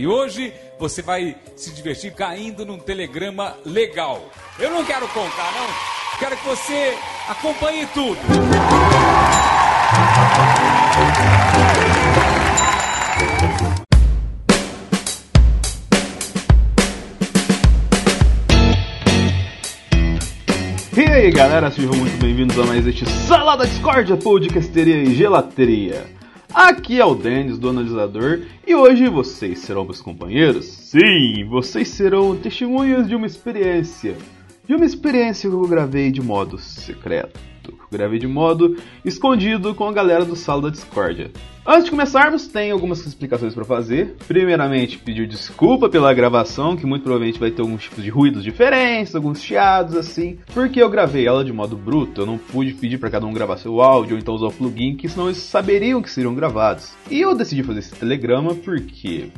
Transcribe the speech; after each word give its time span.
E 0.00 0.06
hoje 0.06 0.52
você 0.78 1.02
vai 1.02 1.34
se 1.56 1.72
divertir 1.72 2.14
caindo 2.14 2.64
num 2.64 2.78
telegrama 2.78 3.56
legal. 3.66 4.30
Eu 4.56 4.70
não 4.70 4.84
quero 4.84 5.08
contar, 5.08 5.50
não. 5.52 5.66
Quero 6.20 6.36
que 6.36 6.46
você 6.46 6.96
acompanhe 7.28 7.84
tudo. 7.92 8.16
E 20.96 21.10
aí 21.10 21.30
galera, 21.32 21.72
sejam 21.72 21.94
muito 21.94 22.16
bem-vindos 22.20 22.56
a 22.56 22.64
mais 22.64 22.86
este 22.86 23.04
Salada 23.04 23.66
Discordia, 23.66 24.16
podcasteria 24.16 25.02
e 25.02 25.12
gelateria. 25.16 26.17
Aqui 26.54 26.98
é 26.98 27.04
o 27.04 27.14
Denis, 27.14 27.58
do 27.58 27.68
analisador, 27.68 28.40
e 28.66 28.74
hoje 28.74 29.06
vocês 29.06 29.58
serão 29.58 29.84
meus 29.84 30.00
companheiros? 30.00 30.64
Sim, 30.64 31.44
vocês 31.44 31.88
serão 31.88 32.34
testemunhas 32.34 33.06
de 33.06 33.14
uma 33.14 33.26
experiência. 33.26 34.16
De 34.66 34.74
uma 34.74 34.86
experiência 34.86 35.48
que 35.48 35.54
eu 35.54 35.68
gravei 35.68 36.10
de 36.10 36.22
modo 36.22 36.56
secreto. 36.56 37.38
Gravei 37.92 38.18
de 38.18 38.26
modo 38.26 38.76
escondido 39.04 39.74
com 39.74 39.86
a 39.86 39.92
galera 39.92 40.24
do 40.24 40.34
Sala 40.34 40.62
da 40.62 40.70
Discordia. 40.70 41.30
Antes 41.70 41.84
de 41.84 41.90
começarmos, 41.90 42.46
tem 42.46 42.70
algumas 42.70 43.06
explicações 43.06 43.54
para 43.54 43.62
fazer. 43.62 44.16
Primeiramente, 44.26 44.96
pedir 44.96 45.28
desculpa 45.28 45.86
pela 45.86 46.14
gravação, 46.14 46.74
que 46.74 46.86
muito 46.86 47.02
provavelmente 47.02 47.38
vai 47.38 47.50
ter 47.50 47.60
alguns 47.60 47.82
tipos 47.82 48.02
de 48.02 48.08
ruídos 48.08 48.42
diferentes, 48.42 49.14
alguns 49.14 49.42
chiados 49.42 49.94
assim, 49.94 50.38
porque 50.54 50.80
eu 50.80 50.88
gravei 50.88 51.26
ela 51.26 51.44
de 51.44 51.52
modo 51.52 51.76
bruto, 51.76 52.22
eu 52.22 52.26
não 52.26 52.38
pude 52.38 52.72
pedir 52.72 52.96
para 52.96 53.10
cada 53.10 53.26
um 53.26 53.34
gravar 53.34 53.58
seu 53.58 53.82
áudio 53.82 54.14
ou 54.14 54.18
então 54.18 54.34
usar 54.34 54.46
o 54.46 54.50
plugin, 54.50 54.96
que 54.96 55.10
senão 55.10 55.26
eles 55.26 55.36
saberiam 55.36 56.00
que 56.00 56.10
seriam 56.10 56.34
gravados. 56.34 56.94
E 57.10 57.20
eu 57.20 57.34
decidi 57.34 57.62
fazer 57.62 57.80
esse 57.80 57.94
telegrama 57.94 58.54
porque, 58.54 59.28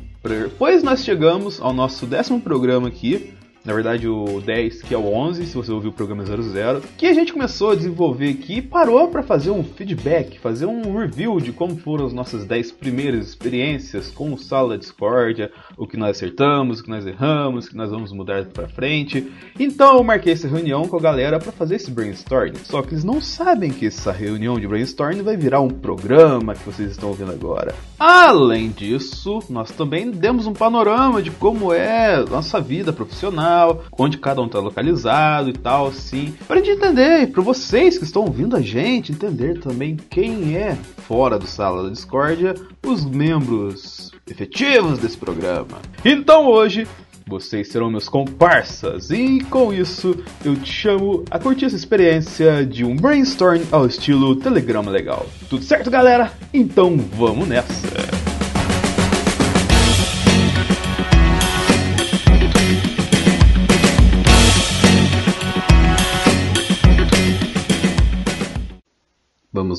pois 0.57 0.83
nós 0.83 1.03
chegamos 1.03 1.59
ao 1.59 1.73
nosso 1.73 2.05
décimo 2.05 2.39
programa 2.39 2.87
aqui, 2.87 3.33
na 3.63 3.73
verdade 3.73 4.07
o 4.07 4.41
10, 4.41 4.81
que 4.81 4.93
é 4.93 4.97
o 4.97 5.05
11, 5.05 5.45
se 5.45 5.55
você 5.55 5.71
ouviu 5.71 5.91
o 5.91 5.93
programa 5.93 6.25
00, 6.25 6.81
que 6.97 7.05
a 7.05 7.13
gente 7.13 7.31
começou 7.31 7.71
a 7.71 7.75
desenvolver 7.75 8.29
aqui 8.29 8.57
e 8.57 8.61
parou 8.61 9.07
para 9.09 9.21
fazer 9.21 9.51
um 9.51 9.63
feedback, 9.63 10.39
fazer 10.39 10.65
um 10.65 10.97
review 10.97 11.39
de 11.39 11.51
como 11.51 11.77
foram 11.77 12.05
as 12.05 12.13
nossas 12.13 12.43
10 12.45 12.71
primeiras 12.71 13.27
experiências 13.27 14.09
com 14.09 14.33
o 14.33 14.37
Sala 14.37 14.77
Discordia, 14.77 15.51
o 15.77 15.85
que 15.85 15.95
nós 15.95 16.17
acertamos, 16.17 16.79
o 16.79 16.83
que 16.83 16.89
nós 16.89 17.05
erramos, 17.05 17.65
o 17.65 17.69
que 17.69 17.77
nós 17.77 17.91
vamos 17.91 18.11
mudar 18.11 18.45
para 18.45 18.67
frente. 18.67 19.31
Então 19.59 19.97
eu 19.97 20.03
marquei 20.03 20.33
essa 20.33 20.47
reunião 20.47 20.87
com 20.87 20.97
a 20.97 21.01
galera 21.01 21.39
para 21.39 21.51
fazer 21.51 21.75
esse 21.75 21.91
brainstorm. 21.91 22.53
Só 22.63 22.81
que 22.81 22.93
eles 22.93 23.03
não 23.03 23.21
sabem 23.21 23.71
que 23.71 23.85
essa 23.85 24.11
reunião 24.11 24.59
de 24.59 24.67
brainstorm 24.67 25.21
vai 25.21 25.37
virar 25.37 25.61
um 25.61 25.69
programa 25.69 26.55
que 26.55 26.65
vocês 26.65 26.91
estão 26.91 27.09
ouvindo 27.09 27.31
agora. 27.31 27.75
Além 27.99 28.69
disso, 28.69 29.39
nós 29.49 29.69
também 29.69 30.09
demos 30.09 30.47
um 30.47 30.53
panorama 30.53 31.21
de 31.21 31.29
como 31.29 31.71
é 31.71 32.23
nossa 32.25 32.59
vida 32.59 32.91
profissional 32.91 33.50
onde 33.97 34.17
cada 34.17 34.41
um 34.41 34.45
está 34.45 34.59
localizado 34.59 35.49
e 35.49 35.53
tal, 35.53 35.87
assim, 35.87 36.33
para 36.47 36.59
a 36.59 36.63
gente 36.63 36.77
entender, 36.77 37.31
para 37.31 37.41
vocês 37.41 37.97
que 37.97 38.03
estão 38.03 38.23
ouvindo 38.23 38.55
a 38.55 38.61
gente, 38.61 39.11
entender 39.11 39.59
também 39.59 39.95
quem 40.09 40.55
é, 40.55 40.77
fora 41.07 41.37
do 41.37 41.47
Sala 41.47 41.83
da 41.83 41.89
Discórdia, 41.89 42.55
os 42.85 43.05
membros 43.05 44.11
efetivos 44.29 44.99
desse 44.99 45.17
programa. 45.17 45.79
Então 46.03 46.47
hoje, 46.47 46.87
vocês 47.27 47.69
serão 47.69 47.89
meus 47.89 48.09
comparsas, 48.09 49.09
e 49.09 49.39
com 49.49 49.73
isso 49.73 50.15
eu 50.43 50.55
te 50.55 50.71
chamo 50.71 51.23
a 51.29 51.39
curtir 51.39 51.65
essa 51.65 51.75
experiência 51.75 52.65
de 52.65 52.83
um 52.83 52.95
brainstorm 52.95 53.61
ao 53.71 53.85
estilo 53.85 54.35
Telegrama 54.35 54.91
Legal. 54.91 55.25
Tudo 55.49 55.63
certo, 55.63 55.89
galera? 55.89 56.31
Então 56.53 56.97
vamos 56.97 57.47
nessa! 57.47 58.40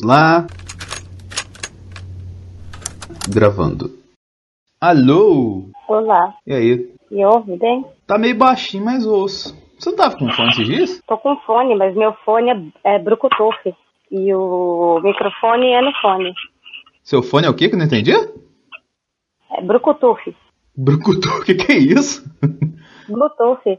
Vamos 0.02 0.16
lá. 0.16 0.46
Gravando. 3.32 3.88
Alô? 4.80 5.68
Olá. 5.86 6.34
E 6.44 6.52
aí? 6.52 6.94
Me 7.08 7.24
ouve 7.24 7.56
bem? 7.56 7.86
Tá 8.04 8.18
meio 8.18 8.36
baixinho, 8.36 8.84
mas 8.84 9.06
ouço. 9.06 9.56
Você 9.78 9.90
não 9.90 9.96
tava 9.96 10.16
com 10.16 10.28
fone 10.32 10.48
esses 10.50 10.66
dias? 10.66 11.00
Tô 11.06 11.16
com 11.18 11.36
fone, 11.46 11.76
mas 11.76 11.94
meu 11.94 12.12
fone 12.24 12.50
é, 12.84 12.96
é. 12.96 12.98
E 14.10 14.34
o 14.34 15.00
microfone 15.04 15.70
é 15.72 15.80
no 15.80 15.92
fone. 16.00 16.34
Seu 17.04 17.22
fone 17.22 17.46
é 17.46 17.50
o 17.50 17.54
quê 17.54 17.69
que 17.69 17.76
eu 17.76 17.78
não 17.78 17.86
entendi? 17.86 18.12
É. 18.12 19.62
Bluetooth, 20.76 21.40
o 21.40 21.44
que, 21.44 21.54
que 21.54 21.72
é 21.72 21.78
isso? 21.78 22.24
Bluetooth. 23.08 23.78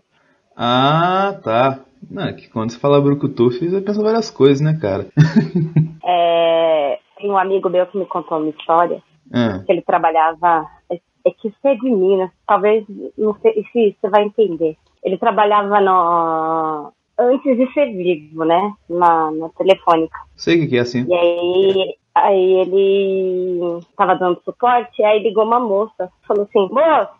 Ah, 0.55 1.39
tá. 1.43 1.79
Não, 2.09 2.23
é 2.23 2.33
que 2.33 2.49
quando 2.49 2.71
você 2.71 2.79
fala 2.79 3.01
Bluetooth, 3.01 3.57
você 3.69 3.81
pensa 3.81 4.01
várias 4.03 4.29
coisas, 4.29 4.61
né, 4.61 4.77
cara? 4.79 5.07
É, 6.05 6.99
tem 7.17 7.31
um 7.31 7.37
amigo 7.37 7.69
meu 7.69 7.85
que 7.87 7.97
me 7.97 8.05
contou 8.05 8.37
uma 8.37 8.49
história. 8.49 9.01
Ah, 9.33 9.63
Que 9.65 9.71
ele 9.71 9.81
trabalhava. 9.81 10.67
É, 10.91 10.95
é 11.25 11.31
que 11.31 11.47
isso 11.47 11.57
é 11.63 11.75
de 11.75 11.89
Minas. 11.89 12.29
Talvez, 12.45 12.83
não 13.17 13.33
sei 13.35 13.63
se 13.71 13.95
você 14.01 14.09
vai 14.09 14.23
entender. 14.25 14.75
Ele 15.01 15.17
trabalhava 15.17 15.79
no. 15.79 16.91
Antes 17.17 17.57
de 17.57 17.71
ser 17.73 17.85
vivo, 17.95 18.43
né? 18.43 18.73
Na, 18.89 19.31
na 19.31 19.49
telefônica. 19.57 20.17
sei 20.35 20.65
o 20.65 20.69
que, 20.69 20.75
é 20.77 20.81
assim. 20.81 21.05
E 21.07 21.13
aí, 21.13 21.95
aí 22.15 22.53
ele 22.61 23.79
tava 23.95 24.15
dando 24.15 24.41
suporte, 24.43 25.01
aí 25.03 25.23
ligou 25.23 25.45
uma 25.45 25.59
moça, 25.61 26.11
falou 26.27 26.43
assim, 26.43 26.67
moço, 26.73 27.11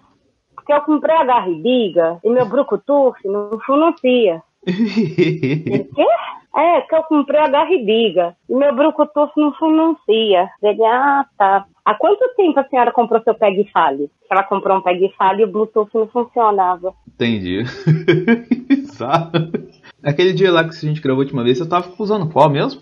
porque 0.64 0.74
eu 0.74 0.82
comprei 0.82 1.16
a 1.16 1.26
garribiga 1.26 2.18
e 2.24 2.30
meu 2.30 2.46
Bluetooth 2.46 3.18
não 3.26 3.50
pronuncia. 3.66 4.42
Ele, 4.66 5.84
quê? 5.94 6.06
É, 6.56 6.82
que 6.82 6.96
eu 6.96 7.04
comprei 7.04 7.40
a 7.40 7.50
garribiga 7.50 8.36
e 8.50 8.56
meu 8.56 8.74
Bluetooth 8.74 9.32
não 9.36 9.52
pronuncia. 9.52 10.50
Ele, 10.62 10.86
ah, 10.86 11.26
tá. 11.38 11.66
Há 11.84 11.96
quanto 11.96 12.34
tempo 12.38 12.58
a 12.60 12.64
senhora 12.64 12.94
comprou 12.94 13.22
seu 13.24 13.36
Peg 13.36 13.60
e 13.60 13.72
Fale? 13.72 14.10
Ela 14.32 14.44
comprou 14.44 14.78
um 14.78 14.82
Peg 14.82 15.06
e 15.06 15.14
Fale 15.18 15.42
e 15.42 15.46
o 15.46 15.52
Bluetooth 15.52 15.90
não 15.94 16.08
funcionava. 16.08 16.94
Entendi. 17.08 17.66
Sabe? 18.94 19.70
Aquele 20.02 20.32
dia 20.32 20.52
lá 20.52 20.64
que 20.64 20.70
a 20.70 20.74
gente 20.74 21.02
gravou 21.02 21.22
a 21.22 21.26
última 21.26 21.44
vez, 21.44 21.58
você 21.58 21.68
tava 21.68 21.92
usando 22.00 22.32
qual 22.32 22.50
mesmo? 22.50 22.82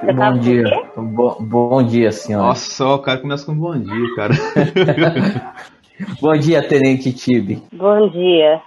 Você 0.00 0.12
Bom 0.12 0.38
dia. 0.38 0.64
o? 0.96 1.02
Bom, 1.02 1.36
bom 1.40 1.82
dia, 1.82 2.12
senhora. 2.12 2.48
Nossa, 2.48 2.86
ó, 2.86 2.94
o 2.94 2.98
cara 3.00 3.18
começa 3.18 3.44
com 3.44 3.54
bom 3.54 3.76
dia, 3.78 4.14
cara. 4.14 4.34
Bom 6.20 6.36
dia, 6.36 6.66
Tenente 6.66 7.12
Tibi. 7.12 7.62
Bom 7.72 8.08
dia. 8.10 8.60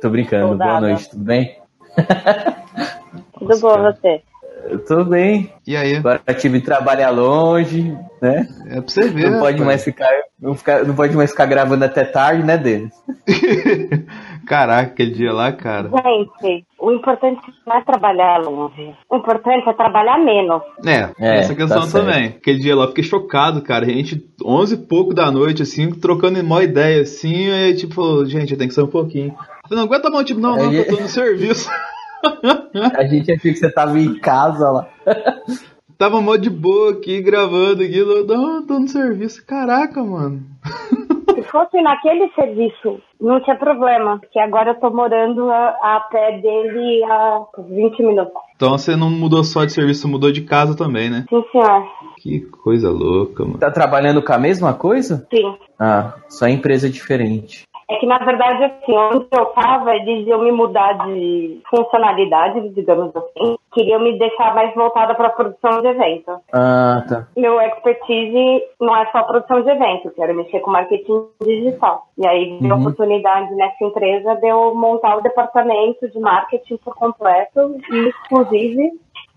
Tô 0.00 0.10
brincando. 0.10 0.48
Soldado. 0.48 0.70
Boa 0.70 0.80
noite, 0.80 1.10
tudo 1.10 1.24
bem? 1.24 1.56
Tudo 3.38 3.58
bom 3.58 3.82
você? 3.82 4.22
Tô 4.86 5.04
bem. 5.04 5.52
E 5.66 5.76
aí? 5.76 5.96
Agora 5.96 6.20
a 6.26 6.32
Tibi 6.32 6.60
trabalha 6.60 7.10
longe, 7.10 7.96
né? 8.20 8.46
É 8.68 8.80
pra 8.80 8.82
você 8.88 9.08
ver. 9.08 9.30
Não 9.30 9.40
pode 9.40 9.60
mais 9.60 9.82
ficar, 9.82 10.08
não, 10.40 10.54
ficar- 10.54 10.84
não 10.84 10.94
pode 10.94 11.16
mais 11.16 11.30
ficar 11.32 11.46
gravando 11.46 11.84
até 11.84 12.04
tarde, 12.04 12.44
né, 12.44 12.56
Denis? 12.56 12.92
Caraca, 14.46 14.92
aquele 14.92 15.12
dia 15.12 15.32
lá, 15.32 15.52
cara. 15.52 15.88
Gente, 15.88 16.66
o 16.78 16.92
importante 16.92 17.40
não 17.66 17.76
é 17.76 17.84
trabalhar 17.84 18.38
longe. 18.38 18.94
O 19.08 19.16
importante 19.16 19.68
é 19.68 19.72
trabalhar 19.72 20.18
menos. 20.18 20.62
É, 20.84 21.10
É, 21.18 21.38
essa 21.38 21.54
questão 21.54 21.80
tá 21.80 21.86
certo. 21.86 22.04
também. 22.06 22.26
Aquele 22.28 22.58
dia 22.58 22.74
lá, 22.74 22.84
eu 22.84 22.88
fiquei 22.88 23.04
chocado, 23.04 23.62
cara. 23.62 23.86
A 23.86 23.88
gente, 23.88 24.20
11 24.44 24.74
e 24.74 24.78
pouco 24.78 25.14
da 25.14 25.30
noite, 25.30 25.62
assim, 25.62 25.90
trocando 25.90 26.42
mó 26.42 26.60
ideia, 26.60 27.02
assim, 27.02 27.50
aí, 27.50 27.74
tipo, 27.74 27.94
falou, 27.94 28.24
gente, 28.26 28.56
tem 28.56 28.68
que 28.68 28.74
sair 28.74 28.84
um 28.84 28.88
pouquinho. 28.88 29.28
Eu 29.28 29.68
falei, 29.68 29.76
não 29.76 29.84
aguenta 29.84 30.10
mal, 30.10 30.24
tipo, 30.24 30.40
não, 30.40 30.56
não, 30.56 30.70
que 30.70 30.76
eu 30.76 30.88
tô 30.88 31.00
no 31.00 31.08
serviço. 31.08 31.70
A 32.96 33.04
gente 33.04 33.32
achou 33.32 33.50
que 33.50 33.56
você 33.56 33.70
tava 33.70 33.98
em 33.98 34.18
casa 34.18 34.70
lá. 34.70 34.88
Tava 36.02 36.20
mó 36.20 36.34
de 36.34 36.50
boa 36.50 36.90
aqui, 36.90 37.22
gravando 37.22 37.84
aqui, 37.84 37.96
eu, 37.96 38.26
não, 38.26 38.66
tô 38.66 38.80
no 38.80 38.88
serviço. 38.88 39.46
Caraca, 39.46 40.02
mano. 40.02 40.40
Se 41.32 41.42
fosse 41.44 41.80
naquele 41.80 42.28
serviço, 42.30 43.00
não 43.20 43.40
tinha 43.40 43.54
problema, 43.54 44.18
porque 44.18 44.40
agora 44.40 44.70
eu 44.70 44.80
tô 44.80 44.90
morando 44.90 45.48
a, 45.48 45.68
a 45.80 46.00
pé 46.10 46.40
dele 46.40 47.04
há 47.04 47.44
20 47.56 48.02
minutos. 48.02 48.32
Então 48.56 48.70
você 48.70 48.96
não 48.96 49.08
mudou 49.10 49.44
só 49.44 49.64
de 49.64 49.72
serviço, 49.72 50.00
você 50.00 50.08
mudou 50.08 50.32
de 50.32 50.40
casa 50.40 50.76
também, 50.76 51.08
né? 51.08 51.24
Sim, 51.28 51.44
senhor. 51.52 51.86
Que 52.20 52.40
coisa 52.40 52.90
louca, 52.90 53.44
mano. 53.44 53.58
Tá 53.60 53.70
trabalhando 53.70 54.20
com 54.24 54.32
a 54.32 54.38
mesma 54.38 54.74
coisa? 54.74 55.24
Sim. 55.32 55.56
Ah, 55.78 56.14
só 56.28 56.48
empresa 56.48 56.90
diferente. 56.90 57.62
É 57.88 57.96
que, 57.98 58.06
na 58.06 58.18
verdade, 58.18 58.64
assim, 58.64 58.92
onde 58.92 59.26
eu 59.30 59.46
tava, 59.46 59.94
eles 59.94 60.26
iam 60.26 60.42
me 60.42 60.50
mudar 60.50 60.94
de 61.06 61.60
funcionalidade, 61.70 62.70
digamos 62.70 63.14
assim. 63.14 63.56
Queriam 63.72 64.00
me 64.00 64.18
deixar 64.18 64.54
mais 64.54 64.74
voltada 64.74 65.14
para 65.14 65.30
produção 65.30 65.80
de 65.80 65.88
eventos. 65.88 66.34
Ah, 66.52 67.04
tá. 67.08 67.26
Meu 67.36 67.60
expertise 67.60 68.62
não 68.80 68.94
é 68.96 69.06
só 69.10 69.22
produção 69.22 69.62
de 69.62 69.70
eventos, 69.70 70.12
quero 70.14 70.34
mexer 70.34 70.60
com 70.60 70.70
marketing 70.70 71.26
digital. 71.42 72.06
E 72.18 72.26
aí, 72.26 72.58
a 72.70 72.74
oportunidade 72.74 73.54
nessa 73.54 73.84
empresa 73.84 74.34
de 74.36 74.48
eu 74.48 74.74
montar 74.74 75.16
o 75.16 75.22
departamento 75.22 76.08
de 76.08 76.18
marketing 76.20 76.76
por 76.78 76.94
completo 76.94 77.76
e, 77.90 78.12
inclusive, 78.24 78.92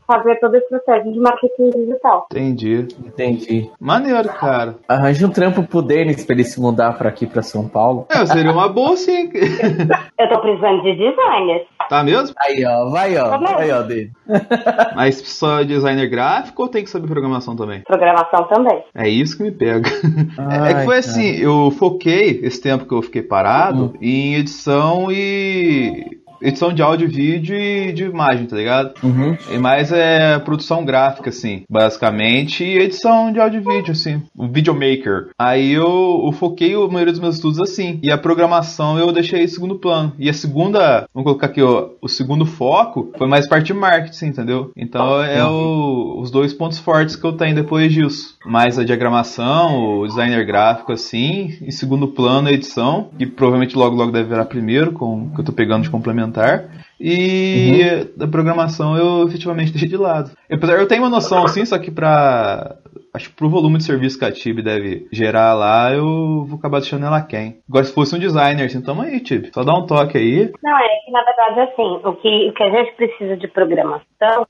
fazer 0.07 0.35
todo 0.39 0.55
esse 0.55 0.67
processo 0.69 1.11
de 1.11 1.19
marketing 1.19 1.69
digital. 1.71 2.27
Entendi. 2.31 2.87
Entendi. 3.05 3.69
Maneiro, 3.79 4.29
cara. 4.29 4.75
Arranja 4.87 5.25
um 5.27 5.31
trampo 5.31 5.63
pro 5.63 5.81
Denis 5.81 6.23
pra 6.25 6.35
ele 6.35 6.43
se 6.43 6.59
mudar 6.61 6.93
pra 6.97 7.09
aqui, 7.09 7.25
pra 7.25 7.41
São 7.41 7.67
Paulo. 7.67 8.05
É, 8.09 8.25
seria 8.25 8.51
uma 8.51 8.67
boa 8.69 8.95
sim. 8.97 9.29
Eu 10.19 10.29
tô 10.29 10.39
precisando 10.41 10.81
de 10.83 10.93
designers. 10.95 11.67
tá 11.89 12.03
mesmo? 12.03 12.35
Aí, 12.39 12.63
ó, 12.65 12.89
vai, 12.89 13.17
ó. 13.17 13.37
Tá. 13.37 13.57
Aí, 13.59 13.71
ó, 13.71 13.81
Denis. 13.81 14.11
Mas 14.95 15.15
só 15.17 15.63
designer 15.63 16.07
gráfico 16.09 16.63
ou 16.63 16.67
tem 16.69 16.83
que 16.83 16.89
saber 16.89 17.07
programação 17.07 17.55
também? 17.55 17.81
Programação 17.81 18.43
também. 18.47 18.83
É 18.93 19.07
isso 19.09 19.37
que 19.37 19.43
me 19.43 19.51
pega. 19.51 19.89
Ai, 20.37 20.71
é 20.71 20.73
que 20.75 20.85
foi 20.85 20.95
cara. 20.95 20.99
assim, 20.99 21.35
eu 21.37 21.71
foquei 21.71 22.39
esse 22.43 22.61
tempo 22.61 22.85
que 22.85 22.93
eu 22.93 23.01
fiquei 23.01 23.21
parado 23.21 23.85
Hum. 23.85 23.93
em 24.01 24.35
edição 24.35 25.11
e. 25.11 26.19
Edição 26.41 26.73
de 26.73 26.81
áudio, 26.81 27.07
vídeo 27.09 27.55
e 27.57 27.91
de 27.93 28.03
imagem, 28.03 28.45
tá 28.45 28.55
ligado? 28.55 28.93
Uhum. 29.03 29.37
E 29.51 29.57
mais 29.57 29.91
é 29.91 30.37
produção 30.39 30.83
gráfica, 30.85 31.29
assim, 31.29 31.63
basicamente, 31.69 32.63
e 32.63 32.77
edição 32.77 33.31
de 33.31 33.39
áudio 33.39 33.61
e 33.61 33.75
vídeo, 33.75 33.91
assim, 33.91 34.21
o 34.37 34.47
videomaker. 34.47 35.29
Aí 35.39 35.71
eu, 35.73 36.23
eu 36.25 36.31
foquei 36.31 36.73
a 36.75 36.87
maioria 36.87 37.11
dos 37.11 37.21
meus 37.21 37.35
estudos 37.35 37.59
assim, 37.59 37.99
e 38.03 38.11
a 38.11 38.17
programação 38.17 38.97
eu 38.99 39.11
deixei 39.11 39.43
em 39.43 39.47
segundo 39.47 39.75
plano. 39.79 40.13
E 40.19 40.29
a 40.29 40.33
segunda, 40.33 41.07
vamos 41.13 41.25
colocar 41.25 41.47
aqui, 41.47 41.61
ó, 41.61 41.89
o 42.01 42.07
segundo 42.07 42.45
foco 42.45 43.11
foi 43.17 43.27
mais 43.27 43.47
parte 43.47 43.67
de 43.67 43.73
marketing, 43.73 44.25
entendeu? 44.27 44.71
Então 44.75 45.23
é 45.23 45.43
o- 45.45 46.19
os 46.21 46.29
dois 46.31 46.53
pontos 46.53 46.77
fortes 46.79 47.15
que 47.15 47.25
eu 47.25 47.33
tenho 47.33 47.55
depois 47.55 47.91
disso. 47.91 48.35
Mais 48.45 48.77
a 48.77 48.83
diagramação, 48.83 49.99
o 49.99 50.07
designer 50.07 50.45
gráfico, 50.45 50.91
assim, 50.91 51.57
em 51.61 51.71
segundo 51.71 52.07
plano 52.07 52.47
a 52.47 52.51
edição, 52.51 53.09
que 53.17 53.25
provavelmente 53.25 53.75
logo 53.77 53.95
logo 53.95 54.11
deve 54.11 54.29
virar 54.29 54.45
primeiro, 54.45 54.91
com 54.91 55.23
o 55.23 55.29
que 55.33 55.39
eu 55.41 55.45
tô 55.45 55.51
pegando 55.51 55.83
de 55.83 55.89
complementar. 56.25 56.69
E 56.99 58.07
da 58.15 58.27
programação 58.27 58.97
eu 58.97 59.27
efetivamente 59.27 59.71
deixei 59.73 59.89
de 59.89 59.97
lado. 59.97 60.31
Apesar 60.51 60.77
eu 60.77 60.87
tenho 60.87 61.03
uma 61.03 61.09
noção 61.09 61.43
assim, 61.43 61.65
só 61.65 61.77
que 61.77 61.91
pra. 61.91 62.77
Acho 63.13 63.29
que 63.29 63.35
pro 63.35 63.49
volume 63.49 63.77
de 63.77 63.85
serviço 63.85 64.19
que 64.19 64.25
a 64.25 64.31
Tib 64.31 64.59
deve 64.61 65.07
gerar 65.09 65.53
lá, 65.53 65.93
eu 65.93 66.43
vou 66.45 66.57
acabar 66.57 66.81
deixando 66.81 67.05
ela 67.05 67.21
quem. 67.21 67.59
Agora, 67.69 67.85
se 67.85 67.93
fosse 67.93 68.13
um 68.13 68.19
designer, 68.19 68.65
assim, 68.65 68.81
tamo 68.81 69.03
aí, 69.03 69.21
Tib. 69.21 69.45
Só 69.53 69.63
dá 69.63 69.73
um 69.73 69.85
toque 69.85 70.17
aí. 70.17 70.51
Não, 70.61 70.77
é 70.77 70.87
que 71.05 71.11
na 71.11 71.23
verdade 71.23 71.59
assim, 71.61 72.01
o 72.03 72.13
que, 72.15 72.49
o 72.49 72.53
que 72.53 72.63
a 72.63 72.69
gente 72.69 72.93
precisa 72.95 73.37
de 73.37 73.47
programação, 73.47 74.45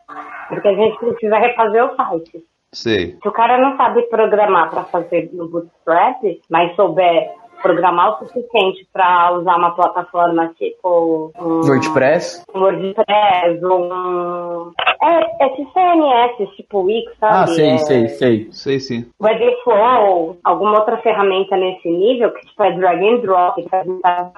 o 0.52 0.62
que 0.62 0.68
a 0.68 0.74
gente 0.74 0.98
precisa 0.98 1.36
é 1.36 1.40
refazer 1.40 1.86
o 1.86 1.96
site. 1.96 2.44
Sei. 2.72 3.18
Se 3.22 3.28
o 3.28 3.32
cara 3.32 3.58
não 3.58 3.78
sabe 3.78 4.02
programar 4.10 4.70
para 4.70 4.84
fazer 4.84 5.30
no 5.32 5.48
Bootstrap, 5.48 6.22
mas 6.50 6.76
souber 6.76 7.32
programar 7.66 8.14
o 8.14 8.28
suficiente 8.28 8.88
para 8.94 9.34
usar 9.34 9.58
uma 9.58 9.72
plataforma 9.72 10.54
tipo 10.60 11.34
um, 11.40 11.62
WordPress? 11.62 12.46
um 12.54 12.60
WordPress, 12.60 13.66
um 13.66 14.72
é, 15.02 15.46
é 15.46 15.50
CMS, 15.50 16.56
tipo 16.56 16.84
Wix, 16.84 17.12
sabe? 17.20 17.36
Ah, 17.36 17.48
sei, 17.48 17.70
É, 17.70 17.78
sei, 17.78 18.08
sei. 18.10 18.48
Sei 18.52 18.80
sim. 18.80 19.06
Webflow, 19.20 20.38
alguma 20.44 20.78
outra 20.80 20.98
ferramenta 20.98 21.58
nesse 21.58 21.90
nível, 21.90 22.32
que 22.34 22.46
tipo 22.46 22.64
é 22.64 22.72
drag 22.74 23.04
and 23.04 23.18
drop, 23.22 23.62
que 23.62 23.68
faz 23.70 23.88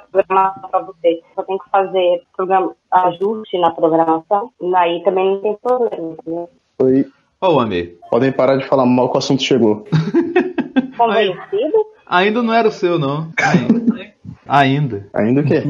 programação 0.09 0.69
para 0.69 0.79
você. 0.83 1.21
Só 1.35 1.43
tem 1.43 1.57
que 1.57 1.69
fazer 1.69 2.23
programa, 2.35 2.73
ajuste 2.91 3.57
na 3.59 3.71
programação, 3.71 4.51
daí 4.61 5.03
também 5.03 5.31
não 5.31 5.41
tem 5.41 5.57
problema, 5.61 6.13
entendeu? 6.13 6.49
Oi. 6.81 7.05
Ó, 7.41 7.55
o 7.55 7.59
Amei. 7.59 7.97
Podem 8.09 8.31
parar 8.31 8.55
de 8.55 8.65
falar 8.65 8.85
mal 8.85 9.09
que 9.09 9.15
o 9.15 9.19
assunto 9.19 9.43
chegou. 9.43 9.85
Convencido? 10.97 11.96
Ainda 12.09 12.41
não 12.41 12.53
era 12.53 12.67
o 12.67 12.71
seu, 12.71 12.97
não. 12.97 13.31
Ainda. 13.37 13.97
Ainda. 14.47 15.07
Ainda 15.13 15.41
o 15.41 15.43
quê? 15.43 15.63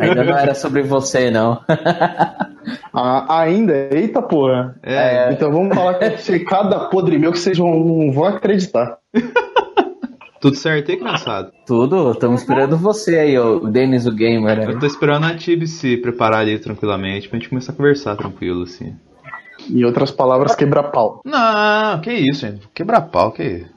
Ainda 0.00 0.24
não 0.24 0.36
era 0.36 0.54
sobre 0.54 0.82
você, 0.82 1.30
não. 1.30 1.60
Ah, 2.96 3.40
ainda? 3.40 3.88
Eita 3.92 4.22
porra. 4.22 4.76
É. 4.82 5.32
Então 5.32 5.50
vamos 5.50 5.74
falar 5.74 5.94
que 5.98 6.38
cada 6.40 6.88
podre 6.88 7.18
meu 7.18 7.32
que 7.32 7.38
vocês 7.38 7.58
vão, 7.58 7.78
não 7.80 8.12
vão 8.12 8.24
acreditar. 8.24 8.98
Tudo 10.40 10.56
certo 10.56 10.90
aí, 10.90 10.96
criançada? 10.96 11.52
Tudo, 11.66 12.12
estamos 12.12 12.42
esperando 12.42 12.76
você 12.76 13.18
aí, 13.18 13.38
o 13.38 13.60
Denis 13.60 14.06
o 14.06 14.12
Gamer. 14.12 14.58
né? 14.58 14.66
Eu 14.74 14.78
tô 14.78 14.86
esperando 14.86 15.24
a 15.26 15.34
Tib 15.34 15.66
se 15.66 15.96
preparar 15.96 16.40
ali 16.40 16.58
tranquilamente 16.58 17.28
pra 17.28 17.38
gente 17.38 17.48
começar 17.48 17.72
a 17.72 17.74
conversar 17.74 18.16
tranquilo, 18.16 18.62
assim. 18.62 18.94
Em 19.70 19.84
outras 19.84 20.10
palavras, 20.10 20.54
quebrar 20.54 20.84
pau. 20.84 21.20
Não, 21.24 22.00
que 22.00 22.12
isso, 22.12 22.40
gente. 22.40 22.68
Quebrar 22.74 23.02
pau, 23.02 23.32
que 23.32 23.42
isso. 23.42 23.70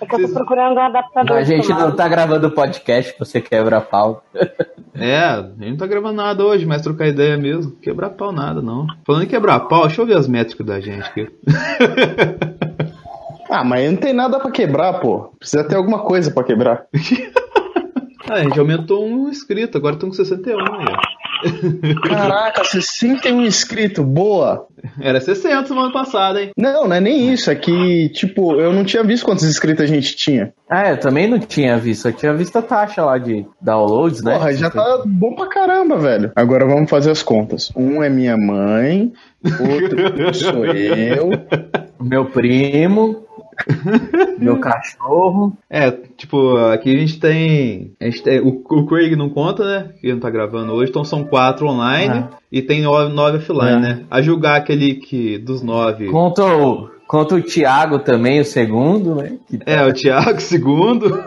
É 0.00 0.06
que 0.06 0.14
eu 0.14 0.28
tô 0.28 0.34
procurando 0.34 0.76
um 0.76 0.80
adaptador. 0.80 1.36
A 1.36 1.42
gente 1.42 1.68
não 1.68 1.94
tá 1.94 2.08
gravando 2.08 2.50
podcast, 2.50 3.14
você 3.18 3.40
quebra 3.40 3.80
pau. 3.80 4.22
É, 4.94 5.24
a 5.24 5.40
gente 5.58 5.70
não 5.70 5.76
tá 5.78 5.86
gravando 5.86 6.16
nada 6.16 6.44
hoje, 6.44 6.66
mas 6.66 6.82
trocar 6.82 7.08
ideia 7.08 7.34
mesmo. 7.38 7.72
Quebrar 7.76 8.10
pau 8.10 8.30
nada, 8.30 8.60
não. 8.60 8.86
Falando 9.06 9.24
em 9.24 9.26
quebrar 9.26 9.60
pau, 9.60 9.86
deixa 9.86 10.02
eu 10.02 10.06
ver 10.06 10.18
as 10.18 10.28
métricas 10.28 10.66
da 10.66 10.80
gente 10.80 11.08
aqui. 11.08 11.30
Ah, 13.52 13.62
mas 13.64 13.90
não 13.90 13.98
tem 13.98 14.14
nada 14.14 14.40
pra 14.40 14.50
quebrar, 14.50 14.94
pô. 14.94 15.30
Precisa 15.38 15.62
ter 15.62 15.76
alguma 15.76 15.98
coisa 15.98 16.30
pra 16.30 16.42
quebrar. 16.42 16.86
Ah, 18.30 18.36
a 18.36 18.44
gente 18.44 18.58
aumentou 18.58 19.04
um 19.04 19.28
inscrito, 19.28 19.76
agora 19.76 19.94
estamos 19.94 20.16
com 20.16 20.24
61 20.24 20.58
aí. 20.58 20.86
Caraca, 22.02 22.64
61 22.64 23.42
inscritos, 23.42 24.04
boa. 24.04 24.66
Era 25.00 25.20
60 25.20 25.66
semana 25.66 25.92
passada, 25.92 26.42
hein? 26.42 26.50
Não, 26.56 26.88
não 26.88 26.96
é 26.96 27.00
nem 27.00 27.32
isso. 27.32 27.50
É 27.50 27.54
que, 27.54 28.08
tipo, 28.10 28.60
eu 28.60 28.72
não 28.72 28.84
tinha 28.84 29.02
visto 29.04 29.24
quantos 29.24 29.44
inscritos 29.44 29.84
a 29.84 29.86
gente 29.86 30.16
tinha. 30.16 30.52
Ah, 30.68 30.90
eu 30.90 30.98
também 30.98 31.28
não 31.28 31.38
tinha 31.38 31.76
visto. 31.78 32.08
Eu 32.08 32.12
tinha 32.12 32.34
visto 32.34 32.56
a 32.56 32.62
taxa 32.62 33.04
lá 33.04 33.18
de 33.18 33.46
downloads, 33.60 34.22
né? 34.22 34.34
Porra, 34.34 34.52
já 34.54 34.70
tá 34.70 35.02
bom 35.06 35.34
pra 35.34 35.46
caramba, 35.46 35.98
velho. 35.98 36.32
Agora 36.34 36.66
vamos 36.66 36.90
fazer 36.90 37.10
as 37.10 37.22
contas. 37.22 37.70
Um 37.76 38.02
é 38.02 38.08
minha 38.08 38.36
mãe, 38.36 39.12
outro 39.44 40.34
sou 40.34 40.66
eu. 40.66 41.30
Meu 42.00 42.24
primo, 42.26 43.24
meu 44.38 44.58
cachorro. 44.58 45.56
É, 45.68 45.90
tipo, 45.90 46.56
aqui 46.56 46.94
a 46.94 46.98
gente 46.98 47.18
tem. 47.20 47.92
A 48.00 48.04
gente 48.04 48.22
tem 48.22 48.40
o, 48.40 48.62
o 48.68 48.86
Craig 48.86 49.14
não 49.16 49.30
conta, 49.30 49.64
né? 49.64 49.90
Que 50.00 50.12
não 50.12 50.20
tá 50.20 50.30
gravando 50.30 50.72
hoje, 50.72 50.90
então 50.90 51.04
são 51.04 51.24
quatro 51.24 51.66
online 51.66 52.26
e 52.50 52.60
tem 52.62 52.82
nove, 52.82 53.12
nove 53.12 53.38
offline, 53.38 53.76
É. 53.76 53.78
né? 53.80 54.04
A 54.10 54.20
julgar 54.22 54.56
aquele 54.56 54.94
que 54.96 55.38
dos 55.38 55.62
nove. 55.62 56.06
Conta 56.06 56.44
o, 56.44 56.88
conta 57.06 57.34
o 57.36 57.42
Thiago 57.42 57.98
também, 58.00 58.40
o 58.40 58.44
segundo, 58.44 59.14
né? 59.16 59.38
Que, 59.48 59.58
É, 59.66 59.84
o 59.86 59.92
Thiago, 59.92 60.40
segundo. 60.40 61.22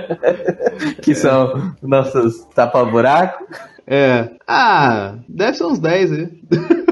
que 1.02 1.14
são 1.14 1.72
nossos 1.82 2.44
tapa-buraco. 2.54 3.44
É. 3.86 4.30
Ah, 4.46 5.14
deve 5.28 5.54
ser 5.54 5.64
uns 5.64 5.78
10 5.78 6.12
aí. 6.12 6.28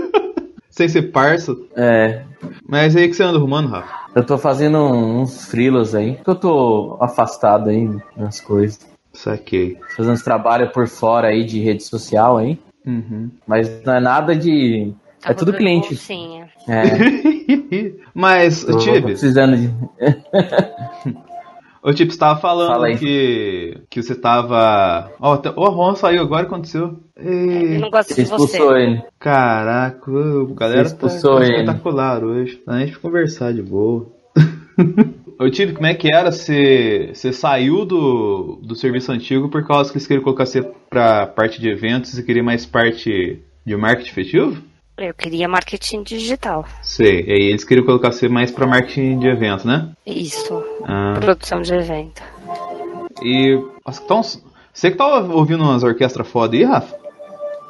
Sem 0.78 0.88
ser 0.88 1.10
parça. 1.10 1.56
É, 1.74 2.22
Mas 2.64 2.94
aí 2.94 3.08
que 3.08 3.14
você 3.14 3.24
anda 3.24 3.36
arrumando, 3.36 3.68
Rafa? 3.68 3.92
eu 4.14 4.24
tô 4.24 4.38
fazendo 4.38 4.78
uns 4.78 5.46
frilos 5.46 5.92
aí. 5.92 6.14
Que 6.22 6.30
eu 6.30 6.36
tô 6.36 6.96
afastado 7.00 7.68
aí 7.68 7.90
nas 8.16 8.40
coisas. 8.40 8.86
Saquei. 9.12 9.76
Fazendo 9.96 10.12
uns 10.12 10.22
trabalhos 10.22 10.70
por 10.70 10.86
fora 10.86 11.30
aí 11.30 11.42
de 11.44 11.58
rede 11.58 11.82
social 11.82 12.38
aí. 12.38 12.56
Uhum. 12.86 13.28
Mas 13.44 13.82
não 13.84 13.92
é 13.92 13.98
nada 13.98 14.36
de. 14.36 14.94
É 15.24 15.34
tudo 15.34 15.52
cliente. 15.52 15.88
bolsinha. 15.88 16.48
É, 16.68 16.82
Mas, 18.14 18.64
Tibi, 18.64 19.02
precisando 19.02 19.56
de. 19.56 19.74
o 21.82 21.92
Tibi, 21.92 22.12
você 22.12 22.18
tava 22.18 22.40
falando 22.40 22.68
Fala 22.72 22.94
que, 22.96 23.78
que 23.90 24.02
você 24.02 24.14
tava. 24.14 25.12
Ó, 25.20 25.34
até- 25.34 25.52
ó, 25.54 25.68
o 25.68 25.70
Ron 25.70 25.94
saiu 25.94 26.22
agora, 26.22 26.42
aconteceu. 26.46 26.98
Eu 27.16 27.32
Ei, 27.32 27.78
não 27.78 27.90
gosto 27.90 28.08
de 28.08 28.14
você. 28.14 28.22
expulsou 28.22 28.76
ele. 28.76 29.02
caraca, 29.18 30.10
a 30.10 30.54
galera 30.54 30.84
Você 30.88 30.96
tá, 30.96 31.06
expulsou 31.06 31.38
tá 31.38 31.44
ele. 31.46 31.54
espetacular 31.60 32.24
hoje. 32.24 32.60
A 32.66 32.78
gente 32.80 32.98
conversar 32.98 33.52
de 33.52 33.62
boa. 33.62 34.06
Ô 35.40 35.48
Tibi, 35.50 35.72
como 35.72 35.86
é 35.86 35.94
que 35.94 36.12
era? 36.12 36.32
Você, 36.32 37.10
você 37.14 37.32
saiu 37.32 37.84
do, 37.84 38.58
do 38.62 38.74
serviço 38.74 39.12
antigo 39.12 39.48
por 39.48 39.64
causa 39.66 39.90
que 39.90 39.98
eles 39.98 40.06
queriam 40.06 40.24
colocar 40.24 40.46
você 40.46 40.62
pra 40.90 41.26
parte 41.28 41.60
de 41.60 41.68
eventos 41.68 42.18
e 42.18 42.22
queria 42.24 42.42
mais 42.42 42.66
parte 42.66 43.40
de 43.64 43.76
marketing 43.76 44.10
efetivo? 44.10 44.62
Eu 44.98 45.14
queria 45.14 45.48
marketing 45.48 46.02
digital. 46.02 46.64
Sei, 46.82 47.24
e 47.24 47.32
aí 47.32 47.42
eles 47.50 47.62
queriam 47.64 47.86
colocar 47.86 48.10
você 48.10 48.28
mais 48.28 48.50
pra 48.50 48.66
marketing 48.66 49.20
de 49.20 49.28
eventos, 49.28 49.64
né? 49.64 49.90
Isso. 50.04 50.62
Ah. 50.84 51.14
Produção 51.20 51.62
de 51.62 51.72
evento. 51.72 52.20
E. 53.22 53.58
Então, 53.86 54.22
você 54.72 54.90
que 54.90 54.96
tá 54.96 55.06
ouvindo 55.06 55.62
umas 55.62 55.84
orquestras 55.84 56.26
foda 56.28 56.56
aí, 56.56 56.64
Rafa? 56.64 56.96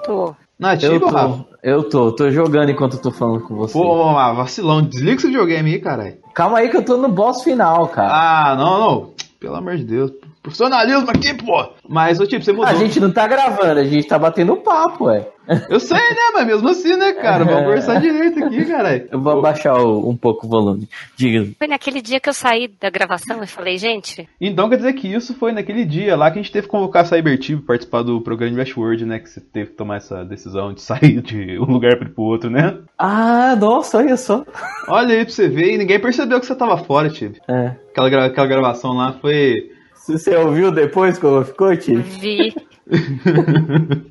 Tô. 0.05 0.35
Na 0.59 0.75
Eu 0.75 0.79
Tibia, 0.79 0.99
Rafa? 1.11 1.29
tô, 1.29 1.45
eu 1.63 1.83
tô, 1.89 2.13
tô 2.13 2.31
jogando 2.31 2.71
enquanto 2.71 2.95
eu 2.95 3.03
tô 3.03 3.11
falando 3.11 3.43
com 3.43 3.55
você. 3.57 3.75
Pô, 3.75 4.09
ah, 4.17 4.33
vacilão. 4.33 4.83
Desliga 4.83 5.17
esse 5.17 5.27
videogame 5.27 5.73
aí, 5.73 5.79
caralho. 5.81 6.17
Calma 6.35 6.59
aí 6.59 6.71
que 6.71 6.77
eu 6.79 6.85
tô 6.85 6.97
no 6.97 7.09
boss 7.09 7.43
final, 7.45 7.87
cara. 7.89 8.11
Ah, 8.11 8.57
não, 8.57 8.81
não. 8.81 9.15
Pelo 9.39 9.55
amor 9.55 9.77
de 9.77 9.85
Deus. 9.85 10.11
Profissionalismo 10.43 11.11
aqui, 11.11 11.35
pô. 11.35 11.69
Mas, 11.89 12.21
ô, 12.21 12.27
tipo, 12.27 12.45
você 12.45 12.53
mudou. 12.53 12.67
a 12.67 12.75
gente 12.75 12.99
não 13.01 13.11
tá 13.11 13.27
gravando, 13.27 13.81
a 13.81 13.85
gente 13.85 14.07
tá 14.07 14.19
batendo 14.19 14.57
papo, 14.57 15.05
ué. 15.07 15.27
Eu 15.71 15.81
sei, 15.81 15.97
né? 15.97 16.31
Mas 16.35 16.47
mesmo 16.47 16.69
assim, 16.69 16.95
né, 16.97 17.13
cara? 17.15 17.43
Vamos 17.43 17.63
conversar 17.63 17.99
direito 18.03 18.45
aqui, 18.45 18.67
caralho. 18.67 19.09
Eu 19.11 19.19
vou 19.19 19.39
abaixar 19.39 19.83
um 19.83 20.15
pouco 20.15 20.47
o 20.47 20.51
volume. 20.51 20.87
Diga. 21.17 21.51
Foi 21.59 21.67
naquele 21.67 22.03
dia 22.03 22.21
que 22.21 22.29
eu 22.29 22.35
saí 22.35 22.69
da 22.81 22.91
gravação 22.91 23.43
e 23.43 23.47
falei, 23.47 23.79
gente, 23.79 24.29
Então 24.39 24.69
quer 24.69 24.77
dizer 24.77 24.93
que 24.93 25.09
isso 25.11 25.33
foi 25.35 25.53
naquele 25.53 25.87
dia 25.87 26.15
lá 26.17 26.31
que 26.31 26.39
a 26.39 26.43
gente 26.43 26.53
teve 26.53 26.67
que 26.67 26.71
convocar 26.71 27.03
a 27.03 27.07
Cybertube 27.07 27.63
pra 27.63 27.69
participar 27.69 28.03
do 28.03 28.21
programa 28.21 28.53
de 28.53 28.59
Westworld, 28.61 29.07
né? 29.07 29.19
Que 29.21 29.31
você 29.31 29.41
teve 29.41 29.71
que 29.71 29.77
tomar 29.77 29.97
essa 29.97 30.23
decisão 30.23 30.75
de 30.75 30.83
sair 30.83 31.23
de 31.23 31.59
um 31.59 31.65
lugar 31.65 31.97
pro 31.97 32.23
outro, 32.25 32.51
né? 32.51 32.77
Ah, 32.99 33.57
nossa, 33.59 33.97
olha 33.97 34.19
só. 34.19 34.45
Olha 34.87 35.15
aí 35.17 35.25
pra 35.25 35.33
você 35.33 35.49
ver, 35.49 35.73
e 35.75 35.79
ninguém 35.79 35.99
percebeu 35.99 36.41
que 36.41 36.47
você 36.47 36.55
tava 36.55 36.77
fora, 36.77 37.09
Tibi. 37.09 37.41
É. 37.49 37.75
Aquela, 37.91 38.11
gra- 38.11 38.27
aquela 38.27 38.47
gravação 38.47 38.93
lá 38.93 39.15
foi. 39.15 39.71
Se 40.09 40.19
você 40.19 40.35
ouviu 40.37 40.73
depois 40.73 41.19
como 41.19 41.45
ficou, 41.45 41.77
tio? 41.77 42.03
vi. 42.03 42.55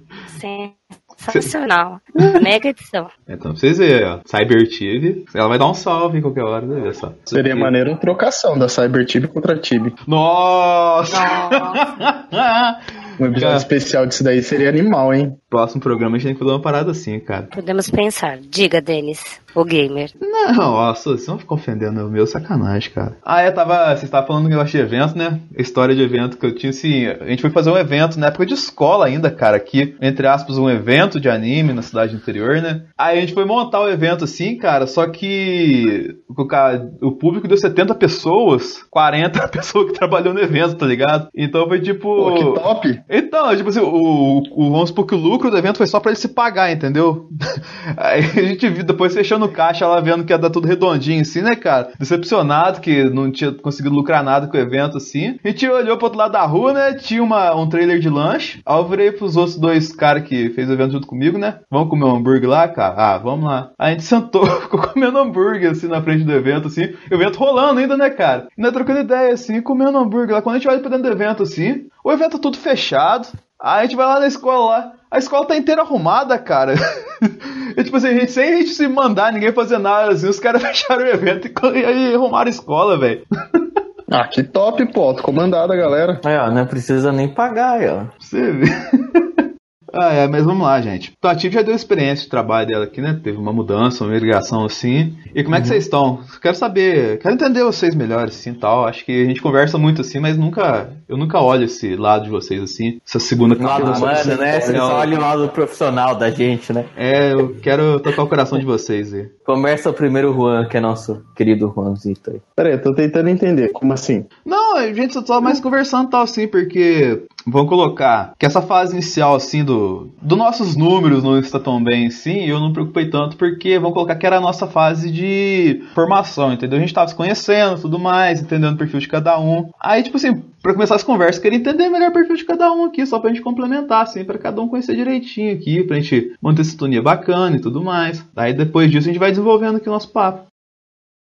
Sensacional. 1.17 1.99
Mega 2.39 2.69
edição. 2.69 3.09
Então, 3.27 3.51
pra 3.51 3.59
vocês 3.59 3.79
verem, 3.79 4.07
ó. 4.07 4.19
Cybertube, 4.23 5.25
ela 5.33 5.47
vai 5.47 5.57
dar 5.57 5.67
um 5.67 5.73
salve 5.73 6.19
em 6.19 6.21
qualquer 6.21 6.43
hora, 6.43 6.67
né? 6.67 6.81
Olha 6.83 6.93
só. 6.93 7.15
Seria 7.25 7.55
maneiro 7.55 7.89
uma 7.89 7.97
trocação 7.97 8.55
da 8.59 8.69
Cybertib 8.69 9.25
contra 9.27 9.57
Tib. 9.57 9.91
Nossa! 10.05 11.17
Um 13.19 13.25
episódio 13.25 13.47
Cara. 13.47 13.57
especial 13.57 14.05
disso 14.05 14.23
daí 14.23 14.43
seria 14.43 14.69
animal, 14.69 15.11
hein? 15.11 15.35
Próximo 15.49 15.81
programa 15.81 16.17
a 16.17 16.19
gente 16.19 16.27
tem 16.27 16.33
que 16.35 16.39
fazer 16.39 16.51
uma 16.51 16.61
parada 16.61 16.91
assim, 16.91 17.19
cara. 17.19 17.47
Podemos 17.47 17.89
pensar. 17.89 18.37
Diga, 18.37 18.79
Denis, 18.79 19.41
o 19.61 19.65
gamer. 19.65 20.11
Não, 20.19 20.53
nossa, 20.53 21.11
vocês 21.11 21.27
não 21.27 21.37
ficam 21.39 21.57
ofendendo 21.57 22.05
o 22.05 22.09
meu 22.09 22.25
sacanagem, 22.27 22.91
cara. 22.91 23.17
Ah, 23.23 23.41
é, 23.41 23.51
tava. 23.51 23.95
Você 23.95 24.05
estava 24.05 24.25
falando 24.27 24.47
que 24.47 24.53
eu 24.55 24.61
achei 24.61 24.81
evento, 24.81 25.17
né? 25.17 25.39
História 25.57 25.95
de 25.95 26.01
evento 26.01 26.37
que 26.37 26.45
eu 26.45 26.55
tinha, 26.55 26.69
assim. 26.69 27.05
A 27.07 27.25
gente 27.27 27.41
foi 27.41 27.49
fazer 27.51 27.69
um 27.71 27.77
evento 27.77 28.19
na 28.19 28.27
época 28.27 28.45
de 28.45 28.53
escola 28.53 29.05
ainda, 29.05 29.29
cara, 29.31 29.57
aqui, 29.57 29.95
entre 30.01 30.27
aspas, 30.27 30.57
um 30.57 30.69
evento 30.69 31.19
de 31.19 31.29
anime 31.29 31.73
na 31.73 31.81
cidade 31.81 32.15
interior, 32.15 32.61
né? 32.61 32.83
Aí 32.97 33.17
a 33.17 33.21
gente 33.21 33.33
foi 33.33 33.45
montar 33.45 33.81
o 33.81 33.89
evento 33.89 34.23
assim, 34.23 34.57
cara, 34.57 34.87
só 34.87 35.07
que 35.07 36.15
o, 36.29 36.45
cara, 36.45 36.89
o 37.01 37.11
público 37.11 37.47
deu 37.47 37.57
70 37.57 37.95
pessoas, 37.95 38.83
40 38.89 39.47
pessoas 39.49 39.87
que 39.91 39.97
trabalhou 39.97 40.33
no 40.33 40.39
evento, 40.39 40.75
tá 40.75 40.85
ligado? 40.85 41.27
Então 41.35 41.67
foi 41.67 41.79
tipo. 41.81 42.07
Pô, 42.07 42.33
que 42.33 42.61
top! 42.61 43.01
Então, 43.09 43.55
tipo 43.55 43.69
assim, 43.69 43.79
o, 43.81 44.43
o- 44.51 44.71
vamos 44.71 44.89
supor 44.89 45.05
que 45.05 45.15
o 45.15 45.17
lucro 45.17 45.49
do 45.49 45.57
evento 45.57 45.77
foi 45.77 45.87
só 45.87 45.99
pra 45.99 46.11
ele 46.11 46.19
se 46.19 46.27
pagar, 46.29 46.71
entendeu? 46.71 47.29
Aí 47.97 48.19
a 48.21 48.43
gente 48.47 48.69
viu 48.69 48.83
depois 48.83 49.13
fechando 49.13 49.46
o 49.47 49.51
caixa 49.51 49.87
lá, 49.87 49.99
vendo 49.99 50.23
que 50.23 50.33
ia 50.33 50.37
dar 50.37 50.49
tudo 50.49 50.67
redondinho, 50.67 51.21
assim, 51.21 51.41
né, 51.41 51.55
cara? 51.55 51.91
Decepcionado 51.99 52.81
que 52.81 53.03
não 53.09 53.31
tinha 53.31 53.51
conseguido 53.51 53.95
lucrar 53.95 54.23
nada 54.23 54.47
com 54.47 54.57
o 54.57 54.59
evento, 54.59 54.97
assim. 54.97 55.37
A 55.43 55.47
gente 55.49 55.67
olhou 55.67 55.97
pro 55.97 56.05
outro 56.05 56.19
lado 56.19 56.31
da 56.31 56.45
rua, 56.45 56.73
né? 56.73 56.93
Tinha 56.93 57.23
uma, 57.23 57.55
um 57.55 57.67
trailer 57.67 57.99
de 57.99 58.09
lanche. 58.09 58.61
Aí 58.65 58.77
eu 58.77 58.87
virei 58.87 59.11
pros 59.11 59.35
outros 59.35 59.57
dois 59.57 59.93
caras 59.93 60.23
que 60.23 60.49
fez 60.51 60.69
o 60.69 60.73
evento 60.73 60.91
junto 60.91 61.07
comigo, 61.07 61.37
né? 61.37 61.59
Vamos 61.69 61.89
comer 61.89 62.05
um 62.05 62.15
hambúrguer 62.15 62.49
lá, 62.49 62.67
cara? 62.67 62.95
Ah, 62.97 63.17
vamos 63.17 63.45
lá. 63.45 63.71
Aí 63.77 63.89
a 63.89 63.91
gente 63.91 64.03
sentou, 64.03 64.45
ficou 64.61 64.81
comendo 64.81 65.17
hambúrguer, 65.17 65.71
assim, 65.71 65.87
na 65.87 66.01
frente 66.01 66.23
do 66.23 66.31
evento, 66.31 66.67
assim. 66.67 66.93
O 67.11 67.15
evento 67.15 67.37
rolando 67.39 67.79
ainda, 67.79 67.97
né, 67.97 68.09
cara? 68.09 68.47
E 68.57 68.61
nós 68.61 68.73
trocando 68.73 68.99
ideia, 68.99 69.33
assim, 69.33 69.61
comendo 69.61 69.97
hambúrguer 69.97 70.35
lá. 70.35 70.41
Quando 70.41 70.55
a 70.55 70.59
gente 70.59 70.67
olha 70.67 70.79
pra 70.79 70.89
dentro 70.89 71.03
do 71.03 71.11
evento, 71.11 71.43
assim, 71.43 71.87
o 72.03 72.11
evento 72.11 72.39
tudo 72.39 72.57
fechado. 72.57 73.27
Aí 73.61 73.79
a 73.79 73.83
gente 73.83 73.95
vai 73.95 74.05
lá 74.05 74.19
na 74.19 74.27
escola 74.27 74.69
lá. 74.69 74.93
A 75.09 75.17
escola 75.17 75.45
tá 75.45 75.55
inteira 75.55 75.81
arrumada, 75.81 76.37
cara. 76.37 76.73
E, 77.77 77.83
tipo 77.83 77.97
assim, 77.97 78.07
a 78.07 78.13
gente, 78.13 78.31
sem 78.31 78.53
a 78.53 78.57
gente 78.57 78.71
se 78.71 78.87
mandar, 78.87 79.31
ninguém 79.31 79.51
fazer 79.51 79.77
nada, 79.77 80.11
assim, 80.11 80.27
os 80.27 80.39
caras 80.39 80.61
fecharam 80.65 81.03
o 81.03 81.07
evento 81.07 81.47
e, 81.47 81.79
e 81.79 81.85
aí 81.85 82.15
arrumaram 82.15 82.47
a 82.47 82.49
escola, 82.49 82.97
velho. 82.97 83.23
Ah, 84.09 84.25
que 84.25 84.41
top, 84.41 84.85
pô. 84.93 85.13
Tô 85.13 85.21
comandado, 85.21 85.75
galera. 85.75 86.21
Aí, 86.23 86.37
ó, 86.37 86.49
não 86.49 86.65
precisa 86.65 87.11
nem 87.11 87.27
pagar, 87.27 87.73
aí, 87.73 87.89
ó. 87.89 88.05
Você 88.17 88.53
ver. 88.53 89.56
Ah, 89.94 90.13
é, 90.13 90.27
mas 90.27 90.44
vamos 90.44 90.65
lá, 90.65 90.82
gente. 90.82 91.13
Então, 91.17 91.32
a 91.32 91.36
Tiv 91.36 91.53
já 91.53 91.62
deu 91.62 91.75
experiência 91.75 92.24
de 92.25 92.29
trabalho 92.29 92.67
dela 92.67 92.84
aqui, 92.86 93.01
né? 93.01 93.20
Teve 93.24 93.38
uma 93.38 93.53
mudança, 93.53 94.03
uma 94.03 94.13
migração 94.13 94.65
assim. 94.65 95.15
E 95.34 95.44
como 95.44 95.56
é 95.56 95.62
que 95.62 95.67
vocês 95.67 95.84
estão? 95.86 96.20
Quero 96.41 96.56
saber, 96.56 97.20
quero 97.20 97.34
entender 97.36 97.63
vocês 97.63 97.96
melhor, 97.96 98.25
assim, 98.25 98.53
tal. 98.53 98.86
Acho 98.86 99.06
que 99.06 99.24
a 99.24 99.25
gente 99.25 99.41
conversa 99.41 99.77
muito 99.77 100.01
assim, 100.01 100.20
mas 100.20 100.38
nunca, 100.38 100.89
eu 101.08 101.17
nunca 101.17 101.39
olho 101.39 101.65
esse 101.65 101.96
lado 101.96 102.25
de 102.25 102.29
vocês, 102.29 102.62
assim, 102.62 103.00
essa 103.06 103.20
segunda 103.20 103.56
O 103.56 103.62
lado 103.63 103.84
camada. 103.84 103.98
humano, 104.00 104.41
né? 104.41 104.60
Você 104.60 104.74
Não. 104.74 104.88
só 104.88 104.96
olha 105.00 105.17
o 105.17 105.22
lado 105.22 105.50
profissional 105.50 106.15
da 106.15 106.29
gente, 106.29 106.74
né? 106.74 106.86
É, 106.96 107.34
eu 107.34 107.56
quero 107.62 108.00
tocar 108.00 108.24
o 108.24 108.27
coração 108.27 108.60
de 108.60 108.65
vocês 108.65 109.13
aí. 109.13 109.29
Começa 109.46 109.89
o 109.89 109.94
primeiro 109.94 110.34
Juan, 110.34 110.67
que 110.67 110.75
é 110.77 110.79
nosso 110.82 111.24
querido 111.36 111.72
Juanzito 111.74 112.32
aí. 112.32 112.41
Pera 112.56 112.70
aí, 112.70 112.75
eu 112.75 112.82
tô 112.82 112.94
tentando 112.94 113.29
entender. 113.29 113.70
Como 113.70 113.94
assim? 113.94 114.25
Não, 114.46 114.77
a 114.77 114.91
gente 114.94 115.13
só 115.13 115.22
tá 115.22 115.39
mais 115.39 115.60
conversando 115.60 116.08
e 116.08 116.12
tal, 116.12 116.22
assim, 116.24 116.48
porque 116.48 117.24
vamos 117.47 117.69
colocar 117.69 118.33
que 118.37 118.45
essa 118.45 118.61
fase 118.61 118.93
inicial, 118.93 119.35
assim, 119.35 119.63
do, 119.63 120.09
do 120.21 120.35
nossos 120.35 120.75
números 120.75 121.23
não 121.23 121.39
está 121.39 121.59
tão 121.59 121.81
bem, 121.81 122.07
assim, 122.07 122.45
eu 122.45 122.59
não 122.59 122.67
me 122.67 122.73
preocupei 122.73 123.09
tanto, 123.09 123.37
porque 123.37 123.79
vamos 123.79 123.93
colocar 123.93 124.15
que 124.15 124.25
era 124.25 124.37
a 124.37 124.41
nossa 124.41 124.67
fase 124.67 125.09
de 125.09 125.81
formação, 125.93 126.53
entendeu? 126.53 126.77
A 126.77 126.81
gente 126.81 126.93
tava 126.93 127.07
se 127.07 127.15
conhecendo 127.15 127.81
tudo 127.81 127.97
mais, 127.97 128.41
entendendo 128.41 128.75
o 128.75 128.77
perfil 128.77 128.99
de 128.99 129.07
cada 129.07 129.39
um. 129.39 129.69
Aí, 129.81 130.03
tipo 130.03 130.17
assim, 130.17 130.43
pra 130.61 130.73
começar 130.73 130.95
as 130.95 131.03
conversas, 131.03 131.41
queria 131.41 131.57
entender 131.57 131.89
melhor 131.89 132.09
o 132.09 132.13
perfil 132.13 132.35
de 132.35 132.45
cada 132.45 132.71
um 132.71 132.85
aqui, 132.85 133.05
só 133.05 133.19
pra 133.19 133.29
gente 133.29 133.41
complementar, 133.41 134.03
assim, 134.03 134.25
pra 134.25 134.37
cada 134.37 134.61
um 134.61 134.67
conhecer 134.67 134.95
direitinho 134.95 135.53
aqui, 135.53 135.83
pra 135.83 135.99
gente 135.99 136.33
manter 136.41 136.63
sintonia 136.63 137.01
bacana 137.01 137.55
e 137.55 137.61
tudo 137.61 137.83
mais. 137.83 138.25
Aí 138.35 138.53
depois 138.53 138.91
disso 138.91 139.07
a 139.07 139.11
gente 139.11 139.19
vai 139.19 139.29
desenvolvendo 139.29 139.77
aqui 139.77 139.87
o 139.87 139.91
nosso 139.91 140.11
papo. 140.11 140.47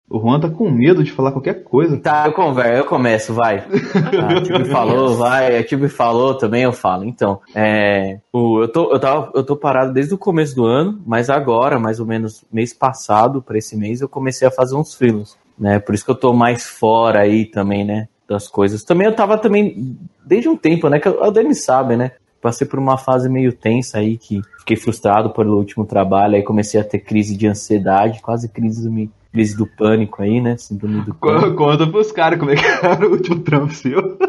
O 0.09 0.21
Juan 0.21 0.39
tá 0.39 0.49
com 0.49 0.71
medo 0.71 1.03
de 1.03 1.11
falar 1.11 1.33
qualquer 1.33 1.65
coisa. 1.65 1.97
Tá, 1.99 2.27
eu 2.27 2.33
converso, 2.33 2.83
eu 2.83 2.87
começo, 2.87 3.35
vai. 3.35 3.67
Ah, 4.17 4.39
A 4.39 4.41
Tibi 4.41 4.65
falou, 4.67 5.17
vai, 5.17 5.59
a 5.59 5.65
Tibi 5.65 5.89
falou 5.89 6.35
também, 6.35 6.63
eu 6.63 6.73
falo. 6.73 7.05
Então, 7.05 7.41
é, 7.55 8.21
o, 8.33 8.63
eu, 8.63 8.69
tô, 8.69 8.93
eu, 8.93 9.01
tava, 9.01 9.33
eu 9.35 9.45
tô 9.45 9.57
parado 9.57 9.93
desde 9.93 10.15
o 10.15 10.19
começo 10.19 10.55
do 10.55 10.65
ano, 10.65 11.03
mas 11.05 11.29
agora, 11.29 11.79
mais 11.79 11.99
ou 11.99 12.07
menos 12.07 12.45
mês 12.53 12.73
passado, 12.73 13.43
para 13.43 13.59
esse 13.59 13.77
mês, 13.77 14.01
eu 14.01 14.09
comecei 14.09 14.47
a 14.47 14.51
fazer 14.51 14.77
uns 14.77 14.95
freelas, 14.95 15.37
né? 15.59 15.79
Por 15.81 15.95
isso 15.95 16.05
que 16.05 16.11
eu 16.11 16.17
tô 16.17 16.33
mais 16.33 16.67
fora 16.67 17.21
aí 17.21 17.45
também, 17.45 17.85
né? 17.85 18.09
Das 18.29 18.49
coisas. 18.49 18.85
Também 18.85 19.07
eu 19.07 19.15
tava 19.15 19.39
também, 19.39 19.99
desde 20.25 20.49
um 20.49 20.57
tempo, 20.57 20.89
né? 20.89 21.01
Que 21.01 21.09
o 21.09 21.31
Denis 21.31 21.65
sabe, 21.65 21.97
né? 21.97 22.13
Passei 22.41 22.67
por 22.67 22.79
uma 22.79 22.97
fase 22.97 23.29
meio 23.29 23.53
tensa 23.53 23.99
aí, 23.99 24.17
que 24.17 24.41
fiquei 24.59 24.77
frustrado 24.77 25.31
pelo 25.31 25.57
último 25.57 25.85
trabalho, 25.85 26.37
aí 26.37 26.43
comecei 26.43 26.81
a 26.81 26.85
ter 26.85 27.01
crise 27.01 27.37
de 27.37 27.47
ansiedade, 27.47 28.21
quase 28.23 28.49
crise 28.49 28.89
do, 28.89 29.09
crise 29.37 29.55
do 29.57 29.67
pânico 29.67 30.23
aí, 30.23 30.41
né? 30.41 30.57
Síndrome 30.57 31.03
do 31.03 31.15
pânico. 31.15 31.51
Co- 31.51 31.55
Conta 31.55 31.87
pros 31.87 32.11
caras 32.11 32.39
como 32.39 32.51
é 32.51 32.57
que 32.57 32.65
era 32.87 33.07
o 33.07 33.13
último 33.13 33.41
trampo 33.41 33.73
seu. 33.73 34.17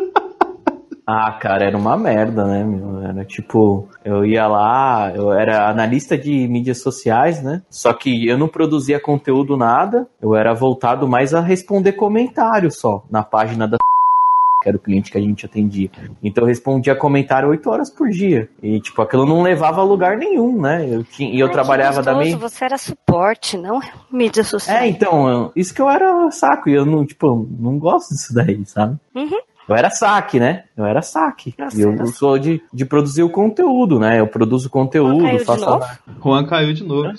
Ah, 1.10 1.32
cara, 1.32 1.64
era 1.64 1.78
uma 1.78 1.96
merda, 1.96 2.44
né, 2.44 2.66
meu? 2.66 3.02
Era 3.02 3.24
tipo, 3.24 3.88
eu 4.04 4.26
ia 4.26 4.46
lá, 4.46 5.10
eu 5.16 5.32
era 5.32 5.70
analista 5.70 6.18
de 6.18 6.46
mídias 6.50 6.82
sociais, 6.82 7.42
né? 7.42 7.62
Só 7.70 7.94
que 7.94 8.28
eu 8.28 8.38
não 8.38 8.50
produzia 8.50 9.00
conteúdo 9.00 9.56
nada, 9.56 10.06
eu 10.22 10.36
era 10.36 10.54
voltado 10.54 11.08
mais 11.08 11.34
a 11.34 11.40
responder 11.40 11.94
comentário 11.94 12.70
só 12.70 13.06
na 13.10 13.24
página 13.24 13.66
da 13.66 13.78
que 14.68 14.70
era 14.70 14.78
o 14.78 14.80
cliente 14.82 15.10
que 15.12 15.18
a 15.18 15.22
gente 15.22 15.46
atendia. 15.46 15.90
Então 16.22 16.44
eu 16.44 16.48
respondia 16.50 16.94
comentário 16.94 17.48
oito 17.50 17.70
horas 17.70 17.90
por 17.90 18.10
dia. 18.10 18.50
E, 18.62 18.82
tipo, 18.82 19.02
aquilo 19.02 19.26
não 19.26 19.42
levava 19.42 19.80
a 19.80 19.84
lugar 19.84 20.18
nenhum, 20.18 20.62
né? 20.62 20.86
Eu 20.90 21.04
tinha, 21.06 21.34
e 21.34 21.40
eu 21.40 21.48
Ai, 21.48 21.54
trabalhava 21.54 22.04
da 22.04 22.14
minha. 22.16 22.36
Você 22.38 22.66
era 22.66 22.78
suporte, 22.78 23.58
não 23.58 23.80
mídia 24.12 24.44
social. 24.44 24.76
É, 24.78 24.88
então, 24.88 25.30
eu- 25.30 25.52
isso 25.56 25.74
que 25.74 25.82
eu 25.82 25.90
era 25.90 26.30
saco, 26.32 26.70
e 26.70 26.74
eu 26.74 26.86
não, 26.86 27.06
tipo, 27.06 27.48
não 27.58 27.80
gosto 27.80 28.10
disso 28.14 28.34
daí, 28.34 28.66
sabe? 28.66 28.98
Uhum. 29.16 29.40
Eu 29.70 29.76
era 29.76 29.90
saque, 29.90 30.40
né? 30.40 30.64
Eu 30.78 30.86
era 30.86 31.02
saque. 31.02 31.54
Nossa, 31.58 31.78
e 31.78 31.82
eu, 31.82 31.94
eu 31.94 32.08
sou 32.08 32.38
de, 32.40 32.62
de 32.74 32.86
produzir 32.86 33.24
o 33.24 33.30
conteúdo, 33.30 34.00
né? 34.00 34.20
Eu 34.20 34.28
produzo 34.28 34.70
conteúdo, 34.70 35.24
Caiu 35.24 35.38
de 35.40 35.46
faço. 35.46 35.66
novo? 35.66 35.86
Juan 36.24 36.46
caiu 36.46 36.74
de 36.74 36.84
novo. 36.86 37.10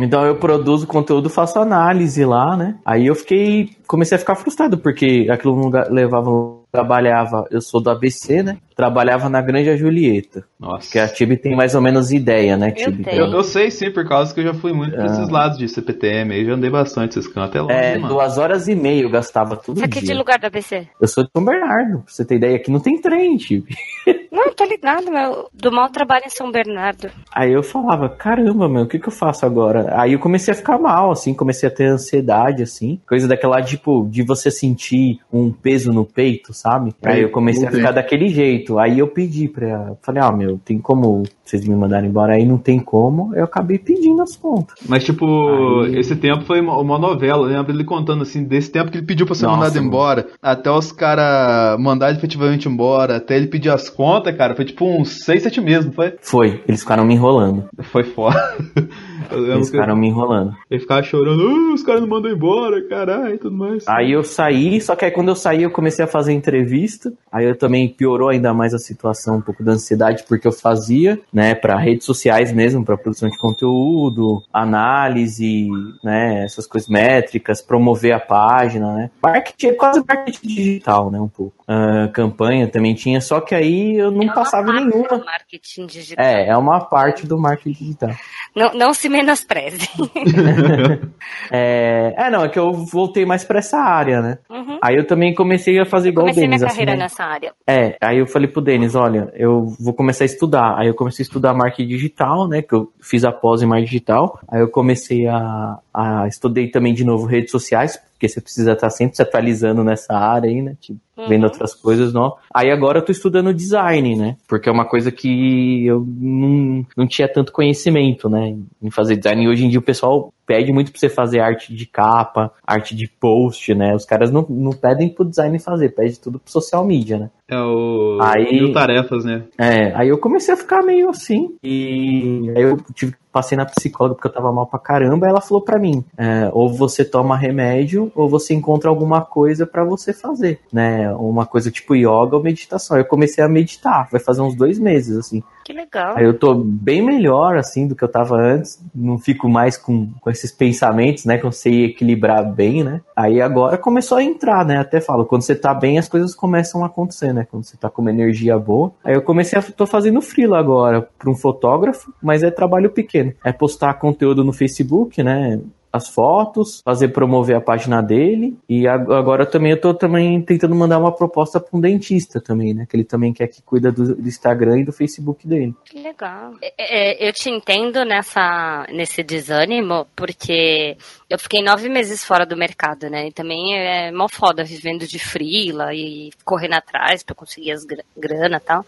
Então 0.00 0.24
eu 0.24 0.36
produzo 0.36 0.86
conteúdo, 0.86 1.28
faço 1.28 1.58
análise 1.58 2.24
lá, 2.24 2.56
né? 2.56 2.78
Aí 2.84 3.06
eu 3.06 3.14
fiquei. 3.16 3.70
Comecei 3.86 4.16
a 4.16 4.18
ficar 4.18 4.36
frustrado, 4.36 4.78
porque 4.78 5.26
aquilo 5.30 5.56
não 5.56 5.70
levava. 5.90 6.30
Trabalhava, 6.70 7.46
eu 7.50 7.62
sou 7.62 7.82
do 7.82 7.90
ABC, 7.90 8.42
né? 8.42 8.58
Trabalhava 8.78 9.28
na 9.28 9.42
Granja 9.42 9.76
Julieta. 9.76 10.44
Nossa. 10.56 10.88
Que 10.92 11.00
a 11.00 11.08
Tibi 11.08 11.36
tem 11.36 11.56
mais 11.56 11.74
ou 11.74 11.82
menos 11.82 12.12
ideia, 12.12 12.56
né, 12.56 12.68
Eu 12.68 12.74
Tibi? 12.76 13.04
Eu, 13.10 13.26
eu 13.26 13.42
sei 13.42 13.72
sim, 13.72 13.90
por 13.90 14.06
causa 14.06 14.32
que 14.32 14.38
eu 14.38 14.44
já 14.44 14.54
fui 14.54 14.72
muito 14.72 14.94
pra 14.94 15.06
esses 15.06 15.28
lados 15.28 15.58
de 15.58 15.68
CPTM 15.68 16.32
aí, 16.32 16.44
já 16.46 16.52
andei 16.52 16.70
bastante 16.70 17.18
esses 17.18 17.26
cantos. 17.26 17.56
É 17.56 17.60
longe, 17.60 17.74
É, 17.74 17.98
mano. 17.98 18.14
duas 18.14 18.38
horas 18.38 18.68
e 18.68 18.76
meia 18.76 19.02
eu 19.02 19.10
gastava 19.10 19.56
tudo 19.56 19.80
Você 19.80 19.86
é 19.86 19.88
que 19.88 20.00
de 20.00 20.14
lugar 20.14 20.38
da 20.38 20.48
BC? 20.48 20.86
Eu 21.00 21.08
sou 21.08 21.24
de 21.24 21.30
São 21.36 21.44
Bernardo, 21.44 22.02
pra 22.04 22.12
você 22.12 22.24
ter 22.24 22.36
ideia, 22.36 22.54
aqui 22.54 22.70
não 22.70 22.78
tem 22.78 23.00
trem, 23.00 23.36
Tibi. 23.36 23.74
Não, 24.30 24.52
tô 24.54 24.62
ligado, 24.64 25.10
meu. 25.10 25.48
Do 25.52 25.72
mal 25.72 25.88
trabalho 25.90 26.24
em 26.26 26.30
São 26.30 26.52
Bernardo. 26.52 27.10
Aí 27.34 27.52
eu 27.52 27.62
falava, 27.62 28.08
caramba, 28.08 28.68
meu, 28.68 28.82
o 28.82 28.86
que 28.86 28.98
que 28.98 29.08
eu 29.08 29.12
faço 29.12 29.44
agora? 29.44 29.98
Aí 30.00 30.12
eu 30.12 30.18
comecei 30.20 30.52
a 30.52 30.56
ficar 30.56 30.78
mal, 30.78 31.10
assim, 31.10 31.34
comecei 31.34 31.68
a 31.68 31.72
ter 31.72 31.86
ansiedade, 31.86 32.62
assim. 32.62 33.00
Coisa 33.08 33.26
daquela, 33.26 33.60
tipo, 33.62 34.06
de 34.08 34.22
você 34.22 34.48
sentir 34.50 35.18
um 35.32 35.50
peso 35.50 35.92
no 35.92 36.04
peito, 36.04 36.52
sabe? 36.52 36.94
Aí 37.04 37.22
eu 37.22 37.30
comecei 37.30 37.66
a 37.66 37.70
ficar 37.70 37.90
daquele 37.90 38.28
jeito. 38.28 38.67
Aí 38.76 38.98
eu 38.98 39.06
pedi 39.06 39.46
pra. 39.48 39.92
Falei, 40.02 40.20
ah, 40.20 40.32
meu, 40.32 40.58
tem 40.64 40.78
como 40.80 41.22
vocês 41.44 41.64
me 41.64 41.74
mandarem 41.76 42.10
embora? 42.10 42.32
Aí 42.34 42.44
não 42.44 42.58
tem 42.58 42.80
como. 42.80 43.32
Eu 43.36 43.44
acabei 43.44 43.78
pedindo 43.78 44.20
as 44.20 44.36
contas. 44.36 44.74
Mas, 44.88 45.04
tipo, 45.04 45.84
Aí- 45.84 45.96
esse 45.98 46.16
tempo 46.16 46.44
foi 46.44 46.60
uma, 46.60 46.76
uma 46.76 46.98
novela. 46.98 47.46
Eu 47.48 47.56
lembro 47.56 47.72
ele 47.72 47.84
contando, 47.84 48.22
assim, 48.22 48.42
desse 48.42 48.70
tempo 48.72 48.90
que 48.90 48.98
ele 48.98 49.06
pediu 49.06 49.24
pra 49.24 49.36
ser 49.36 49.46
Nossa, 49.46 49.56
mandado 49.58 49.74
mano. 49.76 49.86
embora, 49.86 50.26
até 50.42 50.70
os 50.70 50.90
caras 50.90 51.78
mandarem 51.80 52.16
efetivamente 52.18 52.68
embora, 52.68 53.16
até 53.16 53.36
ele 53.36 53.46
pedir 53.46 53.70
as 53.70 53.88
contas, 53.88 54.36
cara, 54.36 54.56
foi 54.56 54.64
tipo 54.64 54.84
uns 54.84 55.24
6, 55.24 55.42
7 55.44 55.60
meses, 55.60 55.86
não 55.86 55.92
foi? 55.92 56.14
Foi, 56.20 56.62
eles 56.66 56.80
ficaram 56.80 57.04
me 57.04 57.14
enrolando. 57.14 57.64
Foi 57.84 58.02
foda. 58.02 58.36
Eles 59.30 59.66
que 59.70 59.76
ficaram 59.76 59.94
me 59.94 60.08
enrolando. 60.08 60.54
ele 60.70 60.80
ficava 60.80 61.02
chorando, 61.02 61.42
"Ah, 61.46 61.74
os 61.74 61.82
caras 61.82 62.00
não 62.00 62.08
mandam 62.08 62.30
embora, 62.32 62.80
caralho, 62.88 63.34
e 63.34 63.38
tudo 63.38 63.54
mais. 63.54 63.86
Aí 63.86 64.10
eu 64.12 64.24
saí, 64.24 64.80
só 64.80 64.96
que 64.96 65.04
aí 65.04 65.10
quando 65.10 65.28
eu 65.28 65.36
saí 65.36 65.62
eu 65.64 65.70
comecei 65.70 66.02
a 66.02 66.08
fazer 66.08 66.32
entrevista. 66.32 67.12
Aí 67.30 67.44
eu 67.44 67.54
também 67.54 67.88
piorou 67.88 68.30
ainda 68.30 68.54
mais 68.58 68.74
a 68.74 68.78
situação, 68.78 69.36
um 69.36 69.40
pouco 69.40 69.62
da 69.64 69.72
ansiedade, 69.72 70.24
porque 70.28 70.46
eu 70.46 70.52
fazia, 70.52 71.18
né, 71.32 71.54
para 71.54 71.78
redes 71.78 72.04
sociais 72.04 72.52
mesmo, 72.52 72.84
para 72.84 72.98
produção 72.98 73.28
de 73.30 73.38
conteúdo, 73.38 74.42
análise, 74.52 75.68
né, 76.02 76.42
essas 76.44 76.66
coisas 76.66 76.88
métricas, 76.88 77.62
promover 77.62 78.12
a 78.12 78.20
página, 78.20 78.92
né. 78.94 79.10
Marketing, 79.22 79.74
quase 79.74 80.02
marketing 80.06 80.46
digital, 80.48 81.10
né, 81.10 81.20
um 81.20 81.28
pouco. 81.28 81.54
Ah, 81.70 82.08
campanha 82.12 82.66
também 82.66 82.94
tinha, 82.94 83.20
só 83.20 83.40
que 83.40 83.54
aí 83.54 83.94
eu 83.96 84.10
não 84.10 84.22
É 84.22 84.34
passava 84.34 84.72
nenhuma. 84.72 85.06
do 85.08 85.24
Marketing 85.24 85.86
digital. 85.86 86.24
É, 86.24 86.48
é 86.48 86.56
uma 86.56 86.80
parte 86.80 87.26
do 87.26 87.38
marketing 87.38 87.72
digital. 87.84 88.10
Não, 88.56 88.72
não 88.74 88.92
se 88.94 89.08
menospreze. 89.08 89.86
É, 91.50 92.14
é, 92.16 92.30
não, 92.30 92.44
é 92.44 92.48
que 92.48 92.58
eu 92.58 92.72
voltei 92.72 93.24
mais 93.24 93.44
pra 93.44 93.58
essa 93.58 93.78
área, 93.78 94.20
né. 94.20 94.38
Uhum. 94.50 94.78
Aí 94.82 94.96
eu 94.96 95.06
também 95.06 95.34
comecei 95.34 95.78
a 95.78 95.84
fazer 95.86 96.10
igual 96.10 96.26
Comecei 96.26 96.44
o 96.44 96.46
Denis. 96.46 96.60
minha 96.62 96.70
carreira 96.70 96.92
assinei- 96.92 97.04
nessa 97.04 97.24
área. 97.24 97.52
É, 97.66 97.96
aí 98.00 98.18
eu 98.18 98.26
falei 98.26 98.47
pro 98.48 98.60
Denis, 98.60 98.94
olha, 98.94 99.32
eu 99.34 99.74
vou 99.78 99.94
começar 99.94 100.24
a 100.24 100.26
estudar. 100.26 100.78
Aí 100.78 100.88
eu 100.88 100.94
comecei 100.94 101.22
a 101.22 101.26
estudar 101.26 101.54
marketing 101.54 101.88
digital, 101.88 102.48
né? 102.48 102.62
Que 102.62 102.74
eu 102.74 102.92
fiz 103.00 103.24
a 103.24 103.32
pós 103.32 103.62
em 103.62 103.66
marketing 103.66 103.90
digital. 103.90 104.40
Aí 104.48 104.60
eu 104.60 104.68
comecei 104.68 105.26
a, 105.26 105.78
a 105.92 106.26
estudei 106.26 106.70
também 106.70 106.94
de 106.94 107.04
novo 107.04 107.26
redes 107.26 107.50
sociais, 107.50 107.98
porque 108.18 108.28
você 108.28 108.40
precisa 108.40 108.72
estar 108.72 108.90
sempre 108.90 109.14
se 109.14 109.22
atualizando 109.22 109.84
nessa 109.84 110.12
área 110.12 110.50
aí, 110.50 110.60
né? 110.60 110.74
Tipo, 110.80 110.98
vendo 111.28 111.44
outras 111.44 111.72
coisas 111.72 112.12
novas. 112.12 112.40
Aí 112.52 112.68
agora 112.68 112.98
eu 112.98 113.04
tô 113.04 113.12
estudando 113.12 113.54
design, 113.54 114.16
né? 114.16 114.36
Porque 114.48 114.68
é 114.68 114.72
uma 114.72 114.84
coisa 114.84 115.12
que 115.12 115.86
eu 115.86 116.04
não, 116.04 116.84
não 116.96 117.06
tinha 117.06 117.28
tanto 117.28 117.52
conhecimento, 117.52 118.28
né? 118.28 118.56
Em 118.82 118.90
fazer 118.90 119.14
design. 119.16 119.44
E 119.44 119.48
hoje 119.48 119.64
em 119.64 119.68
dia 119.68 119.78
o 119.78 119.82
pessoal 119.82 120.32
pede 120.44 120.72
muito 120.72 120.90
pra 120.90 120.98
você 120.98 121.08
fazer 121.08 121.38
arte 121.40 121.72
de 121.72 121.86
capa, 121.86 122.52
arte 122.66 122.94
de 122.96 123.06
post, 123.06 123.72
né? 123.72 123.94
Os 123.94 124.04
caras 124.04 124.32
não, 124.32 124.44
não 124.48 124.72
pedem 124.72 125.08
pro 125.08 125.24
design 125.24 125.56
fazer, 125.60 125.90
pede 125.90 126.18
tudo 126.18 126.40
pro 126.40 126.50
social 126.50 126.84
media, 126.84 127.18
né? 127.18 127.30
É 127.48 127.60
o 127.60 128.18
Aí- 128.20 128.52
mil 128.60 128.72
tarefas, 128.72 129.24
né? 129.24 129.44
É, 129.56 129.94
aí 129.94 130.08
eu 130.08 130.18
comecei 130.18 130.52
a 130.54 130.56
ficar 130.56 130.82
meio 130.84 131.08
assim. 131.08 131.54
E 131.62 132.50
aí 132.56 132.62
eu 132.62 132.78
tive, 132.94 133.14
passei 133.38 133.56
na 133.56 133.64
psicóloga 133.64 134.16
porque 134.16 134.26
eu 134.26 134.32
tava 134.32 134.52
mal 134.52 134.66
pra 134.66 134.80
caramba. 134.80 135.28
Ela 135.28 135.40
falou 135.40 135.62
pra 135.62 135.78
mim: 135.78 136.04
é, 136.16 136.50
ou 136.52 136.68
você 136.68 137.04
toma 137.04 137.36
remédio, 137.36 138.10
ou 138.16 138.28
você 138.28 138.52
encontra 138.52 138.90
alguma 138.90 139.20
coisa 139.22 139.64
pra 139.64 139.84
você 139.84 140.12
fazer, 140.12 140.60
né? 140.72 141.12
Uma 141.14 141.46
coisa 141.46 141.70
tipo 141.70 141.94
yoga 141.94 142.36
ou 142.36 142.42
meditação. 142.42 142.96
Aí 142.96 143.02
eu 143.02 143.06
comecei 143.06 143.42
a 143.42 143.48
meditar, 143.48 144.08
vai 144.10 144.20
fazer 144.20 144.42
uns 144.42 144.56
dois 144.56 144.78
meses, 144.78 145.16
assim. 145.16 145.42
Que 145.68 145.72
legal. 145.74 146.16
Aí 146.16 146.24
eu 146.24 146.32
tô 146.32 146.54
bem 146.54 147.02
melhor, 147.02 147.58
assim, 147.58 147.86
do 147.86 147.94
que 147.94 148.02
eu 148.02 148.10
tava 148.10 148.36
antes. 148.36 148.82
Não 148.94 149.18
fico 149.18 149.50
mais 149.50 149.76
com, 149.76 150.10
com 150.18 150.30
esses 150.30 150.50
pensamentos, 150.50 151.26
né? 151.26 151.36
Que 151.36 151.44
eu 151.44 151.52
sei 151.52 151.84
equilibrar 151.84 152.42
bem, 152.42 152.82
né? 152.82 153.02
Aí 153.14 153.38
agora 153.38 153.76
começou 153.76 154.16
a 154.16 154.22
entrar, 154.22 154.64
né? 154.64 154.78
Até 154.78 154.98
falo, 154.98 155.26
quando 155.26 155.42
você 155.42 155.54
tá 155.54 155.74
bem, 155.74 155.98
as 155.98 156.08
coisas 156.08 156.34
começam 156.34 156.82
a 156.82 156.86
acontecer, 156.86 157.34
né? 157.34 157.46
Quando 157.50 157.64
você 157.64 157.76
tá 157.76 157.90
com 157.90 158.00
uma 158.00 158.10
energia 158.10 158.58
boa. 158.58 158.92
Aí 159.04 159.14
eu 159.14 159.20
comecei 159.20 159.58
a. 159.58 159.62
tô 159.62 159.86
fazendo 159.86 160.22
freela 160.22 160.58
agora 160.58 161.06
pra 161.18 161.30
um 161.30 161.36
fotógrafo, 161.36 162.14
mas 162.22 162.42
é 162.42 162.50
trabalho 162.50 162.88
pequeno. 162.88 163.27
É 163.44 163.52
postar 163.52 163.94
conteúdo 163.94 164.44
no 164.44 164.52
Facebook, 164.52 165.22
né? 165.22 165.60
as 165.92 166.08
fotos, 166.08 166.82
fazer 166.84 167.08
promover 167.08 167.56
a 167.56 167.60
página 167.60 168.02
dele 168.02 168.56
e 168.68 168.86
ag- 168.86 169.10
agora 169.12 169.46
também 169.46 169.72
eu 169.72 169.80
tô 169.80 169.94
também 169.94 170.40
tentando 170.42 170.74
mandar 170.74 170.98
uma 170.98 171.10
proposta 171.10 171.58
para 171.58 171.76
um 171.76 171.80
dentista 171.80 172.40
também, 172.40 172.74
né? 172.74 172.86
Que 172.88 172.94
ele 172.96 173.04
também 173.04 173.32
quer 173.32 173.48
que 173.48 173.62
cuida 173.62 173.90
do, 173.90 174.20
Instagram 174.20 174.80
e 174.80 174.84
do 174.84 174.92
Facebook 174.92 175.46
dele. 175.48 175.74
Que 175.86 175.98
legal. 176.00 176.52
É, 176.62 177.24
é, 177.26 177.28
eu 177.28 177.32
te 177.32 177.48
entendo 177.48 178.04
nessa, 178.04 178.86
nesse 178.92 179.22
desânimo, 179.22 180.06
porque 180.14 180.96
eu 181.28 181.38
fiquei 181.38 181.62
nove 181.62 181.88
meses 181.88 182.22
fora 182.22 182.44
do 182.44 182.56
mercado, 182.56 183.08
né? 183.08 183.28
E 183.28 183.32
também 183.32 183.74
é 183.74 184.12
mó 184.12 184.28
foda 184.28 184.62
vivendo 184.64 185.06
de 185.06 185.18
frila 185.18 185.94
e 185.94 186.30
correndo 186.44 186.74
atrás 186.74 187.22
pra 187.22 187.34
conseguir 187.34 187.72
as 187.72 187.84
gra- 187.84 188.04
grana 188.16 188.58
e 188.58 188.60
tal. 188.60 188.84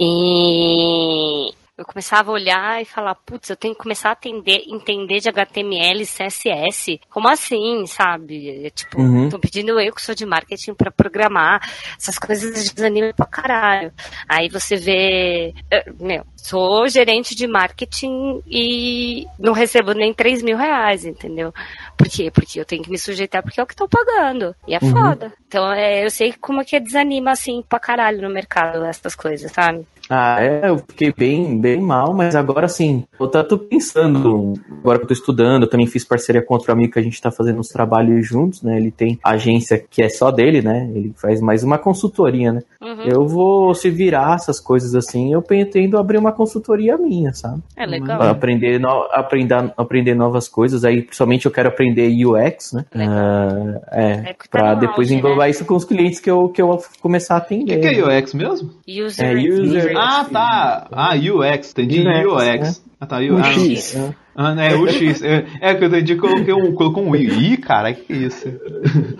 E 0.00 1.54
eu 1.76 1.84
começava 1.84 2.30
a 2.30 2.34
olhar 2.34 2.80
e 2.80 2.84
falar, 2.84 3.14
putz, 3.16 3.50
eu 3.50 3.56
tenho 3.56 3.74
que 3.74 3.82
começar 3.82 4.10
a 4.10 4.12
atender, 4.12 4.62
entender 4.68 5.18
de 5.20 5.28
HTML 5.28 6.02
e 6.02 6.06
CSS. 6.06 7.00
Como 7.10 7.28
assim, 7.28 7.84
sabe? 7.86 8.66
É, 8.66 8.70
Tipo, 8.70 9.00
Uhum. 9.00 9.28
tô 9.28 9.38
pedindo 9.40 9.78
eu 9.80 9.92
que 9.92 10.00
sou 10.02 10.14
de 10.14 10.24
marketing 10.24 10.74
pra 10.74 10.90
programar. 10.90 11.60
Essas 11.98 12.18
coisas 12.18 12.72
desanimam 12.72 13.12
pra 13.12 13.26
caralho. 13.26 13.92
Aí 14.28 14.48
você 14.48 14.76
vê, 14.76 15.52
meu, 16.00 16.24
sou 16.44 16.86
gerente 16.88 17.34
de 17.34 17.46
marketing 17.46 18.42
e 18.46 19.26
não 19.38 19.54
recebo 19.54 19.92
nem 19.92 20.12
3 20.12 20.42
mil 20.42 20.58
reais, 20.58 21.06
entendeu? 21.06 21.54
Por 21.96 22.06
quê? 22.06 22.30
Porque 22.30 22.60
eu 22.60 22.66
tenho 22.66 22.82
que 22.82 22.90
me 22.90 22.98
sujeitar 22.98 23.42
porque 23.42 23.58
é 23.58 23.62
o 23.62 23.66
que 23.66 23.72
estão 23.72 23.88
pagando. 23.88 24.54
E 24.68 24.74
é 24.74 24.78
Uhum. 24.82 24.90
foda. 24.90 25.32
Então, 25.48 25.72
é, 25.72 26.04
eu 26.04 26.10
sei 26.10 26.34
como 26.38 26.60
é 26.60 26.64
que 26.64 26.78
desanima, 26.78 27.30
assim, 27.30 27.64
pra 27.66 27.78
caralho 27.80 28.20
no 28.20 28.28
mercado, 28.28 28.84
essas 28.84 29.14
coisas, 29.14 29.50
sabe? 29.50 29.86
Ah, 30.10 30.36
é, 30.38 30.68
eu 30.68 30.78
fiquei 30.78 31.14
bem, 31.16 31.58
bem 31.58 31.80
mal, 31.80 32.12
mas 32.12 32.36
agora 32.36 32.68
sim, 32.68 33.04
eu 33.18 33.26
tô, 33.26 33.56
pensando, 33.56 34.52
agora 34.80 34.98
que 34.98 35.04
eu 35.04 35.08
tô 35.08 35.14
estudando, 35.14 35.62
eu 35.62 35.70
também 35.70 35.86
fiz 35.86 36.04
parceria 36.04 36.42
com 36.42 36.52
outro 36.52 36.72
amigo 36.72 36.92
que 36.92 36.98
a 36.98 37.02
gente 37.02 37.20
tá 37.22 37.30
fazendo 37.30 37.58
uns 37.58 37.68
trabalhos 37.68 38.26
juntos, 38.26 38.62
né? 38.62 38.76
Ele 38.76 38.90
tem 38.90 39.18
agência 39.24 39.82
que 39.88 40.02
é 40.02 40.10
só 40.10 40.30
dele, 40.30 40.60
né? 40.60 40.90
Ele 40.94 41.14
faz 41.16 41.40
mais 41.40 41.62
uma 41.62 41.78
consultoria, 41.78 42.52
né? 42.52 42.60
Uhum. 42.82 42.93
Eu 43.06 43.26
vou 43.26 43.74
se 43.74 43.90
virar 43.90 44.34
essas 44.34 44.58
coisas 44.60 44.94
assim, 44.94 45.32
eu 45.32 45.42
pretendo 45.42 45.98
abrir 45.98 46.18
uma 46.18 46.32
consultoria 46.32 46.96
minha, 46.96 47.32
sabe? 47.32 47.62
É 47.76 47.84
legal. 47.86 48.18
Pra 48.18 48.30
aprender, 48.30 48.78
no, 48.80 48.88
aprender, 49.12 49.72
aprender 49.76 50.14
novas 50.14 50.48
coisas, 50.48 50.84
aí 50.84 51.02
principalmente 51.02 51.46
eu 51.46 51.52
quero 51.52 51.68
aprender 51.68 52.08
UX, 52.26 52.72
né? 52.72 52.84
Ah, 52.94 53.80
é, 53.92 54.30
É 54.30 54.34
que 54.34 54.48
tá 54.48 54.74
depois 54.74 55.08
auge, 55.08 55.14
englobar 55.14 55.46
né? 55.46 55.50
isso 55.50 55.64
com 55.64 55.74
os 55.74 55.84
clientes 55.84 56.20
que 56.20 56.30
eu, 56.30 56.48
que 56.48 56.60
eu 56.62 56.78
começar 57.00 57.34
a 57.34 57.38
O 57.38 57.40
atender. 57.40 57.80
que, 57.80 57.88
que 57.88 58.00
é 58.00 58.18
UX 58.20 58.34
mesmo? 58.34 58.70
User, 58.88 59.26
É, 59.26 59.34
user. 59.34 59.94
Ah, 59.96 60.24
tá. 60.30 60.86
Ah, 60.92 61.14
UX. 61.14 61.70
Entendi. 61.72 62.00
UX, 62.06 62.26
UX. 62.26 62.84
Ah, 63.00 63.06
tá. 63.06 63.18
U... 63.18 63.34
O 63.34 63.38
Ah, 63.38 64.14
não. 64.36 64.62
Ah, 64.62 64.64
é, 64.64 64.74
o 64.74 64.88
X. 64.88 65.22
É, 65.22 65.44
é 65.60 65.74
que 65.74 65.84
eu 65.84 65.88
entendi 65.88 66.14
que 66.14 66.20
coloquei 66.20 66.52
um, 66.52 66.72
colocou 66.74 67.04
um 67.04 67.14
I. 67.14 67.52
Ih, 67.52 67.56
cara, 67.56 67.92
que 67.92 68.12
é 68.12 68.16
isso? 68.16 68.48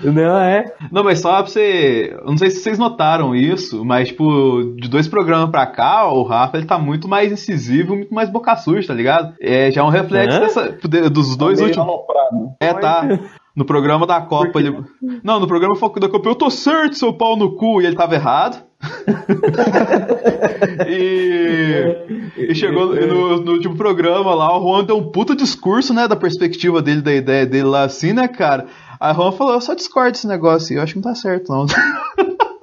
Não, 0.02 0.38
é. 0.40 0.64
Não, 0.90 1.04
mas 1.04 1.20
só 1.20 1.42
pra 1.42 1.46
você. 1.46 2.16
Eu 2.18 2.26
não 2.26 2.38
sei 2.38 2.50
se 2.50 2.60
vocês 2.60 2.78
notaram 2.78 3.34
isso, 3.34 3.84
mas, 3.84 4.08
tipo, 4.08 4.74
de 4.76 4.88
dois 4.88 5.08
programas 5.08 5.50
pra 5.50 5.66
cá, 5.66 6.06
o 6.12 6.22
Rafa 6.24 6.56
ele 6.56 6.66
tá 6.66 6.78
muito 6.78 7.08
mais 7.08 7.32
incisivo, 7.32 7.94
muito 7.94 8.14
mais 8.14 8.28
boca 8.28 8.56
suja, 8.56 8.88
tá 8.88 8.94
ligado? 8.94 9.34
É 9.40 9.70
já 9.70 9.80
é 9.80 9.84
um 9.84 9.88
reflexo 9.88 10.40
dessa, 10.40 10.78
dos 11.10 11.36
dois 11.36 11.58
Meio 11.58 11.68
últimos. 11.68 11.88
aloprado. 11.88 12.54
É, 12.60 12.74
tá. 12.74 13.06
No 13.54 13.64
programa 13.64 14.04
da 14.04 14.20
Copa, 14.20 14.58
ele. 14.58 14.76
Não, 15.22 15.38
no 15.38 15.46
programa 15.46 15.74
da 15.74 16.08
Copa, 16.08 16.28
eu 16.28 16.34
tô 16.34 16.50
certo, 16.50 16.98
seu 16.98 17.12
pau 17.12 17.36
no 17.36 17.54
cu, 17.54 17.80
e 17.80 17.86
ele 17.86 17.94
tava 17.94 18.14
errado. 18.14 18.64
e, 20.88 22.32
e 22.36 22.54
chegou 22.54 22.94
no, 22.94 23.40
no 23.40 23.52
último 23.52 23.76
programa 23.76 24.34
lá, 24.34 24.58
o 24.58 24.62
Juan 24.62 24.84
deu 24.84 24.98
um 24.98 25.10
puta 25.10 25.36
discurso, 25.36 25.94
né, 25.94 26.08
da 26.08 26.16
perspectiva 26.16 26.82
dele, 26.82 27.00
da 27.00 27.14
ideia 27.14 27.46
dele 27.46 27.68
lá 27.68 27.84
assim, 27.84 28.12
né, 28.12 28.26
cara? 28.26 28.66
Aí 28.98 29.12
o 29.12 29.14
Juan 29.14 29.32
falou, 29.32 29.54
eu 29.54 29.60
só 29.60 29.74
discordo 29.74 30.12
desse 30.12 30.26
negócio 30.26 30.72
aí, 30.72 30.78
eu 30.78 30.82
acho 30.82 30.94
que 30.94 30.98
não 30.98 31.04
tá 31.04 31.14
certo, 31.14 31.50
não. 31.50 31.66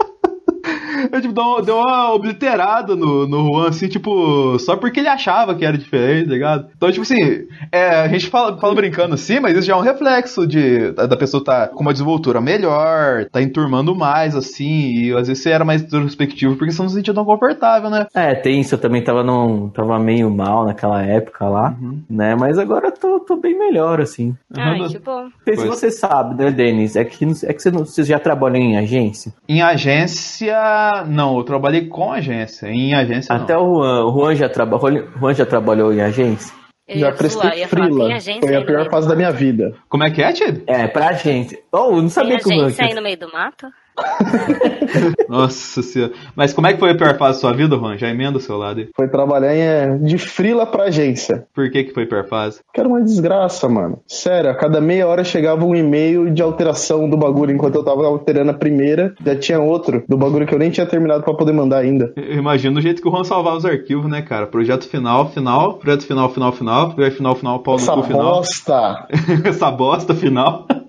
Eu, 1.12 1.21
tipo, 1.21 1.34
deu 1.34 1.43
uma, 1.43 1.62
deu 1.62 1.77
uma 1.77 2.13
obliterada 2.13 2.95
no, 2.95 3.27
no 3.27 3.47
Juan, 3.47 3.69
assim, 3.69 3.88
tipo, 3.88 4.58
só 4.60 4.75
porque 4.75 4.99
ele 4.99 5.10
achava 5.10 5.56
que 5.56 5.65
era 5.65 5.77
diferente, 5.77 6.27
tá 6.27 6.34
ligado? 6.34 6.67
Então, 6.75 6.91
tipo 6.91 7.04
assim, 7.04 7.47
é, 7.71 8.01
a 8.01 8.08
gente 8.08 8.27
fala, 8.27 8.58
fala 8.60 8.75
brincando 8.75 9.13
assim, 9.13 9.39
mas 9.39 9.58
isso 9.58 9.67
já 9.67 9.73
é 9.73 9.75
um 9.75 9.82
reflexo 9.82 10.45
de, 10.47 10.91
da 10.91 11.17
pessoa 11.17 11.43
tá 11.43 11.67
com 11.67 11.82
uma 11.82 11.93
desenvoltura 11.93 12.41
melhor, 12.41 13.25
tá 13.32 13.41
enturmando 13.41 13.95
mais, 13.95 14.36
assim, 14.36 14.93
e 14.93 15.13
às 15.13 15.27
vezes 15.27 15.43
você 15.43 15.49
era 15.51 15.65
mais 15.65 15.82
introspectivo 15.82 16.56
porque 16.56 16.71
você 16.71 16.82
não 16.82 16.89
se 16.89 16.95
sentia 16.95 17.13
tão 17.13 17.25
confortável, 17.25 17.89
né? 17.89 18.08
É, 18.13 18.34
tem 18.36 18.62
isso, 18.62 18.75
eu 18.75 18.80
também 18.80 19.04
tava, 19.04 19.23
num, 19.23 19.69
tava 19.69 19.99
meio 19.99 20.30
mal 20.30 20.65
naquela 20.65 21.01
época 21.01 21.47
lá, 21.47 21.75
né? 22.10 22.36
Mas 22.36 22.58
agora 22.58 22.88
eu 22.88 22.91
tô, 22.91 23.19
tô 23.19 23.36
bem 23.38 23.58
melhor, 23.58 24.01
assim. 24.01 24.36
Ai, 24.56 24.88
que 24.88 24.99
bom. 24.99 25.23
Não 25.23 25.32
sei 25.45 25.56
se 25.56 25.65
Pois. 25.67 25.80
você 25.80 25.91
sabe, 25.91 26.36
né, 26.36 26.51
Denis? 26.51 26.95
É 26.95 27.04
que, 27.04 27.25
é 27.45 27.54
que 27.54 27.62
você, 27.62 27.71
não, 27.71 27.86
você 27.86 28.04
já 28.04 28.19
trabalhou 28.19 28.58
em 28.58 28.77
agência? 28.77 29.34
Em 29.47 29.62
agência, 29.62 30.56
Ah, 30.56 30.81
não, 31.08 31.38
eu 31.38 31.44
trabalhei 31.44 31.88
com 31.88 32.12
agência. 32.12 32.67
Em 32.67 32.94
agência 32.94 33.34
Até 33.36 33.54
não. 33.54 33.63
o 33.63 33.76
Juan, 33.82 34.06
o 34.06 34.12
Juan 34.13 34.36
já, 34.36 34.50
traba, 34.50 34.80
Juan 35.20 35.34
já 35.34 35.46
trabalhou 35.46 35.94
em 35.94 36.02
agência? 36.02 36.54
Eu 36.88 37.00
Já 37.00 37.12
prestei 37.13 37.65
frila. 37.67 38.13
agência 38.15 38.41
Foi 38.41 38.56
a 38.56 38.65
pior 38.65 38.89
fase 38.89 39.08
da 39.08 39.15
minha 39.15 39.32
vida. 39.32 39.74
Como 39.88 40.04
é 40.04 40.12
que 40.12 40.22
é, 40.22 40.34
Tid? 40.34 40.62
É, 40.67 40.88
pra 40.88 41.13
gente. 41.13 41.58
Oh, 41.72 41.91
eu 41.96 42.02
não 42.02 42.10
sabia 42.10 42.32
Tem 42.38 42.39
que 42.39 42.50
o 42.50 42.54
Juan. 42.54 42.65
agência 42.65 42.86
aí 42.86 42.94
no 42.94 43.02
meio 43.02 43.17
do 43.17 43.32
mato? 43.32 43.67
Nossa 45.27 45.82
senhora. 45.82 46.13
Mas 46.36 46.54
como 46.54 46.67
é 46.67 46.73
que 46.73 46.80
foi 46.80 46.91
a 46.91 46.95
pior 46.95 47.17
fase 47.17 47.38
da 47.38 47.41
sua 47.41 47.54
vida, 47.54 47.75
Juan? 47.75 47.97
Já 47.97 48.10
emenda 48.10 48.38
o 48.38 48.41
seu 48.41 48.58
lado 48.58 48.80
aí. 48.80 48.89
Foi 48.95 49.08
trabalhar 49.08 49.56
em, 49.56 49.62
é, 49.62 49.97
de 49.97 50.17
frila 50.17 50.65
pra 50.65 50.86
agência. 50.86 51.45
Por 51.54 51.69
que 51.69 51.84
que 51.84 51.93
foi 51.93 52.04
a 52.04 52.08
pior 52.08 52.27
fase? 52.27 52.60
Que 52.73 52.80
era 52.80 52.89
uma 52.89 53.01
desgraça, 53.01 53.67
mano. 53.69 53.99
Sério, 54.08 54.49
a 54.49 54.56
cada 54.56 54.82
meia 54.82 55.08
hora 55.08 55.23
chegava 55.23 55.65
um 55.65 55.75
e-mail 55.75 56.32
de 56.34 56.41
alteração 56.41 57.10
do 57.10 57.17
bagulho. 57.17 57.51
Enquanto 57.51 57.75
eu 57.75 57.84
tava 57.84 58.06
alterando 58.06 58.51
a 58.51 58.56
primeira, 58.56 59.13
já 59.23 59.36
tinha 59.36 59.60
outro 59.60 60.04
do 60.08 60.17
bagulho 60.17 60.45
que 60.45 60.54
eu 60.54 60.60
nem 60.60 60.69
tinha 60.71 60.86
terminado 60.86 61.23
pra 61.23 61.34
poder 61.34 61.54
mandar 61.54 61.80
ainda. 61.80 62.13
Eu 62.15 62.38
imagino 62.38 62.80
o 62.80 62.82
jeito 62.82 63.01
que 63.01 63.08
o 63.08 63.12
Juan 63.12 63.23
salvava 63.23 63.58
os 63.58 63.65
arquivos, 63.65 64.10
né, 64.10 64.21
cara? 64.21 64.47
Projeto 64.47 64.88
final, 64.88 65.30
final, 65.32 65.75
projeto 65.75 66.06
final, 66.06 66.30
final, 66.30 66.51
final, 66.51 66.93
projeto 66.93 67.17
final, 67.17 67.36
final, 67.36 67.60
pau 67.60 67.75
no 67.75 67.82
Essa 67.82 67.93
cu 67.93 68.04
final. 68.04 68.21
bosta! 68.36 69.08
Essa 69.45 69.71
bosta 69.71 70.13
final. 70.13 70.65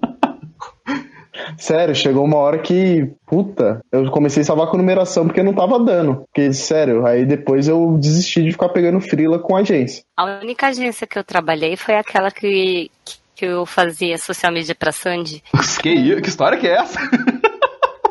Sério, 1.56 1.94
chegou 1.94 2.24
uma 2.24 2.36
hora 2.36 2.58
que, 2.58 3.10
puta, 3.26 3.80
eu 3.90 4.10
comecei 4.10 4.42
a 4.42 4.44
salvar 4.44 4.68
com 4.68 4.76
numeração 4.76 5.26
porque 5.26 5.42
não 5.42 5.54
tava 5.54 5.78
dando. 5.78 6.24
Porque, 6.26 6.52
sério, 6.52 7.06
aí 7.06 7.24
depois 7.24 7.68
eu 7.68 7.96
desisti 7.98 8.42
de 8.42 8.52
ficar 8.52 8.68
pegando 8.68 9.00
frila 9.00 9.38
com 9.38 9.56
agência. 9.56 10.04
A 10.16 10.40
única 10.40 10.68
agência 10.68 11.06
que 11.06 11.18
eu 11.18 11.24
trabalhei 11.24 11.76
foi 11.76 11.94
aquela 11.94 12.30
que, 12.30 12.90
que 13.34 13.46
eu 13.46 13.64
fazia 13.64 14.18
social 14.18 14.52
media 14.52 14.74
pra 14.74 14.92
Sandy. 14.92 15.42
que, 15.80 16.20
que 16.20 16.28
história 16.28 16.58
que 16.58 16.66
é 16.66 16.76
essa? 16.76 17.00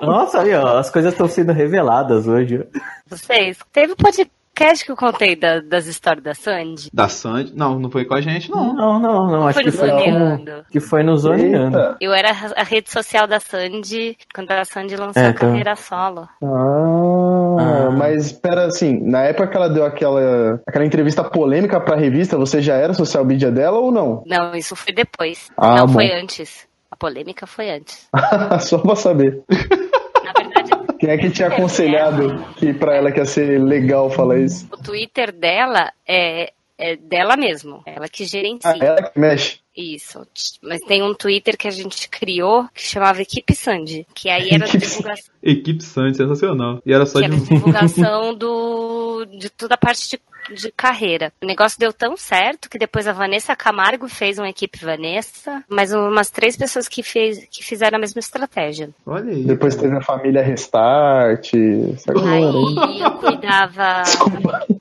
Nossa, 0.01 0.41
aí, 0.41 0.53
ó, 0.55 0.79
as 0.79 0.89
coisas 0.89 1.13
estão 1.13 1.27
sendo 1.27 1.53
reveladas 1.53 2.27
hoje. 2.27 2.65
Vocês, 3.07 3.59
teve 3.71 3.93
um 3.93 3.95
podcast 4.61 4.85
que 4.85 4.91
eu 4.91 4.95
contei 4.95 5.35
da- 5.35 5.59
das 5.59 5.87
histórias 5.87 6.23
da 6.23 6.33
Sandy? 6.33 6.89
Da 6.93 7.07
Sandy? 7.09 7.53
Não, 7.55 7.79
não 7.79 7.89
foi 7.89 8.05
com 8.05 8.13
a 8.13 8.21
gente, 8.21 8.49
não. 8.51 8.73
Não, 8.73 8.99
não, 8.99 9.27
não. 9.27 9.47
Acho 9.47 9.55
Foi 9.55 9.63
que 9.63 9.71
no 9.71 9.77
foi, 9.77 9.89
Zoneando. 9.89 10.65
que 10.71 10.79
foi 10.79 11.03
no 11.03 11.17
Zoneando. 11.17 11.77
Eita. 11.77 11.97
Eu 11.99 12.13
era 12.13 12.29
a 12.55 12.63
rede 12.63 12.91
social 12.91 13.27
da 13.27 13.39
Sandy 13.39 14.15
quando 14.33 14.51
a 14.51 14.63
Sandy 14.63 14.95
lançou 14.95 15.21
É, 15.21 15.27
a 15.29 15.33
tá. 15.33 15.39
carreira 15.39 15.75
solo. 15.75 16.27
Ah, 16.43 17.87
Ah. 17.87 17.91
mas 17.91 18.27
espera 18.27 18.65
assim, 18.65 18.99
na 19.01 19.21
época 19.23 19.47
que 19.47 19.57
ela 19.57 19.69
deu 19.69 19.85
aquela, 19.85 20.61
aquela 20.67 20.85
entrevista 20.85 21.23
polêmica 21.23 21.79
pra 21.79 21.95
revista, 21.95 22.37
você 22.37 22.61
já 22.61 22.75
era 22.75 22.93
social 22.93 23.25
media 23.25 23.51
dela 23.51 23.79
ou 23.79 23.91
não? 23.91 24.23
Não, 24.25 24.53
isso 24.55 24.75
foi 24.75 24.93
depois. 24.93 25.49
Ah, 25.57 25.77
Não, 25.77 25.87
bom. 25.87 25.93
foi 25.93 26.11
antes. 26.11 26.67
A 26.89 26.95
polêmica 26.95 27.47
foi 27.47 27.69
antes. 27.71 28.07
Só 28.61 28.77
pra 28.77 28.95
saber. 28.95 29.41
Quem 31.01 31.09
é 31.09 31.17
que 31.17 31.31
tinha 31.31 31.47
aconselhado 31.47 32.45
que 32.57 32.71
pra 32.75 32.95
ela 32.95 33.11
que 33.11 33.17
ia 33.17 33.25
ser 33.25 33.59
legal 33.59 34.11
falar 34.11 34.37
isso? 34.37 34.67
o 34.71 34.77
Twitter 34.77 35.31
dela 35.31 35.91
é, 36.07 36.53
é 36.77 36.95
dela 36.95 37.35
mesmo. 37.35 37.81
Ela 37.87 38.07
que 38.07 38.23
gerencia. 38.23 38.69
Ah, 38.69 38.77
ela 38.79 39.01
que 39.01 39.19
mexe. 39.19 39.59
Isso. 39.75 40.21
Mas 40.61 40.79
tem 40.81 41.01
um 41.01 41.15
Twitter 41.15 41.57
que 41.57 41.67
a 41.67 41.71
gente 41.71 42.07
criou 42.07 42.67
que 42.71 42.83
chamava 42.85 43.19
Equipe 43.19 43.55
Sandy. 43.55 44.05
Que 44.13 44.29
aí 44.29 44.49
era 44.51 44.65
Equipe 44.65 44.85
divulgação, 44.85 45.33
Equipe 45.41 45.83
Sandy, 45.83 46.17
sensacional. 46.17 46.81
E 46.85 46.93
era 46.93 47.07
só 47.07 47.19
que 47.19 47.27
de. 47.27 47.35
era 47.35 47.45
divulgação 47.45 48.33
do, 48.37 49.25
de 49.25 49.49
toda 49.49 49.73
a 49.73 49.77
parte 49.77 50.07
de, 50.07 50.19
de 50.49 50.71
carreira. 50.71 51.31
O 51.41 51.45
negócio 51.45 51.79
deu 51.79 51.93
tão 51.93 52.17
certo 52.17 52.69
que 52.69 52.77
depois 52.77 53.07
a 53.07 53.13
Vanessa 53.13 53.55
Camargo 53.55 54.07
fez 54.07 54.37
uma 54.37 54.49
equipe 54.49 54.83
Vanessa, 54.83 55.63
mas 55.69 55.93
umas 55.93 56.29
três 56.29 56.57
pessoas 56.57 56.87
que, 56.87 57.03
fez, 57.03 57.45
que 57.49 57.63
fizeram 57.63 57.97
a 57.97 58.01
mesma 58.01 58.19
estratégia. 58.19 58.89
Olha 59.05 59.31
aí. 59.31 59.43
Depois 59.43 59.75
teve 59.75 59.95
a 59.95 60.01
família 60.01 60.41
Restart. 60.41 61.53
aí. 61.53 63.01
Eu 63.01 63.11
cuidava. 63.11 64.03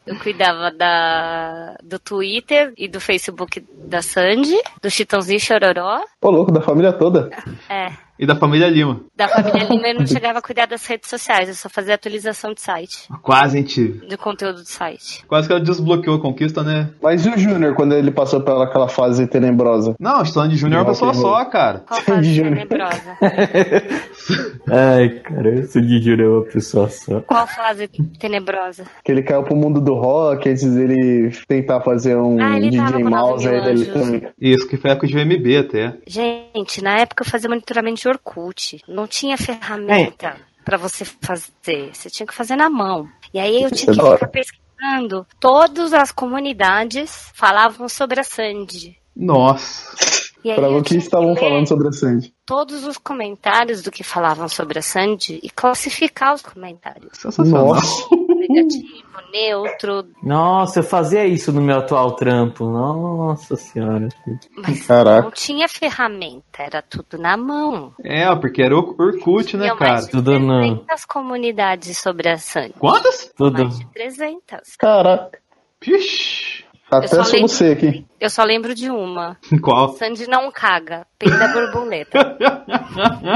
Eu 0.07 0.19
cuidava 0.19 0.71
da, 0.73 1.77
do 1.83 1.99
Twitter 1.99 2.73
e 2.77 2.89
do 2.89 3.01
Facebook 3.01 3.65
da 3.85 4.03
Sandy, 4.03 4.57
do 4.83 4.91
Chitãozinho 4.91 5.37
e 5.37 5.41
Chororó. 5.41 6.01
Ô, 6.21 6.31
louco, 6.31 6.51
da 6.51 6.61
família 6.61 6.93
toda. 6.93 7.31
É. 7.69 8.10
E 8.21 8.27
da 8.27 8.37
família 8.37 8.69
Lima. 8.69 9.01
Da 9.17 9.27
família 9.29 9.65
Lima 9.67 9.89
eu 9.89 9.95
não 10.01 10.07
chegava 10.07 10.39
a 10.41 10.43
cuidar 10.43 10.67
das 10.67 10.85
redes 10.87 11.09
sociais, 11.09 11.49
eu 11.49 11.55
só 11.55 11.71
fazia 11.71 11.95
atualização 11.95 12.53
de 12.53 12.61
site, 12.61 13.09
Quase, 13.23 13.57
hein, 13.57 13.65
tio? 13.65 14.07
de 14.07 14.17
conteúdo 14.19 14.57
do 14.63 14.69
site. 14.69 15.25
Quase 15.27 15.47
que 15.49 15.55
ela 15.55 15.63
desbloqueou 15.63 16.17
a 16.17 16.21
conquista, 16.21 16.63
né? 16.63 16.91
Mas 17.03 17.25
e 17.25 17.31
o 17.31 17.39
Júnior, 17.39 17.75
quando 17.75 17.95
ele 17.95 18.11
passou 18.11 18.43
pela 18.43 18.65
aquela 18.65 18.89
fase 18.89 19.27
tenebrosa? 19.27 19.95
Não, 19.99 20.23
Sandy 20.25 20.57
Júnior 20.57 20.81
é 20.81 20.83
uma 20.83 20.91
pessoa 20.91 21.15
só, 21.15 21.45
cara. 21.47 21.79
Qual 21.81 22.01
fase 22.03 22.29
Júnior. 22.35 22.55
tenebrosa? 22.57 23.17
Ai, 24.71 25.09
cara, 25.21 25.55
esse 25.59 25.81
Didi 25.81 26.13
é 26.23 26.27
uma 26.29 26.45
pessoa 26.45 26.89
só. 26.89 27.21
Qual 27.23 27.47
fase 27.47 27.89
tenebrosa? 28.19 28.85
Que 29.03 29.11
ele 29.13 29.23
caiu 29.23 29.43
pro 29.43 29.57
mundo 29.57 29.81
do 29.81 29.95
rock, 29.95 30.49
antes 30.49 30.65
dele 30.65 31.31
tentar 31.49 31.81
fazer 31.81 32.17
um 32.17 32.41
Ah, 32.41 32.57
ele 32.59 32.77
tava 32.77 32.91
DJ 32.93 33.03
com 33.05 33.11
Mouse, 33.11 33.49
ele... 33.49 34.29
Isso, 34.41 34.69
que 34.69 34.77
foi 34.77 34.91
época 34.91 35.07
de 35.07 35.15
VMB 35.15 35.57
até. 35.57 35.97
Gente, 36.07 36.83
na 36.83 36.99
época 36.99 37.23
eu 37.23 37.27
fazia 37.29 37.49
monitoramento 37.49 37.97
de 37.97 38.03
Orkut. 38.11 38.83
Não 38.87 39.07
tinha 39.07 39.37
ferramenta 39.37 40.37
pra 40.65 40.77
você 40.77 41.05
fazer. 41.05 41.95
Você 41.95 42.11
tinha 42.11 42.27
que 42.27 42.35
fazer 42.35 42.57
na 42.57 42.69
mão. 42.69 43.09
E 43.33 43.39
aí 43.39 43.63
eu 43.63 43.71
tinha 43.71 43.93
é 43.93 43.97
que 43.97 44.13
ficar 44.13 44.29
pesquisando. 44.29 45.27
Todas 45.39 45.93
as 45.93 46.13
comunidades 46.13 47.31
falavam 47.35 47.89
sobre 47.89 48.21
a 48.21 48.25
Sandy. 48.25 48.97
Nossa. 49.17 50.11
Eu 50.45 50.79
o 50.79 50.83
que 50.83 50.97
estavam 50.97 51.37
falando 51.37 51.69
sobre 51.69 51.89
a 51.89 51.93
Sandy. 51.93 52.33
todos 52.47 52.85
os 52.85 52.97
comentários 52.97 53.83
do 53.83 53.91
que 53.91 54.03
falavam 54.03 54.49
sobre 54.49 54.79
a 54.79 54.83
Sandy 54.83 55.39
e 55.43 55.51
classificar 55.51 56.35
os 56.35 56.41
comentários. 56.41 57.11
Sensacional. 57.13 57.75
Nossa. 57.75 58.09
Negativo, 58.49 59.11
neutro, 59.33 60.07
Nossa, 60.23 60.81
eu 60.81 60.83
fazia 60.83 61.25
isso 61.27 61.53
no 61.53 61.61
meu 61.61 61.79
atual 61.79 62.17
trampo. 62.17 62.65
Nossa 62.65 63.57
senhora. 63.57 64.09
mas 64.57 64.87
Caraca. 64.87 65.23
não 65.23 65.31
tinha 65.31 65.69
ferramenta, 65.69 66.63
era 66.63 66.83
tudo 66.83 67.19
na 67.19 67.37
mão. 67.37 67.93
É, 68.03 68.35
porque 68.37 68.63
era 68.63 68.77
o 68.77 68.95
Orkut, 68.99 69.57
né, 69.57 69.69
cara? 69.77 69.93
mais 69.93 70.07
de 70.07 70.11
Tudo 70.13 70.39
no- 70.39 70.61
300 70.79 71.05
comunidades 71.05 71.99
sobre 71.99 72.29
a 72.29 72.39
Sandy. 72.39 72.75
Quantas? 72.79 73.31
Tudo. 73.37 73.63
Mais 73.65 73.79
de 73.79 73.87
300. 73.87 74.77
Caraca. 74.79 75.39
Pish. 75.79 76.65
Até 76.91 77.07
só 77.09 77.23
lembro- 77.23 77.49
você 77.49 77.67
aqui. 77.73 78.05
Eu 78.21 78.29
só 78.31 78.43
lembro 78.45 78.75
de 78.75 78.91
uma. 78.91 79.37
Qual? 79.63 79.91
Sandy 79.97 80.27
não 80.29 80.51
caga, 80.51 81.07
peida 81.19 81.49
borboleta. 81.49 82.37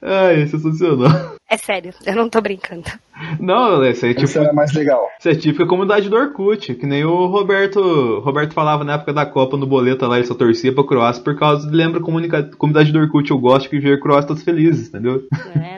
Ai, 0.00 0.46
sensacional. 0.46 1.36
É 1.50 1.56
sério, 1.56 1.92
eu 2.06 2.14
não 2.14 2.28
tô 2.28 2.40
brincando. 2.40 2.84
Não, 3.40 3.84
esse 3.84 4.04
aí 4.04 4.12
é 4.12 4.14
tipo, 4.14 4.26
Esse 4.26 4.38
era 4.38 4.52
mais 4.52 4.72
legal. 4.72 5.00
isso 5.18 5.28
é 5.28 5.34
típica 5.34 5.66
comunidade 5.66 6.08
do 6.08 6.14
Orkut, 6.16 6.74
que 6.74 6.86
nem 6.86 7.04
o 7.04 7.26
Roberto 7.26 8.20
Roberto 8.20 8.52
falava 8.54 8.84
na 8.84 8.94
época 8.94 9.12
da 9.12 9.26
Copa 9.26 9.56
no 9.56 9.66
boleta 9.66 10.06
lá, 10.06 10.18
ele 10.18 10.26
só 10.26 10.34
torcia 10.34 10.72
pra 10.72 10.84
Croácia 10.84 11.22
por 11.22 11.36
causa 11.36 11.68
de 11.68 11.74
lembra 11.74 12.00
comunica- 12.00 12.50
comunidade 12.56 12.92
do 12.92 13.00
Orkut, 13.00 13.30
eu 13.30 13.38
gosto 13.38 13.68
que 13.68 13.80
ver 13.80 13.98
Croácia 13.98 14.28
todos 14.28 14.42
felizes, 14.44 14.88
entendeu? 14.88 15.22
É, 15.56 15.77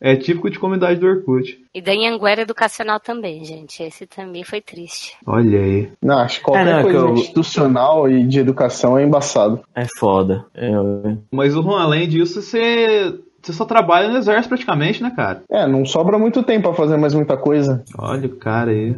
É 0.00 0.16
típico 0.16 0.48
de 0.50 0.58
comunidade 0.58 0.98
do 0.98 1.06
Orkut. 1.06 1.58
E 1.74 1.82
da 1.82 1.92
Anguera 1.92 2.40
Educacional 2.42 2.98
também, 2.98 3.44
gente. 3.44 3.82
Esse 3.82 4.06
também 4.06 4.42
foi 4.42 4.60
triste. 4.60 5.14
Olha 5.26 5.58
aí. 5.60 5.92
Não, 6.02 6.18
acho 6.18 6.38
que 6.38 6.44
qualquer 6.46 6.66
É, 6.66 6.72
não, 6.76 6.82
coisa 6.82 6.98
que 6.98 7.04
eu- 7.04 7.14
institucional 7.14 8.10
e 8.10 8.22
de 8.26 8.40
educação 8.40 8.96
é 8.98 9.04
embaçado. 9.04 9.60
É 9.74 9.84
foda. 9.98 10.46
É, 10.54 10.70
Mas 11.30 11.54
o 11.54 11.62
Juan, 11.62 11.82
além 11.82 12.08
disso, 12.08 12.40
você, 12.40 13.14
você 13.42 13.52
só 13.52 13.64
trabalha 13.66 14.08
no 14.08 14.16
exército 14.16 14.48
praticamente, 14.48 15.02
né, 15.02 15.12
cara? 15.14 15.42
É, 15.50 15.66
não 15.66 15.84
sobra 15.84 16.18
muito 16.18 16.42
tempo 16.42 16.68
pra 16.68 16.72
fazer 16.76 16.96
mais 16.96 17.12
muita 17.14 17.36
coisa. 17.36 17.84
Olha 17.98 18.26
o 18.26 18.36
cara 18.36 18.70
aí. 18.70 18.96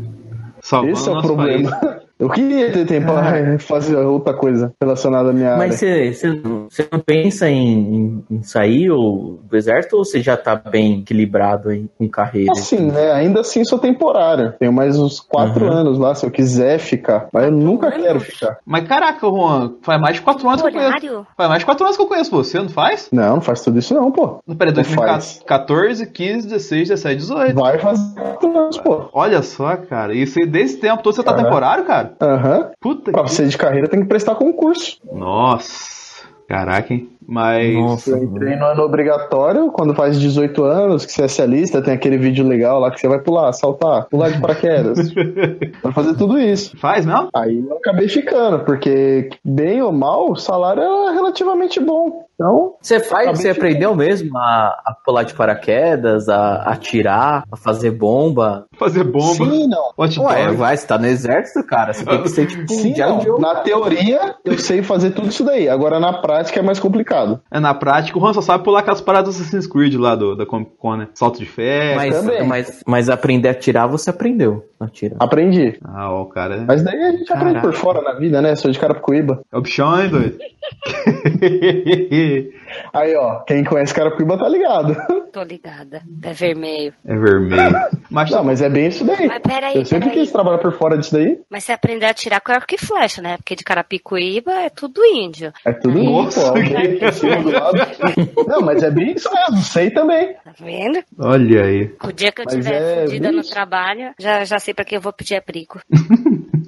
Salvando 0.61 0.93
Esse 0.93 1.09
é 1.09 1.11
o 1.13 1.15
nosso 1.17 1.27
problema. 1.27 1.71
país. 1.77 2.02
Eu 2.23 2.29
queria 2.31 2.71
ter 2.71 2.87
tempo 2.87 3.13
pra 3.13 3.59
fazer 3.59 3.97
outra 3.97 4.33
coisa 4.33 4.73
relacionada 4.81 5.31
à 5.31 5.33
minha 5.33 5.57
Mas 5.57 5.83
área. 5.83 6.13
você, 6.13 6.13
você, 6.13 6.29
não- 6.29 6.67
você 6.71 6.89
não 6.91 7.01
pensa 7.01 7.49
em, 7.51 7.67
em- 7.97 8.25
em 8.31 8.43
sair 8.45 8.91
ou, 8.93 9.41
do 9.43 9.57
exército 9.57 9.97
ou 9.97 10.05
você 10.05 10.23
já 10.23 10.37
tá 10.37 10.55
bem 10.55 11.01
equilibrado 11.01 11.71
aí 11.71 11.87
com 11.99 12.09
carreira? 12.09 12.53
Assim, 12.53 12.91
né? 12.93 13.11
Ainda 13.13 13.41
assim 13.41 13.65
sou 13.65 13.79
temporário. 13.79 14.53
Tenho 14.59 14.73
mais 14.73 14.97
uns 14.99 15.19
quatro 15.19 15.67
Uhum. 15.67 15.73
anos 15.73 15.99
lá, 15.99 16.15
se 16.15 16.25
eu 16.25 16.31
quiser 16.31 16.79
ficar. 16.79 17.27
Mas 17.33 17.47
eu 17.47 17.51
nunca 17.51 17.91
quero 17.91 18.21
ficar. 18.21 18.59
Mas 18.65 18.87
caraca, 18.87 19.27
Juan, 19.27 19.73
faz 19.83 20.01
mais 20.01 20.15
de 20.17 20.23
4 20.23 20.49
anos 20.49 20.63
que 20.63 20.69
eu 20.69 20.73
conheço. 20.73 20.89
Horário? 20.91 21.27
Faz 21.37 21.49
mais 21.49 21.59
de 21.61 21.67
4 21.67 21.85
anos 21.85 21.97
que 21.97 22.03
eu 22.03 22.07
conheço 22.07 22.31
você, 22.31 22.59
não 22.61 22.69
faz? 22.69 23.09
Não, 23.11 23.35
não 23.35 23.41
faz 23.41 23.63
tudo 23.63 23.79
isso 23.81 23.93
não, 23.95 24.13
pô. 24.13 24.39
Não, 24.47 24.55
peraí, 24.55 24.73
Não 24.73 24.85
faz. 24.85 25.43
2014, 25.43 26.07
15, 26.07 26.49
16, 26.49 26.89
17, 26.89 27.17
18. 27.17 27.55
Vai 27.61 27.79
fazer 27.79 28.15
quatro 28.15 28.59
anos, 28.59 28.79
pô. 28.79 29.09
Olha 29.13 29.43
só, 29.43 29.77
cara. 29.77 30.15
Isso 30.15 30.39
desse 30.47 30.77
tempo 30.79 31.03
todo 31.03 31.15
você 31.17 31.23
tá 31.23 31.35
temporário, 31.35 31.85
cara? 31.85 32.12
Aham. 32.21 32.71
Puta 32.81 33.13
Pra 33.13 33.25
que... 33.25 33.31
você 33.31 33.47
de 33.47 33.57
carreira 33.59 33.89
tem 33.89 34.01
que 34.01 34.07
prestar 34.07 34.35
concurso. 34.35 34.99
Nossa. 35.13 36.03
Caraca, 36.49 36.93
hein? 36.93 37.09
Mas... 37.27 37.75
Nossa, 37.75 38.11
Eu 38.11 38.25
entrei 38.25 38.57
no 38.57 38.67
ano 38.67 38.83
obrigatório, 38.83 39.71
quando 39.71 39.95
faz 39.95 40.21
18 40.21 40.65
anos, 40.65 41.07
que 41.07 41.13
você 41.13 41.23
é 41.23 41.29
socialista, 41.29 41.81
tem 41.81 41.95
aquele 41.95 42.19
vídeo 42.19 42.47
legal 42.47 42.79
lá 42.79 42.91
que 42.91 43.01
você 43.01 43.09
vai 43.09 43.21
pular, 43.21 43.53
saltar, 43.53 44.07
pular 44.11 44.31
de 44.31 44.41
paraquedas. 44.41 45.13
vai 45.83 45.93
fazer 45.93 46.15
tudo 46.15 46.39
isso. 46.39 46.77
Faz 46.77 47.07
mesmo? 47.07 47.31
Aí 47.35 47.65
eu 47.67 47.77
acabei 47.77 48.09
ficando, 48.09 48.61
porque 48.65 49.31
bem 49.43 49.81
ou 49.81 49.93
mal, 49.93 50.31
o 50.33 50.37
salário 50.37 50.83
era 50.83 51.13
relativamente 51.13 51.81
bom. 51.81 52.27
Então, 52.35 52.75
Você 52.81 52.99
faz, 53.01 53.39
você 53.39 53.51
aprendeu 53.51 53.95
mesmo 53.95 54.37
a, 54.37 54.83
a 54.85 54.97
pular 55.05 55.23
de 55.23 55.35
paraquedas, 55.35 56.29
a 56.29 56.53
a 56.53 56.73
atirar, 56.73 57.45
a 57.51 57.57
fazer 57.57 57.91
bomba? 57.93 58.67
Fazer 58.79 59.05
bomba. 59.05 59.35
sim, 59.45 59.67
não. 59.69 59.93
Hot 59.97 60.19
Ué, 60.21 60.47
dog. 60.47 60.57
vai, 60.57 60.77
você 60.77 60.87
tá 60.87 60.99
no 60.99 61.07
exército, 61.07 61.65
cara. 61.67 61.93
Você 61.93 62.05
tem 62.05 62.23
que 62.23 62.29
ser 62.29 62.47
tipo 62.47 62.73
Sim, 62.73 62.95
não. 62.99 63.19
Jones. 63.19 63.41
Na 63.41 63.55
teoria, 63.57 64.37
eu 64.45 64.59
sei 64.59 64.83
fazer 64.83 65.11
tudo 65.11 65.29
isso 65.29 65.45
daí. 65.45 65.69
Agora, 65.69 66.01
na 66.01 66.13
prática, 66.21 66.59
é 66.61 66.63
mais 66.63 66.81
complicado. 66.81 67.41
É, 67.51 67.61
na 67.61 67.75
prática, 67.75 68.19
o 68.19 68.21
Juan 68.21 68.33
só 68.33 68.41
sabe 68.43 68.65
pular 68.65 68.81
aquelas 68.81 69.01
paradas 69.01 69.37
do 69.37 69.41
Assassin's 69.43 69.67
Creed 69.67 69.95
lá 69.95 70.15
do, 70.15 70.35
da 70.35 70.45
Comic 70.47 70.73
Con, 70.79 70.97
né? 70.97 71.09
Salto 71.15 71.39
de 71.39 71.47
fé. 71.47 71.95
Mas, 71.95 72.25
mas, 72.47 72.83
mas 72.87 73.09
aprender 73.09 73.49
a 73.49 73.53
atirar, 73.53 73.87
você 73.87 74.11
aprendeu. 74.11 74.65
A 74.85 74.87
Atirar. 74.87 75.17
Aprendi. 75.21 75.79
Ah, 75.85 76.13
ó, 76.13 76.23
o 76.23 76.27
cara. 76.27 76.65
Mas 76.67 76.83
daí 76.83 77.03
a 77.03 77.13
gente 77.13 77.33
aprende 77.33 77.55
Caraca. 77.55 77.69
por 77.69 77.75
fora 77.75 78.03
na 78.03 78.13
vida, 78.13 78.43
né? 78.43 78.55
Sou 78.57 78.71
de 78.71 78.79
Carapicuíba. 78.79 79.43
É 79.53 79.57
o 79.57 79.61
bichão, 79.61 80.01
hein, 80.01 80.09
doido? 80.09 80.39
Aí, 82.93 83.15
ó, 83.17 83.41
quem 83.41 83.65
conhece 83.65 83.95
Carapicuíba 83.95 84.39
tá 84.39 84.49
ligado. 84.49 84.97
Tô 85.33 85.43
ligada. 85.43 86.03
É 86.23 86.33
vermelho. 86.33 86.93
é 87.07 87.17
vermelho. 87.17 87.77
Mas, 88.11 88.31
Não, 88.31 88.45
mas 88.45 88.61
é 88.61 88.69
bem 88.69 88.89
isso 88.89 89.05
daí. 89.05 89.27
Mas 89.27 89.43
peraí, 89.43 89.77
Eu 89.77 89.85
sempre 89.87 90.09
peraí. 90.11 90.21
quis 90.23 90.31
trabalhar 90.33 90.59
por 90.59 90.73
fora 90.75 90.99
disso 90.99 91.13
daí. 91.15 91.39
Mas 91.49 91.65
você 91.65 91.73
aprender 91.73 92.05
a 92.07 92.11
atirar 92.11 92.41
com 92.41 92.53
arco 92.53 92.75
e 92.75 92.79
flecha, 92.79 93.23
né? 93.23 93.37
Porque 93.39 93.57
de 93.57 93.65
Carapicuíba 93.65 94.53
é 94.53 94.69
tudo 94.69 95.03
índio. 95.05 95.53
É 95.65 95.73
tudo 95.73 96.03
Nossa, 96.03 96.53
pô. 96.53 96.55
que-. 96.61 98.47
Não, 98.47 98.61
mas 98.61 98.83
é 98.83 98.91
bem 98.91 99.13
isso 99.13 99.31
mesmo. 99.33 99.63
Sei 99.63 99.91
também. 99.91 100.35
Tá 100.45 100.53
vendo? 100.61 101.03
olha 101.19 101.65
aí. 101.65 101.95
O 102.05 102.13
dia 102.13 102.31
que 102.33 102.43
eu 102.43 102.45
Mas 102.47 102.55
tiver 102.55 102.75
é 103.03 103.05
fudida 103.07 103.33
no 103.33 103.43
trabalho, 103.43 104.13
já, 104.19 104.45
já 104.45 104.59
sei 104.59 104.75
pra 104.75 104.85
quem 104.85 104.97
eu 104.97 105.03
vou 105.03 105.13
pedir 105.13 105.37
abrigo. 105.37 105.81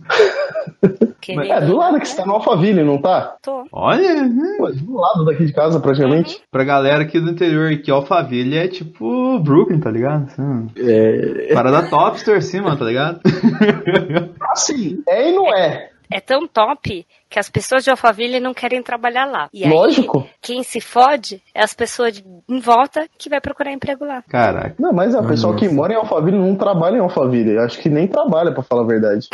Que 1.21 1.33
É 1.33 1.61
do 1.63 1.77
lado 1.77 1.99
que 1.99 2.07
você 2.07 2.17
tá 2.17 2.27
no 2.27 2.35
Alphaville, 2.35 2.83
não 2.83 3.01
tá? 3.01 3.37
Tô. 3.43 3.65
Olha, 3.73 4.23
né? 4.25 4.57
Pô, 4.59 4.71
do 4.71 4.95
lado 4.97 5.25
daqui 5.25 5.47
de 5.47 5.53
casa, 5.55 5.81
praticamente. 5.81 6.43
pra 6.51 6.65
galera 6.65 7.03
aqui 7.03 7.19
do 7.19 7.31
interior, 7.31 7.73
aqui, 7.73 7.91
Alphaville 7.91 8.59
é 8.59 8.69
tipo 8.69 9.39
Brooklyn, 9.39 9.81
tá 9.81 9.91
ligado? 9.91 10.25
Assim, 10.25 10.67
É, 10.77 11.55
Parada 11.55 11.89
topster 11.89 12.37
assim, 12.37 12.61
mano, 12.61 12.77
tá 12.77 12.85
ligado? 12.85 13.21
Assim, 14.53 15.03
é 15.09 15.31
e 15.31 15.33
não 15.33 15.53
é. 15.53 15.91
É 16.13 16.21
tão 16.21 16.47
top 16.47 17.05
que 17.31 17.39
as 17.39 17.49
pessoas 17.49 17.83
de 17.83 17.91
Alphaville 17.91 18.39
não 18.39 18.53
querem 18.55 18.83
trabalhar 18.83 19.25
lá. 19.25 19.49
E 19.53 19.65
aí, 19.65 19.71
Lógico. 19.71 20.29
quem 20.41 20.63
se 20.63 20.81
fode 20.81 21.43
é 21.55 21.63
as 21.65 21.75
pessoas 21.75 22.13
de- 22.13 22.25
em 22.49 22.61
volta 22.61 23.07
que 23.19 23.29
vai 23.29 23.41
procurar 23.41 23.73
emprego 23.73 24.05
lá. 24.05 24.23
Caraca. 24.29 24.75
Não, 24.79 24.93
mas 24.93 25.15
é, 25.15 25.21
o 25.21 25.27
pessoal 25.27 25.55
que 25.55 25.69
mora 25.69 25.93
em 25.93 25.97
Alphaville 25.97 26.39
não 26.39 26.55
trabalha 26.55 26.97
em 26.97 27.01
Alphaville. 27.01 27.59
Acho 27.59 27.79
que 27.81 27.89
nem 27.89 28.07
trabalha, 28.07 28.53
pra 28.53 28.63
falar 28.63 28.83
a 28.83 28.87
verdade. 28.87 29.29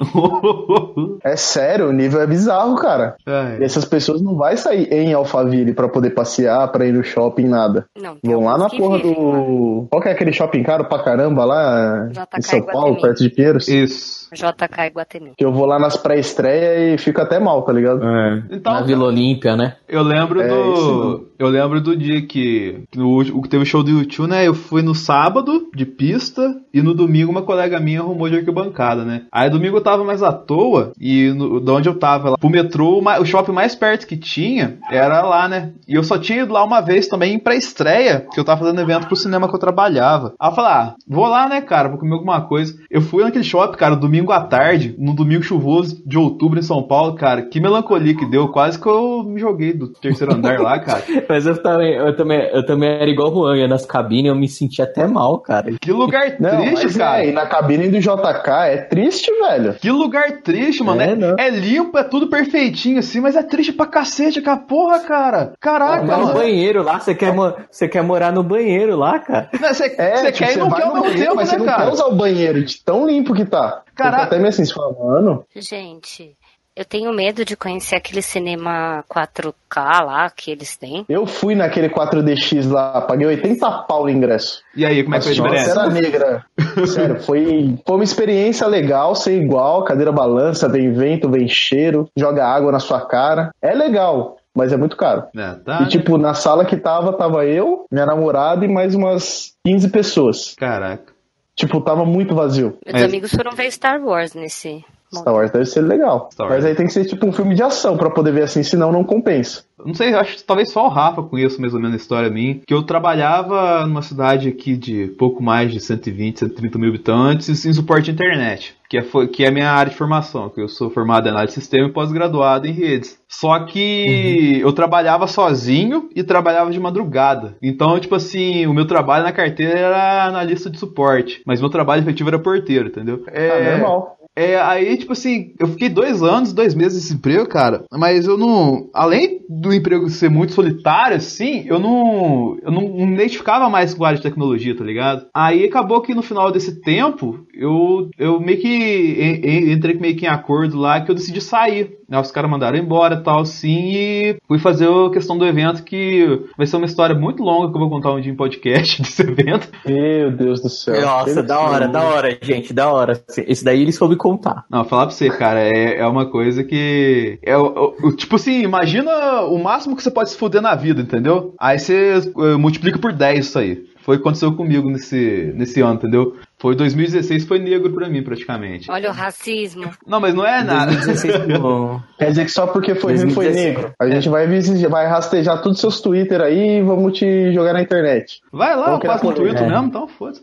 É 1.22 1.36
sério, 1.36 1.88
o 1.88 1.92
nível 1.92 2.20
é 2.22 2.26
bizarro, 2.26 2.74
cara. 2.76 3.16
E 3.26 3.30
Ai, 3.30 3.62
essas 3.62 3.84
pessoas 3.84 4.22
não 4.22 4.34
vai 4.34 4.56
sair 4.56 4.90
em 4.90 5.12
Alphaville 5.12 5.74
pra 5.74 5.88
poder 5.88 6.10
passear, 6.10 6.66
pra 6.68 6.86
ir 6.86 6.92
no 6.92 7.04
shopping, 7.04 7.46
nada. 7.46 7.84
Não, 8.00 8.16
Vão 8.24 8.44
lá 8.44 8.56
na 8.56 8.70
porra 8.70 8.96
vivem 8.98 9.14
do. 9.14 9.86
Qual 9.90 10.00
que 10.00 10.08
é 10.08 10.12
aquele 10.12 10.32
shopping 10.32 10.62
caro 10.62 10.86
pra 10.86 11.02
caramba 11.02 11.44
lá 11.44 12.08
em 12.36 12.42
São 12.42 12.62
Paulo, 12.62 13.00
perto 13.00 13.22
de 13.22 13.28
Pinheiros? 13.30 13.68
Isso. 13.68 14.19
JK 14.34 14.86
Iguatemi. 14.86 15.32
Que 15.36 15.44
eu 15.44 15.52
vou 15.52 15.66
lá 15.66 15.78
nas 15.78 15.96
pré-estreia 15.96 16.94
e 16.94 16.98
fico 16.98 17.20
até 17.20 17.38
mal, 17.38 17.62
tá 17.62 17.72
ligado? 17.72 18.02
é, 18.04 18.42
Então, 18.50 18.72
na 18.72 18.82
Vila 18.82 19.04
Olímpia, 19.06 19.56
né? 19.56 19.76
Eu 19.88 20.02
lembro 20.02 20.40
É, 20.40 20.48
do. 20.48 21.28
Eu 21.38 21.48
lembro 21.48 21.80
do 21.80 21.96
dia 21.96 22.20
que. 22.22 22.82
o 22.96 23.42
que 23.42 23.48
teve 23.48 23.62
o 23.62 23.66
show 23.66 23.82
do 23.82 23.90
YouTube, 23.90 24.28
né? 24.28 24.46
Eu 24.46 24.54
fui 24.54 24.82
no 24.82 24.94
sábado 24.94 25.68
de 25.74 25.86
pista 25.86 26.54
e 26.72 26.82
no 26.82 26.94
domingo 26.94 27.30
uma 27.30 27.42
colega 27.42 27.80
minha 27.80 28.00
arrumou 28.00 28.28
de 28.28 28.36
arquibancada, 28.36 29.04
né? 29.04 29.22
Aí 29.32 29.48
domingo 29.50 29.76
eu 29.78 29.82
tava 29.82 30.04
mais 30.04 30.22
à 30.22 30.32
toa 30.32 30.92
e 31.00 31.30
no, 31.32 31.60
de 31.60 31.70
onde 31.70 31.88
eu 31.88 31.98
tava 31.98 32.30
lá, 32.30 32.38
pro 32.38 32.50
metrô, 32.50 33.00
o 33.20 33.24
shopping 33.24 33.52
mais 33.52 33.74
perto 33.74 34.06
que 34.06 34.16
tinha 34.16 34.78
era 34.90 35.22
lá, 35.22 35.48
né? 35.48 35.72
E 35.88 35.94
eu 35.94 36.04
só 36.04 36.18
tinha 36.18 36.42
ido 36.42 36.52
lá 36.52 36.62
uma 36.64 36.80
vez 36.80 37.08
também 37.08 37.38
pra 37.38 37.54
estreia, 37.54 38.26
que 38.32 38.38
eu 38.38 38.44
tava 38.44 38.60
fazendo 38.60 38.80
evento 38.80 39.06
pro 39.06 39.16
cinema 39.16 39.48
que 39.48 39.54
eu 39.54 39.58
trabalhava. 39.58 40.34
Aí 40.38 40.50
eu 40.50 40.54
falei, 40.54 40.70
ah, 40.70 40.94
vou 41.08 41.26
lá, 41.26 41.48
né, 41.48 41.60
cara, 41.60 41.88
vou 41.88 41.98
comer 41.98 42.14
alguma 42.14 42.40
coisa. 42.42 42.74
Eu 42.90 43.00
fui 43.00 43.24
naquele 43.24 43.44
shopping, 43.44 43.76
cara, 43.76 43.96
domingo 43.96 44.19
à 44.28 44.40
tarde, 44.40 44.94
no 44.98 45.14
domingo 45.14 45.42
chuvoso 45.42 46.02
de 46.06 46.18
outubro 46.18 46.58
em 46.58 46.62
São 46.62 46.82
Paulo, 46.82 47.14
cara, 47.14 47.42
que 47.42 47.60
melancolia 47.60 48.14
que 48.14 48.26
deu, 48.26 48.48
quase 48.48 48.78
que 48.78 48.86
eu 48.86 49.22
me 49.24 49.40
joguei 49.40 49.72
do 49.72 49.88
terceiro 49.88 50.34
andar 50.34 50.58
lá, 50.60 50.78
cara. 50.80 51.02
Mas 51.28 51.46
eu 51.46 51.62
também, 51.62 51.94
eu 51.94 52.16
também, 52.16 52.40
eu 52.52 52.66
também 52.66 52.90
era 52.90 53.08
igual 53.08 53.30
o 53.30 53.34
Juan, 53.34 53.56
ia 53.56 53.68
nas 53.68 53.86
cabines 53.86 54.28
eu 54.30 54.34
me 54.34 54.48
sentia 54.48 54.84
até 54.84 55.06
mal, 55.06 55.38
cara. 55.38 55.72
Que 55.80 55.92
lugar 55.92 56.36
triste, 56.36 56.84
mas 56.84 56.96
cara. 56.96 57.24
é, 57.24 57.28
e 57.28 57.32
na 57.32 57.46
cabine 57.46 57.88
do 57.88 57.98
JK 58.00 58.50
é 58.66 58.76
triste, 58.78 59.30
velho. 59.40 59.74
Que 59.74 59.90
lugar 59.90 60.42
triste, 60.42 60.82
mano. 60.82 61.00
É, 61.00 61.16
É, 61.38 61.46
é 61.46 61.50
limpo, 61.50 61.96
é 61.98 62.04
tudo 62.04 62.28
perfeitinho 62.28 62.98
assim, 62.98 63.20
mas 63.20 63.36
é 63.36 63.42
triste 63.42 63.72
pra 63.72 63.86
cacete, 63.86 64.38
aquela 64.40 64.56
porra, 64.56 65.00
cara. 65.00 65.52
Caraca, 65.60 66.04
Mas 66.04 66.18
no 66.18 66.32
banheiro 66.34 66.82
lá, 66.82 66.98
você 66.98 67.14
quer, 67.14 67.32
você 67.70 67.88
quer 67.88 68.02
morar 68.02 68.32
no 68.32 68.42
banheiro 68.42 68.96
lá, 68.96 69.18
cara? 69.18 69.48
Você 69.52 69.94
É, 69.98 70.16
você 70.16 70.32
tipo, 70.32 70.38
quer 70.38 70.50
e 70.50 70.52
você 70.54 70.58
não 70.58 70.70
quer 70.70 70.82
ao 70.82 70.94
mesmo 70.94 71.18
tempo, 71.18 71.34
né, 71.36 71.44
você 71.44 71.56
não 71.58 71.64
cara? 71.66 71.84
quer 71.84 71.92
usar 71.92 72.06
o 72.06 72.14
banheiro 72.16 72.64
de 72.64 72.82
tão 72.84 73.06
limpo 73.06 73.34
que 73.34 73.44
tá. 73.44 73.82
Caraca. 74.10 74.22
Você 74.22 74.24
fica 74.24 74.34
até 74.34 74.38
meio 74.38 74.48
assim, 74.48 74.64
você 74.64 74.74
fala, 74.74 74.92
mano, 74.98 75.44
Gente, 75.54 76.36
eu 76.76 76.84
tenho 76.84 77.12
medo 77.12 77.44
de 77.44 77.56
conhecer 77.56 77.96
aquele 77.96 78.22
cinema 78.22 79.04
4K 79.10 80.04
lá 80.04 80.30
que 80.30 80.50
eles 80.50 80.76
têm. 80.76 81.04
eu 81.08 81.26
fui 81.26 81.54
naquele 81.54 81.90
4DX 81.90 82.70
lá, 82.70 83.00
paguei 83.02 83.26
80 83.26 83.70
pau 83.88 84.04
no 84.04 84.10
ingresso. 84.10 84.62
E 84.74 84.86
aí, 84.86 85.02
como 85.02 85.14
é 85.14 85.18
que 85.18 85.24
foi 85.24 85.32
a 85.32 85.34
diferença? 85.34 85.70
era 85.72 85.86
negra. 85.88 86.44
Sério, 86.86 87.20
foi, 87.20 87.78
foi 87.84 87.94
uma 87.96 88.04
experiência 88.04 88.66
legal, 88.66 89.14
sem 89.14 89.42
igual, 89.42 89.84
cadeira 89.84 90.12
balança, 90.12 90.68
vem 90.68 90.92
vento, 90.92 91.28
vem 91.30 91.48
cheiro, 91.48 92.08
joga 92.16 92.46
água 92.46 92.72
na 92.72 92.78
sua 92.78 93.00
cara. 93.06 93.50
É 93.60 93.74
legal, 93.74 94.38
mas 94.54 94.72
é 94.72 94.76
muito 94.76 94.96
caro. 94.96 95.24
É, 95.36 95.54
tá. 95.54 95.82
E 95.82 95.86
tipo, 95.88 96.16
na 96.16 96.34
sala 96.34 96.64
que 96.64 96.76
tava, 96.76 97.12
tava 97.12 97.44
eu, 97.44 97.84
minha 97.90 98.06
namorada 98.06 98.64
e 98.64 98.68
mais 98.68 98.94
umas 98.94 99.52
15 99.66 99.88
pessoas. 99.90 100.54
Caraca. 100.56 101.12
Tipo, 101.60 101.80
tava 101.82 102.04
muito 102.06 102.34
vazio. 102.34 102.78
Meus 102.86 102.92
Mas- 102.94 103.02
amigos 103.04 103.30
foram 103.32 103.52
ver 103.52 103.70
Star 103.70 104.00
Wars 104.02 104.32
nesse. 104.32 104.82
Star 105.12 105.34
Wars 105.34 105.50
deve 105.50 105.66
ser 105.66 105.80
legal. 105.80 106.28
Star 106.32 106.46
Wars. 106.46 106.58
Mas 106.58 106.64
aí 106.64 106.74
tem 106.74 106.86
que 106.86 106.92
ser 106.92 107.04
tipo 107.04 107.26
um 107.26 107.32
filme 107.32 107.54
de 107.54 107.62
ação 107.62 107.96
pra 107.96 108.10
poder 108.10 108.32
ver 108.32 108.42
assim, 108.42 108.62
senão 108.62 108.92
não 108.92 109.02
compensa. 109.04 109.64
Não 109.84 109.94
sei, 109.94 110.14
acho 110.14 110.36
que 110.36 110.44
talvez 110.44 110.70
só 110.70 110.86
o 110.86 110.90
Rafa 110.90 111.22
conheça 111.22 111.60
mais 111.60 111.72
ou 111.72 111.80
menos 111.80 111.94
a 111.94 111.96
história 111.96 112.30
minha. 112.30 112.60
Que 112.66 112.74
eu 112.74 112.82
trabalhava 112.82 113.86
numa 113.86 114.02
cidade 114.02 114.48
aqui 114.48 114.76
de 114.76 115.06
pouco 115.18 115.42
mais 115.42 115.72
de 115.72 115.80
120, 115.80 116.40
130 116.40 116.78
mil 116.78 116.90
habitantes 116.90 117.64
em 117.64 117.72
suporte 117.72 118.10
à 118.10 118.12
internet. 118.12 118.74
Que 118.88 118.98
é, 118.98 119.02
que 119.32 119.44
é 119.44 119.48
a 119.48 119.52
minha 119.52 119.70
área 119.70 119.90
de 119.90 119.96
formação, 119.96 120.50
que 120.50 120.60
eu 120.60 120.68
sou 120.68 120.90
formado 120.90 121.26
em 121.26 121.30
análise 121.30 121.54
de 121.54 121.60
sistema 121.60 121.88
e 121.88 121.92
pós-graduado 121.92 122.66
em 122.66 122.72
redes. 122.72 123.18
Só 123.28 123.60
que 123.60 124.58
eu 124.60 124.72
trabalhava 124.72 125.28
sozinho 125.28 126.10
e 126.14 126.24
trabalhava 126.24 126.70
de 126.70 126.80
madrugada. 126.80 127.56
Então, 127.62 127.98
tipo 128.00 128.16
assim, 128.16 128.66
o 128.66 128.74
meu 128.74 128.86
trabalho 128.86 129.24
na 129.24 129.32
carteira 129.32 129.78
era 129.78 130.24
analista 130.24 130.68
de 130.68 130.78
suporte. 130.78 131.40
Mas 131.46 131.60
meu 131.60 131.70
trabalho 131.70 132.02
efetivo 132.02 132.30
era 132.30 132.38
porteiro, 132.38 132.88
entendeu? 132.88 133.22
É, 133.28 133.78
normal. 133.78 134.19
É, 134.36 134.58
aí, 134.60 134.96
tipo 134.96 135.12
assim, 135.12 135.52
eu 135.58 135.66
fiquei 135.68 135.88
dois 135.88 136.22
anos, 136.22 136.52
dois 136.52 136.74
meses 136.74 137.02
nesse 137.02 137.14
emprego, 137.14 137.46
cara, 137.48 137.84
mas 137.92 138.26
eu 138.26 138.38
não. 138.38 138.88
Além 138.94 139.40
do 139.48 139.72
emprego 139.74 140.08
ser 140.08 140.30
muito 140.30 140.52
solitário, 140.52 141.16
assim, 141.16 141.64
eu 141.66 141.78
não. 141.78 142.56
Eu 142.62 142.70
não 142.70 142.82
me 142.82 143.14
identificava 143.14 143.68
mais 143.68 143.92
com 143.92 144.04
a 144.04 144.08
área 144.08 144.16
de 144.18 144.22
tecnologia, 144.22 144.76
tá 144.76 144.84
ligado? 144.84 145.26
Aí 145.34 145.64
acabou 145.64 146.00
que 146.00 146.14
no 146.14 146.22
final 146.22 146.50
desse 146.52 146.80
tempo, 146.80 147.44
eu, 147.52 148.08
eu 148.18 148.40
meio 148.40 148.60
que 148.60 148.68
en- 148.68 149.46
en- 149.46 149.72
entrei 149.72 149.94
meio 149.98 150.16
que 150.16 150.24
em 150.26 150.28
acordo 150.28 150.78
lá 150.78 151.00
que 151.00 151.10
eu 151.10 151.14
decidi 151.14 151.40
sair. 151.40 151.98
Né? 152.08 152.18
Os 152.18 152.32
caras 152.32 152.50
mandaram 152.50 152.76
embora 152.76 153.14
e 153.16 153.22
tal, 153.22 153.40
assim, 153.40 153.92
e 153.94 154.36
fui 154.48 154.58
fazer 154.58 154.88
a 154.88 155.10
questão 155.10 155.38
do 155.38 155.46
evento, 155.46 155.84
que 155.84 156.40
vai 156.56 156.66
ser 156.66 156.76
uma 156.76 156.86
história 156.86 157.14
muito 157.14 157.40
longa 157.42 157.70
que 157.70 157.76
eu 157.76 157.80
vou 157.80 157.88
contar 157.90 158.12
um 158.12 158.20
dia 158.20 158.32
em 158.32 158.36
podcast 158.36 159.00
desse 159.02 159.22
evento. 159.22 159.68
Meu 159.86 160.30
Deus 160.32 160.60
do 160.60 160.68
céu. 160.68 161.00
Nossa, 161.02 161.40
da 161.42 161.60
hora, 161.60 161.86
da 161.88 162.02
hora, 162.02 162.36
gente, 162.42 162.72
da 162.72 162.92
hora. 162.92 163.20
Esse 163.46 163.64
daí 163.64 163.82
ele 163.82 163.92
soube 163.92 164.16
contar. 164.20 164.64
Não, 164.70 164.84
falar 164.84 165.06
pra 165.06 165.14
você, 165.14 165.30
cara, 165.30 165.60
é, 165.60 165.98
é 165.98 166.06
uma 166.06 166.26
coisa 166.26 166.62
que. 166.62 167.38
É, 167.42 167.56
o- 167.56 168.12
tipo 168.16 168.36
assim, 168.36 168.62
imagina 168.62 169.42
o 169.42 169.58
máximo 169.62 169.96
que 169.96 170.02
você 170.02 170.10
pode 170.10 170.30
se 170.30 170.36
fuder 170.36 170.60
na 170.62 170.74
vida, 170.74 171.00
entendeu? 171.02 171.54
Aí 171.58 171.78
você 171.78 172.14
eh, 172.18 172.56
multiplica 172.56 172.98
por 172.98 173.12
10 173.12 173.46
isso 173.46 173.58
aí. 173.58 173.84
Foi 174.02 174.16
o 174.16 174.18
que 174.18 174.22
aconteceu 174.22 174.52
comigo 174.54 174.88
nesse, 174.90 175.52
nesse 175.54 175.80
ano, 175.80 175.94
entendeu? 175.94 176.34
Foi 176.60 176.76
2016, 176.76 177.44
foi 177.46 177.58
negro 177.58 177.90
pra 177.92 178.08
mim, 178.08 178.22
praticamente. 178.22 178.90
Olha 178.90 179.08
o 179.08 179.12
racismo. 179.14 179.90
Não, 180.06 180.20
mas 180.20 180.34
não 180.34 180.46
é 180.46 180.62
nada. 180.62 180.92
2016 180.92 181.58
pô, 181.58 181.98
Quer 182.18 182.28
dizer 182.30 182.44
que 182.44 182.50
só 182.50 182.66
porque 182.66 182.94
foi 182.94 183.16
ruim 183.16 183.30
foi 183.30 183.46
2016. 183.46 183.56
negro. 183.76 183.94
A 183.98 184.08
gente 184.08 184.28
vai, 184.28 184.46
vai 184.90 185.06
rastejar 185.06 185.62
todos 185.62 185.78
os 185.78 185.80
seus 185.80 186.00
Twitter 186.02 186.40
aí 186.42 186.78
e 186.78 186.82
vamos 186.82 187.18
te 187.18 187.50
jogar 187.52 187.72
na 187.72 187.80
internet. 187.80 188.42
Vai 188.52 188.76
lá, 188.76 188.84
Qual 188.84 189.00
eu 189.02 189.06
faço 189.10 189.24
no? 189.24 189.32
Twitter 189.32 189.62
É. 189.62 189.68
mesmo, 189.68 189.86
então 189.86 190.06
foda-se. 190.06 190.42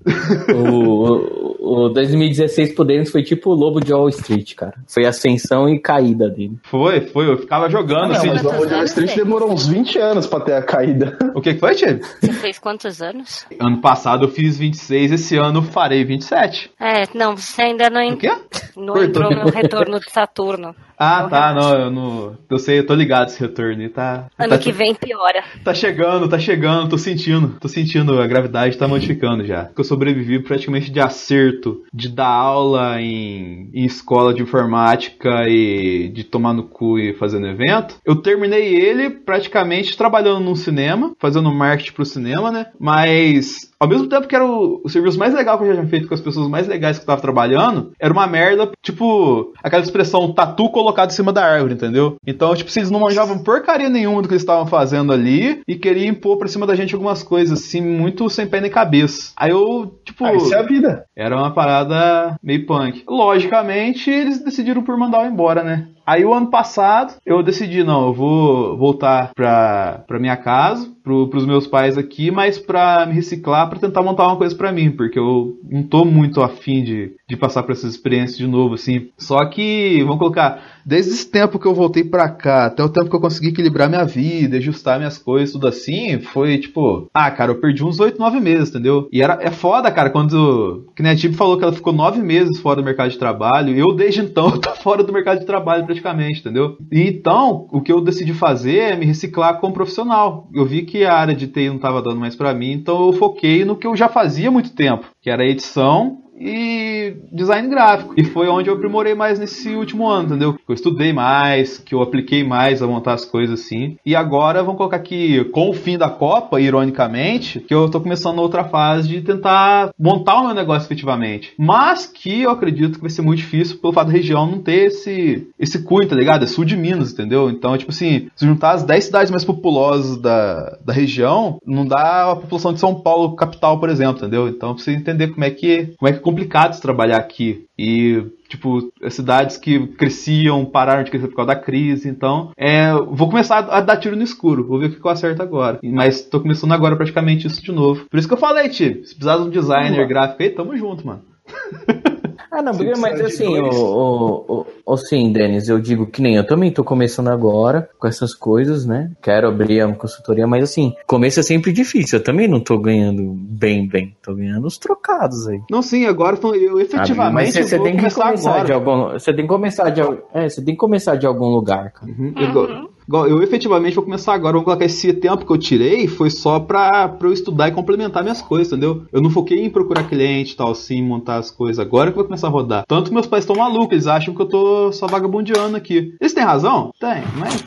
o, 0.53 1.85
o 1.85 1.89
2016 1.89 2.73
pro 2.73 2.83
Dennis 2.83 3.11
foi 3.11 3.21
tipo 3.23 3.51
o 3.51 3.53
lobo 3.53 3.79
de 3.79 3.93
Wall 3.93 4.09
Street, 4.09 4.55
cara. 4.55 4.73
Foi 4.87 5.05
ascensão 5.05 5.69
e 5.69 5.79
caída 5.79 6.29
dele. 6.29 6.57
Foi, 6.63 7.01
foi, 7.01 7.29
eu 7.29 7.37
ficava 7.37 7.69
jogando 7.69 8.09
Não, 8.09 8.15
assim. 8.15 8.27
mas 8.29 8.41
o 8.41 8.43
quantos 8.45 8.65
Wall 8.65 8.75
anos 8.79 8.89
Street 8.89 9.09
tem? 9.13 9.23
demorou 9.23 9.51
uns 9.51 9.67
20 9.67 9.99
anos 9.99 10.25
pra 10.27 10.39
ter 10.39 10.53
a 10.53 10.61
caída. 10.63 11.17
O 11.35 11.41
que, 11.41 11.53
que 11.53 11.59
foi, 11.59 11.75
Tchê? 11.75 11.99
Você 12.21 12.33
fez 12.33 12.57
quantos 12.57 13.01
anos? 13.01 13.45
Ano 13.59 13.79
passado 13.81 14.25
eu 14.25 14.29
fiz 14.29 14.57
26, 14.57 15.11
esse 15.11 15.37
ano 15.37 15.59
eu 15.59 15.63
farei 15.63 16.06
27. 16.07 16.71
É, 16.79 17.03
não, 17.13 17.35
você 17.37 17.61
ainda 17.61 17.89
não, 17.89 18.01
O 18.01 18.03
en- 18.03 18.15
quê? 18.17 18.31
não 18.75 18.93
Cortou. 18.93 19.03
entrou 19.03 19.31
no 19.31 19.49
retorno 19.51 19.99
de 19.99 20.09
Saturno. 20.11 20.75
Ah, 20.99 21.21
Não, 21.21 21.29
tá, 21.29 21.53
não, 21.53 21.73
eu 21.79 21.91
não. 21.91 22.37
Eu 22.49 22.57
sei, 22.57 22.79
eu 22.79 22.85
tô 22.87 22.95
ligado 22.95 23.27
esse 23.27 23.39
retorno 23.39 23.79
aí, 23.83 23.87
tá. 23.87 24.25
Ano 24.35 24.49
tá, 24.49 24.57
que 24.57 24.71
vem 24.71 24.95
piora. 24.95 25.43
tá 25.63 25.71
chegando, 25.71 26.27
tá 26.27 26.39
chegando, 26.39 26.89
tô 26.89 26.97
sentindo. 26.97 27.55
Tô 27.59 27.67
sentindo, 27.67 28.19
a 28.19 28.25
gravidade 28.25 28.75
tá 28.79 28.87
modificando 28.87 29.45
já. 29.45 29.69
Eu 29.77 29.83
sobrevivi 29.83 30.39
praticamente 30.41 30.89
de 30.89 30.99
acerto, 30.99 31.83
de 31.93 32.09
dar 32.09 32.25
aula 32.25 32.99
em, 32.99 33.69
em 33.75 33.85
escola 33.85 34.33
de 34.33 34.41
informática 34.41 35.47
e 35.47 36.09
de 36.09 36.23
tomar 36.23 36.53
no 36.53 36.63
cu 36.63 36.97
e 36.97 37.13
fazendo 37.13 37.45
evento. 37.45 37.97
Eu 38.03 38.15
terminei 38.15 38.75
ele 38.75 39.11
praticamente 39.11 39.95
trabalhando 39.95 40.39
num 40.39 40.55
cinema, 40.55 41.13
fazendo 41.19 41.53
marketing 41.53 41.93
pro 41.93 42.05
cinema, 42.05 42.51
né? 42.51 42.71
Mas 42.79 43.71
ao 43.79 43.87
mesmo 43.87 44.07
tempo 44.09 44.27
que 44.27 44.35
era 44.35 44.43
o, 44.47 44.81
o 44.83 44.89
serviço 44.89 45.19
mais 45.19 45.31
legal 45.35 45.59
que 45.59 45.63
eu 45.63 45.67
já 45.67 45.73
tinha 45.75 45.85
feito 45.97 46.07
com 46.07 46.13
as 46.13 46.21
pessoas 46.21 46.47
mais 46.47 46.67
legais 46.67 46.97
que 46.97 47.03
eu 47.03 47.07
tava 47.07 47.21
trabalhando, 47.21 47.91
era 47.99 48.13
uma 48.13 48.27
merda, 48.27 48.69
tipo, 48.81 49.53
aquela 49.63 49.83
expressão 49.83 50.31
tatu 50.33 50.69
colocado 50.69 51.09
em 51.09 51.13
cima 51.13 51.33
da 51.33 51.43
árvore, 51.43 51.73
entendeu? 51.73 52.17
Então, 52.25 52.55
tipo, 52.55 52.69
se 52.69 52.79
eles 52.79 52.91
não 52.91 52.99
manjavam 52.99 53.39
porcaria 53.39 53.89
nenhuma 53.89 54.21
do 54.21 54.27
que 54.27 54.33
eles 54.33 54.43
estavam 54.43 54.67
fazendo 54.67 55.11
ali 55.11 55.61
e 55.67 55.75
queriam 55.75 56.07
impor 56.07 56.37
pra 56.37 56.47
cima 56.47 56.67
da 56.67 56.75
gente 56.75 56.93
algumas 56.93 57.23
coisas, 57.23 57.59
assim, 57.59 57.81
muito 57.81 58.29
sem 58.29 58.47
pé 58.47 58.61
nem 58.61 58.71
cabeça. 58.71 59.31
Aí 59.35 59.51
eu, 59.51 59.99
tipo. 60.05 60.25
Ah, 60.25 60.33
isso 60.33 60.53
é 60.53 60.59
a 60.59 60.63
vida. 60.63 61.05
Era 61.15 61.35
uma 61.35 61.53
parada 61.53 62.37
meio 62.43 62.65
punk. 62.65 63.03
Logicamente, 63.07 64.09
eles 64.09 64.43
decidiram 64.43 64.83
por 64.83 64.97
mandar 64.97 65.25
eu 65.25 65.31
embora, 65.31 65.63
né? 65.63 65.87
Aí 66.07 66.23
o 66.23 66.33
ano 66.33 66.49
passado 66.49 67.15
eu 67.25 67.43
decidi, 67.43 67.83
não, 67.83 68.07
eu 68.07 68.13
vou 68.13 68.77
voltar 68.77 69.31
pra, 69.35 70.05
pra 70.07 70.19
minha 70.19 70.37
casa, 70.37 70.89
pro, 71.03 71.27
pros 71.27 71.45
meus 71.45 71.67
pais 71.67 71.97
aqui, 71.97 72.31
mas 72.31 72.57
pra 72.57 73.05
me 73.05 73.13
reciclar, 73.13 73.69
pra 73.69 73.77
tentar 73.77 74.01
montar 74.01 74.25
uma 74.27 74.37
coisa 74.37 74.55
pra 74.55 74.71
mim, 74.71 74.89
porque 74.89 75.19
eu 75.19 75.59
não 75.69 75.83
tô 75.83 76.05
muito 76.05 76.41
afim 76.41 76.81
de, 76.81 77.13
de 77.29 77.35
passar 77.35 77.63
por 77.63 77.73
essas 77.73 77.91
experiências 77.91 78.37
de 78.37 78.47
novo, 78.47 78.75
assim. 78.75 79.09
Só 79.17 79.43
que, 79.45 80.01
vamos 80.03 80.19
colocar, 80.19 80.63
desde 80.85 81.11
esse 81.11 81.29
tempo 81.29 81.59
que 81.59 81.65
eu 81.65 81.75
voltei 81.75 82.01
pra 82.01 82.29
cá, 82.29 82.67
até 82.67 82.81
o 82.81 82.87
tempo 82.87 83.09
que 83.09 83.15
eu 83.15 83.19
consegui 83.19 83.49
equilibrar 83.49 83.89
minha 83.89 84.05
vida, 84.05 84.55
ajustar 84.55 84.97
minhas 84.97 85.17
coisas, 85.17 85.51
tudo 85.51 85.67
assim, 85.67 86.19
foi 86.21 86.57
tipo, 86.57 87.09
ah, 87.13 87.29
cara, 87.29 87.51
eu 87.51 87.59
perdi 87.59 87.83
uns 87.83 87.99
8, 87.99 88.17
9 88.17 88.39
meses, 88.39 88.69
entendeu? 88.69 89.09
E 89.11 89.21
era, 89.21 89.37
é 89.41 89.51
foda, 89.51 89.91
cara, 89.91 90.09
quando, 90.09 90.85
que 90.95 91.03
nem 91.03 91.11
a 91.11 91.15
Tib 91.17 91.33
falou 91.33 91.57
que 91.57 91.65
ela 91.65 91.73
ficou 91.73 91.91
9 91.91 92.21
meses 92.21 92.61
fora 92.61 92.77
do 92.77 92.85
mercado 92.85 93.11
de 93.11 93.19
trabalho, 93.19 93.75
eu 93.75 93.93
desde 93.93 94.21
então 94.21 94.47
eu 94.55 94.59
tô 94.59 94.73
fora 94.75 95.03
do 95.03 95.11
mercado 95.11 95.39
de 95.39 95.45
trabalho 95.45 95.85
praticamente, 95.85 96.39
entendeu? 96.39 96.77
E 96.89 97.09
então, 97.09 97.67
o 97.73 97.81
que 97.81 97.91
eu 97.91 97.99
decidi 97.99 98.33
fazer 98.33 98.77
é 98.77 98.95
me 98.95 99.05
reciclar 99.05 99.59
como 99.59 99.73
profissional. 99.73 100.47
Eu 100.53 100.65
vi 100.65 100.83
que 100.83 101.03
a 101.03 101.13
área 101.13 101.35
de 101.35 101.47
TI 101.47 101.67
não 101.67 101.77
tava 101.77 102.01
dando 102.01 102.21
mais 102.21 102.37
pra 102.37 102.53
mim, 102.53 102.71
então 102.71 103.07
eu 103.07 103.13
foquei 103.13 103.65
no 103.65 103.75
que 103.75 103.85
eu 103.85 103.97
já 103.97 104.07
fazia 104.07 104.47
há 104.47 104.51
muito 104.51 104.73
tempo, 104.73 105.07
que 105.21 105.29
era 105.29 105.45
edição 105.45 106.19
e 106.39 107.15
design 107.31 107.67
gráfico. 107.67 108.13
E 108.17 108.23
foi 108.23 108.47
onde 108.47 108.69
eu 108.69 108.75
aprimorei 108.75 109.15
mais 109.15 109.39
nesse 109.39 109.69
último 109.69 110.07
ano, 110.07 110.27
entendeu? 110.27 110.53
Que 110.53 110.61
eu 110.69 110.75
estudei 110.75 111.11
mais, 111.11 111.77
que 111.77 111.95
eu 111.95 112.01
apliquei 112.01 112.43
mais 112.43 112.81
a 112.81 112.87
montar 112.87 113.13
as 113.13 113.25
coisas 113.25 113.59
assim. 113.59 113.97
E 114.05 114.15
agora, 114.15 114.61
vamos 114.61 114.77
colocar 114.77 114.97
aqui, 114.97 115.43
com 115.45 115.69
o 115.69 115.73
fim 115.73 115.97
da 115.97 116.09
Copa, 116.09 116.61
ironicamente, 116.61 117.59
que 117.59 117.73
eu 117.73 117.89
tô 117.89 117.99
começando 117.99 118.39
outra 118.39 118.63
fase 118.63 119.07
de 119.07 119.21
tentar 119.21 119.91
montar 119.99 120.35
o 120.35 120.45
meu 120.45 120.53
negócio 120.53 120.85
efetivamente. 120.85 121.53
Mas 121.57 122.05
que 122.05 122.43
eu 122.43 122.51
acredito 122.51 122.95
que 122.95 123.01
vai 123.01 123.09
ser 123.09 123.21
muito 123.21 123.39
difícil 123.39 123.77
pelo 123.79 123.93
fato 123.93 124.07
da 124.07 124.13
região 124.13 124.45
não 124.45 124.59
ter 124.59 124.87
esse, 124.87 125.47
esse 125.59 125.83
cunho, 125.83 126.07
tá 126.07 126.15
ligado? 126.15 126.43
É 126.43 126.47
sul 126.47 126.65
de 126.65 126.77
Minas, 126.77 127.13
entendeu? 127.13 127.49
Então, 127.49 127.77
tipo 127.77 127.91
assim, 127.91 128.27
se 128.35 128.45
juntar 128.45 128.73
as 128.73 128.83
10 128.83 129.05
cidades 129.05 129.31
mais 129.31 129.43
populosas 129.43 130.17
da, 130.17 130.77
da 130.85 130.93
região, 130.93 131.57
não 131.65 131.85
dá 131.85 132.31
a 132.31 132.35
população 132.35 132.73
de 132.73 132.79
São 132.79 132.95
Paulo 132.95 133.35
capital, 133.35 133.79
por 133.79 133.89
exemplo, 133.89 134.17
entendeu? 134.17 134.47
Então, 134.47 134.73
precisa 134.73 134.97
entender 134.97 135.29
como 135.29 135.43
é 135.43 135.49
que, 135.49 135.93
como 135.97 136.09
é 136.09 136.13
que 136.13 136.26
complicado 136.27 136.79
trabalhar 136.81 137.17
aqui. 137.17 137.65
E, 137.79 138.21
tipo, 138.49 138.91
as 139.01 139.13
cidades 139.13 139.55
que 139.55 139.87
cresciam 139.87 140.65
pararam 140.65 141.03
de 141.03 141.09
crescer 141.09 141.29
por 141.29 141.37
causa 141.37 141.53
da 141.53 141.59
crise. 141.59 142.09
Então, 142.09 142.51
é, 142.57 142.91
vou 142.91 143.29
começar 143.29 143.59
a 143.59 143.79
dar 143.79 143.95
tiro 143.95 144.17
no 144.17 144.23
escuro. 144.23 144.67
Vou 144.67 144.77
ver 144.77 144.87
o 144.87 144.89
que 144.91 145.05
eu 145.05 145.11
acerto 145.11 145.41
agora. 145.41 145.79
Mas 145.81 146.21
tô 146.21 146.41
começando 146.41 146.73
agora 146.73 146.97
praticamente 146.97 147.47
isso 147.47 147.63
de 147.63 147.71
novo. 147.71 148.05
Por 148.09 148.17
isso 148.17 148.27
que 148.27 148.33
eu 148.33 148.37
falei, 148.37 148.67
Tio, 148.67 149.05
se 149.05 149.15
precisar 149.15 149.37
de 149.37 149.43
um 149.43 149.49
designer 149.49 150.05
gráfico 150.05 150.43
aí, 150.43 150.49
tamo 150.49 150.75
junto, 150.75 151.07
mano. 151.07 151.21
Ah, 152.51 152.61
não, 152.61 152.71
porque, 152.73 152.95
mas 152.97 153.19
assim, 153.21 153.57
o, 153.59 153.69
o, 153.69 154.45
o, 154.61 154.65
o- 154.85 154.97
sim, 154.97 155.31
Denis, 155.31 155.67
eu 155.67 155.79
digo 155.79 156.07
que 156.07 156.21
nem 156.21 156.35
eu 156.35 156.45
também 156.45 156.71
tô 156.71 156.83
começando 156.83 157.27
agora 157.27 157.89
com 157.99 158.07
essas 158.07 158.33
coisas, 158.33 158.85
né? 158.85 159.11
Quero 159.21 159.47
abrir 159.47 159.83
uma 159.85 159.95
consultoria, 159.95 160.47
mas 160.47 160.63
assim, 160.63 160.93
começo 161.05 161.39
é 161.39 161.43
sempre 161.43 161.71
difícil. 161.73 162.19
Eu 162.19 162.23
também 162.23 162.47
não 162.47 162.59
tô 162.59 162.77
ganhando 162.77 163.33
bem, 163.37 163.87
bem. 163.87 164.15
Tô 164.23 164.33
ganhando 164.33 164.65
os 164.65 164.77
trocados 164.77 165.47
aí. 165.47 165.59
Não, 165.69 165.81
sim, 165.81 166.05
agora 166.05 166.37
eu 166.37 166.41
sabe? 166.41 166.81
efetivamente 166.81 167.33
Mas 167.57 167.67
você, 167.69 167.79
tem 167.79 167.97
que 167.97 168.13
começar 168.13 168.49
agora. 168.49 168.65
de 168.65 168.71
algum. 168.73 169.09
Você 169.13 169.33
tem 169.33 169.45
que 169.45 169.49
começar 169.49 169.89
de 169.89 170.01
É, 170.33 170.49
você 170.49 170.63
tem 170.63 170.73
que 170.73 170.79
começar 170.79 171.15
de 171.15 171.25
algum 171.25 171.47
lugar, 171.47 171.91
cara. 171.91 172.11
Uhum. 172.11 172.33
Igual 172.37 172.89
eu 173.09 173.41
efetivamente 173.41 173.95
vou 173.95 174.03
começar 174.03 174.33
agora. 174.33 174.55
Vou 174.55 174.63
colocar 174.63 174.85
esse 174.85 175.13
tempo 175.13 175.45
que 175.45 175.51
eu 175.51 175.57
tirei 175.57 176.07
foi 176.07 176.29
só 176.29 176.59
pra, 176.59 177.07
pra 177.07 177.27
eu 177.27 177.33
estudar 177.33 177.69
e 177.69 177.71
complementar 177.71 178.23
minhas 178.23 178.41
coisas, 178.41 178.67
entendeu? 178.67 179.03
Eu 179.11 179.21
não 179.21 179.29
foquei 179.29 179.63
em 179.63 179.69
procurar 179.69 180.07
cliente 180.07 180.53
e 180.53 180.57
tal, 180.57 180.71
assim, 180.71 181.01
montar 181.01 181.37
as 181.37 181.49
coisas. 181.51 181.79
Agora 181.79 182.11
que 182.11 182.17
eu 182.17 182.21
vou 182.21 182.25
começar 182.25 182.47
a 182.47 182.51
rodar. 182.51 182.85
Tanto 182.87 183.09
que 183.09 183.13
meus 183.13 183.27
pais 183.27 183.43
estão 183.43 183.55
malucos, 183.55 183.93
eles 183.93 184.07
acham 184.07 184.33
que 184.33 184.41
eu 184.41 184.47
tô 184.47 184.91
só 184.91 185.07
vagabundeando 185.07 185.77
aqui. 185.77 186.15
Eles 186.19 186.33
têm 186.33 186.43
razão? 186.43 186.91
Tem, 186.99 187.23
mas. 187.37 187.65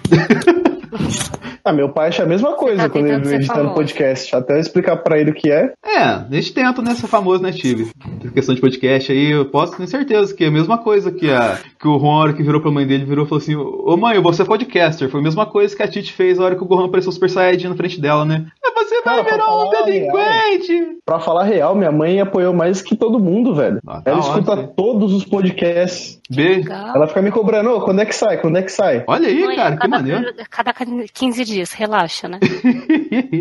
Ah, 1.62 1.74
meu 1.74 1.90
pai 1.90 2.08
acha 2.08 2.22
a 2.22 2.26
mesma 2.26 2.54
coisa 2.54 2.84
Tá 2.84 2.88
quando 2.88 3.06
ele 3.06 3.22
ser 3.26 3.34
editando 3.34 3.58
famoso. 3.58 3.74
podcast. 3.74 4.34
Até 4.34 4.54
eu 4.54 4.60
explicar 4.60 4.96
pra 4.96 5.18
ele 5.18 5.30
o 5.30 5.34
que 5.34 5.50
é. 5.52 5.74
É, 5.84 5.98
a 5.98 6.26
gente 6.30 6.54
tenta, 6.54 6.80
né, 6.80 6.94
ser 6.94 7.06
famoso, 7.06 7.42
né, 7.42 7.52
Tive? 7.52 7.90
Questão 8.32 8.54
de 8.54 8.62
podcast 8.62 9.12
aí, 9.12 9.30
eu 9.32 9.44
posso 9.44 9.76
ter 9.76 9.86
certeza 9.86 10.34
que 10.34 10.42
é 10.44 10.48
a 10.48 10.50
mesma 10.50 10.78
coisa 10.78 11.12
que, 11.12 11.30
a, 11.30 11.58
que 11.78 11.86
o 11.86 11.98
Juan, 11.98 12.12
a 12.12 12.16
hora 12.20 12.32
que 12.32 12.42
virou 12.42 12.62
pra 12.62 12.70
mãe 12.70 12.86
dele, 12.86 13.04
virou 13.04 13.26
e 13.26 13.28
falou 13.28 13.42
assim: 13.42 13.56
Ô 13.56 13.94
mãe, 13.98 14.18
você 14.22 14.40
é 14.40 14.44
podcaster. 14.46 15.10
Foi 15.10 15.20
a 15.20 15.22
mesma 15.22 15.44
coisa 15.44 15.76
que 15.76 15.82
a 15.82 15.86
Titi 15.88 16.14
fez 16.14 16.40
a 16.40 16.44
hora 16.44 16.56
que 16.56 16.62
o 16.62 16.66
Gohan 16.66 16.86
apareceu 16.86 17.12
Super 17.12 17.28
Saiyajin 17.28 17.68
na 17.68 17.76
frente 17.76 18.00
dela, 18.00 18.24
né? 18.24 18.46
É, 18.64 18.70
você 18.72 19.02
vai 19.02 19.22
Cara, 19.22 19.30
virar 19.30 19.54
um 19.54 19.70
delinquente! 19.70 20.96
Pra 21.04 21.18
falar 21.20 21.44
real, 21.44 21.74
minha 21.74 21.92
mãe 21.92 22.20
apoiou 22.20 22.54
mais 22.54 22.80
que 22.80 22.96
todo 22.96 23.18
mundo, 23.20 23.54
velho. 23.54 23.80
Ah, 23.86 24.00
tá 24.00 24.10
Ela 24.12 24.20
escuta 24.20 24.52
ótimo. 24.52 24.72
todos 24.76 25.12
os 25.12 25.24
podcasts. 25.24 26.18
Beijo. 26.30 26.60
Legal. 26.60 26.94
Ela 26.96 27.06
fica 27.08 27.20
me 27.20 27.30
cobrando, 27.30 27.70
ô, 27.70 27.80
quando 27.80 28.00
é 28.00 28.06
que 28.06 28.14
sai? 28.14 28.38
Quando 28.38 28.56
é 28.58 28.62
que 28.62 28.70
sai? 28.72 29.02
Olha 29.06 29.26
aí, 29.28 29.44
Mãe, 29.44 29.56
cara, 29.56 29.72
que 29.72 29.76
cada, 29.82 29.88
maneiro. 29.96 30.24
cada 30.48 30.72
15 31.12 31.44
dias, 31.44 31.72
relaxa, 31.72 32.28
né? 32.28 32.38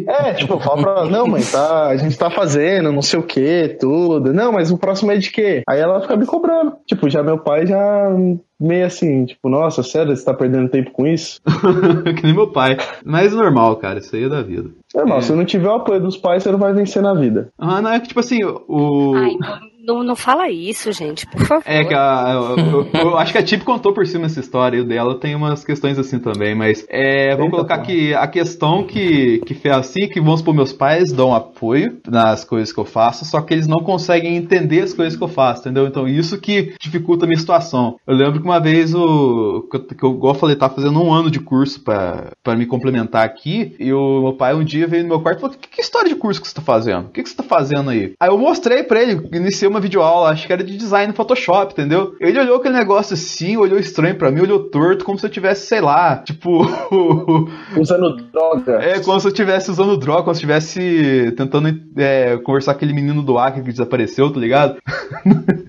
É, 0.07 0.33
tipo, 0.33 0.53
eu 0.53 0.59
falo 0.59 0.81
pra 0.81 0.91
ela, 0.91 1.05
não, 1.09 1.27
mãe, 1.27 1.43
tá, 1.43 1.87
a 1.87 1.95
gente 1.97 2.17
tá 2.17 2.29
fazendo, 2.31 2.91
não 2.91 3.01
sei 3.01 3.19
o 3.19 3.23
que, 3.23 3.77
tudo. 3.79 4.33
Não, 4.33 4.51
mas 4.51 4.71
o 4.71 4.77
próximo 4.77 5.11
é 5.11 5.17
de 5.17 5.29
quê? 5.31 5.61
Aí 5.67 5.79
ela 5.79 6.01
fica 6.01 6.15
me 6.17 6.25
cobrando. 6.25 6.73
Tipo, 6.87 7.09
já 7.09 7.21
meu 7.21 7.37
pai 7.37 7.67
já 7.67 8.09
meio 8.59 8.85
assim, 8.85 9.25
tipo, 9.25 9.47
nossa, 9.49 9.83
sério, 9.83 10.15
você 10.15 10.25
tá 10.25 10.33
perdendo 10.33 10.69
tempo 10.69 10.91
com 10.91 11.05
isso? 11.05 11.39
que 12.17 12.23
nem 12.23 12.33
meu 12.33 12.51
pai. 12.51 12.77
Mas 13.05 13.33
normal, 13.33 13.75
cara, 13.75 13.99
isso 13.99 14.15
aí 14.15 14.23
é 14.23 14.29
da 14.29 14.41
vida. 14.41 14.69
Normal, 14.95 15.19
É. 15.19 15.21
se 15.21 15.31
não 15.33 15.45
tiver 15.45 15.69
o 15.69 15.75
apoio 15.75 16.01
dos 16.01 16.17
pais, 16.17 16.41
você 16.43 16.51
não 16.51 16.59
vai 16.59 16.73
vencer 16.73 17.01
na 17.01 17.13
vida. 17.13 17.49
Ah, 17.57 17.81
não, 17.81 17.91
é 17.91 17.99
que 17.99 18.07
tipo 18.07 18.19
assim, 18.19 18.39
o. 18.43 19.13
Ai, 19.15 19.35
não, 19.95 20.03
não, 20.03 20.15
fala 20.15 20.49
isso, 20.49 20.91
gente, 20.91 21.25
por 21.27 21.45
favor. 21.45 21.63
É 21.65 21.83
que 21.83 21.93
a, 21.93 22.31
eu, 22.33 22.57
eu- 22.57 22.87
eu 22.93 23.17
acho 23.17 23.31
que 23.31 23.37
a 23.37 23.43
Tip 23.43 23.63
contou 23.63 23.93
por 23.93 24.05
cima 24.07 24.25
essa 24.25 24.39
história 24.39 24.77
e 24.77 24.81
o 24.81 24.85
dela 24.85 25.19
tem 25.19 25.35
umas 25.35 25.63
questões 25.63 25.97
assim 25.99 26.19
também, 26.19 26.55
mas 26.55 26.85
é, 26.89 27.35
vamos 27.35 27.51
colocar 27.51 27.79
que 27.79 28.13
a 28.13 28.27
questão 28.27 28.83
que, 28.83 29.39
que 29.45 29.53
fez 29.53 29.75
assim, 29.75 30.07
que 30.07 30.19
vamos 30.19 30.39
supor, 30.39 30.53
meus 30.53 30.73
pais 30.73 31.11
dão 31.11 31.33
apoio 31.33 31.97
nas 32.07 32.43
coisas 32.43 32.71
que 32.73 32.79
eu 32.79 32.85
faço, 32.85 33.25
só 33.25 33.41
que 33.41 33.53
eles 33.53 33.67
não 33.67 33.79
conseguem 33.79 34.35
entender 34.35 34.81
as 34.81 34.93
coisas 34.93 35.15
que 35.17 35.23
eu 35.23 35.27
faço, 35.27 35.61
entendeu? 35.61 35.87
Então 35.87 36.07
isso 36.07 36.39
que 36.39 36.73
dificulta 36.79 37.25
a 37.25 37.27
minha 37.27 37.39
situação. 37.39 37.97
Eu 38.07 38.15
lembro 38.15 38.39
que 38.39 38.45
uma 38.45 38.59
vez 38.59 38.93
o 38.93 39.67
que 39.69 40.03
eu, 40.05 40.11
igual 40.11 40.33
eu 40.33 40.39
falei, 40.39 40.55
tava 40.55 40.75
fazendo 40.75 41.01
um 41.01 41.13
ano 41.13 41.29
de 41.31 41.39
curso 41.39 41.81
pra 41.83 42.31
pra 42.43 42.55
me 42.55 42.65
complementar 42.65 43.23
aqui, 43.25 43.75
e 43.79 43.91
o 43.93 44.21
meu 44.23 44.33
pai 44.33 44.55
um 44.55 44.63
dia 44.63 44.87
veio 44.87 45.03
no 45.03 45.09
meu 45.09 45.19
quarto 45.21 45.37
e 45.39 45.41
falou: 45.41 45.55
que, 45.59 45.67
que 45.69 45.81
história 45.81 46.09
de 46.09 46.15
curso 46.15 46.41
que 46.41 46.47
você 46.47 46.55
tá 46.55 46.61
fazendo? 46.61 47.05
O 47.07 47.09
que, 47.09 47.21
que 47.23 47.29
você 47.29 47.35
tá 47.35 47.43
fazendo 47.43 47.89
aí? 47.89 48.13
Aí 48.19 48.29
eu 48.29 48.37
mostrei 48.37 48.83
pra 48.83 49.01
ele, 49.01 49.21
iniciei 49.33 49.69
uma 49.69 49.78
videoaula, 49.81 50.29
acho 50.29 50.47
que 50.47 50.53
era 50.53 50.63
de 50.63 50.77
design 50.77 51.07
no 51.07 51.13
Photoshop, 51.13 51.73
entendeu? 51.73 52.15
Ele 52.19 52.39
olhou 52.39 52.57
aquele 52.57 52.77
negócio 52.77 53.13
assim, 53.13 53.57
olhou 53.57 53.79
estranho 53.79 54.15
pra 54.15 54.31
mim, 54.31 54.41
olhou 54.41 54.69
torto, 54.69 55.05
como 55.05 55.17
se 55.17 55.25
eu 55.25 55.29
tivesse, 55.29 55.67
sei 55.67 55.81
lá, 55.81 56.17
tipo. 56.17 56.61
Usando 57.77 58.17
droga. 58.31 58.83
É, 58.83 58.99
como 58.99 59.19
se 59.19 59.27
eu 59.27 59.31
estivesse 59.31 59.71
usando 59.71 59.97
droga, 59.97 60.23
como 60.23 60.35
se 60.35 60.45
eu 60.45 60.49
estivesse 60.49 61.31
tentando 61.35 61.69
é, 61.97 62.37
conversar 62.37 62.73
com 62.73 62.77
aquele 62.77 62.93
menino 62.93 63.21
do 63.21 63.37
Acre 63.37 63.61
que 63.61 63.71
desapareceu, 63.71 64.31
tá 64.31 64.39
ligado? 64.39 64.77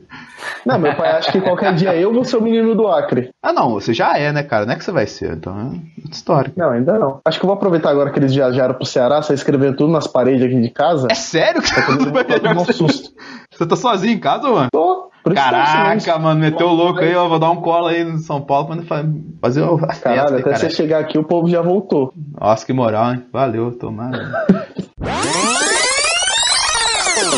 Não, 0.67 0.79
meu 0.79 0.95
pai 0.95 1.11
acha 1.13 1.33
que 1.33 1.41
qualquer 1.41 1.75
dia 1.75 1.95
eu 1.97 2.13
vou 2.13 2.25
ser 2.25 2.37
o 2.37 2.43
menino 2.43 2.75
do 2.75 2.87
Acre. 2.89 3.31
ah, 3.43 3.53
não, 3.53 3.71
você 3.71 3.93
já 3.95 4.17
é, 4.19 4.31
né, 4.33 4.43
cara? 4.43 4.67
Não 4.67 4.73
é 4.75 4.77
que 4.77 4.85
você 4.85 4.93
vai 4.93 5.07
ser, 5.07 5.33
então 5.33 5.59
é 5.59 5.65
outra 5.65 5.81
história. 6.13 6.53
Não, 6.57 6.71
ainda 6.71 6.99
não. 6.99 7.21
Acho 7.25 7.39
que 7.39 7.45
eu 7.45 7.49
vou 7.49 7.57
aproveitar 7.57 7.91
agora 7.91 8.11
que 8.11 8.19
eles 8.19 8.35
viajaram 8.35 8.75
pro 8.75 8.85
Ceará, 8.85 9.23
sair 9.23 9.37
escrevendo 9.37 9.77
tudo 9.77 9.93
nas 9.93 10.07
paredes 10.07 10.43
aqui 10.45 10.61
de 10.61 10.71
casa. 10.71 11.09
É 11.11 11.15
sério 11.15 11.63
que 11.63 11.69
você 11.69 12.11
viajar 12.11 12.41
tomar 12.41 12.53
um 12.61 12.65
você? 12.65 12.73
susto. 12.73 13.11
Você 13.51 13.67
tá 13.67 13.77
sozinho 13.77 14.15
em 14.15 14.19
casa, 14.19 14.49
mano? 14.49 14.69
Tô, 14.73 15.11
Caraca, 15.35 16.19
mano, 16.19 16.41
meteu 16.41 16.69
o 16.69 16.73
louco 16.75 17.01
aí, 17.01 17.15
ó. 17.15 17.29
Vou 17.29 17.39
dar 17.39 17.51
um 17.51 17.57
colo 17.57 17.89
aí 17.89 18.03
em 18.03 18.17
São 18.19 18.41
Paulo 18.41 18.69
pra 18.69 18.83
fa- 18.83 19.05
fazer 19.41 19.63
a 19.63 19.79
festa, 19.79 20.03
Caralho, 20.03 20.35
até 20.37 20.43
cara. 20.43 20.57
você 20.57 20.71
chegar 20.71 20.99
aqui 21.01 21.19
o 21.19 21.25
povo 21.25 21.47
já 21.49 21.61
voltou. 21.61 22.13
Nossa, 22.41 22.65
que 22.65 22.73
moral, 22.73 23.13
hein? 23.13 23.25
Valeu, 23.33 23.71
tomara. 23.73 24.19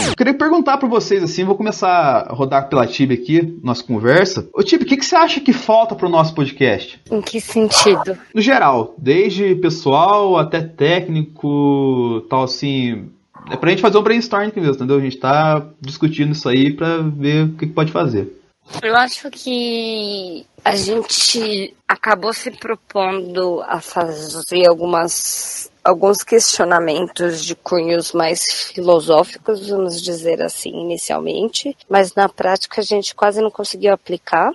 Eu 0.09 0.16
queria 0.16 0.34
perguntar 0.34 0.78
para 0.78 0.88
vocês 0.88 1.22
assim, 1.22 1.44
vou 1.44 1.55
começar 1.55 2.26
a 2.28 2.32
rodar 2.32 2.68
pela 2.68 2.86
Tibi 2.86 3.14
aqui, 3.14 3.59
nossa 3.62 3.82
conversa. 3.82 4.48
Ô 4.53 4.62
Tibi, 4.62 4.84
o 4.84 4.86
que, 4.86 4.96
que 4.96 5.05
você 5.05 5.16
acha 5.16 5.40
que 5.40 5.53
falta 5.53 5.94
pro 5.94 6.09
nosso 6.09 6.34
podcast? 6.34 7.00
Em 7.11 7.20
que 7.20 7.40
sentido? 7.40 8.18
No 8.34 8.40
geral, 8.40 8.94
desde 8.98 9.55
pessoal 9.57 10.36
até 10.36 10.61
técnico, 10.61 12.24
tal 12.28 12.44
assim. 12.44 13.09
É 13.50 13.57
pra 13.57 13.70
gente 13.70 13.82
fazer 13.82 13.98
um 13.98 14.03
brainstorm 14.03 14.48
aqui 14.48 14.61
mesmo, 14.61 14.76
entendeu? 14.76 14.98
A 14.98 15.00
gente 15.00 15.16
tá 15.16 15.66
discutindo 15.80 16.32
isso 16.32 16.48
aí 16.48 16.72
pra 16.72 16.98
ver 16.98 17.46
o 17.46 17.53
que, 17.55 17.66
que 17.66 17.72
pode 17.72 17.90
fazer. 17.90 18.40
Eu 18.82 18.96
acho 18.96 19.28
que 19.30 20.46
a 20.64 20.76
gente 20.76 21.74
acabou 21.88 22.32
se 22.32 22.50
propondo 22.50 23.61
a 23.66 23.80
fazer 23.80 24.66
algumas 24.68 25.72
alguns 25.85 26.22
questionamentos 26.22 27.45
de 27.45 27.55
cunhos 27.55 28.12
mais 28.12 28.70
filosóficos, 28.72 29.68
vamos 29.68 30.01
dizer 30.01 30.41
assim, 30.41 30.70
inicialmente, 30.70 31.76
mas 31.89 32.14
na 32.14 32.28
prática 32.28 32.80
a 32.80 32.85
gente 32.85 33.14
quase 33.14 33.41
não 33.41 33.51
conseguiu 33.51 33.93
aplicar. 33.93 34.53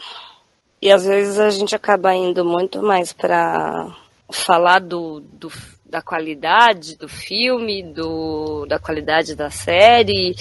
E 0.81 0.91
às 0.91 1.05
vezes 1.05 1.39
a 1.39 1.49
gente 1.49 1.75
acaba 1.75 2.13
indo 2.13 2.45
muito 2.45 2.81
mais 2.81 3.11
para 3.11 3.95
falar 4.31 4.79
do, 4.79 5.19
do, 5.19 5.51
da 5.85 6.01
qualidade 6.01 6.95
do 6.95 7.09
filme, 7.09 7.83
do, 7.83 8.65
da 8.67 8.77
qualidade 8.77 9.35
da 9.35 9.49
série 9.49 10.35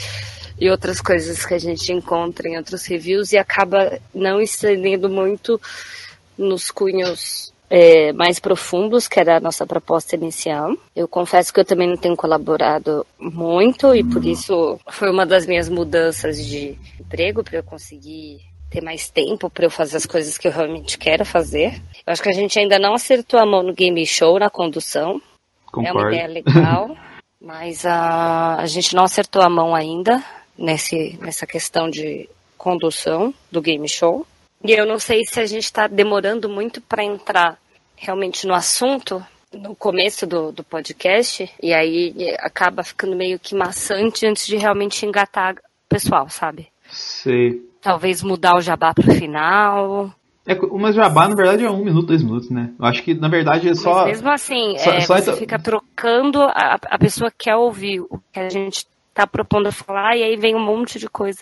e 0.59 0.71
outras 0.71 1.01
coisas 1.01 1.45
que 1.45 1.55
a 1.55 1.59
gente 1.59 1.93
encontra 1.93 2.49
em 2.49 2.57
outros 2.57 2.85
reviews 2.87 3.33
e 3.33 3.39
acaba 3.39 3.99
não 4.15 4.41
estendendo 4.41 5.09
muito 5.09 5.61
nos 6.37 6.71
cunhos 6.71 7.53
é, 7.69 8.13
mais 8.13 8.39
profundos, 8.39 9.09
que 9.09 9.19
era 9.19 9.37
a 9.37 9.41
nossa 9.41 9.67
proposta 9.67 10.15
inicial. 10.15 10.77
Eu 10.95 11.09
confesso 11.09 11.53
que 11.53 11.61
eu 11.61 11.65
também 11.65 11.89
não 11.89 11.97
tenho 11.97 12.17
colaborado 12.17 13.07
muito 13.19 13.95
e 13.95 14.05
por 14.05 14.25
isso 14.25 14.79
foi 14.89 15.11
uma 15.11 15.27
das 15.27 15.47
minhas 15.47 15.69
mudanças 15.69 16.45
de 16.45 16.79
emprego 17.01 17.43
para 17.43 17.59
eu 17.59 17.63
conseguir 17.63 18.41
ter 18.71 18.83
mais 18.83 19.09
tempo 19.09 19.49
para 19.49 19.67
eu 19.67 19.71
fazer 19.71 19.97
as 19.97 20.07
coisas 20.07 20.37
que 20.37 20.49
eu 20.49 20.53
realmente 20.53 20.99
quero 20.99 21.25
fazer. 21.25 21.81
Eu 22.07 22.13
acho 22.13 22.23
que 22.23 22.29
a 22.29 22.35
gente 22.35 22.59
ainda 22.59 22.79
não 22.79 22.95
acertou 22.95 23.39
a 23.39 23.47
mão 23.47 23.63
no 23.63 23.73
game 23.73 24.05
show, 24.07 24.39
na 24.39 24.51
condução. 24.51 25.21
Concordo. 25.71 25.99
É 25.99 26.03
uma 26.03 26.13
ideia 26.13 26.29
legal, 26.29 26.97
mas 27.41 27.85
a, 27.85 28.57
a 28.57 28.67
gente 28.67 28.95
não 28.95 29.05
acertou 29.05 29.43
a 29.43 29.49
mão 29.49 29.75
ainda 29.75 30.23
nesse, 30.59 31.19
nessa 31.21 31.47
questão 31.47 31.89
de 31.89 32.29
condução 32.57 33.33
do 33.51 33.61
game 33.61 33.89
show. 33.89 34.27
E 34.65 34.73
eu 34.73 34.87
não 34.87 34.99
sei 34.99 35.23
se 35.25 35.39
a 35.41 35.47
gente 35.47 35.65
está 35.65 35.87
demorando 35.87 36.49
muito 36.49 36.81
para 36.81 37.05
entrar 37.05 37.59
realmente 37.97 38.47
no 38.47 38.55
assunto 38.55 39.25
no 39.53 39.75
começo 39.75 40.27
do, 40.27 40.53
do 40.53 40.63
podcast, 40.63 41.51
e 41.63 41.73
aí 41.73 42.15
acaba 42.41 42.83
ficando 42.83 43.17
meio 43.17 43.39
que 43.39 43.55
maçante 43.55 44.27
antes 44.27 44.47
de 44.47 44.57
realmente 44.57 45.07
engatar 45.07 45.55
o 45.55 45.59
pessoal, 45.89 46.29
sabe? 46.29 46.69
Sei. 46.91 47.63
Talvez 47.81 48.23
mudar 48.23 48.57
o 48.57 48.61
jabá 48.61 48.93
pro 48.93 49.11
final. 49.15 50.13
É, 50.47 50.55
mas 50.55 50.95
jabá, 50.95 51.27
na 51.29 51.35
verdade, 51.35 51.65
é 51.65 51.71
um 51.71 51.85
minuto, 51.85 52.07
dois 52.09 52.23
minutos, 52.23 52.51
né? 52.51 52.71
Eu 52.79 52.85
acho 52.85 53.03
que, 53.03 53.15
na 53.15 53.29
verdade, 53.29 53.69
é 53.69 53.75
só. 53.75 53.95
Mas 54.03 54.07
mesmo 54.07 54.31
assim, 54.31 54.77
só- 54.79 54.91
é, 54.93 55.01
só 55.01 55.15
você 55.17 55.23
então- 55.23 55.37
fica 55.37 55.59
trocando, 55.59 56.43
a, 56.43 56.79
a 56.91 56.99
pessoa 56.99 57.33
quer 57.37 57.57
ouvir 57.57 58.01
o 58.01 58.21
que 58.33 58.39
a 58.41 58.49
gente 58.49 58.87
tá 59.17 59.27
propondo 59.27 59.73
falar, 59.73 60.17
e 60.17 60.23
aí 60.23 60.37
vem 60.37 60.55
um 60.55 60.65
monte 60.65 60.99
de 60.99 61.09
coisa. 61.09 61.39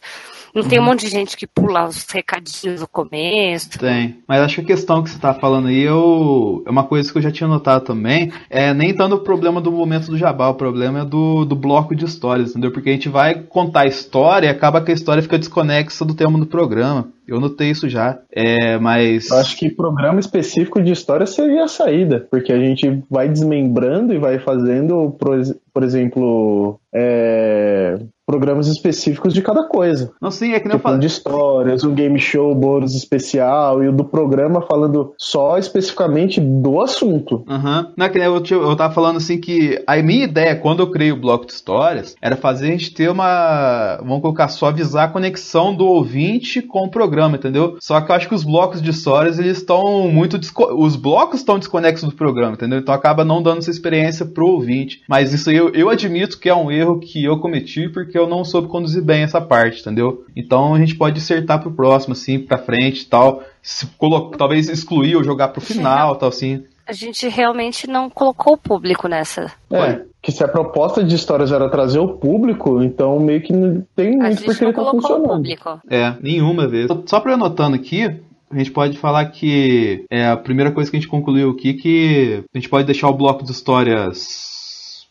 Não 0.54 0.62
tem 0.62 0.78
um 0.78 0.82
Uhum. 0.82 0.90
monte 0.90 1.00
de 1.06 1.10
gente 1.10 1.36
que 1.36 1.46
pula 1.46 1.88
os 1.88 2.06
recadinhos 2.08 2.80
no 2.80 2.86
começo. 2.86 3.76
Tem. 3.78 4.18
Mas 4.28 4.40
acho 4.40 4.54
que 4.56 4.60
a 4.60 4.64
questão 4.76 5.02
que 5.02 5.10
você 5.10 5.18
tá 5.18 5.34
falando 5.34 5.66
aí 5.66 5.80
eu, 5.80 6.62
é 6.64 6.70
uma 6.70 6.84
coisa 6.84 7.10
que 7.10 7.18
eu 7.18 7.22
já 7.22 7.32
tinha 7.32 7.48
notado 7.48 7.84
também. 7.84 8.32
É 8.48 8.72
nem 8.72 8.94
tanto 8.94 9.16
o 9.16 9.20
problema 9.20 9.60
do 9.60 9.72
momento 9.72 10.06
do 10.10 10.16
jabá, 10.16 10.48
o 10.48 10.54
problema 10.54 11.00
é 11.00 11.04
do, 11.04 11.44
do 11.44 11.56
bloco 11.56 11.94
de 11.96 12.04
histórias, 12.04 12.50
entendeu? 12.50 12.70
Porque 12.70 12.90
a 12.90 12.92
gente 12.92 13.08
vai 13.08 13.34
contar 13.34 13.80
a 13.80 13.86
história 13.86 14.46
e 14.46 14.50
acaba 14.50 14.80
que 14.80 14.92
a 14.92 14.94
história 14.94 15.22
fica 15.22 15.36
desconexa 15.38 16.04
do 16.04 16.14
tema 16.14 16.38
do 16.38 16.46
programa. 16.46 17.08
Eu 17.26 17.40
notei 17.40 17.70
isso 17.70 17.88
já. 17.88 18.18
É, 18.30 18.78
mas. 18.78 19.30
Eu 19.30 19.38
acho 19.38 19.56
que 19.56 19.70
programa 19.70 20.20
específico 20.20 20.82
de 20.82 20.92
história 20.92 21.26
seria 21.26 21.64
a 21.64 21.68
saída, 21.68 22.26
porque 22.30 22.52
a 22.52 22.58
gente 22.58 23.02
vai 23.10 23.28
desmembrando 23.28 24.12
e 24.12 24.18
vai 24.18 24.38
fazendo, 24.38 25.10
por, 25.18 25.40
por 25.72 25.82
exemplo, 25.82 26.78
é, 26.92 27.98
programas 28.26 28.66
específicos 28.68 29.32
de 29.34 29.42
cada 29.42 29.64
coisa. 29.68 30.12
Não, 30.20 30.30
sim, 30.30 30.52
é 30.52 30.60
que 30.60 30.66
nem 30.66 30.74
eu 30.74 30.78
Tipo, 30.78 30.88
um 30.88 30.92
falei. 30.92 31.00
de 31.00 31.06
histórias, 31.06 31.84
um 31.84 31.94
game 31.94 32.18
show 32.18 32.54
bônus 32.54 32.94
especial 32.94 33.82
e 33.82 33.88
o 33.88 33.92
do 33.92 34.04
programa 34.04 34.62
falando 34.62 35.12
só 35.18 35.58
especificamente 35.58 36.40
do 36.40 36.80
assunto. 36.80 37.44
Aham. 37.48 37.92
Não 37.96 38.06
é 38.06 38.08
que 38.08 38.18
nem 38.18 38.26
eu, 38.26 38.40
tinha- 38.40 38.58
eu 38.60 38.76
tava 38.76 38.92
falando 38.94 39.16
assim 39.16 39.38
que 39.40 39.82
a 39.86 39.96
minha 40.02 40.24
ideia, 40.24 40.56
quando 40.56 40.80
eu 40.80 40.90
criei 40.90 41.12
o 41.12 41.20
bloco 41.20 41.46
de 41.46 41.52
histórias, 41.52 42.14
era 42.20 42.36
fazer 42.36 42.66
a 42.68 42.70
gente 42.70 42.92
ter 42.94 43.10
uma. 43.10 43.98
Vamos 43.98 44.20
colocar 44.22 44.48
só 44.48 44.66
avisar 44.68 45.04
a 45.08 45.12
conexão 45.12 45.74
do 45.74 45.84
ouvinte 45.86 46.62
com 46.62 46.84
o 46.84 46.90
programa, 46.90 47.36
entendeu? 47.36 47.76
Só 47.80 48.00
que 48.00 48.10
eu 48.10 48.16
acho 48.16 48.28
que 48.28 48.34
os 48.34 48.44
blocos 48.44 48.80
de 48.82 48.90
histórias, 48.90 49.38
eles 49.38 49.58
estão 49.58 50.08
muito. 50.08 50.38
desco- 50.38 50.74
Os 50.74 50.96
blocos 50.96 51.40
estão 51.40 51.58
desconexos 51.58 52.08
do 52.08 52.14
programa, 52.16 52.54
entendeu? 52.54 52.78
Então 52.78 52.94
acaba 52.94 53.24
não 53.24 53.42
dando 53.42 53.58
essa 53.58 53.70
experiência 53.70 54.24
pro 54.26 54.46
ouvinte. 54.46 55.02
Mas 55.08 55.32
isso 55.32 55.50
aí 55.50 55.56
eu, 55.56 55.70
eu 55.74 55.88
admito 55.88 56.38
que 56.38 56.48
é 56.48 56.54
um 56.54 56.70
erro 56.70 56.98
que 56.98 57.22
eu 57.24 57.38
cometi 57.38 57.88
porque 57.88 58.13
eu 58.18 58.26
não 58.26 58.44
soube 58.44 58.68
conduzir 58.68 59.02
bem 59.02 59.22
essa 59.22 59.40
parte, 59.40 59.80
entendeu? 59.80 60.24
Então 60.36 60.74
a 60.74 60.78
gente 60.78 60.94
pode 60.96 61.18
acertar 61.18 61.60
pro 61.60 61.72
próximo, 61.72 62.12
assim, 62.12 62.38
pra 62.38 62.58
frente 62.58 63.02
e 63.02 63.06
tal. 63.06 63.42
Se 63.62 63.88
talvez 64.38 64.68
excluir 64.68 65.16
ou 65.16 65.24
jogar 65.24 65.48
pro 65.48 65.60
final, 65.60 66.16
tal 66.16 66.28
assim. 66.28 66.64
A 66.86 66.92
gente 66.92 67.26
realmente 67.28 67.86
não 67.86 68.10
colocou 68.10 68.54
o 68.54 68.58
público 68.58 69.08
nessa. 69.08 69.50
É, 69.72 70.02
que 70.20 70.30
se 70.30 70.44
a 70.44 70.48
proposta 70.48 71.02
de 71.02 71.14
histórias 71.14 71.50
era 71.50 71.68
trazer 71.70 71.98
o 71.98 72.08
público, 72.08 72.82
então 72.82 73.18
meio 73.18 73.40
que 73.40 73.52
não 73.52 73.82
tem 73.96 74.20
A 74.20 74.24
muito 74.24 74.44
porque 74.44 74.64
não 74.64 74.70
ele 74.70 74.76
tá 74.76 74.82
colocou 74.82 74.98
o 74.98 75.02
funcionando. 75.02 75.36
público. 75.36 75.80
É, 75.88 76.14
nenhuma 76.20 76.68
vez. 76.68 76.88
Só 77.06 77.20
pra 77.20 77.32
eu 77.32 77.36
anotando 77.36 77.76
aqui, 77.76 78.04
a 78.50 78.58
gente 78.58 78.70
pode 78.70 78.98
falar 78.98 79.24
que 79.26 80.04
é 80.10 80.26
a 80.26 80.36
primeira 80.36 80.70
coisa 80.70 80.90
que 80.90 80.96
a 80.96 81.00
gente 81.00 81.08
concluiu 81.08 81.50
aqui 81.50 81.74
que 81.74 82.44
a 82.54 82.58
gente 82.58 82.68
pode 82.68 82.86
deixar 82.86 83.08
o 83.08 83.14
bloco 83.14 83.44
de 83.44 83.50
histórias 83.50 84.53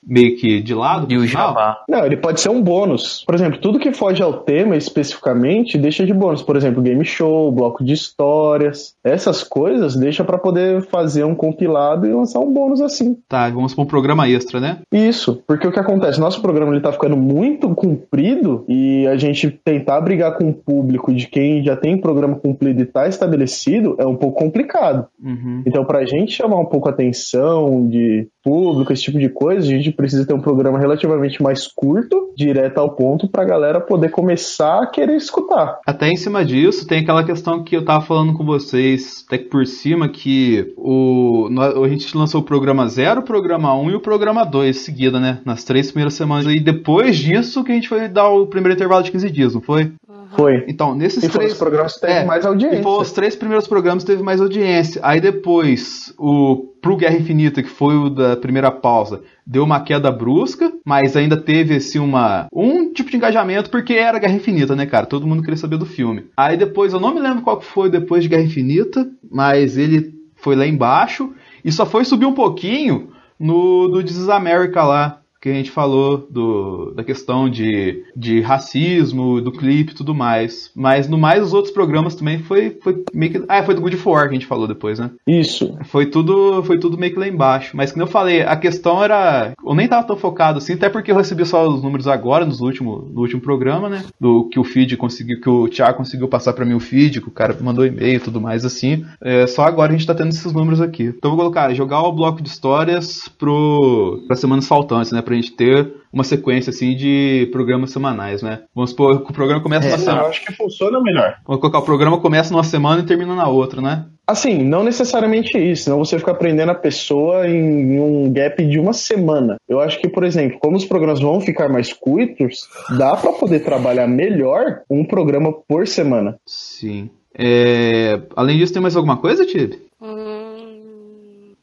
meio 0.06 0.36
que 0.38 0.62
de 0.62 0.74
lado. 0.74 1.12
E 1.12 1.18
o 1.18 1.28
jabá. 1.28 1.78
Não, 1.88 2.06
ele 2.06 2.18
pode 2.18 2.42
ser 2.42 2.50
um 2.50 2.62
bônus. 2.62 3.24
Por 3.26 3.36
exemplo, 3.36 3.60
tudo 3.60 3.80
que 3.80 3.94
foge 3.94 4.22
ao 4.22 4.34
tema 4.34 4.76
especificamente 4.76 5.78
deixa 5.78 6.06
de 6.06 6.14
bônus. 6.14 6.42
Por 6.42 6.56
exemplo, 6.56 6.82
game 6.82 7.04
show, 7.06 7.52
bloco 7.52 7.84
de 7.84 7.94
histórias. 7.94 8.96
Essas 9.04 9.44
coisas 9.44 9.96
deixa 9.96 10.24
pra 10.24 10.38
poder 10.38 10.84
fazer 10.84 11.24
um 11.24 11.36
compilado 11.36 12.06
e 12.08 12.14
lançar 12.14 12.40
um 12.40 12.52
bônus 12.52 12.82
assim. 12.82 13.18
Tá, 13.28 13.50
vamos 13.50 13.74
pra 13.74 13.84
um 13.84 13.88
programa 13.88 14.28
extra, 14.28 14.60
né? 14.60 14.80
Isso, 14.92 15.42
porque 15.48 15.68
o 15.68 15.72
que 15.72 15.80
acontece? 15.80 16.20
Nosso 16.20 16.42
programa 16.42 16.72
ele 16.72 16.82
tá 16.82 16.92
ficando 16.92 17.18
muito 17.18 17.74
comprido 17.76 18.66
e 18.68 19.08
a 19.08 19.16
gente 19.16 19.50
tentar 19.50 20.02
brigar 20.02 20.38
com 20.38 20.50
o 20.50 20.54
público 20.54 21.14
de 21.14 21.28
quem 21.28 21.64
já 21.64 21.76
tem 21.76 21.98
programa 21.98 22.36
cumprido 22.36 22.82
e 22.82 22.86
tá 22.86 23.08
estabelecido 23.08 23.96
é 23.98 24.06
um 24.06 24.16
pouco 24.16 24.40
complicado. 24.40 25.08
Uhum. 25.24 25.64
Então, 25.66 25.86
pra 25.86 26.06
gente 26.06 26.32
chamar 26.32 26.60
um 26.60 26.66
pouco 26.66 26.88
a 26.88 26.92
atenção 26.92 27.88
de 27.88 28.28
público, 28.44 28.92
esse 28.92 29.04
tipo 29.04 29.18
de 29.18 29.30
coisa, 29.30 29.62
a 29.62 29.70
gente 29.70 29.92
precisa 29.92 30.26
ter 30.26 30.34
um 30.34 30.42
programa 30.42 30.78
relativamente 30.78 31.42
mais 31.42 31.68
curto, 31.68 32.34
direto 32.36 32.78
ao 32.78 32.96
ponto, 32.96 33.28
pra 33.28 33.46
galera 33.46 33.80
poder 33.80 34.10
começar 34.10 34.84
a 34.84 34.88
querer 34.88 35.16
escutar. 35.16 35.80
Até 35.86 36.10
em 36.10 36.16
cima 36.18 36.44
disso, 36.44 36.88
tem 36.88 37.00
aquela 37.00 37.24
questão 37.24 37.64
que 37.64 37.76
eu 37.76 37.86
tava 37.86 38.06
falando 38.06 38.34
com 38.34 38.44
vocês, 38.44 39.24
até 39.28 39.38
que 39.38 39.46
por 39.46 39.66
cima, 39.66 40.10
que 40.10 40.74
o, 40.78 41.50
a 41.84 41.88
gente 41.88 42.16
lançou 42.18 42.42
o 42.42 42.44
programa 42.46 42.88
0, 42.88 43.22
o 43.22 43.24
programa 43.24 43.76
1 43.76 43.92
e 43.92 43.96
o 43.96 44.02
programa 44.02 44.44
2 44.44 44.78
seguida, 44.78 45.20
né? 45.20 45.40
Nas 45.46 45.64
três 45.64 45.88
primeiras 45.92 46.14
semanas. 46.14 46.46
E 46.46 46.60
depois 46.60 47.18
disso 47.18 47.64
que 47.64 47.72
a 47.72 47.76
gente 47.76 47.90
foi 47.90 48.08
dar 48.08 48.30
o 48.30 48.48
primeiro 48.48 48.76
intervalo 48.76 49.04
de 49.04 49.12
15 49.12 49.30
dias, 49.30 49.54
não 49.54 49.62
foi? 49.62 49.92
Foi. 50.36 50.64
Então, 50.68 50.96
nesses 50.96 51.24
E 51.24 51.30
três 51.30 51.54
os 51.54 51.58
programas 51.58 51.94
que 51.94 52.02
teve 52.02 52.14
É, 52.14 52.26
mais 52.26 52.46
audiência. 52.46 52.80
E 52.80 52.84
foi 52.84 53.02
os 53.02 53.12
três 53.12 53.36
primeiros 53.36 53.68
programas 53.68 54.04
teve 54.04 54.24
mais 54.24 54.42
audiência. 54.42 55.00
Aí 55.04 55.22
depois, 55.22 56.14
o 56.18 56.74
pro 56.82 56.98
Guerra 56.98 57.16
Infinita, 57.16 57.62
que 57.62 57.70
foi 57.70 57.96
o 57.96 58.10
da 58.10 58.36
primeira 58.36 58.72
pausa, 58.72 59.22
deu 59.46 59.64
uma 59.64 59.80
queda 59.80 60.12
brusca, 60.12 60.72
mas 60.86 61.16
ainda 61.16 61.38
teve 61.38 61.76
assim 61.76 62.00
uma 62.00 62.48
um 62.54 62.92
tipo 62.92 63.10
de 63.10 63.18
engajamento 63.18 63.70
porque 63.70 63.94
era 63.94 64.20
Guerra 64.20 64.34
Infinita, 64.34 64.76
né, 64.76 64.86
cara? 64.86 65.06
Todo 65.06 65.28
mundo 65.28 65.42
queria 65.42 65.58
saber 65.58 65.78
do 65.78 65.86
filme. 65.86 66.26
Aí 66.36 66.58
depois, 66.58 66.94
eu 66.94 67.00
não 67.00 67.14
me 67.14 67.22
lembro 67.22 67.42
qual 67.42 67.58
que 67.58 67.66
foi 67.66 67.90
depois 67.90 68.24
de 68.24 68.30
Guerra 68.30 68.44
Infinita, 68.44 69.08
mas 69.32 69.78
ele 69.78 70.14
foi 70.36 70.56
lá 70.56 70.66
embaixo 70.66 71.32
e 71.64 71.72
só 71.72 71.86
foi 71.86 72.04
subir 72.04 72.26
um 72.26 72.34
pouquinho 72.34 73.10
no 73.40 73.88
do 73.88 74.04
This 74.04 74.18
is 74.18 74.30
America 74.30 74.84
lá, 74.84 75.20
que 75.44 75.50
a 75.50 75.54
gente 75.54 75.72
falou 75.72 76.26
do, 76.30 76.94
da 76.96 77.04
questão 77.04 77.50
de, 77.50 78.06
de 78.16 78.40
racismo, 78.40 79.42
do 79.42 79.52
clipe 79.52 79.92
e 79.92 79.96
tudo 79.96 80.16
mais. 80.16 80.72
Mas 80.74 81.10
no 81.10 81.18
mais, 81.18 81.44
os 81.44 81.54
outros 81.54 81.74
programas 81.74 82.16
também 82.16 82.40
foi, 82.40 82.78
foi 82.82 83.04
meio 83.14 83.32
que. 83.34 83.44
Ah, 83.50 83.62
foi 83.62 83.76
do 83.76 83.82
Good 83.82 83.98
for 83.98 84.14
War 84.14 84.24
que 84.24 84.30
a 84.30 84.40
gente 84.40 84.46
falou 84.46 84.70
depois, 84.70 85.00
né? 85.00 85.12
Isso. 85.28 85.78
Foi 85.84 86.06
tudo, 86.06 86.64
foi 86.64 86.80
tudo 86.80 86.98
meio 86.98 87.12
que 87.12 87.20
lá 87.20 87.28
embaixo. 87.28 87.76
Mas 87.76 87.92
como 87.92 88.04
eu 88.04 88.08
falei, 88.08 88.44
a 88.44 88.56
questão 88.56 89.04
era. 89.04 89.52
Eu 89.62 89.76
nem 89.76 89.86
tava 89.86 90.08
tão 90.08 90.16
focado 90.16 90.60
assim, 90.60 90.76
até 90.76 90.88
porque 90.88 91.12
eu 91.12 91.18
recebi 91.18 91.46
só 91.46 91.68
os 91.68 91.84
números 91.84 92.08
agora, 92.08 92.46
nos 92.46 92.62
último, 92.62 93.12
no 93.14 93.20
último 93.20 93.42
programa, 93.42 93.90
né? 93.90 94.06
Do 94.18 94.48
que 94.48 94.58
o 94.58 94.64
feed 94.64 94.96
conseguiu, 94.96 95.42
que 95.42 95.50
o 95.50 95.68
Thiago 95.68 95.98
conseguiu 95.98 96.30
passar 96.30 96.54
pra 96.54 96.64
mim 96.64 96.74
o 96.74 96.80
feed, 96.80 97.20
que 97.20 97.28
o 97.28 97.32
cara 97.32 97.54
mandou 97.60 97.86
e-mail 97.86 98.16
e 98.16 98.20
tudo 98.20 98.40
mais 98.40 98.64
assim. 98.64 99.04
É, 99.22 99.46
só 99.46 99.64
agora 99.64 99.92
a 99.92 99.96
gente 99.98 100.08
tá 100.08 100.16
tendo 100.16 100.30
esses 100.30 100.54
números 100.54 100.80
aqui. 100.80 101.04
Então 101.04 101.32
eu 101.32 101.36
vou 101.36 101.46
colocar, 101.46 101.74
jogar 101.74 102.02
o 102.04 102.14
bloco 102.14 102.42
de 102.42 102.48
histórias 102.48 103.28
pro, 103.38 104.24
pra 104.26 104.38
semanas 104.38 104.70
faltantes, 104.70 105.12
né? 105.12 105.22
Pra 105.22 105.33
gente 105.36 105.52
ter 105.56 105.94
uma 106.12 106.24
sequência 106.24 106.70
assim 106.70 106.96
de 106.96 107.50
programas 107.52 107.92
semanais, 107.92 108.42
né? 108.42 108.62
Vamos 108.76 108.92
supor 108.92 109.24
que 109.24 109.32
o 109.32 109.34
programa 109.34 109.62
começa 109.62 109.88
É, 109.88 109.94
eu 109.94 109.98
semana. 109.98 110.22
acho 110.24 110.46
que 110.46 110.54
funciona 110.54 111.02
melhor. 111.02 111.36
Vamos 111.46 111.60
colocar 111.62 111.80
o 111.80 111.84
programa 111.86 112.20
começa 112.20 112.52
numa 112.52 112.64
semana 112.64 113.02
e 113.02 113.06
termina 113.06 113.36
na 113.36 113.48
outra, 113.48 113.82
né? 113.82 114.06
Assim, 114.26 114.64
não 114.64 114.84
necessariamente 114.86 115.58
isso, 115.58 115.84
senão 115.84 115.98
você 116.00 116.18
fica 116.18 116.32
aprendendo 116.32 116.70
a 116.72 116.76
pessoa 116.76 117.46
em 117.46 118.00
um 118.00 118.32
gap 118.32 118.64
de 118.66 118.80
uma 118.80 118.94
semana. 118.94 119.58
Eu 119.68 119.82
acho 119.82 120.00
que, 120.00 120.08
por 120.08 120.24
exemplo, 120.24 120.60
como 120.60 120.78
os 120.78 120.86
programas 120.86 121.20
vão 121.20 121.42
ficar 121.42 121.68
mais 121.68 121.92
curtos, 121.92 122.70
dá 122.98 123.18
pra 123.18 123.34
poder 123.34 123.60
trabalhar 123.66 124.08
melhor 124.08 124.82
um 124.90 125.04
programa 125.04 125.52
por 125.68 125.88
semana. 125.88 126.38
Sim. 126.46 127.10
É, 127.38 128.22
Além 128.36 128.58
disso, 128.60 128.72
tem 128.72 128.82
mais 128.82 128.96
alguma 128.96 129.18
coisa, 129.18 129.46
Tibi? 129.46 129.82
Hum, 130.02 131.54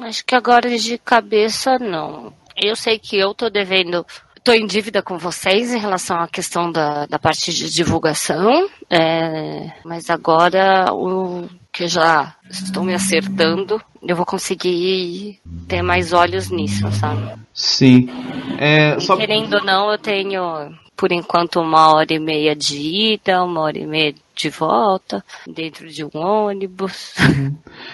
acho 0.00 0.24
que 0.24 0.34
agora 0.34 0.68
de 0.76 0.98
cabeça 0.98 1.78
não. 1.78 2.32
Eu 2.56 2.76
sei 2.76 2.98
que 2.98 3.16
eu 3.16 3.34
tô 3.34 3.50
devendo, 3.50 4.06
tô 4.42 4.52
em 4.52 4.66
dívida 4.66 5.02
com 5.02 5.18
vocês 5.18 5.72
em 5.72 5.78
relação 5.78 6.18
à 6.18 6.28
questão 6.28 6.70
da, 6.70 7.06
da 7.06 7.18
parte 7.18 7.52
de 7.52 7.72
divulgação, 7.72 8.68
é, 8.90 9.72
mas 9.84 10.10
agora 10.10 10.92
o 10.92 11.48
que 11.72 11.84
eu 11.84 11.88
já 11.88 12.36
estou 12.48 12.84
me 12.84 12.94
acertando, 12.94 13.82
eu 14.00 14.14
vou 14.14 14.24
conseguir 14.24 15.40
ter 15.66 15.82
mais 15.82 16.12
olhos 16.12 16.48
nisso, 16.48 16.88
sabe? 16.92 17.34
Sim. 17.52 18.08
É, 18.58 18.98
só... 19.00 19.16
querendo 19.16 19.54
ou 19.54 19.64
não, 19.64 19.90
eu 19.90 19.98
tenho, 19.98 20.72
por 20.96 21.12
enquanto, 21.12 21.60
uma 21.60 21.94
hora 21.94 22.12
e 22.12 22.18
meia 22.18 22.54
de 22.54 22.76
ida, 23.14 23.42
uma 23.42 23.62
hora 23.62 23.78
e 23.78 23.86
meia 23.86 24.14
de 24.34 24.48
volta, 24.50 25.24
dentro 25.46 25.88
de 25.88 26.04
um 26.04 26.10
ônibus. 26.14 27.14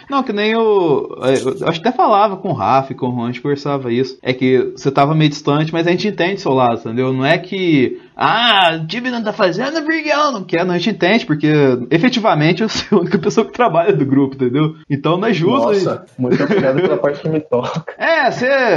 Não, 0.08 0.22
que 0.22 0.32
nem 0.32 0.52
eu. 0.52 1.18
Eu 1.20 1.68
acho 1.68 1.80
que 1.80 1.88
até 1.88 1.92
falava 1.92 2.36
com 2.36 2.48
o 2.48 2.54
Rafa 2.54 2.92
e 2.92 2.96
com 2.96 3.08
o 3.08 3.14
Juan, 3.14 3.24
a 3.24 3.26
gente 3.26 3.42
conversava 3.42 3.92
isso. 3.92 4.18
É 4.22 4.32
que 4.32 4.72
você 4.74 4.90
tava 4.90 5.14
meio 5.14 5.30
distante, 5.30 5.72
mas 5.72 5.86
a 5.86 5.90
gente 5.90 6.08
entende 6.08 6.40
seu 6.40 6.52
lado, 6.52 6.78
entendeu? 6.78 7.12
Não 7.12 7.24
é 7.24 7.38
que. 7.38 8.00
Ah, 8.16 8.78
o 8.82 8.86
time 8.86 9.10
não 9.10 9.22
tá 9.22 9.32
fazendo 9.32 9.82
porque 9.82 10.08
eu 10.08 10.32
não 10.32 10.44
quero. 10.44 10.66
Não, 10.66 10.74
a 10.74 10.78
gente 10.78 10.94
entende, 10.94 11.26
porque 11.26 11.48
efetivamente 11.90 12.62
eu 12.62 12.68
sou 12.68 12.98
a 12.98 13.00
única 13.02 13.18
pessoa 13.18 13.46
que 13.46 13.52
trabalha 13.52 13.92
do 13.92 14.04
grupo, 14.04 14.34
entendeu? 14.34 14.76
Então 14.88 15.18
não 15.18 15.28
é 15.28 15.32
justo. 15.32 15.68
Nossa, 15.68 16.06
muito 16.18 16.42
obrigado 16.42 16.80
pela 16.80 16.96
parte 16.96 17.20
que 17.20 17.28
me 17.28 17.40
toca. 17.40 17.94
É, 17.98 18.30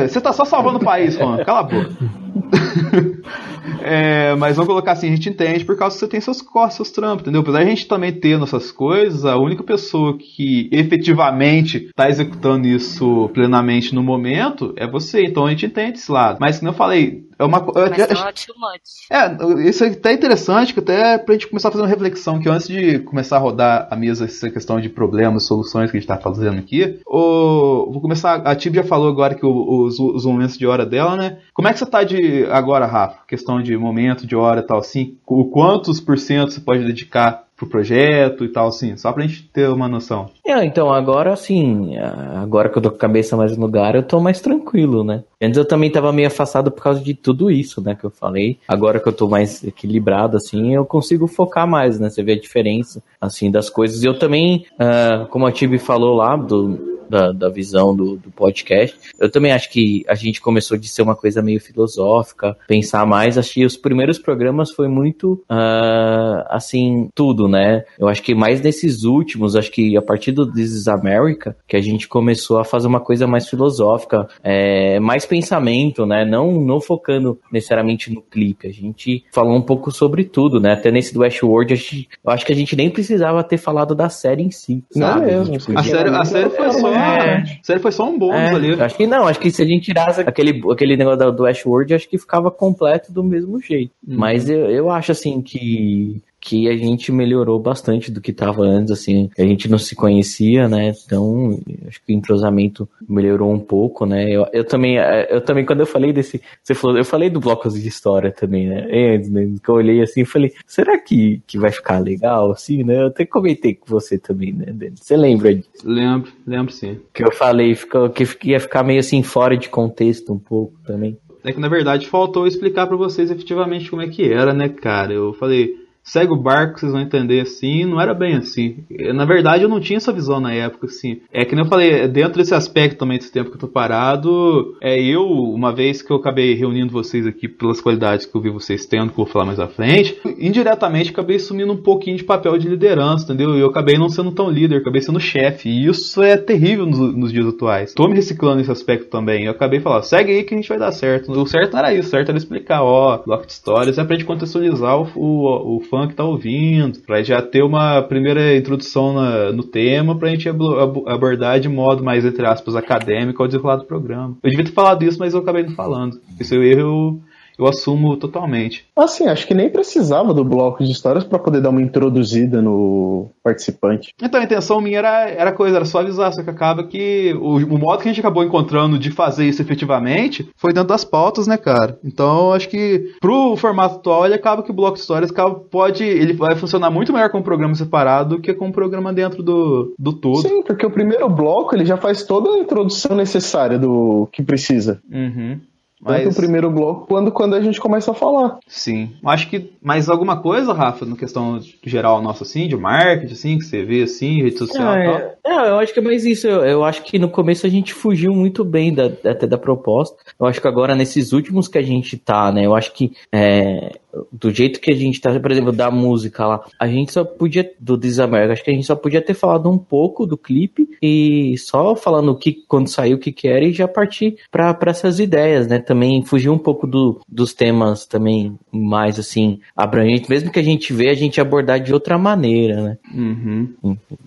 você 0.07 0.21
tá 0.21 0.34
só 0.34 0.43
salvando 0.45 0.78
o 0.78 0.84
país, 0.84 1.15
Juan. 1.15 1.43
Cala 1.43 1.59
a 1.59 1.63
boca. 1.63 1.89
É, 3.84 4.34
mas 4.36 4.55
vamos 4.55 4.69
colocar 4.69 4.93
assim, 4.93 5.07
a 5.07 5.15
gente 5.15 5.29
entende 5.29 5.65
por 5.65 5.77
causa 5.77 5.95
que 5.95 5.99
você 5.99 6.07
tem 6.07 6.21
seus 6.21 6.41
corres, 6.41 6.75
seus 6.75 6.89
trampos, 6.89 7.23
entendeu? 7.23 7.41
Apesar 7.41 7.59
de 7.59 7.65
a 7.65 7.69
gente 7.69 7.88
também 7.88 8.11
ter 8.13 8.38
nossas 8.38 8.71
coisas, 8.71 9.25
a 9.25 9.38
única 9.38 9.61
pessoa 9.61 10.17
que 10.17 10.69
efetivamente 10.71 11.89
tá 11.95 12.09
executando 12.09 12.67
isso 12.67 13.29
plenamente 13.34 13.93
no 13.93 14.01
momento 14.01 14.73
é 14.77 14.88
você. 14.88 15.23
Então 15.25 15.45
a 15.45 15.49
gente 15.49 15.65
entende 15.65 15.97
esse 15.97 16.11
lado. 16.11 16.38
Mas 16.39 16.59
como 16.59 16.69
eu 16.69 16.75
falei, 16.75 17.25
é 17.44 17.48
uma 17.48 17.60
co- 17.62 17.78
eu- 17.80 17.89
Mas 17.89 18.00
eu- 18.00 18.08
not 18.26 18.48
too 18.48 18.56
much. 18.58 19.60
é, 19.62 19.68
isso 19.70 19.84
é 19.84 19.88
até 19.89 20.14
interessante, 20.14 20.74
que 20.74 20.80
até 20.80 21.18
pra 21.18 21.34
gente 21.34 21.48
começar 21.48 21.70
a 21.70 21.72
fazer 21.72 21.84
uma 21.84 21.89
reflexão, 21.89 22.39
que 22.39 22.50
antes 22.50 22.68
de 22.68 23.00
começar 23.00 23.38
a 23.38 23.39
rodar 23.39 23.88
a 23.91 23.96
mesa 23.96 24.26
essa 24.26 24.50
questão 24.50 24.80
de 24.80 24.89
problemas, 24.89 25.46
soluções 25.46 25.91
que 25.91 25.98
a 25.98 26.00
gente 26.00 26.08
tá 26.08 26.18
fazendo 26.18 26.58
aqui, 26.60 27.00
o, 27.06 27.89
vou 27.91 28.02
começar, 28.02 28.36
a 28.36 28.56
Tib 28.56 28.76
já 28.76 28.84
falou 28.84 29.08
agora 29.10 29.36
que 29.36 29.46
os, 29.46 30.00
os 30.00 30.26
momentos 30.26 30.58
de 30.58 30.66
hora 30.68 30.86
dela, 30.86 31.16
né? 31.16 31.38
Como 31.54 31.68
é 31.68 31.74
que 31.74 31.80
você 31.80 31.86
tá 31.86 32.04
de 32.04 32.46
agora, 32.46 32.86
Rafa? 32.86 33.20
Questão 33.28 33.62
de 33.62 33.76
momento, 33.78 34.26
de 34.26 34.36
hora 34.36 34.60
e 34.62 34.64
tal, 34.64 34.80
assim, 34.80 35.18
o 35.26 35.46
quantos 35.46 36.00
por 36.00 36.18
cento 36.18 36.52
você 36.52 36.60
pode 36.60 36.84
dedicar 36.86 37.44
pro 37.64 37.72
projeto 37.72 38.45
e 38.45 38.49
tal, 38.49 38.68
assim, 38.68 38.95
só 38.97 39.11
pra 39.11 39.24
gente 39.24 39.43
ter 39.49 39.70
uma 39.70 39.88
noção. 39.88 40.30
É, 40.45 40.64
então, 40.66 40.91
agora 40.91 41.36
sim, 41.36 41.97
agora 41.97 42.70
que 42.70 42.78
eu 42.78 42.82
tô 42.82 42.89
com 42.89 42.95
a 42.95 42.99
cabeça 42.99 43.36
mais 43.36 43.55
no 43.57 43.66
lugar, 43.66 43.95
eu 43.95 44.03
tô 44.03 44.20
mais 44.20 44.41
tranquilo, 44.41 45.03
né? 45.03 45.24
Antes 45.41 45.57
eu 45.57 45.66
também 45.66 45.91
tava 45.91 46.11
meio 46.14 46.28
afastado 46.28 46.72
por 46.72 46.84
causa 46.84 47.01
de 47.01 47.14
tudo 47.14 47.51
isso, 47.51 47.82
né, 47.82 47.95
que 47.95 48.03
eu 48.03 48.11
falei. 48.11 48.57
Agora 48.68 48.99
que 48.99 49.07
eu 49.07 49.14
tô 49.14 49.28
mais 49.28 49.64
equilibrado, 49.64 50.38
assim, 50.38 50.74
eu 50.74 50.86
consigo 50.86 51.28
focar 51.28 51.68
mais, 51.68 51.99
né? 51.99 52.09
Você 52.09 52.24
vê 52.24 52.34
a 52.34 52.39
diferença, 52.39 53.03
assim, 53.20 53.51
das 53.51 53.70
coisas. 53.70 54.03
E 54.03 54.07
eu 54.07 54.18
também, 54.18 54.66
ah, 54.80 55.28
como 55.30 55.45
a 55.45 55.51
Tibi 55.51 55.78
falou 55.78 56.16
lá, 56.16 56.36
do, 56.36 56.93
da, 57.10 57.32
da 57.32 57.49
visão 57.49 57.95
do, 57.95 58.16
do 58.18 58.32
podcast, 58.32 58.97
eu 59.20 59.30
também 59.32 59.51
acho 59.51 59.70
que 59.72 60.04
a 60.08 60.16
gente 60.16 60.41
começou 60.41 60.78
de 60.78 60.88
ser 60.88 61.01
uma 61.01 61.16
coisa 61.16 61.41
meio 61.41 61.60
filosófica, 61.60 62.56
pensar 62.68 63.06
mais. 63.06 63.38
Acho 63.38 63.54
que 63.54 63.66
os 63.66 63.78
primeiros 63.78 64.18
programas 64.18 64.72
foi 64.72 64.88
muito, 64.88 65.43
ah, 65.49 66.45
assim, 66.49 67.10
tudo, 67.16 67.47
né? 67.47 67.84
Eu 67.99 68.08
acho 68.08 68.22
que 68.22 68.34
mais 68.36 68.62
nesses 68.62 69.04
últimos, 69.04 69.56
acho 69.56 69.72
que 69.72 69.95
a 69.97 70.01
partir 70.01 70.32
do 70.32 70.51
This 70.51 70.72
is 70.72 70.88
America, 70.88 71.56
que 71.68 71.76
a 71.78 71.82
gente 71.82 72.08
começou 72.08 72.58
a 72.60 72.66
fazer 72.66 72.88
uma 72.88 72.99
coisa 72.99 73.28
mais 73.28 73.47
filosófica, 73.47 74.28
é, 74.43 74.99
mais 74.99 75.26
pensamento, 75.26 76.06
né? 76.06 76.26
Não, 76.26 76.51
não 76.62 76.80
focando 76.82 77.39
necessariamente 77.51 78.12
no 78.14 78.22
clipe. 78.22 78.68
A 78.68 78.72
gente 78.74 79.24
falou 79.32 79.56
um 79.56 79.62
pouco 79.62 79.91
sobre 79.91 80.24
tudo, 80.24 80.60
né? 80.60 80.74
Até 80.74 80.91
nesse 80.91 81.14
do 81.14 81.22
Westworld, 81.22 81.74
a 81.74 81.76
gente- 81.76 82.10
eu 82.24 82.32
acho 82.32 82.45
que 82.45 82.54
a 82.54 82.56
gente 82.56 82.76
nem 82.76 82.89
precisava 82.89 83.43
ter 83.43 83.58
falado 83.58 83.93
da 83.95 84.10
série 84.10 84.43
em 84.43 84.51
si, 84.51 84.84
Não 84.95 85.08
sabe? 85.08 85.26
mesmo, 85.28 85.58
Tipo, 85.58 85.80
A 85.80 85.84
série, 85.84 86.10
a 86.10 86.26
série 86.26 86.49
foi 86.49 86.72
só. 86.72 86.93
É. 86.94 87.38
A 87.38 87.64
série 87.64 87.80
foi 87.80 87.91
só 87.91 88.10
um 88.10 88.18
bônus 88.18 88.39
é, 88.39 88.50
ali. 88.50 88.82
Acho 88.82 88.96
que 88.96 89.08
não, 89.08 89.28
acho 89.28 89.39
que 89.39 89.52
se 89.52 89.62
a 89.62 89.66
gente 89.66 89.86
tirasse 89.86 90.22
aquele, 90.22 90.62
aquele 90.72 90.98
negócio 90.98 91.32
do, 91.32 91.46
Ashworld, 91.46 91.94
acho 91.94 92.10
que 92.10 92.18
ficava 92.18 92.52
completo 92.52 93.12
do 93.12 93.24
mesmo 93.24 93.62
jeito. 93.62 93.91
Uhum. 94.08 94.18
Mas 94.18 94.50
eu, 94.50 94.70
eu 94.70 94.89
acho 94.89 95.12
assim 95.12 95.41
que 95.41 96.22
que 96.44 96.68
a 96.68 96.76
gente 96.76 97.10
melhorou 97.10 97.58
bastante 97.58 98.12
do 98.12 98.20
que 98.20 98.34
tava 98.34 98.64
antes, 98.64 98.91
assim, 98.91 99.30
a 99.39 99.44
gente 99.44 99.70
não 99.70 99.78
se 99.78 99.96
conhecia, 99.96 100.68
né? 100.68 100.94
Então, 101.06 101.58
acho 101.88 102.04
que 102.04 102.12
o 102.12 102.16
entrosamento 102.16 102.88
melhorou 103.08 103.50
um 103.50 103.60
pouco, 103.60 104.06
né? 104.06 104.30
Eu, 104.30 104.46
eu 104.52 104.66
também, 104.66 105.00
eh, 105.00 105.30
eu 105.32 105.39
também, 105.39 105.66
quando 105.66 105.80
eu 105.80 105.86
falei 105.86 106.12
desse, 106.12 106.41
você 106.62 106.76
falou, 106.76 106.98
eu 106.98 107.06
falei 107.06 107.30
do 107.30 107.39
blocos 107.39 107.82
de 107.82 107.88
história 107.88 108.30
também, 108.30 108.68
né? 108.68 109.16
Antes, 109.16 109.30
né? 109.30 109.56
Que 109.64 109.70
eu 109.70 109.76
olhei 109.76 110.02
assim 110.02 110.24
e 110.24 110.26
falei, 110.26 110.52
será 110.68 111.00
que, 111.00 111.41
que 111.48 111.58
vai 111.58 111.72
ficar 111.72 112.00
legal, 112.00 112.52
assim, 112.52 112.84
né? 112.84 113.04
Eu 113.04 113.08
até 113.08 113.26
comentei 113.26 113.76
com 113.76 113.86
você 113.88 114.18
também, 114.18 114.52
né? 114.52 114.66
Você 114.96 115.16
lembra 115.16 115.56
disso? 115.56 115.70
Lembro, 115.86 116.30
lembro 116.46 116.74
sim. 116.74 117.00
que 117.14 117.24
eu 117.24 117.32
falei 117.32 117.74
ficou, 117.74 118.10
que 118.10 118.28
ia 118.44 118.60
ficar 118.60 118.84
meio 118.84 119.00
assim 119.00 119.24
fora 119.24 119.56
de 119.56 119.70
contexto 119.70 120.34
um 120.34 120.39
pouco 120.39 120.74
também. 120.86 121.18
É 121.41 121.54
que 121.54 121.60
na 121.60 121.70
verdade 121.70 122.08
faltou 122.08 122.48
explicar 122.48 122.88
pra 122.88 122.98
vocês 122.98 123.32
efetivamente 123.32 123.89
como 123.89 124.02
é 124.02 124.08
que 124.08 124.32
era, 124.32 124.54
né, 124.54 124.68
cara? 124.70 125.14
Eu 125.14 125.34
falei, 125.34 125.82
segue 126.04 126.34
o 126.34 126.41
barco, 126.41 126.80
vocês 126.80 126.91
vão 126.91 127.01
entender 127.01 127.41
assim, 127.41 127.86
não 127.86 127.99
era 127.99 128.14
bem 128.14 128.36
assim. 128.36 128.84
Na 129.16 129.26
verdade, 129.26 129.64
eu 129.64 129.70
não 129.70 129.80
tinha 129.80 129.97
essa 129.97 130.12
visão 130.12 130.39
na 130.39 130.54
época, 130.54 130.88
assim. 130.88 131.22
É 131.32 131.45
que 131.45 131.56
nem 131.56 131.64
eu 131.64 131.70
falei, 131.70 132.08
dentro 132.08 132.39
desse 132.39 132.54
aspecto 132.54 132.97
também 132.97 133.18
desse 133.18 133.32
tempo 133.32 133.49
que 133.49 133.56
eu 133.56 133.62
tô 133.62 133.68
parado, 133.68 134.76
é 134.82 135.01
eu, 135.01 135.24
uma 135.24 135.74
vez 135.74 136.01
que 136.01 136.12
eu 136.12 136.18
acabei 136.18 136.54
reunindo 136.54 136.91
vocês 136.91 137.26
aqui 137.26 137.47
pelas 137.47 137.80
qualidades 137.80 138.26
que 138.26 138.36
eu 138.36 138.41
vi 138.41 138.49
vocês 138.49 138.86
tendo, 138.86 139.08
que 139.08 139.20
eu 139.20 139.24
vou 139.24 139.26
falar 139.26 139.45
mais 139.45 139.60
à 139.60 139.68
frente, 139.68 140.20
indiretamente 140.38 141.12
acabei 141.12 141.38
assumindo 141.38 141.72
um 141.72 141.82
pouquinho 141.82 142.18
de 142.18 142.24
papel 142.24 142.58
de 142.58 142.68
liderança, 142.68 143.24
entendeu? 143.24 143.56
Eu 143.56 143.68
acabei 143.68 143.97
não 143.97 144.10
sendo 144.10 144.32
tão 144.32 144.49
líder, 144.49 144.78
acabei 144.78 145.01
sendo 145.01 145.20
chefe. 145.20 145.70
E 145.70 145.88
isso 145.88 146.22
é 146.22 146.36
terrível 146.36 146.86
nos, 146.86 146.99
nos 146.99 147.32
dias 147.32 147.47
atuais. 147.47 147.93
Tô 147.93 148.08
me 148.08 148.16
reciclando 148.16 148.58
nesse 148.58 148.72
aspecto 148.72 149.10
também. 149.10 149.45
Eu 149.45 149.51
acabei 149.51 149.80
falando, 149.80 150.04
segue 150.04 150.32
aí 150.32 150.43
que 150.43 150.54
a 150.54 150.58
gente 150.58 150.70
vai 150.70 150.78
dar 150.78 150.91
certo. 150.91 151.32
O 151.32 151.47
certo 151.47 151.74
não 151.74 151.80
era 151.80 151.93
isso, 151.93 152.08
o 152.08 152.12
certo 152.12 152.30
era 152.30 152.38
explicar, 152.38 152.84
ó, 152.84 153.22
bloco 153.24 153.45
de 153.45 153.54
histórias 153.54 153.97
é 153.97 154.04
pra 154.04 154.16
gente 154.16 154.26
contextualizar 154.26 154.99
o, 154.99 155.08
o, 155.16 155.78
o 155.78 155.82
fã 155.94 156.08
que 156.08 156.16
tá 156.16 156.24
ouvindo, 156.24 156.98
pra 157.06 157.22
já 157.22 157.39
ter 157.39 157.62
uma 157.62 158.02
primeira 158.02 158.58
introdução 158.58 159.14
na- 159.14 159.52
no 159.52 159.62
tema, 159.64 160.18
pra 160.18 160.30
gente 160.30 160.50
ablo- 160.50 160.80
ab- 160.80 161.04
abordar 161.08 161.60
de 161.60 161.70
modo 161.70 162.04
mais, 162.04 162.26
entre 162.26 162.44
aspas, 162.48 162.76
acadêmico 162.76 163.41
ao 163.44 163.48
desenrolar 163.48 163.76
do 163.76 163.86
programa. 163.86 164.36
Eu 164.41 164.50
devia 164.50 164.66
ter 164.66 164.72
falado 164.72 165.04
isso, 165.04 165.20
mas 165.20 165.36
eu 165.36 165.41
acabei 165.41 165.62
não 165.64 165.76
falando. 165.76 166.20
Esse 166.39 166.56
erro 166.56 166.80
eu, 166.82 167.20
eu 167.58 167.68
assumo 167.68 168.18
totalmente. 168.18 168.86
Assim, 168.95 169.28
acho 169.28 169.47
que 169.47 169.54
nem 169.54 169.70
precisava 169.70 170.34
do 170.34 170.43
bloco 170.43 170.84
de 170.84 170.91
histórias 170.91 171.24
pra 171.24 171.39
poder 171.39 171.62
dar 171.62 171.70
uma 171.70 171.82
introduzida 171.82 172.62
no 172.62 173.30
participante. 173.43 174.14
Então 174.22 174.39
a 174.39 174.43
intenção 174.43 174.82
minha 174.82 174.99
era, 174.99 175.30
era 175.30 175.51
coisa, 175.51 175.78
era 175.78 175.86
só 175.86 175.99
avisar, 175.99 176.34
só 176.34 176.43
que 176.43 176.49
acaba 176.49 176.84
que 176.86 177.34
o, 177.39 177.58
o 177.58 177.80
modo 177.80 178.01
que 178.01 178.10
a 178.10 178.12
gente 178.12 178.20
acabou 178.20 178.43
encontrando 178.43 178.97
de 178.97 179.12
fazer 179.12 179.45
isso 179.45 179.62
efetivamente 179.62 180.49
foi 180.56 180.74
dentro 180.74 180.89
das 180.89 181.04
pautas, 181.04 181.47
né, 181.47 181.58
cara? 181.58 181.99
Então 182.04 182.54
acho 182.54 182.70
que 182.70 183.14
pro 183.20 183.56
formato 183.56 183.95
atual 183.95 184.26
ele 184.26 184.36
acaba 184.36 184.64
que 184.64 184.72
o 184.72 184.74
bloco 184.74 184.95
de 184.95 185.01
histórias 185.01 185.32
acaba, 185.32 185.56
pode. 185.56 186.04
ele 186.04 186.34
vai 186.34 186.56
funcionar 186.56 186.89
muito 186.89 187.14
melhor 187.14 187.30
com 187.30 187.39
um 187.39 187.43
programa 187.43 187.76
separado 187.76 188.36
do 188.36 188.41
que 188.41 188.54
com 188.54 188.68
um 188.68 188.72
programa 188.72 189.14
dentro 189.14 189.43
do, 189.43 189.93
do 189.97 190.14
todo. 190.14 190.41
Sim, 190.41 190.62
porque 190.64 190.86
o 190.86 190.91
primeiro 190.91 191.30
bloco 191.30 191.76
ele 191.76 191.86
já 191.86 191.97
faz 191.97 192.24
toda 192.24 192.49
a 192.51 192.60
introdução 192.60 193.16
necessária 193.16 193.78
do 193.78 194.28
que 194.32 194.41
precisa. 194.41 195.01
Uhum. 195.12 195.60
Tanto 196.04 196.22
o 196.22 196.26
Mas, 196.26 196.36
primeiro 196.36 196.70
bloco 196.70 197.08
quando, 197.08 197.32
quando 197.32 197.56
a 197.56 197.62
gente 197.62 197.80
começa 197.80 198.12
a 198.12 198.14
falar. 198.14 198.60
sim. 198.68 199.12
Acho 199.26 199.49
que 199.49 199.72
mais 199.82 200.10
alguma 200.10 200.41
coisa, 200.41 200.74
Rafa, 200.74 201.06
na 201.06 201.16
questão 201.16 201.60
geral 201.84 202.22
nossa, 202.22 202.43
assim, 202.43 202.68
de 202.68 202.76
marketing, 202.76 203.34
assim, 203.34 203.58
que 203.58 203.66
você 203.66 203.84
vê 203.84 204.04
assim, 204.04 204.41
rede 204.41 204.58
social 204.58 204.97
e 204.97 205.06
tal. 205.06 205.16
É, 205.16 205.36
é, 205.45 205.70
eu 205.70 205.80
acho 205.80 205.93
que 205.93 205.99
é 205.99 206.04
mais 206.04 206.26
isso. 206.26 206.47
Eu, 206.47 206.66
eu 206.66 206.84
acho 206.84 207.04
que 207.04 207.18
no 207.18 207.30
começo 207.30 207.66
a 207.66 207.70
gente 207.70 207.93
fugiu 207.93 208.34
muito 208.34 208.64
bem 208.64 208.93
da, 208.93 209.06
até 209.06 209.47
da 209.47 209.58
proposta. 209.58 210.18
Eu 210.39 210.45
acho 210.45 210.62
que 210.62 210.68
agora, 210.68 210.95
nesses 210.95 211.32
últimos 211.32 211.68
que 211.68 211.78
a 211.78 211.82
gente 211.82 212.18
tá, 212.18 212.51
né? 212.51 212.66
Eu 212.66 212.76
acho 212.76 212.93
que 212.93 213.14
é, 213.32 213.97
do 214.32 214.51
jeito 214.51 214.80
que 214.80 214.91
a 214.91 214.95
gente 214.95 215.20
tá, 215.20 215.38
por 215.39 215.51
exemplo, 215.51 215.72
da 215.72 215.89
música 215.89 216.45
lá, 216.45 216.66
a 216.80 216.88
gente 216.88 217.11
só 217.11 217.24
podia, 217.24 217.70
do 217.80 217.97
Desamérica, 217.97 218.53
acho 218.53 218.64
que 218.64 218.72
a 218.72 218.74
gente 218.74 218.86
só 218.86 218.95
podia 218.95 219.22
ter 219.22 219.34
falado 219.34 219.70
um 219.70 219.78
pouco 219.78 220.26
do 220.26 220.38
clipe 220.38 220.88
e 221.01 221.57
só 221.57 221.95
falando 221.95 222.30
o 222.30 222.36
que, 222.36 222.53
quando 222.68 222.88
saiu 222.88 223.18
o 223.18 223.20
que 223.20 223.32
que 223.32 223.47
era 223.47 223.66
e 223.66 223.74
já 223.74 223.88
partir 223.88 224.38
pra, 224.51 224.74
pra 224.74 224.91
essas 224.91 225.20
ideias, 225.20 225.68
né? 225.68 225.80
Também 225.80 226.24
fugir 226.24 226.49
um 226.49 226.57
pouco 226.57 226.86
do, 226.86 227.22
dos 227.28 227.53
temas 227.53 228.05
também 228.05 228.57
mais, 228.72 229.18
assim, 229.18 229.59
abrangentes, 229.76 230.30
mesmo 230.30 230.51
que 230.51 230.59
a 230.59 230.64
gente 230.64 230.93
vê, 230.93 231.09
a 231.09 231.16
gente 231.16 231.41
abordar 231.41 231.80
de 231.80 231.93
outra 231.93 232.18
maneira, 232.18 232.82
né? 232.82 232.97
Uhum. 233.14 233.74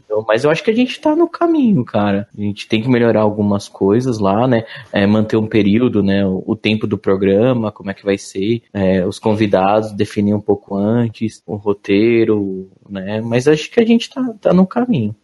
Então, 0.04 0.24
mas 0.26 0.44
eu 0.44 0.50
acho 0.50 0.64
que 0.64 0.70
a 0.70 0.74
gente 0.74 1.00
tá 1.00 1.14
no 1.14 1.28
caminho, 1.28 1.84
cara. 1.84 2.26
A 2.36 2.40
gente 2.40 2.66
tem 2.66 2.82
que 2.82 2.88
melhorar 2.88 3.20
algumas 3.20 3.68
coisas 3.68 4.18
lá, 4.18 4.48
né? 4.48 4.64
É, 4.92 5.06
manter 5.06 5.36
um 5.36 5.46
período, 5.46 6.02
né? 6.02 6.26
O, 6.26 6.42
o 6.46 6.56
tempo 6.56 6.86
do 6.86 6.98
programa, 6.98 7.70
como 7.70 7.90
é 7.90 7.94
que 7.94 8.04
vai 8.04 8.18
ser, 8.18 8.62
é, 8.72 9.06
os 9.06 9.18
convidados 9.18 9.75
definir 9.80 10.34
um 10.34 10.40
pouco 10.40 10.76
antes, 10.76 11.42
o 11.46 11.56
roteiro, 11.56 12.68
né? 12.88 13.20
Mas 13.20 13.46
acho 13.48 13.70
que 13.70 13.80
a 13.80 13.84
gente 13.84 14.10
tá, 14.10 14.34
tá 14.40 14.52
no 14.52 14.66
caminho. 14.66 15.14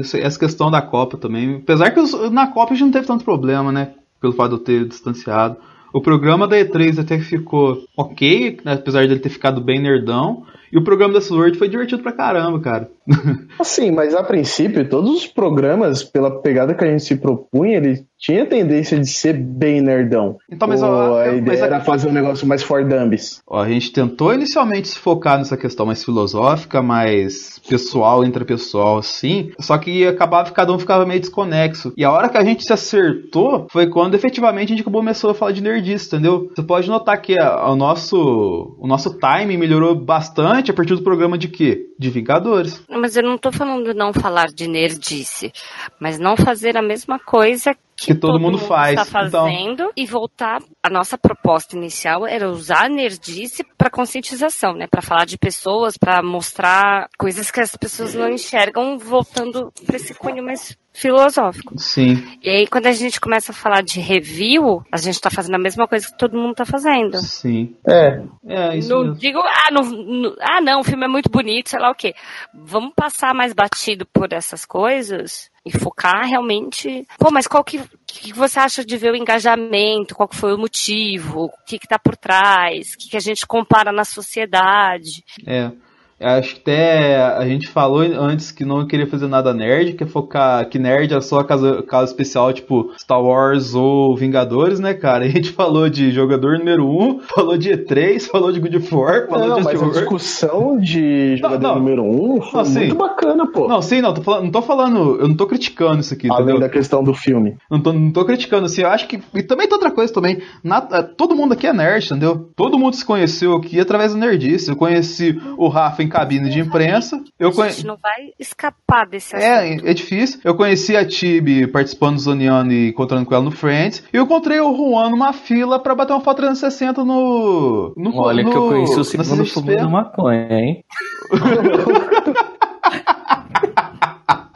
Essa- 0.00 0.38
questão 0.38 0.70
da 0.70 0.80
Copa 0.80 1.16
também. 1.16 1.56
Apesar 1.56 1.90
que 1.90 2.00
na 2.30 2.46
Copa 2.46 2.72
a 2.72 2.76
gente 2.76 2.84
não 2.86 2.92
teve 2.92 3.06
tanto 3.06 3.24
problema, 3.24 3.72
né? 3.72 3.94
Pelo 4.20 4.32
fato 4.32 4.50
de 4.50 4.54
eu 4.56 4.58
ter 4.64 4.84
distanciado. 4.88 5.56
O 5.92 6.00
programa 6.00 6.46
da 6.46 6.56
E3 6.56 7.00
até 7.00 7.16
que 7.16 7.24
ficou 7.24 7.82
ok, 7.96 8.58
né, 8.64 8.74
apesar 8.74 9.06
dele 9.06 9.20
ter 9.20 9.28
ficado 9.30 9.60
bem 9.60 9.80
nerdão. 9.80 10.44
E 10.70 10.76
o 10.76 10.82
programa 10.84 11.14
da 11.14 11.20
Sword 11.20 11.56
foi 11.56 11.68
divertido 11.68 12.02
pra 12.02 12.12
caramba, 12.12 12.60
cara. 12.60 12.90
Assim, 13.58 13.90
mas 13.92 14.14
a 14.14 14.22
princípio, 14.22 14.86
todos 14.88 15.10
os 15.10 15.26
programas, 15.26 16.02
pela 16.02 16.42
pegada 16.42 16.74
que 16.74 16.84
a 16.84 16.88
gente 16.90 17.04
se 17.04 17.16
propunha, 17.16 17.76
ele 17.78 18.04
tinha 18.18 18.46
tendência 18.46 18.98
de 18.98 19.06
ser 19.06 19.34
bem 19.34 19.80
nerdão. 19.80 20.36
Então, 20.50 20.66
mas, 20.66 20.82
Ou 20.82 21.16
a 21.16 21.26
eu- 21.26 21.38
ideia 21.38 21.42
mas 21.46 21.62
a- 21.62 21.66
era 21.66 21.80
fazer 21.80 22.08
um 22.08 22.12
negócio 22.12 22.46
mais 22.46 22.62
for 22.62 22.84
dummies. 22.84 23.40
Ó, 23.46 23.60
a 23.60 23.68
gente 23.68 23.92
tentou 23.92 24.32
inicialmente 24.32 24.88
se 24.88 24.98
focar 24.98 25.38
nessa 25.38 25.56
questão 25.56 25.86
mais 25.86 26.04
filosófica, 26.04 26.82
mais 26.82 27.58
pessoal, 27.68 28.24
intrapessoal, 28.24 28.98
assim, 28.98 29.50
só 29.60 29.76
que 29.78 30.06
acabava 30.06 30.50
cada 30.50 30.72
um 30.72 30.78
ficava 30.78 31.04
meio 31.04 31.20
desconexo. 31.20 31.92
E 31.96 32.04
a 32.04 32.10
hora 32.10 32.28
que 32.28 32.38
a 32.38 32.44
gente 32.44 32.64
se 32.64 32.72
acertou 32.72 33.66
foi 33.70 33.88
quando 33.88 34.14
efetivamente 34.14 34.72
a 34.72 34.76
gente 34.76 34.84
começou 34.84 35.30
a 35.30 35.34
falar 35.34 35.52
de 35.52 35.62
nerdice, 35.62 36.06
entendeu? 36.06 36.50
Você 36.54 36.62
pode 36.62 36.88
notar 36.88 37.20
que 37.20 37.38
a- 37.38 37.70
o 37.70 37.76
nosso 37.76 38.76
o 38.78 38.86
nosso 38.86 39.18
timing 39.18 39.56
melhorou 39.56 39.94
bastante 39.94 40.70
a 40.70 40.74
partir 40.74 40.94
do 40.94 41.02
programa 41.02 41.36
de 41.36 41.48
quê? 41.48 41.86
De 41.98 42.10
Vingadores. 42.10 42.82
Mas 42.88 43.16
eu 43.16 43.22
não 43.22 43.36
tô 43.38 43.50
falando 43.52 43.92
não 43.94 44.12
falar 44.12 44.46
de 44.46 44.66
nerdice, 44.68 45.52
mas 46.00 46.18
não 46.18 46.36
fazer 46.36 46.76
a 46.76 46.82
mesma 46.82 47.18
coisa 47.18 47.74
que, 47.96 48.06
Que 48.08 48.14
todo 48.14 48.38
mundo 48.38 48.58
faz, 48.58 48.98
Está 49.00 49.26
então. 49.26 49.44
fazendo 49.46 49.90
e 49.96 50.04
voltar. 50.06 50.60
A 50.82 50.90
nossa 50.90 51.16
proposta 51.16 51.76
inicial 51.76 52.26
era 52.26 52.48
usar 52.50 52.84
a 52.84 52.88
nerdice 52.88 53.64
para 53.78 53.88
conscientização, 53.90 54.74
né? 54.74 54.86
Para 54.86 55.00
falar 55.02 55.24
de 55.24 55.38
pessoas, 55.38 55.96
para 55.96 56.22
mostrar 56.22 57.08
coisas 57.18 57.50
que 57.50 57.60
as 57.60 57.74
pessoas 57.76 58.14
não 58.14 58.28
enxergam, 58.28 58.98
voltando 58.98 59.72
para 59.86 59.96
esse 59.96 60.12
cunho 60.14 60.44
mais 60.44 60.76
filosófico. 60.92 61.78
Sim. 61.78 62.22
E 62.42 62.48
aí, 62.48 62.66
quando 62.66 62.86
a 62.86 62.92
gente 62.92 63.20
começa 63.20 63.52
a 63.52 63.54
falar 63.54 63.82
de 63.82 64.00
review, 64.00 64.82
a 64.90 64.96
gente 64.96 65.20
tá 65.20 65.30
fazendo 65.30 65.54
a 65.54 65.58
mesma 65.58 65.86
coisa 65.86 66.06
que 66.06 66.16
todo 66.16 66.36
mundo 66.38 66.54
tá 66.54 66.64
fazendo. 66.64 67.18
Sim. 67.18 67.76
É, 67.86 68.22
É, 68.46 68.76
isso 68.78 68.88
Não 68.88 69.00
mesmo. 69.02 69.14
digo, 69.18 69.38
ah 69.40 69.70
não, 69.72 69.82
não- 69.82 70.36
ah, 70.40 70.60
não, 70.60 70.80
o 70.80 70.84
filme 70.84 71.04
é 71.04 71.08
muito 71.08 71.28
bonito, 71.28 71.68
sei 71.70 71.78
lá 71.80 71.90
o 71.90 71.94
quê. 71.94 72.14
Vamos 72.54 72.92
passar 72.94 73.34
mais 73.34 73.52
batido 73.52 74.06
por 74.06 74.32
essas 74.32 74.64
coisas 74.64 75.50
e 75.66 75.76
focar 75.76 76.24
realmente. 76.26 77.06
Pô, 77.18 77.30
mas 77.30 77.48
qual 77.48 77.64
que, 77.64 77.82
que 78.06 78.32
você 78.32 78.60
acha 78.60 78.84
de 78.84 78.96
ver 78.96 79.12
o 79.12 79.16
engajamento? 79.16 80.14
Qual 80.14 80.28
que 80.28 80.36
foi 80.36 80.54
o 80.54 80.58
motivo? 80.58 81.46
O 81.46 81.50
que 81.66 81.78
que 81.78 81.88
tá 81.88 81.98
por 81.98 82.16
trás? 82.16 82.94
O 82.94 82.98
que, 82.98 83.10
que 83.10 83.16
a 83.16 83.20
gente 83.20 83.44
compara 83.44 83.90
na 83.90 84.04
sociedade? 84.04 85.24
É. 85.44 85.72
Acho 86.18 86.54
que 86.54 86.60
até 86.62 87.16
a 87.16 87.46
gente 87.46 87.68
falou 87.68 88.00
antes 88.00 88.50
que 88.50 88.64
não 88.64 88.86
queria 88.86 89.06
fazer 89.06 89.26
nada 89.26 89.52
nerd, 89.52 89.92
que 89.92 90.04
é 90.04 90.06
focar 90.06 90.66
que 90.68 90.78
nerd 90.78 91.12
é 91.14 91.20
só 91.20 91.42
caso, 91.44 91.82
caso 91.82 92.10
especial, 92.10 92.52
tipo 92.54 92.90
Star 92.98 93.22
Wars 93.22 93.74
ou 93.74 94.16
Vingadores, 94.16 94.80
né, 94.80 94.94
cara? 94.94 95.24
A 95.26 95.28
gente 95.28 95.50
falou 95.50 95.90
de 95.90 96.10
jogador 96.12 96.58
número 96.58 96.86
1, 96.88 97.02
um, 97.02 97.20
falou 97.34 97.58
de 97.58 97.70
E3, 97.70 98.20
falou 98.30 98.50
de 98.50 98.60
God 98.60 98.74
of 98.76 98.94
War, 98.94 99.28
falou 99.28 99.48
não, 99.48 99.56
de 99.58 99.64
mas 99.64 99.82
a 99.82 99.86
discussão 99.88 100.78
de 100.78 101.36
jogador 101.36 101.60
não. 101.62 101.74
número 101.76 102.02
1 102.02 102.36
um 102.36 102.40
foi 102.40 102.62
Não, 102.64 102.70
muito 102.70 102.94
bacana, 102.94 103.46
pô. 103.46 103.68
Não, 103.68 103.82
sim, 103.82 104.00
não, 104.00 104.14
tô 104.14 104.22
falando, 104.22 104.44
não 104.44 104.50
tô 104.50 104.62
falando, 104.62 105.16
eu 105.20 105.28
não 105.28 105.36
tô 105.36 105.46
criticando 105.46 106.00
isso 106.00 106.14
aqui, 106.14 106.28
Além 106.30 106.44
entendeu? 106.44 106.60
da 106.60 106.68
questão 106.68 107.04
do 107.04 107.12
filme. 107.12 107.56
Não 107.70 107.78
tô, 107.80 107.92
não 107.92 108.10
tô 108.10 108.24
criticando, 108.24 108.64
assim, 108.66 108.80
eu 108.82 108.88
acho 108.88 109.06
que. 109.06 109.20
E 109.34 109.42
também 109.42 109.66
tem 109.66 109.74
outra 109.74 109.90
coisa 109.90 110.12
também. 110.12 110.38
na- 110.64 110.86
eh, 110.92 111.02
todo 111.02 111.34
mundo 111.36 111.52
aqui 111.52 111.66
é 111.66 111.72
nerd, 111.72 112.06
entendeu? 112.06 112.48
Todo 112.56 112.78
mundo 112.78 112.96
se 112.96 113.04
conheceu 113.04 113.54
aqui 113.54 113.78
através 113.78 114.14
da 114.14 114.18
nerdice. 114.18 114.70
Eu 114.70 114.76
conheci 114.76 115.38
o 115.58 115.68
Rafa 115.68 116.05
em 116.06 116.08
cabine 116.08 116.48
de 116.48 116.60
imprensa. 116.60 117.22
Eu 117.38 117.50
A 117.50 117.52
conheci. 117.52 117.76
gente 117.78 117.86
não 117.86 117.96
vai 117.96 118.32
escapar 118.38 119.06
desse 119.06 119.36
assunto. 119.36 119.48
É, 119.86 119.90
é 119.90 119.94
difícil. 119.94 120.40
Eu 120.44 120.54
conheci 120.54 120.96
a 120.96 121.06
Tibi 121.06 121.66
participando 121.66 122.14
do 122.14 122.20
Zoneando 122.20 122.72
e 122.72 122.88
encontrando 122.88 123.26
com 123.26 123.34
ela 123.34 123.44
no 123.44 123.50
Friends. 123.50 124.02
E 124.12 124.16
eu 124.16 124.24
encontrei 124.24 124.60
o 124.60 124.74
Juan 124.74 125.10
numa 125.10 125.32
fila 125.32 125.78
pra 125.78 125.94
bater 125.94 126.12
uma 126.12 126.20
foto 126.20 126.36
360 126.38 127.04
no. 127.04 127.92
no 127.96 128.16
Olha 128.16 128.42
no, 128.42 128.50
que 128.50 128.56
eu 128.56 128.68
conheci 128.68 128.98
o 129.00 129.04
segundo 129.04 129.44
fumando 129.44 129.90
maconha, 129.90 130.48
hein? 130.50 130.84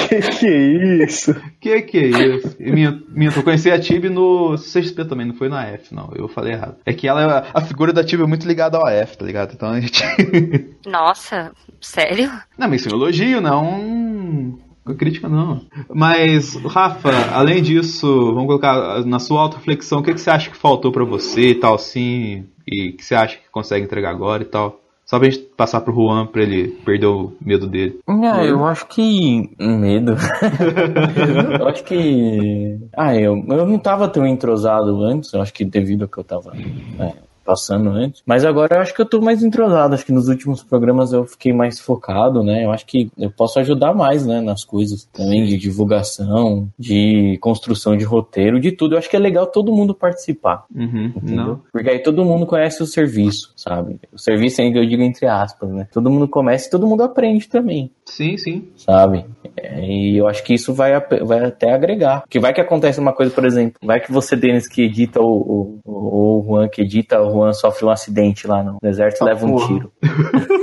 que 0.08 0.20
que 0.38 0.46
é 0.46 1.04
isso? 1.04 1.34
Que 1.60 1.82
que 1.82 1.98
é 1.98 2.06
isso? 2.36 2.56
Minha, 2.60 3.02
minha, 3.08 3.30
eu 3.34 3.42
conheci 3.42 3.70
a 3.70 3.78
Tibi 3.78 4.08
no 4.08 4.56
CXP 4.56 5.04
também, 5.04 5.26
não 5.26 5.34
foi 5.34 5.48
na 5.48 5.64
F, 5.66 5.94
não. 5.94 6.10
Eu 6.14 6.28
falei 6.28 6.52
errado. 6.52 6.76
É 6.84 6.92
que 6.92 7.08
ela, 7.08 7.22
é- 7.22 7.50
a 7.52 7.60
figura 7.60 7.92
da 7.92 8.04
Tibi 8.04 8.22
é 8.22 8.26
muito 8.26 8.46
ligada 8.46 8.78
ao 8.78 8.88
F, 8.88 9.18
tá 9.18 9.24
ligado? 9.24 9.52
Então 9.54 9.68
a 9.70 9.80
gente. 9.80 10.02
Nossa, 10.86 11.52
sério? 11.80 12.30
Não, 12.58 12.68
mas 12.68 12.80
isso 12.80 12.88
é 12.88 12.92
um 12.92 12.96
elogio, 12.96 13.40
não. 13.40 14.58
É 14.88 14.94
crítica, 14.94 15.28
não. 15.28 15.66
Mas, 15.92 16.54
Rafa, 16.64 17.10
além 17.34 17.60
disso, 17.60 18.06
vamos 18.32 18.46
colocar 18.46 19.04
na 19.04 19.18
sua 19.18 19.40
auto-reflexão, 19.42 19.98
o 19.98 20.02
que, 20.02 20.14
que 20.14 20.20
você 20.20 20.30
acha 20.30 20.48
que 20.48 20.56
faltou 20.56 20.92
pra 20.92 21.04
você 21.04 21.50
e 21.50 21.54
tal, 21.56 21.74
assim, 21.74 22.44
e 22.66 22.92
que 22.92 23.04
você 23.04 23.16
acha 23.16 23.36
que 23.36 23.50
consegue 23.50 23.84
entregar 23.84 24.10
agora 24.10 24.42
e 24.44 24.46
tal? 24.46 24.80
Só 25.06 25.20
pra 25.20 25.30
gente 25.30 25.44
passar 25.56 25.82
pro 25.82 25.94
Juan 25.94 26.26
pra 26.26 26.42
ele 26.42 26.68
perder 26.84 27.06
o 27.06 27.32
medo 27.40 27.68
dele. 27.68 28.00
Ah, 28.08 28.44
eu 28.44 28.66
acho 28.66 28.86
que. 28.88 29.48
Medo. 29.56 30.16
eu 31.60 31.68
acho 31.68 31.84
que. 31.84 32.76
Ah, 32.92 33.14
eu, 33.14 33.36
eu 33.48 33.66
não 33.66 33.78
tava 33.78 34.08
tão 34.08 34.26
entrosado 34.26 35.04
antes, 35.04 35.32
eu 35.32 35.40
acho 35.40 35.54
que 35.54 35.64
devido 35.64 36.02
ao 36.02 36.08
que 36.08 36.18
eu 36.18 36.24
tava 36.24 36.52
é, 36.98 37.12
passando 37.46 37.90
antes. 37.90 38.22
Mas 38.26 38.44
agora 38.44 38.76
eu 38.76 38.80
acho 38.80 38.92
que 38.94 39.00
eu 39.00 39.06
tô 39.06 39.20
mais 39.20 39.42
entrosado. 39.42 39.94
Acho 39.94 40.04
que 40.04 40.12
nos 40.12 40.28
últimos 40.28 40.62
programas 40.62 41.12
eu 41.12 41.24
fiquei 41.24 41.52
mais 41.52 41.78
focado, 41.80 42.42
né? 42.42 42.64
Eu 42.64 42.72
acho 42.72 42.84
que 42.84 43.10
eu 43.16 43.30
posso 43.30 43.58
ajudar 43.60 43.94
mais, 43.94 44.26
né? 44.26 44.40
Nas 44.40 44.64
coisas 44.64 45.08
também 45.12 45.44
de 45.46 45.56
divulgação, 45.56 46.68
de 46.78 47.38
construção 47.40 47.96
de 47.96 48.04
roteiro, 48.04 48.60
de 48.60 48.72
tudo. 48.72 48.94
Eu 48.94 48.98
acho 48.98 49.08
que 49.08 49.16
é 49.16 49.20
legal 49.20 49.46
todo 49.46 49.72
mundo 49.72 49.94
participar. 49.94 50.64
Uhum, 50.74 51.12
não. 51.22 51.60
Porque 51.72 51.88
aí 51.90 51.98
todo 52.00 52.24
mundo 52.24 52.46
conhece 52.46 52.82
o 52.82 52.86
serviço, 52.86 53.52
sabe? 53.56 53.98
O 54.12 54.18
serviço 54.18 54.60
ainda 54.60 54.78
eu 54.78 54.86
digo 54.86 55.02
entre 55.02 55.26
aspas, 55.26 55.70
né? 55.70 55.86
Todo 55.92 56.10
mundo 56.10 56.26
começa 56.28 56.66
e 56.66 56.70
todo 56.70 56.86
mundo 56.86 57.02
aprende 57.02 57.48
também, 57.48 57.90
Sim, 58.04 58.36
sim. 58.36 58.68
sabe? 58.76 59.24
É, 59.56 59.80
E 59.84 60.16
eu 60.16 60.26
acho 60.26 60.42
que 60.42 60.54
isso 60.54 60.74
vai, 60.74 60.92
vai 61.24 61.44
até 61.44 61.72
agregar. 61.72 62.22
Porque 62.22 62.40
vai 62.40 62.52
que 62.52 62.60
acontece 62.60 62.98
uma 63.00 63.12
coisa, 63.12 63.32
por 63.32 63.44
exemplo, 63.44 63.78
vai 63.82 64.00
que 64.00 64.10
você, 64.12 64.34
Denis, 64.36 64.66
que 64.68 64.82
edita 64.82 65.20
o, 65.20 65.80
o, 65.84 66.38
o 66.38 66.44
Juan 66.46 66.68
que 66.68 66.82
edita, 66.82 67.20
o 67.22 67.32
Juan 67.36 67.52
sofre 67.52 67.84
um 67.86 67.90
acidente 67.90 68.46
lá 68.46 68.62
no 68.62 68.76
deserto 68.82 69.20
e 69.20 69.22
Ah, 69.22 69.26
leva 69.26 69.46
um 69.46 69.52
porra. 69.52 69.66
tiro. 69.66 69.92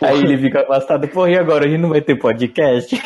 aí 0.00 0.18
ele 0.18 0.38
fica 0.38 0.60
afastado, 0.62 1.06
porra, 1.08 1.30
e 1.30 1.38
agora? 1.38 1.66
A 1.66 1.68
gente 1.68 1.80
não 1.80 1.88
vai 1.88 2.00
ter 2.00 2.16
podcast? 2.18 3.00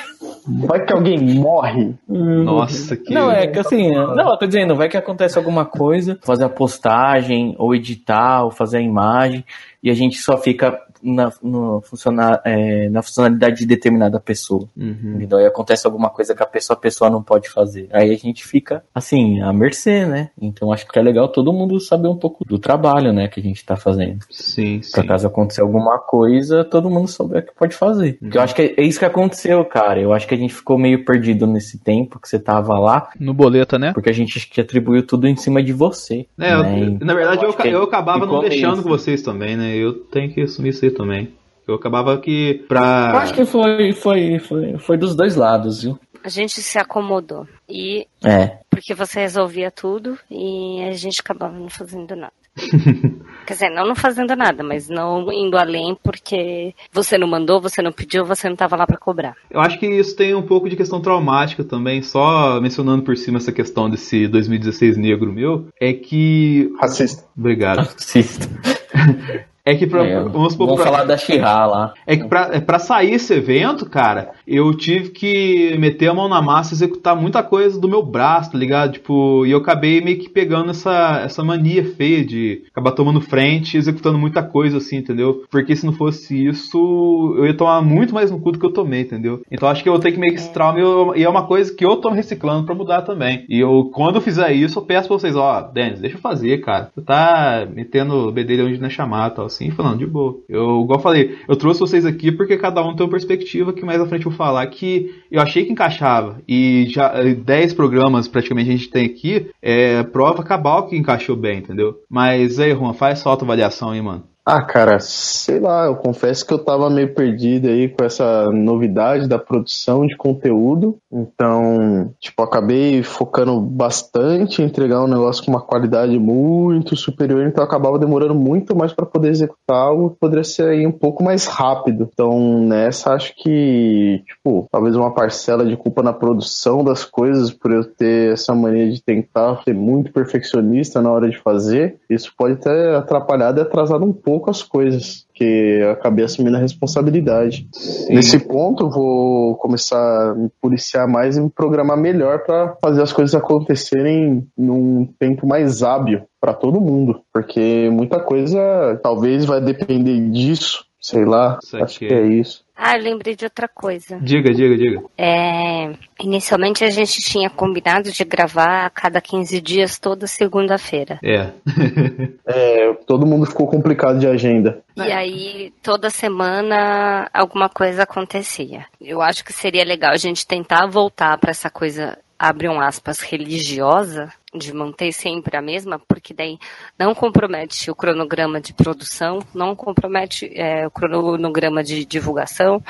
Vai 0.46 0.84
que 0.84 0.92
alguém 0.92 1.18
morre. 1.18 1.94
Nossa, 2.06 2.96
que. 2.96 3.12
Não, 3.14 3.30
é 3.30 3.46
que 3.46 3.58
assim, 3.58 3.90
não, 3.90 4.30
eu 4.30 4.36
tô 4.36 4.46
dizendo, 4.46 4.76
vai 4.76 4.88
que 4.90 4.96
acontece 4.96 5.38
alguma 5.38 5.64
coisa, 5.64 6.18
fazer 6.22 6.44
a 6.44 6.50
postagem, 6.50 7.54
ou 7.58 7.74
editar, 7.74 8.44
ou 8.44 8.50
fazer 8.50 8.78
a 8.78 8.82
imagem, 8.82 9.42
e 9.82 9.90
a 9.90 9.94
gente 9.94 10.18
só 10.18 10.36
fica 10.36 10.78
na, 11.04 11.30
no 11.42 11.80
funcionar, 11.82 12.40
é, 12.44 12.88
na 12.88 13.02
funcionalidade 13.02 13.58
de 13.58 13.66
determinada 13.66 14.18
pessoa. 14.18 14.68
Uhum. 14.76 15.14
Entendeu? 15.16 15.38
Aí 15.38 15.46
acontece 15.46 15.86
alguma 15.86 16.08
coisa 16.10 16.34
que 16.34 16.42
a 16.42 16.46
pessoa, 16.46 16.76
a 16.76 16.80
pessoa 16.80 17.10
não 17.10 17.22
pode 17.22 17.48
fazer. 17.50 17.88
Aí 17.92 18.10
a 18.12 18.16
gente 18.16 18.44
fica, 18.44 18.82
assim, 18.94 19.40
à 19.40 19.52
mercê, 19.52 20.06
né? 20.06 20.30
Então 20.40 20.72
acho 20.72 20.86
que 20.88 20.98
é 20.98 21.02
legal 21.02 21.28
todo 21.28 21.52
mundo 21.52 21.78
saber 21.80 22.08
um 22.08 22.16
pouco 22.16 22.44
do 22.44 22.58
trabalho, 22.58 23.12
né, 23.12 23.28
que 23.28 23.40
a 23.40 23.42
gente 23.42 23.64
tá 23.64 23.76
fazendo. 23.76 24.20
Sim, 24.30 24.80
Pra 24.92 25.02
sim. 25.02 25.08
caso 25.08 25.26
acontecer 25.26 25.60
alguma 25.60 25.98
coisa, 25.98 26.64
todo 26.64 26.88
mundo 26.90 27.08
souber 27.08 27.42
o 27.42 27.46
que 27.46 27.54
pode 27.54 27.74
fazer. 27.76 28.14
Porque 28.20 28.38
eu 28.38 28.42
acho 28.42 28.54
que 28.54 28.74
é, 28.76 28.82
isso 28.82 28.98
que 28.98 29.04
aconteceu, 29.04 29.64
cara. 29.64 30.00
Eu 30.00 30.12
acho 30.12 30.26
que 30.26 30.34
a 30.34 30.38
gente 30.38 30.54
ficou 30.54 30.78
meio 30.78 31.04
perdido 31.04 31.46
nesse 31.46 31.78
tempo 31.78 32.18
que 32.20 32.28
você 32.28 32.38
tava 32.38 32.78
lá, 32.78 33.10
No 33.20 33.34
boleta, 33.34 33.78
né? 33.78 33.92
porque 33.92 34.08
a 34.10 34.12
gente 34.14 34.48
que 34.48 34.60
atribuiu 34.60 35.06
tudo 35.06 35.26
em 35.26 35.36
cima 35.36 35.62
de 35.62 35.72
você. 35.72 36.26
É, 36.38 36.54
eu- 36.54 36.62
né? 36.62 36.98
na 37.00 37.14
verdade 37.14 37.44
eu, 37.44 37.52
que 37.52 37.68
eu 37.68 37.82
acabava 37.82 38.24
não 38.26 38.40
deixando 38.40 38.74
isso. 38.74 38.82
com 38.82 38.88
vocês 38.88 39.22
também, 39.22 39.56
né? 39.56 39.74
Eu 39.76 39.94
tenho 40.04 40.32
que 40.32 40.42
assumir 40.42 40.70
isso 40.70 40.84
aí 40.84 40.90
também. 40.94 41.34
Eu 41.66 41.74
acabava 41.74 42.18
que 42.18 42.64
pra. 42.68 43.10
Eu 43.12 43.18
acho 43.18 43.34
que 43.34 43.44
foi, 43.44 43.92
foi, 43.92 44.38
foi, 44.38 44.78
foi 44.78 44.96
dos 44.98 45.14
dois 45.14 45.34
lados, 45.34 45.82
viu? 45.82 45.98
A 46.22 46.28
gente 46.28 46.60
se 46.62 46.78
acomodou. 46.78 47.46
E 47.68 48.06
É. 48.24 48.58
porque 48.70 48.94
você 48.94 49.20
resolvia 49.20 49.70
tudo 49.70 50.18
e 50.30 50.82
a 50.82 50.92
gente 50.92 51.20
acabava 51.20 51.58
não 51.58 51.68
fazendo 51.68 52.14
nada. 52.16 52.32
Quer 53.46 53.52
dizer, 53.54 53.70
não 53.70 53.86
não 53.86 53.96
fazendo 53.96 54.34
nada, 54.36 54.62
mas 54.62 54.88
não 54.88 55.30
indo 55.32 55.56
além 55.56 55.96
porque 56.02 56.74
você 56.92 57.18
não 57.18 57.26
mandou, 57.26 57.60
você 57.60 57.82
não 57.82 57.92
pediu, 57.92 58.24
você 58.24 58.46
não 58.46 58.54
estava 58.54 58.76
lá 58.76 58.86
para 58.86 58.96
cobrar. 58.96 59.36
Eu 59.50 59.60
acho 59.60 59.78
que 59.78 59.86
isso 59.86 60.14
tem 60.16 60.34
um 60.34 60.42
pouco 60.42 60.68
de 60.68 60.76
questão 60.76 61.00
traumática 61.00 61.64
também, 61.64 62.02
só 62.02 62.60
mencionando 62.60 63.02
por 63.02 63.16
cima 63.16 63.38
essa 63.38 63.52
questão 63.52 63.90
desse 63.90 64.28
2016 64.28 64.96
negro 64.96 65.32
meu, 65.32 65.66
é 65.80 65.92
que. 65.92 66.72
Racista. 66.80 67.24
Obrigado. 67.36 67.78
Racista. 67.78 68.48
É 69.66 69.74
que 69.74 69.86
pra, 69.86 70.04
É, 70.04 70.20
vamos 70.22 70.52
supor, 70.52 70.66
vamos 70.66 70.82
pra- 70.82 70.90
falar 70.92 71.04
da 71.04 71.16
Xirra 71.16 71.64
lá. 71.66 71.94
É 72.06 72.16
que 72.18 72.28
pra, 72.28 72.50
é, 72.52 72.60
pra 72.60 72.78
sair 72.78 73.14
esse 73.14 73.32
evento, 73.32 73.88
cara, 73.88 74.32
eu 74.46 74.74
tive 74.76 75.08
que 75.08 75.74
meter 75.78 76.08
a 76.08 76.14
mão 76.14 76.28
na 76.28 76.42
massa 76.42 76.74
e 76.74 76.76
executar 76.76 77.16
muita 77.16 77.42
coisa 77.42 77.80
do 77.80 77.88
meu 77.88 78.02
braço, 78.02 78.52
tá 78.52 78.58
ligado? 78.58 78.92
Tipo, 78.92 79.46
e 79.46 79.50
eu 79.52 79.58
acabei 79.58 80.02
meio 80.02 80.18
que 80.18 80.28
pegando 80.28 80.70
essa, 80.70 81.22
essa 81.24 81.42
mania 81.42 81.82
feia 81.82 82.22
de 82.22 82.62
acabar 82.70 82.92
tomando 82.92 83.22
frente 83.22 83.74
e 83.74 83.78
executando 83.78 84.18
muita 84.18 84.42
coisa, 84.42 84.76
assim, 84.76 84.96
entendeu? 84.96 85.44
Porque 85.50 85.74
se 85.74 85.86
não 85.86 85.94
fosse 85.94 86.46
isso, 86.46 87.34
eu 87.38 87.46
ia 87.46 87.56
tomar 87.56 87.80
muito 87.80 88.12
mais 88.12 88.30
no 88.30 88.38
cu 88.40 88.52
do 88.52 88.58
que 88.58 88.66
eu 88.66 88.72
tomei, 88.72 89.00
entendeu? 89.00 89.40
Então 89.50 89.66
acho 89.68 89.82
que 89.82 89.88
eu 89.88 89.94
vou 89.94 90.00
ter 90.02 90.12
que 90.12 90.18
meio 90.18 90.34
que 90.34 90.40
esse 90.40 90.52
trauma 90.52 90.78
e 90.78 90.82
eu- 90.82 91.12
e 91.16 91.24
é 91.24 91.28
uma 91.28 91.46
coisa 91.46 91.74
que 91.74 91.84
eu 91.86 91.96
tô 91.96 92.10
reciclando 92.10 92.66
pra 92.66 92.74
mudar 92.74 93.00
também. 93.00 93.46
E 93.48 93.60
eu, 93.60 93.90
quando 93.94 94.16
eu 94.16 94.20
fizer 94.20 94.52
isso, 94.52 94.78
eu 94.78 94.82
peço 94.84 95.08
pra 95.08 95.16
vocês, 95.18 95.34
ó, 95.34 95.62
Denis, 95.62 96.00
deixa 96.00 96.16
eu 96.16 96.20
fazer, 96.20 96.58
cara. 96.58 96.90
Tu 96.94 97.00
tá 97.00 97.66
metendo 97.74 98.30
bedelho 98.30 98.66
onde 98.66 98.78
não 98.78 98.88
é 98.88 98.90
chamado, 98.90 99.36
tal, 99.36 99.53
assim, 99.54 99.70
falando 99.70 99.98
de 99.98 100.06
boa. 100.06 100.40
Eu, 100.48 100.82
igual 100.82 101.00
falei, 101.00 101.38
eu 101.48 101.56
trouxe 101.56 101.80
vocês 101.80 102.04
aqui 102.04 102.30
porque 102.32 102.56
cada 102.56 102.82
um 102.82 102.94
tem 102.94 103.04
uma 103.04 103.10
perspectiva 103.10 103.72
que 103.72 103.84
mais 103.84 104.00
à 104.00 104.06
frente 104.06 104.26
eu 104.26 104.30
vou 104.30 104.36
falar 104.36 104.66
que 104.66 105.14
eu 105.30 105.40
achei 105.40 105.64
que 105.64 105.72
encaixava. 105.72 106.40
E 106.46 106.86
já 106.88 107.12
eh, 107.14 107.34
10 107.34 107.74
programas 107.74 108.28
praticamente 108.28 108.70
a 108.70 108.72
gente 108.72 108.90
tem 108.90 109.06
aqui, 109.06 109.50
é 109.62 110.02
prova 110.02 110.42
cabal 110.42 110.86
que 110.86 110.96
encaixou 110.96 111.36
bem, 111.36 111.58
entendeu? 111.58 111.96
Mas 112.08 112.58
aí, 112.58 112.72
Juan, 112.72 112.92
faz 112.92 113.20
só 113.20 113.30
a 113.30 113.34
avaliação 113.34 113.90
aí, 113.90 114.02
mano. 114.02 114.24
Ah, 114.46 114.60
cara, 114.60 115.00
sei 115.00 115.58
lá, 115.58 115.86
eu 115.86 115.96
confesso 115.96 116.46
que 116.46 116.52
eu 116.52 116.62
tava 116.62 116.90
meio 116.90 117.14
perdido 117.14 117.66
aí 117.66 117.88
com 117.88 118.04
essa 118.04 118.50
novidade 118.52 119.26
da 119.26 119.38
produção 119.38 120.06
de 120.06 120.14
conteúdo. 120.18 120.98
Então, 121.10 122.12
tipo, 122.20 122.42
acabei 122.42 123.02
focando 123.02 123.58
bastante 123.58 124.60
em 124.60 124.66
entregar 124.66 125.02
um 125.02 125.08
negócio 125.08 125.42
com 125.42 125.50
uma 125.50 125.62
qualidade 125.62 126.18
muito 126.18 126.94
superior, 126.94 127.46
então 127.46 127.64
acabava 127.64 127.98
demorando 127.98 128.34
muito 128.34 128.76
mais 128.76 128.92
para 128.92 129.06
poder 129.06 129.30
executar 129.30 129.78
algo 129.78 130.14
poderia 130.20 130.44
ser 130.44 130.68
aí 130.68 130.86
um 130.86 130.92
pouco 130.92 131.24
mais 131.24 131.46
rápido. 131.46 132.10
Então, 132.12 132.60
nessa, 132.60 133.14
acho 133.14 133.34
que, 133.36 134.22
tipo, 134.26 134.68
talvez 134.70 134.94
uma 134.94 135.14
parcela 135.14 135.64
de 135.64 135.74
culpa 135.74 136.02
na 136.02 136.12
produção 136.12 136.84
das 136.84 137.02
coisas 137.02 137.50
por 137.50 137.72
eu 137.72 137.82
ter 137.82 138.34
essa 138.34 138.54
mania 138.54 138.90
de 138.90 139.02
tentar 139.02 139.62
ser 139.62 139.74
muito 139.74 140.12
perfeccionista 140.12 141.00
na 141.00 141.10
hora 141.10 141.30
de 141.30 141.38
fazer, 141.38 141.96
isso 142.10 142.30
pode 142.36 142.56
ter 142.56 142.94
atrapalhado 142.94 143.58
e 143.58 143.62
atrasado 143.62 144.04
um 144.04 144.12
pouco 144.12 144.33
as 144.50 144.62
coisas, 144.62 145.26
que 145.34 145.44
eu 145.44 145.90
acabei 145.90 146.24
assumindo 146.24 146.56
a 146.56 146.60
responsabilidade. 146.60 147.68
Nesse 148.08 148.38
ponto, 148.38 148.84
eu 148.84 148.90
vou 148.90 149.56
começar 149.56 150.30
a 150.30 150.34
me 150.34 150.50
policiar 150.60 151.08
mais 151.08 151.36
e 151.36 151.40
me 151.40 151.50
programar 151.50 151.96
melhor 151.96 152.44
para 152.44 152.76
fazer 152.80 153.02
as 153.02 153.12
coisas 153.12 153.34
acontecerem 153.34 154.46
num 154.56 155.06
tempo 155.18 155.46
mais 155.46 155.82
hábil 155.82 156.22
para 156.40 156.52
todo 156.52 156.80
mundo, 156.80 157.20
porque 157.32 157.88
muita 157.90 158.20
coisa 158.20 159.00
talvez 159.02 159.44
vai 159.44 159.60
depender 159.60 160.30
disso. 160.30 160.84
Sei 161.04 161.22
lá, 161.22 161.58
Isso 161.62 161.76
acho 161.76 161.98
que 161.98 162.06
é 162.06 162.26
isso. 162.26 162.64
Ah, 162.74 162.96
eu 162.96 163.02
lembrei 163.02 163.36
de 163.36 163.44
outra 163.44 163.68
coisa. 163.68 164.18
Diga, 164.22 164.54
diga, 164.54 164.74
diga. 164.74 165.02
É, 165.18 165.92
inicialmente 166.18 166.82
a 166.82 166.88
gente 166.88 167.20
tinha 167.20 167.50
combinado 167.50 168.10
de 168.10 168.24
gravar 168.24 168.86
a 168.86 168.90
cada 168.90 169.20
15 169.20 169.60
dias, 169.60 169.98
toda 169.98 170.26
segunda-feira. 170.26 171.18
É. 171.22 171.50
É, 172.46 172.92
todo 173.06 173.26
mundo 173.26 173.46
ficou 173.46 173.66
complicado 173.66 174.18
de 174.18 174.26
agenda. 174.26 174.82
E 174.96 175.10
aí, 175.10 175.72
toda 175.82 176.10
semana, 176.10 177.28
alguma 177.32 177.70
coisa 177.70 178.02
acontecia. 178.02 178.84
Eu 179.00 179.22
acho 179.22 179.42
que 179.42 179.52
seria 179.52 179.82
legal 179.82 180.12
a 180.12 180.18
gente 180.18 180.46
tentar 180.46 180.86
voltar 180.86 181.36
para 181.38 181.50
essa 181.50 181.70
coisa, 181.70 182.18
abre 182.38 182.68
um 182.68 182.80
aspas, 182.80 183.20
religiosa, 183.20 184.30
de 184.54 184.72
manter 184.72 185.12
sempre 185.12 185.56
a 185.56 185.62
mesma, 185.62 185.98
porque 186.08 186.32
daí 186.32 186.58
não 186.98 187.14
compromete 187.14 187.90
o 187.90 187.94
cronograma 187.94 188.60
de 188.60 188.72
produção, 188.72 189.40
não 189.52 189.74
compromete 189.74 190.50
é, 190.54 190.86
o 190.86 190.90
cronograma 190.90 191.82
de 191.82 192.04
divulgação. 192.04 192.82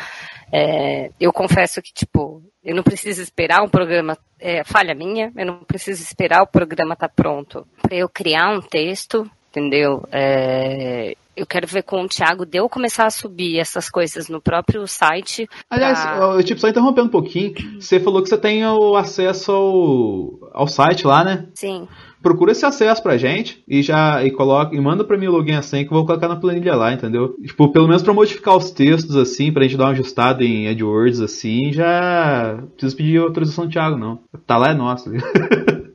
É, 0.53 1.11
eu 1.19 1.33
confesso 1.33 1.81
que, 1.81 1.93
tipo, 1.93 2.43
eu 2.63 2.75
não 2.75 2.83
preciso 2.83 3.23
esperar 3.23 3.63
um 3.63 3.69
programa, 3.69 4.17
é, 4.39 4.63
falha 4.65 4.95
minha, 4.95 5.33
eu 5.37 5.47
não 5.47 5.59
preciso 5.61 6.03
esperar 6.03 6.43
o 6.43 6.47
programa 6.47 6.95
estar 6.95 7.09
pronto 7.09 7.67
para 7.83 7.97
eu 7.97 8.09
criar 8.09 8.51
um 8.51 8.61
texto, 8.61 9.29
entendeu? 9.59 10.03
É, 10.11 11.15
eu 11.37 11.47
quero 11.47 11.67
ver 11.67 11.83
com 11.85 12.03
o 12.03 12.09
Thiago 12.09 12.45
de 12.45 12.59
eu 12.59 12.69
começar 12.69 13.07
a 13.07 13.11
subir 13.11 13.59
essas 13.59 13.89
coisas 13.89 14.29
no 14.29 14.41
próprio 14.41 14.87
site. 14.87 15.49
Aliás, 15.71 16.01
pra- 16.01 16.17
eu, 16.37 16.43
tipo, 16.43 16.61
só 16.61 16.69
interrompendo 16.69 17.07
um 17.07 17.11
pouquinho, 17.11 17.55
você 17.81 18.01
falou 18.01 18.21
que 18.23 18.29
você 18.29 18.37
tem 18.39 18.67
o 18.67 18.97
acesso 18.97 19.53
ao, 19.53 20.51
ao 20.53 20.67
site 20.67 21.07
lá, 21.07 21.23
né? 21.25 21.47
Sim. 21.55 21.87
Procura 22.23 22.53
esse 22.53 22.65
acesso 22.65 23.03
pra 23.03 23.19
gente 23.19 23.63
e 23.69 23.83
já 23.83 24.25
e 24.25 24.31
coloca 24.31 24.75
e 24.75 24.81
manda 24.81 25.05
pra 25.05 25.19
mim 25.19 25.27
o 25.27 25.33
login 25.33 25.53
a 25.57 25.61
senha 25.63 25.85
que 25.85 25.93
eu 25.93 25.97
vou 25.97 26.07
colocar 26.07 26.27
na 26.27 26.37
planilha 26.37 26.75
lá, 26.75 26.91
entendeu? 26.91 27.37
Tipo, 27.45 27.69
pelo 27.71 27.87
menos 27.87 28.03
pra 28.03 28.15
modificar 28.15 28.57
os 28.57 28.71
textos 28.71 29.15
assim, 29.15 29.53
pra 29.53 29.63
gente 29.65 29.77
dar 29.77 29.85
uma 29.85 29.91
ajustada 29.91 30.43
em 30.43 30.67
AdWords 30.69 31.21
assim, 31.21 31.71
já 31.71 32.57
não 32.63 32.69
preciso 32.69 32.97
pedir 32.97 33.21
autorização 33.21 33.67
do 33.67 33.71
Thiago 33.73 33.99
não. 33.99 34.21
Tá 34.47 34.57
lá 34.57 34.71
é 34.71 34.75
nosso. 34.75 35.11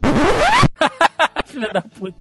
Filha 1.59 1.73
da 1.73 1.81
puta. 1.81 2.15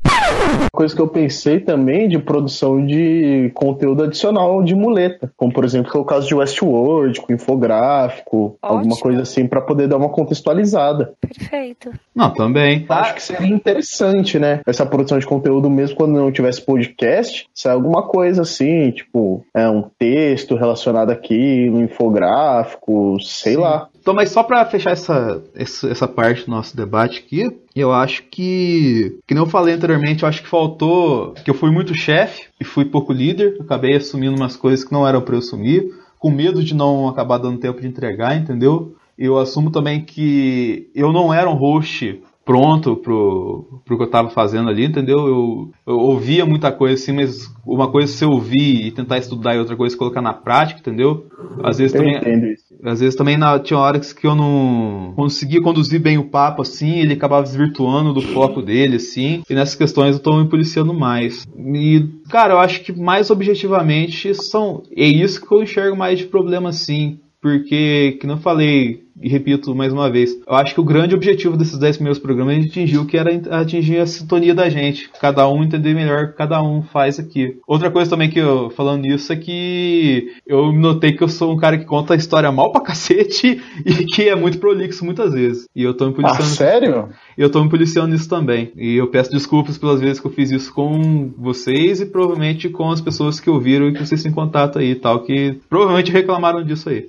Uma 0.60 0.70
coisa 0.72 0.94
que 0.94 1.00
eu 1.00 1.06
pensei 1.06 1.60
também 1.60 2.08
de 2.08 2.18
produção 2.18 2.84
de 2.84 3.52
conteúdo 3.54 4.02
adicional 4.02 4.62
de 4.64 4.74
muleta, 4.74 5.32
como 5.36 5.52
por 5.52 5.64
exemplo 5.64 5.90
que 5.90 5.96
é 5.96 6.00
o 6.00 6.04
caso 6.04 6.26
de 6.26 6.34
Westworld, 6.34 7.20
com 7.20 7.32
infográfico, 7.32 8.56
alguma 8.60 8.94
Ótimo. 8.94 9.00
coisa 9.00 9.22
assim 9.22 9.46
pra 9.46 9.60
poder 9.60 9.86
dar 9.86 9.96
uma 9.96 10.08
contextualizada. 10.08 11.14
Perfeito. 11.20 11.92
Não, 12.14 12.34
também. 12.34 12.84
Acho 12.88 13.14
que 13.14 13.22
seria 13.22 13.46
interessante, 13.54 14.38
né? 14.38 14.60
Essa 14.66 14.84
produção 14.84 15.18
de 15.18 15.26
conteúdo, 15.26 15.70
mesmo 15.70 15.96
quando 15.96 16.14
não 16.14 16.32
tivesse 16.32 16.60
podcast, 16.60 17.46
sair 17.54 17.72
alguma 17.72 18.02
coisa 18.02 18.42
assim, 18.42 18.90
tipo, 18.90 19.44
é 19.54 19.68
um 19.68 19.84
texto 19.98 20.56
relacionado 20.56 21.10
aqui, 21.10 21.70
um 21.70 21.82
infográfico, 21.82 23.18
sei 23.20 23.56
lá. 23.56 23.88
Então, 24.08 24.16
mas 24.16 24.30
só 24.30 24.42
pra 24.42 24.64
fechar 24.64 24.92
essa, 24.92 25.44
essa, 25.54 25.90
essa 25.90 26.08
parte 26.08 26.46
do 26.46 26.50
nosso 26.50 26.74
debate 26.74 27.18
aqui, 27.18 27.58
eu 27.76 27.92
acho 27.92 28.22
que, 28.30 29.18
que 29.26 29.34
eu 29.34 29.44
falei 29.44 29.74
anteriormente, 29.74 30.22
eu 30.22 30.28
acho 30.30 30.42
que 30.42 30.48
faltou, 30.48 31.34
que 31.44 31.50
eu 31.50 31.54
fui 31.54 31.70
muito 31.70 31.94
chefe 31.94 32.46
e 32.58 32.64
fui 32.64 32.86
pouco 32.86 33.12
líder, 33.12 33.58
acabei 33.60 33.94
assumindo 33.94 34.34
umas 34.34 34.56
coisas 34.56 34.82
que 34.82 34.94
não 34.94 35.06
eram 35.06 35.20
pra 35.20 35.34
eu 35.34 35.40
assumir, 35.40 35.92
com 36.18 36.30
medo 36.30 36.64
de 36.64 36.74
não 36.74 37.06
acabar 37.06 37.36
dando 37.36 37.60
tempo 37.60 37.82
de 37.82 37.86
entregar, 37.86 38.34
entendeu? 38.34 38.96
Eu 39.18 39.36
assumo 39.36 39.70
também 39.70 40.02
que 40.02 40.88
eu 40.94 41.12
não 41.12 41.34
era 41.34 41.50
um 41.50 41.54
host 41.54 42.22
pronto 42.48 42.96
pro, 42.96 43.82
pro 43.84 43.98
que 43.98 44.04
eu 44.04 44.10
tava 44.10 44.30
fazendo 44.30 44.70
ali, 44.70 44.86
entendeu? 44.86 45.18
Eu, 45.18 45.70
eu 45.86 45.98
ouvia 45.98 46.46
muita 46.46 46.72
coisa 46.72 46.94
assim, 46.94 47.12
mas 47.12 47.46
uma 47.66 47.90
coisa 47.90 48.10
é 48.10 48.16
você 48.16 48.24
ouvir 48.24 48.86
e 48.86 48.90
tentar 48.90 49.18
estudar 49.18 49.54
e 49.54 49.58
outra 49.58 49.76
coisa 49.76 49.94
é 49.94 49.98
colocar 49.98 50.22
na 50.22 50.32
prática, 50.32 50.80
entendeu? 50.80 51.26
Às 51.62 51.76
vezes 51.76 51.94
Eu 51.94 52.00
também 52.00 52.56
às 52.84 53.00
vezes 53.00 53.14
também 53.16 53.36
na- 53.36 53.58
tinha 53.58 53.78
horas 53.78 54.14
que 54.14 54.26
eu 54.26 54.34
não 54.34 55.12
conseguia 55.14 55.60
conduzir 55.60 56.00
bem 56.00 56.16
o 56.16 56.24
papo, 56.30 56.62
assim, 56.62 56.98
ele 57.00 57.12
acabava 57.12 57.42
desvirtuando 57.42 58.14
do 58.14 58.22
foco 58.22 58.62
dele, 58.62 58.96
assim, 58.96 59.42
e 59.50 59.54
nessas 59.54 59.74
questões 59.74 60.16
eu 60.16 60.22
tô 60.22 60.34
me 60.42 60.48
policiando 60.48 60.94
mais. 60.94 61.46
E, 61.54 62.02
cara, 62.30 62.54
eu 62.54 62.58
acho 62.58 62.82
que 62.82 62.98
mais 62.98 63.30
objetivamente 63.30 64.34
são. 64.34 64.82
É 64.96 65.04
isso 65.06 65.46
que 65.46 65.52
eu 65.54 65.62
enxergo 65.62 65.94
mais 65.94 66.18
de 66.18 66.24
problema, 66.24 66.70
assim, 66.70 67.18
porque, 67.42 68.16
que 68.20 68.26
não 68.26 68.38
falei, 68.38 69.02
e 69.22 69.28
repito 69.28 69.74
mais 69.74 69.92
uma 69.92 70.10
vez, 70.10 70.30
eu 70.46 70.54
acho 70.54 70.74
que 70.74 70.80
o 70.80 70.84
grande 70.84 71.14
objetivo 71.14 71.56
desses 71.56 71.78
10 71.78 71.96
primeiros 71.96 72.18
programas 72.18 72.54
a 72.54 72.58
gente 72.60 72.70
atingiu, 72.70 73.06
que 73.06 73.16
era 73.16 73.30
atingir 73.60 73.98
a 73.98 74.06
sintonia 74.06 74.54
da 74.54 74.68
gente, 74.68 75.10
cada 75.20 75.48
um 75.48 75.62
entender 75.62 75.94
melhor 75.94 76.24
o 76.24 76.28
que 76.28 76.36
cada 76.36 76.62
um 76.62 76.82
faz 76.82 77.18
aqui. 77.18 77.56
Outra 77.66 77.90
coisa 77.90 78.10
também 78.10 78.30
que 78.30 78.38
eu, 78.38 78.70
falando 78.70 79.02
nisso, 79.02 79.32
é 79.32 79.36
que 79.36 80.28
eu 80.46 80.72
notei 80.72 81.12
que 81.12 81.22
eu 81.22 81.28
sou 81.28 81.52
um 81.52 81.56
cara 81.56 81.78
que 81.78 81.84
conta 81.84 82.14
a 82.14 82.16
história 82.16 82.50
mal 82.52 82.70
pra 82.72 82.80
cacete 82.88 83.60
e 83.84 84.04
que 84.04 84.28
é 84.28 84.34
muito 84.34 84.58
prolixo 84.58 85.04
muitas 85.04 85.32
vezes. 85.32 85.66
E 85.74 85.82
eu 85.82 85.94
tô 85.94 86.06
me 86.06 86.12
Ah, 86.12 86.14
policiando. 86.16 86.44
sério? 86.50 87.08
eu 87.36 87.50
tô 87.50 87.62
me 87.62 87.70
policiando 87.70 88.08
nisso 88.08 88.28
também. 88.28 88.72
E 88.76 88.96
eu 88.96 89.06
peço 89.08 89.30
desculpas 89.30 89.78
pelas 89.78 90.00
vezes 90.00 90.20
que 90.20 90.26
eu 90.26 90.32
fiz 90.32 90.50
isso 90.50 90.72
com 90.72 91.30
vocês 91.36 92.00
e 92.00 92.06
provavelmente 92.06 92.68
com 92.68 92.90
as 92.90 93.00
pessoas 93.00 93.38
que 93.40 93.48
ouviram 93.50 93.88
e 93.88 93.92
que 93.92 94.04
vocês 94.04 94.22
têm 94.22 94.32
contato 94.32 94.78
aí 94.78 94.90
e 94.90 94.94
tal, 94.96 95.20
que 95.22 95.58
provavelmente 95.68 96.10
reclamaram 96.12 96.62
disso 96.64 96.88
aí. 96.88 97.08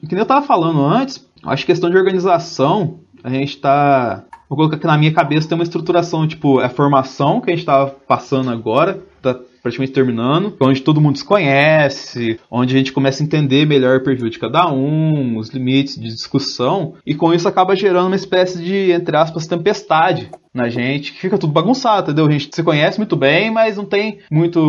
Que 0.00 0.14
nem 0.14 0.20
eu 0.20 0.26
tava 0.26 0.46
falando 0.46 0.84
antes, 0.84 1.26
acho 1.44 1.64
que 1.64 1.72
questão 1.72 1.90
de 1.90 1.96
organização, 1.96 3.00
a 3.22 3.30
gente 3.30 3.58
tá. 3.58 4.24
Vou 4.48 4.56
colocar 4.56 4.76
aqui 4.76 4.86
na 4.86 4.96
minha 4.96 5.12
cabeça 5.12 5.48
tem 5.48 5.58
uma 5.58 5.64
estruturação, 5.64 6.26
tipo, 6.28 6.60
é 6.60 6.66
a 6.66 6.70
formação 6.70 7.40
que 7.40 7.50
a 7.50 7.56
gente 7.56 7.66
tava 7.66 7.88
passando 7.88 8.50
agora, 8.50 8.94
tá 8.94 9.00
praticamente 9.66 9.92
terminando, 9.92 10.56
onde 10.60 10.80
todo 10.80 11.00
mundo 11.00 11.18
se 11.18 11.24
conhece, 11.24 12.38
onde 12.48 12.72
a 12.72 12.78
gente 12.78 12.92
começa 12.92 13.20
a 13.20 13.26
entender 13.26 13.66
melhor 13.66 13.96
o 13.96 14.02
perfil 14.04 14.30
de 14.30 14.38
cada 14.38 14.70
um, 14.72 15.36
os 15.38 15.50
limites 15.50 15.96
de 15.96 16.06
discussão, 16.06 16.94
e 17.04 17.16
com 17.16 17.34
isso 17.34 17.48
acaba 17.48 17.74
gerando 17.74 18.06
uma 18.06 18.14
espécie 18.16 18.62
de, 18.62 18.92
entre 18.92 19.16
aspas, 19.16 19.46
tempestade 19.48 20.30
na 20.54 20.68
gente, 20.68 21.12
que 21.12 21.20
fica 21.20 21.36
tudo 21.36 21.52
bagunçado, 21.52 22.04
entendeu? 22.06 22.26
A 22.26 22.30
gente 22.30 22.48
se 22.50 22.62
conhece 22.62 22.98
muito 22.98 23.16
bem, 23.16 23.50
mas 23.50 23.76
não 23.76 23.84
tem 23.84 24.20
muito, 24.30 24.60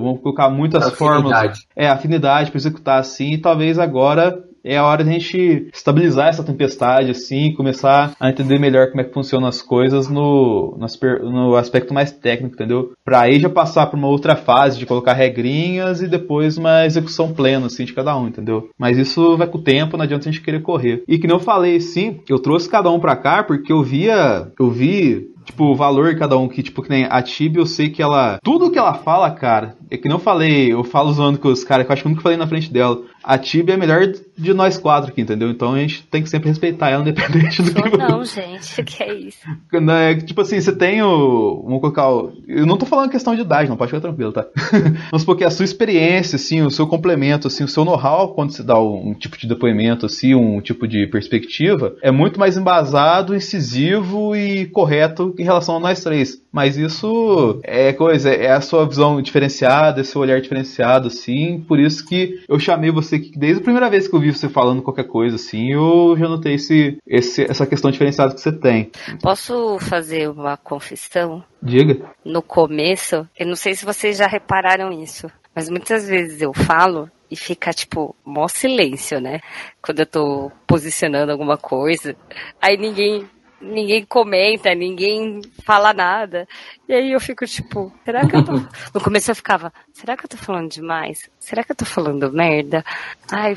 vamos 0.00 0.20
colocar 0.22 0.48
muitas 0.48 0.86
Afinidade. 0.86 0.98
formas, 0.98 1.58
é, 1.76 1.88
afinidade 1.88 2.50
para 2.50 2.58
executar 2.58 3.00
assim, 3.00 3.32
e 3.32 3.38
talvez 3.38 3.78
agora 3.78 4.42
é 4.64 4.76
a 4.76 4.84
hora 4.84 5.04
de 5.04 5.10
a 5.10 5.12
gente 5.12 5.68
estabilizar 5.72 6.28
essa 6.28 6.42
tempestade, 6.42 7.10
assim, 7.10 7.52
começar 7.52 8.14
a 8.18 8.30
entender 8.30 8.58
melhor 8.58 8.88
como 8.88 9.00
é 9.00 9.04
que 9.04 9.12
funcionam 9.12 9.46
as 9.46 9.60
coisas 9.60 10.08
no, 10.08 10.76
no, 10.78 11.30
no 11.30 11.56
aspecto 11.56 11.92
mais 11.92 12.10
técnico, 12.10 12.54
entendeu? 12.54 12.92
Pra 13.04 13.20
aí 13.20 13.38
já 13.38 13.50
passar 13.50 13.86
pra 13.86 13.98
uma 13.98 14.08
outra 14.08 14.34
fase 14.34 14.78
de 14.78 14.86
colocar 14.86 15.12
regrinhas 15.12 16.00
e 16.00 16.08
depois 16.08 16.56
uma 16.56 16.86
execução 16.86 17.32
plena, 17.32 17.66
assim, 17.66 17.84
de 17.84 17.92
cada 17.92 18.16
um, 18.16 18.26
entendeu? 18.26 18.70
Mas 18.78 18.96
isso 18.96 19.36
vai 19.36 19.46
com 19.46 19.58
o 19.58 19.62
tempo, 19.62 19.96
não 19.96 20.04
adianta 20.04 20.28
a 20.28 20.32
gente 20.32 20.42
querer 20.42 20.62
correr. 20.62 21.02
E 21.06 21.18
que 21.18 21.30
eu 21.30 21.38
falei, 21.38 21.80
sim, 21.80 22.20
eu 22.28 22.38
trouxe 22.38 22.68
cada 22.68 22.90
um 22.90 23.00
pra 23.00 23.16
cá 23.16 23.42
porque 23.42 23.72
eu 23.72 23.82
via, 23.82 24.50
eu 24.58 24.70
vi 24.70 25.34
tipo, 25.44 25.64
o 25.64 25.76
valor 25.76 26.12
de 26.12 26.18
cada 26.18 26.36
um, 26.36 26.48
que, 26.48 26.62
tipo, 26.62 26.82
que 26.82 26.88
nem 26.88 27.04
a 27.04 27.22
Tibi, 27.22 27.58
eu 27.58 27.66
sei 27.66 27.90
que 27.90 28.02
ela. 28.02 28.38
Tudo 28.42 28.70
que 28.70 28.78
ela 28.78 28.94
fala, 28.94 29.30
cara, 29.30 29.76
é 29.90 29.96
que 29.96 30.08
não 30.08 30.18
falei, 30.18 30.72
eu 30.72 30.82
falo 30.82 31.12
zoando 31.12 31.38
com 31.38 31.48
os 31.48 31.62
caras, 31.62 31.84
que 31.84 31.92
eu 31.92 31.94
acho 31.94 32.02
que 32.02 32.08
eu 32.08 32.10
nunca 32.10 32.22
falei 32.22 32.38
na 32.38 32.46
frente 32.46 32.72
dela. 32.72 33.02
A 33.24 33.38
Tibi 33.38 33.72
é 33.72 33.74
a 33.74 33.78
melhor 33.78 34.06
de 34.36 34.52
nós 34.52 34.76
quatro 34.76 35.10
aqui, 35.10 35.22
entendeu? 35.22 35.48
Então 35.50 35.72
a 35.72 35.78
gente 35.78 36.02
tem 36.04 36.22
que 36.22 36.28
sempre 36.28 36.48
respeitar 36.48 36.90
ela, 36.90 37.02
independente 37.08 37.62
do 37.62 37.72
que. 37.72 37.96
Não, 37.96 38.24
gente, 38.24 38.82
que 38.82 39.02
é 39.02 39.14
isso? 39.14 39.38
Né, 39.72 40.16
Tipo 40.16 40.42
assim, 40.42 40.60
você 40.60 40.74
tem 40.74 41.02
o. 41.02 41.62
Vamos 41.64 41.80
colocar 41.80 42.10
o. 42.10 42.32
Eu 42.46 42.66
não 42.66 42.76
tô 42.76 42.84
falando 42.84 43.10
questão 43.10 43.34
de 43.34 43.40
idade, 43.40 43.68
não, 43.68 43.76
pode 43.76 43.90
ficar 43.90 44.00
tranquilo, 44.00 44.32
tá? 44.32 44.46
Vamos 45.10 45.22
supor 45.22 45.36
que 45.36 45.44
a 45.44 45.50
sua 45.50 45.64
experiência, 45.64 46.36
assim, 46.36 46.62
o 46.62 46.70
seu 46.70 46.86
complemento, 46.86 47.46
assim, 47.46 47.64
o 47.64 47.68
seu 47.68 47.84
know-how 47.84 48.34
quando 48.34 48.50
você 48.50 48.62
dá 48.62 48.78
um 48.78 49.14
tipo 49.14 49.38
de 49.38 49.46
depoimento, 49.46 50.06
assim, 50.06 50.34
um 50.34 50.60
tipo 50.60 50.86
de 50.86 51.06
perspectiva, 51.06 51.96
é 52.02 52.10
muito 52.10 52.38
mais 52.38 52.56
embasado, 52.56 53.34
incisivo 53.34 54.36
e 54.36 54.66
correto 54.66 55.34
em 55.38 55.44
relação 55.44 55.76
a 55.76 55.80
nós 55.80 56.02
três. 56.02 56.42
Mas 56.52 56.76
isso 56.76 57.60
é 57.64 57.92
coisa, 57.92 58.30
é 58.30 58.52
a 58.52 58.60
sua 58.60 58.86
visão 58.86 59.20
diferenciada, 59.20 60.00
é 60.00 60.04
seu 60.04 60.20
olhar 60.20 60.40
diferenciado, 60.40 61.08
assim. 61.08 61.64
Por 61.66 61.80
isso 61.80 62.06
que 62.06 62.40
eu 62.48 62.58
chamei 62.58 62.90
você 62.90 63.13
aqui, 63.16 63.32
desde 63.36 63.60
a 63.60 63.64
primeira 63.64 63.90
vez 63.90 64.08
que 64.08 64.14
eu 64.14 64.20
vi 64.20 64.32
você 64.32 64.48
falando 64.48 64.82
qualquer 64.82 65.06
coisa, 65.06 65.36
assim, 65.36 65.72
eu 65.72 66.16
já 66.16 66.28
notei 66.28 66.54
esse, 66.54 66.98
esse, 67.06 67.42
essa 67.42 67.66
questão 67.66 67.90
diferenciada 67.90 68.34
que 68.34 68.40
você 68.40 68.52
tem. 68.52 68.90
Posso 69.22 69.78
fazer 69.78 70.30
uma 70.30 70.56
confissão? 70.56 71.42
Diga. 71.62 72.10
No 72.24 72.42
começo, 72.42 73.28
eu 73.38 73.46
não 73.46 73.56
sei 73.56 73.74
se 73.74 73.84
vocês 73.84 74.18
já 74.18 74.26
repararam 74.26 74.90
isso, 74.92 75.26
mas 75.54 75.68
muitas 75.68 76.08
vezes 76.08 76.42
eu 76.42 76.52
falo 76.52 77.08
e 77.30 77.36
fica, 77.36 77.72
tipo, 77.72 78.14
mó 78.24 78.46
silêncio, 78.48 79.20
né? 79.20 79.40
Quando 79.82 80.00
eu 80.00 80.06
tô 80.06 80.52
posicionando 80.66 81.32
alguma 81.32 81.56
coisa. 81.56 82.14
Aí 82.60 82.76
ninguém. 82.76 83.28
Ninguém 83.60 84.04
comenta, 84.04 84.74
ninguém 84.74 85.40
fala 85.64 85.92
nada. 85.92 86.46
E 86.88 86.92
aí 86.92 87.12
eu 87.12 87.20
fico 87.20 87.46
tipo, 87.46 87.92
será 88.04 88.26
que 88.26 88.36
eu 88.36 88.44
tô. 88.44 88.52
No 88.94 89.00
começo 89.00 89.30
eu 89.30 89.34
ficava, 89.34 89.72
será 89.92 90.16
que 90.16 90.24
eu 90.24 90.28
tô 90.28 90.36
falando 90.36 90.70
demais? 90.70 91.30
Será 91.38 91.64
que 91.64 91.72
eu 91.72 91.76
tô 91.76 91.84
falando 91.84 92.32
merda? 92.32 92.84
Ai, 93.30 93.54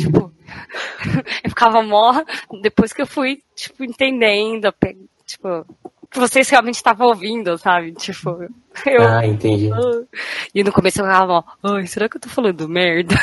tipo, 0.00 0.32
eu 1.42 1.48
ficava 1.50 1.82
mó. 1.82 2.22
Depois 2.60 2.92
que 2.92 3.02
eu 3.02 3.06
fui, 3.06 3.42
tipo, 3.54 3.82
entendendo, 3.84 4.72
tipo, 5.24 5.64
que 6.10 6.18
vocês 6.18 6.48
realmente 6.48 6.74
estavam 6.74 7.06
ouvindo, 7.06 7.56
sabe? 7.56 7.92
Tipo, 7.92 8.42
eu. 8.84 9.02
Ah, 9.02 9.26
entendi. 9.26 9.70
E 10.52 10.64
no 10.64 10.72
começo 10.72 11.00
eu 11.00 11.04
ficava, 11.04 11.32
ó, 11.32 11.44
ai, 11.62 11.86
será 11.86 12.08
que 12.08 12.16
eu 12.16 12.20
tô 12.20 12.28
falando 12.28 12.68
merda? 12.68 13.14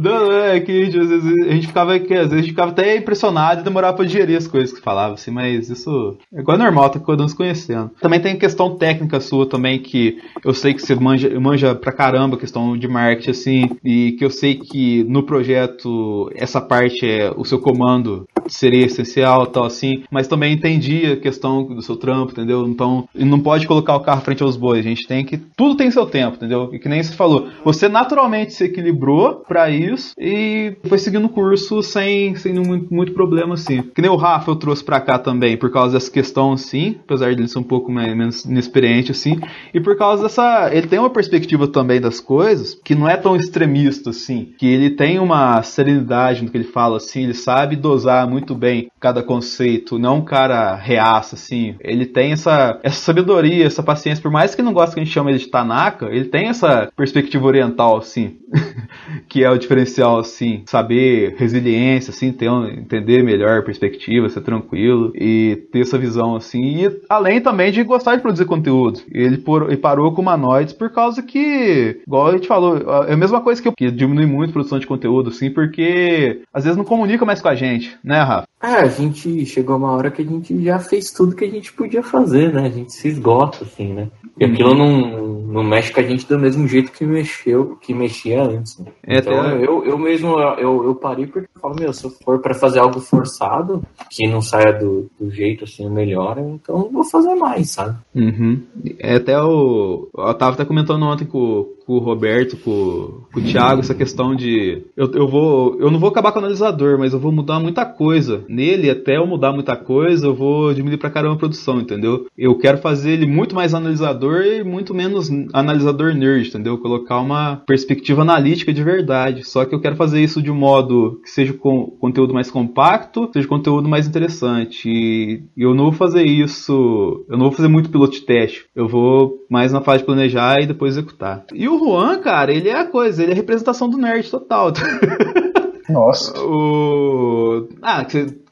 Não, 0.00 0.32
é 0.32 0.60
que 0.60 0.82
às 0.82 0.94
vezes 0.94 1.46
a 1.46 1.52
gente 1.52 1.66
ficava, 1.66 1.98
que, 1.98 2.14
às 2.14 2.30
vezes 2.30 2.46
ficava 2.46 2.70
até 2.72 2.96
impressionado 2.96 3.60
e 3.60 3.64
demorava 3.64 3.96
pra 3.96 4.04
digerir 4.04 4.36
as 4.36 4.48
coisas 4.48 4.72
que 4.72 4.82
falava, 4.82 5.14
assim, 5.14 5.30
mas 5.30 5.70
isso 5.70 6.16
é 6.34 6.40
igual 6.40 6.58
normal, 6.58 6.90
tá 6.90 7.00
um 7.12 7.28
se 7.28 7.36
conhecendo. 7.36 7.90
Também 8.00 8.20
tem 8.20 8.36
questão 8.36 8.76
técnica 8.76 9.20
sua 9.20 9.48
também, 9.48 9.78
que 9.78 10.18
eu 10.44 10.52
sei 10.52 10.74
que 10.74 10.82
você 10.82 10.94
manja, 10.94 11.38
manja 11.38 11.74
pra 11.74 11.92
caramba 11.92 12.36
questão 12.36 12.76
de 12.76 12.88
marketing, 12.88 13.30
assim, 13.30 13.70
e 13.84 14.12
que 14.12 14.24
eu 14.24 14.30
sei 14.30 14.56
que 14.56 15.04
no 15.04 15.22
projeto 15.22 16.30
essa 16.34 16.60
parte 16.60 17.06
é 17.06 17.32
o 17.36 17.44
seu 17.44 17.58
comando 17.58 18.26
seria 18.48 18.84
essencial 18.86 19.46
tal 19.46 19.64
assim, 19.64 20.04
mas 20.10 20.28
também 20.28 20.52
entendi 20.54 21.06
a 21.12 21.16
questão 21.16 21.64
do 21.64 21.82
seu 21.82 21.96
trampo, 21.96 22.32
entendeu? 22.32 22.66
Então, 22.66 23.08
não 23.14 23.40
pode 23.40 23.66
colocar 23.66 23.96
o 23.96 24.00
carro 24.00 24.22
frente 24.22 24.42
aos 24.42 24.56
bois, 24.56 24.84
a 24.84 24.88
gente 24.88 25.06
tem 25.06 25.24
que 25.24 25.38
tudo 25.38 25.76
tem 25.76 25.90
seu 25.90 26.06
tempo, 26.06 26.36
entendeu? 26.36 26.70
E 26.72 26.78
que 26.78 26.88
nem 26.88 27.02
você 27.02 27.14
falou, 27.14 27.48
você 27.64 27.88
naturalmente 27.88 28.52
se 28.52 28.64
equilibrou 28.64 29.44
pra 29.46 29.70
isso 29.84 30.14
e 30.18 30.76
foi 30.88 30.98
seguindo 30.98 31.26
o 31.26 31.28
curso 31.28 31.82
sem, 31.82 32.34
sem 32.36 32.54
muito, 32.54 32.92
muito 32.92 33.12
problema 33.12 33.54
assim. 33.54 33.82
Que 33.82 34.02
nem 34.02 34.10
o 34.10 34.16
Rafa 34.16 34.50
eu 34.50 34.56
trouxe 34.56 34.84
pra 34.84 35.00
cá 35.00 35.18
também, 35.18 35.56
por 35.56 35.70
causa 35.70 35.94
dessa 35.94 36.10
questão 36.10 36.52
assim, 36.52 36.96
apesar 37.04 37.34
dele 37.34 37.48
ser 37.48 37.58
um 37.58 37.62
pouco 37.62 37.90
menos 37.90 38.44
inexperiente 38.44 39.10
assim, 39.10 39.40
e 39.72 39.80
por 39.80 39.96
causa 39.96 40.24
dessa, 40.24 40.70
ele 40.72 40.86
tem 40.86 40.98
uma 40.98 41.10
perspectiva 41.10 41.68
também 41.68 42.00
das 42.00 42.20
coisas 42.20 42.74
que 42.84 42.94
não 42.94 43.08
é 43.08 43.16
tão 43.16 43.36
extremista 43.36 44.10
assim, 44.10 44.52
que 44.58 44.66
ele 44.66 44.90
tem 44.90 45.18
uma 45.18 45.62
serenidade 45.62 46.42
no 46.42 46.50
que 46.50 46.56
ele 46.56 46.64
fala 46.64 46.96
assim, 46.96 47.24
ele 47.24 47.34
sabe 47.34 47.76
dosar 47.76 48.28
muito 48.28 48.54
bem 48.54 48.90
cada 49.00 49.22
conceito, 49.22 49.98
não 49.98 50.18
um 50.18 50.24
cara 50.24 50.74
reaça 50.74 51.34
assim. 51.34 51.74
Ele 51.80 52.06
tem 52.06 52.32
essa 52.32 52.78
essa 52.82 53.00
sabedoria, 53.00 53.66
essa 53.66 53.82
paciência, 53.82 54.22
por 54.22 54.30
mais 54.30 54.54
que 54.54 54.62
não 54.62 54.72
goste 54.72 54.94
que 54.94 55.00
a 55.00 55.04
gente 55.04 55.12
chame 55.12 55.30
ele 55.30 55.38
de 55.38 55.48
Tanaka, 55.48 56.06
ele 56.06 56.26
tem 56.26 56.48
essa 56.48 56.90
perspectiva 56.96 57.46
oriental 57.46 57.96
assim, 57.96 58.38
que 59.28 59.44
é 59.44 59.50
o 59.50 59.58
diferencial 59.74 60.18
assim, 60.18 60.62
saber 60.66 61.34
resiliência 61.36 62.10
assim, 62.10 62.32
ter 62.32 62.46
entender 62.78 63.22
melhor 63.22 63.58
a 63.58 63.62
perspectiva, 63.62 64.28
ser 64.28 64.40
tranquilo 64.42 65.12
e 65.14 65.66
ter 65.72 65.80
essa 65.80 65.98
visão 65.98 66.36
assim, 66.36 66.84
e 66.84 67.00
além 67.08 67.40
também 67.40 67.72
de 67.72 67.82
gostar 67.82 68.16
de 68.16 68.22
produzir 68.22 68.44
conteúdo. 68.44 69.00
Ele, 69.10 69.38
por, 69.38 69.64
ele 69.64 69.76
parou 69.76 70.12
com 70.12 70.20
o 70.20 70.22
Humanoids 70.22 70.72
por 70.72 70.90
causa 70.90 71.22
que, 71.22 72.00
igual 72.06 72.28
a 72.28 72.32
gente 72.32 72.46
falou, 72.46 72.78
é 73.06 73.12
a 73.12 73.16
mesma 73.16 73.40
coisa 73.40 73.60
que 73.60 73.68
eu, 73.68 73.72
que 73.72 73.90
diminui 73.90 74.26
muito 74.26 74.50
a 74.50 74.52
produção 74.52 74.78
de 74.78 74.86
conteúdo 74.86 75.30
assim, 75.30 75.50
porque 75.50 76.42
às 76.52 76.64
vezes 76.64 76.76
não 76.76 76.84
comunica 76.84 77.24
mais 77.24 77.40
com 77.40 77.48
a 77.48 77.54
gente, 77.54 77.96
né, 78.02 78.20
Rafa? 78.22 78.46
É, 78.64 78.76
a 78.80 78.86
gente 78.86 79.44
chegou 79.44 79.76
uma 79.76 79.92
hora 79.92 80.10
que 80.10 80.22
a 80.22 80.24
gente 80.24 80.64
já 80.64 80.78
fez 80.78 81.10
tudo 81.10 81.36
que 81.36 81.44
a 81.44 81.50
gente 81.50 81.72
podia 81.72 82.02
fazer, 82.02 82.52
né? 82.52 82.62
A 82.66 82.70
gente 82.70 82.92
se 82.94 83.08
esgota, 83.08 83.64
assim, 83.64 83.92
né? 83.92 84.08
E 84.40 84.44
aquilo 84.44 84.74
não, 84.74 85.00
não 85.42 85.62
mexe 85.62 85.92
com 85.92 86.00
a 86.00 86.02
gente 86.02 86.26
do 86.26 86.38
mesmo 86.38 86.66
jeito 86.66 86.90
que 86.90 87.04
mexeu, 87.04 87.76
que 87.80 87.92
mexia 87.94 88.42
antes. 88.42 88.78
né? 88.78 88.86
É, 89.06 89.18
então 89.18 89.38
até- 89.40 89.64
eu, 89.64 89.84
eu 89.84 89.98
mesmo 89.98 90.40
eu, 90.58 90.82
eu 90.84 90.94
parei 90.94 91.26
porque 91.26 91.46
eu 91.54 91.60
falo, 91.60 91.76
meu, 91.78 91.92
se 91.92 92.04
eu 92.04 92.10
for 92.10 92.40
pra 92.40 92.54
fazer 92.54 92.78
algo 92.80 92.98
forçado, 93.00 93.82
que 94.10 94.26
não 94.26 94.40
saia 94.40 94.72
do, 94.72 95.08
do 95.20 95.30
jeito 95.30 95.64
assim 95.64 95.88
melhor, 95.88 96.38
então 96.38 96.84
eu 96.84 96.90
vou 96.90 97.04
fazer 97.04 97.34
mais, 97.34 97.70
sabe? 97.70 97.96
Uhum. 98.14 98.62
É 98.98 99.16
até 99.16 99.40
o. 99.40 100.08
Eu 100.16 100.34
tava 100.34 100.54
até 100.54 100.64
comentando 100.64 101.04
ontem 101.04 101.26
com, 101.26 101.68
com 101.86 101.94
o 101.94 101.98
Roberto, 101.98 102.56
com, 102.56 103.24
com 103.32 103.40
o 103.40 103.42
Thiago, 103.42 103.80
essa 103.80 103.94
questão 103.94 104.34
de. 104.34 104.82
Eu, 104.96 105.10
eu 105.12 105.28
vou. 105.28 105.78
Eu 105.78 105.90
não 105.90 105.98
vou 105.98 106.08
acabar 106.08 106.32
com 106.32 106.38
o 106.38 106.42
analisador, 106.42 106.98
mas 106.98 107.12
eu 107.12 107.18
vou 107.18 107.32
mudar 107.32 107.60
muita 107.60 107.84
coisa. 107.84 108.44
Nele, 108.48 108.90
até 108.90 109.16
eu 109.16 109.26
mudar 109.26 109.52
muita 109.52 109.76
coisa, 109.76 110.26
eu 110.26 110.34
vou 110.34 110.72
diminuir 110.72 110.98
pra 110.98 111.10
caramba 111.10 111.34
a 111.34 111.38
produção, 111.38 111.80
entendeu? 111.80 112.26
Eu 112.36 112.56
quero 112.56 112.78
fazer 112.78 113.12
ele 113.12 113.26
muito 113.26 113.54
mais 113.54 113.74
analisador 113.74 114.42
e 114.42 114.64
muito 114.64 114.94
menos 114.94 115.30
analisador 115.52 116.14
nerd, 116.14 116.48
entendeu? 116.48 116.78
Colocar 116.78 117.20
uma 117.20 117.56
perspectiva 117.66 118.22
analítica 118.22 118.72
de 118.72 118.82
verdade. 118.82 119.44
Só 119.44 119.64
que 119.64 119.74
eu 119.74 119.80
quero 119.80 119.96
fazer 119.96 120.22
isso 120.22 120.42
de 120.42 120.50
um 120.50 120.54
modo 120.54 121.20
que 121.22 121.30
seja 121.30 121.52
com 121.52 121.86
conteúdo 122.00 122.34
mais 122.34 122.50
compacto, 122.50 123.28
seja 123.32 123.46
conteúdo 123.48 123.88
mais 123.88 124.06
interessante. 124.06 124.88
E 124.88 125.42
eu 125.56 125.74
não 125.74 125.84
vou 125.84 125.92
fazer 125.92 126.24
isso. 126.24 127.24
Eu 127.28 127.36
não 127.36 127.46
vou 127.46 127.52
fazer 127.52 127.68
muito 127.68 127.90
piloto 127.90 128.24
teste. 128.24 128.66
Eu 128.74 128.88
vou 128.88 129.44
mais 129.50 129.72
na 129.72 129.80
fase 129.80 129.98
de 129.98 130.04
planejar 130.06 130.60
e 130.60 130.66
depois 130.66 130.94
executar. 130.94 131.44
E 131.52 131.68
o 131.68 131.73
Juan, 131.78 132.18
cara, 132.20 132.52
ele 132.52 132.68
é 132.68 132.80
a 132.80 132.86
coisa, 132.86 133.22
ele 133.22 133.32
é 133.32 133.34
a 133.34 133.36
representação 133.36 133.88
do 133.88 133.96
nerd 133.98 134.30
total. 134.30 134.72
Nossa. 135.88 136.38
o. 136.40 137.68
Ah. 137.82 138.06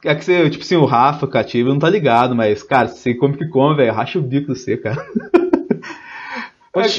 É 0.04 0.14
que 0.14 0.24
você, 0.24 0.50
tipo 0.50 0.64
assim, 0.64 0.76
o 0.76 0.84
Rafa, 0.84 1.26
cativo, 1.28 1.68
não 1.68 1.78
tá 1.78 1.88
ligado, 1.88 2.34
mas, 2.34 2.62
cara, 2.62 2.88
você 2.88 3.14
come 3.14 3.36
que 3.36 3.48
come, 3.48 3.76
velho, 3.76 3.92
racha 3.92 4.18
o 4.18 4.22
bico 4.22 4.52
de 4.52 4.58
você, 4.58 4.76
cara. 4.76 5.00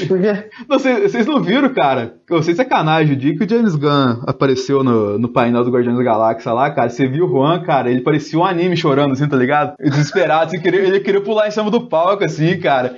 Quê? 0.06 0.50
Não, 0.68 0.78
Vocês 0.78 1.26
não 1.26 1.42
viram, 1.42 1.68
cara? 1.74 2.14
Eu 2.30 2.42
sei 2.44 2.54
sacanagem. 2.54 3.14
O 3.14 3.18
dia 3.18 3.36
que 3.36 3.44
o 3.44 3.48
James 3.48 3.74
Gunn 3.74 4.22
apareceu 4.24 4.84
no, 4.84 5.18
no 5.18 5.28
painel 5.28 5.64
do 5.64 5.70
Guardiões 5.70 5.98
da 5.98 6.04
Galáxia 6.04 6.52
lá, 6.52 6.70
cara, 6.70 6.88
você 6.88 7.08
viu 7.08 7.26
o 7.26 7.28
Juan, 7.28 7.60
cara, 7.62 7.90
ele 7.90 8.00
parecia 8.00 8.38
um 8.38 8.44
anime 8.44 8.76
chorando, 8.76 9.12
assim, 9.12 9.28
tá 9.28 9.36
ligado? 9.36 9.74
Desesperado, 9.80 10.46
assim, 10.46 10.60
queria, 10.60 10.80
ele 10.80 11.00
queria 11.00 11.20
pular 11.20 11.48
em 11.48 11.50
cima 11.50 11.70
do 11.72 11.88
palco, 11.88 12.22
assim, 12.24 12.56
cara. 12.60 12.96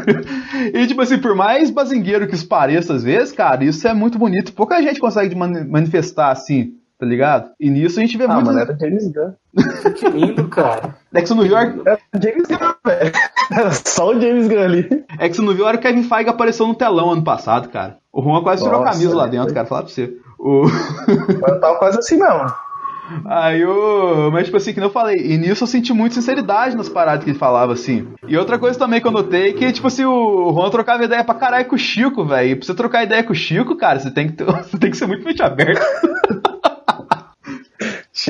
e, 0.72 0.86
tipo 0.86 1.02
assim, 1.02 1.18
por 1.18 1.34
mais 1.34 1.70
bazingueiro 1.70 2.26
que 2.26 2.34
isso 2.34 2.48
pareça 2.48 2.94
às 2.94 3.04
vezes, 3.04 3.32
cara, 3.32 3.62
isso 3.62 3.86
é 3.86 3.92
muito 3.92 4.18
bonito. 4.18 4.52
Pouca 4.54 4.80
gente 4.82 5.00
consegue 5.00 5.34
mani- 5.34 5.68
manifestar 5.68 6.30
assim, 6.30 6.72
tá 6.98 7.06
ligado? 7.06 7.50
E 7.60 7.70
nisso 7.70 7.98
a 7.98 8.02
gente 8.02 8.16
vê 8.18 8.24
Ah, 8.24 8.34
muito. 8.34 8.46
mano, 8.46 8.58
era 8.58 8.76
James 8.78 9.06
Gunn. 9.12 9.32
Que 9.94 10.08
lindo, 10.08 10.48
cara. 10.48 10.96
É 11.14 11.22
que 11.22 11.32
New 11.34 11.46
York. 11.46 11.80
Era 11.86 11.98
James 12.22 12.48
Gunn, 12.48 12.74
velho. 12.84 13.12
Era 13.52 13.70
só 13.72 14.08
o 14.10 14.20
James 14.20 14.48
Gunn 14.48 14.62
ali. 14.62 15.04
É 15.18 15.28
que 15.28 15.36
você 15.36 15.42
não 15.42 15.54
viu 15.54 15.64
a 15.64 15.68
hora 15.68 15.78
que 15.78 15.86
o 15.86 15.90
Kevin 15.90 16.02
Feige 16.08 16.28
apareceu 16.30 16.66
no 16.66 16.74
telão 16.74 17.10
ano 17.12 17.22
passado, 17.24 17.68
cara. 17.68 17.96
O 18.12 18.22
Juan 18.22 18.42
quase 18.42 18.62
tirou 18.62 18.76
a 18.80 18.84
Nossa, 18.84 18.92
camisa 18.98 19.16
lá 19.16 19.26
dentro, 19.26 19.54
cara. 19.54 19.66
Falar 19.66 19.82
pra 19.82 19.90
você. 19.92 20.12
O... 20.38 20.64
Eu 21.46 21.60
tava 21.60 21.78
quase 21.78 21.98
assim, 21.98 22.16
não. 22.16 22.46
Aí 23.26 23.62
eu. 23.62 24.30
Mas, 24.30 24.44
tipo 24.44 24.58
assim, 24.58 24.72
que 24.74 24.80
nem 24.80 24.86
eu 24.88 24.92
falei, 24.92 25.16
e 25.16 25.38
nisso 25.38 25.64
eu 25.64 25.66
senti 25.68 25.94
muita 25.94 26.16
sinceridade 26.16 26.76
nas 26.76 26.90
paradas 26.90 27.24
que 27.24 27.30
ele 27.30 27.38
falava, 27.38 27.72
assim. 27.72 28.06
E 28.26 28.36
outra 28.36 28.58
coisa 28.58 28.78
também 28.78 29.00
que 29.00 29.06
eu 29.06 29.10
notei 29.10 29.54
que, 29.54 29.72
tipo 29.72 29.86
assim, 29.86 30.04
o 30.04 30.52
Juan 30.52 30.68
trocava 30.68 31.02
ideia 31.04 31.24
pra 31.24 31.34
caralho 31.34 31.64
com 31.66 31.74
o 31.74 31.78
Chico, 31.78 32.22
velho. 32.26 32.50
E 32.50 32.56
pra 32.56 32.66
você 32.66 32.74
trocar 32.74 33.02
ideia 33.04 33.24
com 33.24 33.32
o 33.32 33.36
Chico, 33.36 33.74
cara, 33.76 33.98
você 33.98 34.10
tem 34.10 34.26
que, 34.28 34.34
ter- 34.34 34.44
você 34.62 34.76
tem 34.76 34.90
que 34.90 34.96
ser 34.98 35.06
muito 35.06 35.24
mente 35.24 35.42
aberta. 35.42 35.80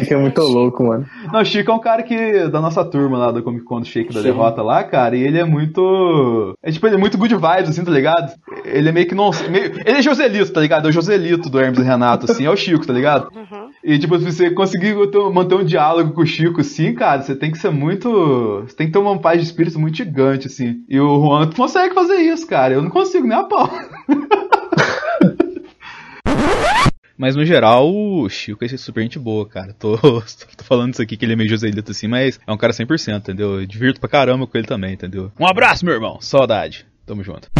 Chico 0.08 0.14
é 0.14 0.22
muito 0.22 0.42
louco, 0.42 0.84
mano. 0.84 1.06
Não, 1.32 1.40
o 1.40 1.44
Chico 1.44 1.70
é 1.70 1.74
um 1.74 1.78
cara 1.78 2.02
que. 2.02 2.48
da 2.48 2.60
nossa 2.60 2.84
turma 2.84 3.18
lá 3.18 3.30
do 3.30 3.42
Comic 3.42 3.64
Con 3.64 3.80
do 3.80 3.86
Shake 3.86 4.12
da 4.14 4.20
Derrota 4.20 4.62
lá, 4.62 4.82
cara, 4.84 5.16
e 5.16 5.22
ele 5.22 5.38
é 5.38 5.44
muito. 5.44 6.54
É 6.62 6.70
tipo, 6.70 6.86
ele 6.86 6.96
é 6.96 6.98
muito 6.98 7.18
good 7.18 7.34
vibes, 7.34 7.70
assim, 7.70 7.84
tá 7.84 7.90
ligado? 7.90 8.32
Ele 8.64 8.88
é 8.88 8.92
meio 8.92 9.06
que 9.06 9.14
não. 9.14 9.30
meio- 9.50 9.72
ele 9.86 9.98
é 9.98 10.02
Joselito, 10.02 10.52
tá 10.52 10.60
ligado? 10.60 10.86
É 10.86 10.88
o 10.88 10.92
Joselito 10.92 11.48
do 11.50 11.60
Hermes 11.60 11.78
e 11.78 11.82
Renato, 11.82 12.30
assim, 12.30 12.46
é 12.46 12.50
o 12.50 12.56
Chico, 12.56 12.86
tá 12.86 12.92
ligado? 12.92 13.28
E, 13.84 13.98
tipo, 13.98 14.18
se 14.18 14.24
você 14.24 14.50
conseguir 14.50 14.94
ter- 15.10 15.30
manter 15.32 15.54
um 15.54 15.64
diálogo 15.64 16.12
com 16.12 16.22
o 16.22 16.26
Chico, 16.26 16.60
assim, 16.60 16.94
cara, 16.94 17.22
você 17.22 17.34
tem 17.36 17.50
que 17.50 17.58
ser 17.58 17.70
muito. 17.70 18.08
Você 18.66 18.74
tem 18.76 18.86
que 18.86 18.92
ter 18.92 18.98
uma 18.98 19.18
paz 19.18 19.40
de 19.40 19.46
espírito 19.46 19.78
muito 19.78 19.96
gigante, 19.96 20.46
assim. 20.48 20.76
E 20.88 20.98
o 20.98 21.20
Juan 21.20 21.50
consegue 21.50 21.94
fazer 21.94 22.16
isso, 22.16 22.46
cara. 22.46 22.74
Eu 22.74 22.82
não 22.82 22.90
consigo 22.90 23.26
nem 23.26 23.36
a 23.38 23.44
pau. 23.44 23.68
Mas 27.18 27.34
no 27.34 27.44
geral, 27.44 27.92
o 27.92 28.28
Chico 28.28 28.64
é 28.64 28.68
super 28.68 29.02
gente 29.02 29.18
boa, 29.18 29.44
cara. 29.44 29.74
Tô, 29.76 29.98
tô 29.98 30.64
falando 30.64 30.92
isso 30.92 31.02
aqui 31.02 31.16
que 31.16 31.24
ele 31.24 31.32
é 31.32 31.36
meio 31.36 31.50
Joselito 31.50 31.90
assim, 31.90 32.06
mas 32.06 32.38
é 32.46 32.52
um 32.52 32.56
cara 32.56 32.72
100%, 32.72 33.18
entendeu? 33.18 33.60
Eu 33.60 33.66
divirto 33.66 33.98
pra 33.98 34.08
caramba 34.08 34.46
com 34.46 34.56
ele 34.56 34.68
também, 34.68 34.94
entendeu? 34.94 35.32
Um 35.38 35.46
abraço, 35.46 35.84
meu 35.84 35.94
irmão. 35.94 36.18
Saudade. 36.20 36.86
Tamo 37.04 37.24
junto. 37.24 37.50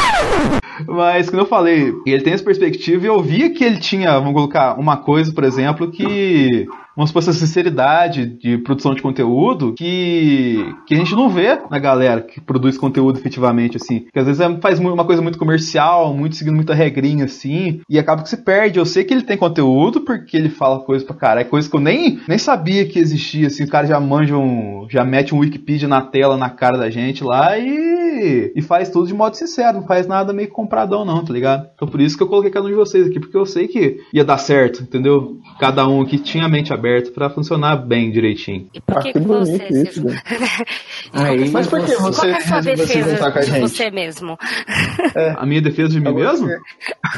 Mas, 0.86 1.28
como 1.28 1.42
eu 1.42 1.46
falei, 1.46 1.92
ele 2.06 2.22
tem 2.22 2.34
essa 2.34 2.44
perspectiva 2.44 3.04
e 3.04 3.09
eu 3.09 3.20
via 3.22 3.50
que 3.50 3.64
ele 3.64 3.78
tinha, 3.78 4.12
vamos 4.18 4.34
colocar, 4.34 4.78
uma 4.78 4.98
coisa, 4.98 5.32
por 5.32 5.42
exemplo, 5.42 5.90
que. 5.90 6.66
Vamos 6.99 7.11
supor, 7.11 7.22
essa 7.22 7.32
sinceridade 7.32 8.26
de 8.26 8.59
produção 8.59 8.92
de 8.92 9.01
conteúdo 9.01 9.72
que, 9.74 10.74
que 10.84 10.94
a 10.94 10.96
gente 10.96 11.14
não 11.14 11.28
vê 11.28 11.57
na 11.70 11.78
galera 11.78 12.22
que 12.22 12.40
produz 12.40 12.76
conteúdo 12.76 13.20
efetivamente, 13.20 13.76
assim. 13.76 14.07
Que 14.12 14.18
às 14.18 14.26
vezes 14.26 14.40
é- 14.40 14.61
faz 14.61 14.80
uma 14.80 15.05
coisa 15.05 15.22
muito 15.22 15.38
comercial, 15.38 16.12
muito 16.12 16.34
seguindo 16.34 16.57
muita 16.57 16.74
regrinha, 16.74 17.26
assim, 17.26 17.82
e 17.88 18.01
acaba 18.01 18.24
que 18.24 18.28
se 18.28 18.38
perde. 18.38 18.80
Eu 18.80 18.84
sei 18.84 19.05
que 19.05 19.14
ele 19.14 19.22
tem 19.22 19.36
conteúdo 19.36 20.01
porque 20.01 20.36
ele 20.36 20.49
fala 20.49 20.80
coisa 20.80 21.05
pra 21.05 21.14
caralho, 21.14 21.42
é 21.42 21.44
coisa 21.44 21.70
que 21.70 21.76
eu 21.76 21.80
nem, 21.80 22.18
nem 22.26 22.36
sabia 22.36 22.84
que 22.84 22.99
existia, 22.99 23.46
assim. 23.46 23.62
O 23.62 23.68
cara 23.68 23.86
já 23.86 24.01
manja 24.01 24.36
um. 24.36 24.88
já 24.90 25.05
mete 25.05 25.32
um 25.32 25.38
Wikipedia 25.38 25.86
na 25.86 26.01
tela, 26.01 26.36
na 26.36 26.51
cara 26.51 26.76
da 26.76 26.90
gente 26.90 27.22
lá 27.22 27.57
e. 27.57 28.53
e 28.57 28.61
faz 28.61 28.90
tudo 28.90 29.07
de 29.07 29.14
modo 29.14 29.36
sincero, 29.36 29.78
não 29.78 29.86
faz 29.86 30.09
nada 30.09 30.32
meio 30.32 30.49
compradão, 30.49 31.05
não, 31.05 31.24
tá 31.24 31.32
ligado? 31.32 31.68
Então 31.76 31.86
por 31.86 32.01
isso 32.01 32.16
que 32.16 32.24
eu 32.24 32.26
coloquei 32.26 32.51
cada 32.51 32.66
um 32.66 32.70
de 32.70 32.74
vocês 32.74 33.07
aqui, 33.07 33.20
porque 33.20 33.36
eu 33.36 33.46
sei 33.46 33.68
que 33.68 33.99
ia 34.12 34.24
dar 34.24 34.38
certo, 34.38 34.82
entendeu? 34.82 35.38
Cada 35.61 35.86
um 35.86 36.03
aqui 36.03 36.18
tinha 36.18 36.46
a 36.46 36.49
mente 36.49 36.72
aberta 36.72 36.88
pra 37.14 37.30
funcionar 37.30 37.76
bem 37.76 38.11
direitinho. 38.11 38.68
E 38.74 38.80
por 38.80 38.97
Ah, 38.99 39.01
que, 39.03 39.12
que 39.12 39.20
que 39.20 39.26
você, 39.26 39.68
isso, 39.70 40.09
se-. 40.09 40.22
Aí 41.12 41.51
Mas 41.51 41.66
por 41.66 41.84
que 41.84 41.95
Qual 41.97 42.12
você 42.12 42.20
que 42.28 42.32
é 42.32 42.36
a 42.36 42.41
sua 42.41 42.61
defesa 42.62 43.11
juntar 43.11 43.32
com 43.32 43.39
a 43.39 43.43
de 43.43 43.47
gente? 43.51 43.61
você 43.61 43.91
mesmo? 43.91 44.39
A 45.36 45.47
minha 45.47 45.61
defesa 45.62 45.89
de 45.91 46.01
mim 46.01 46.14
mesmo? 46.14 46.49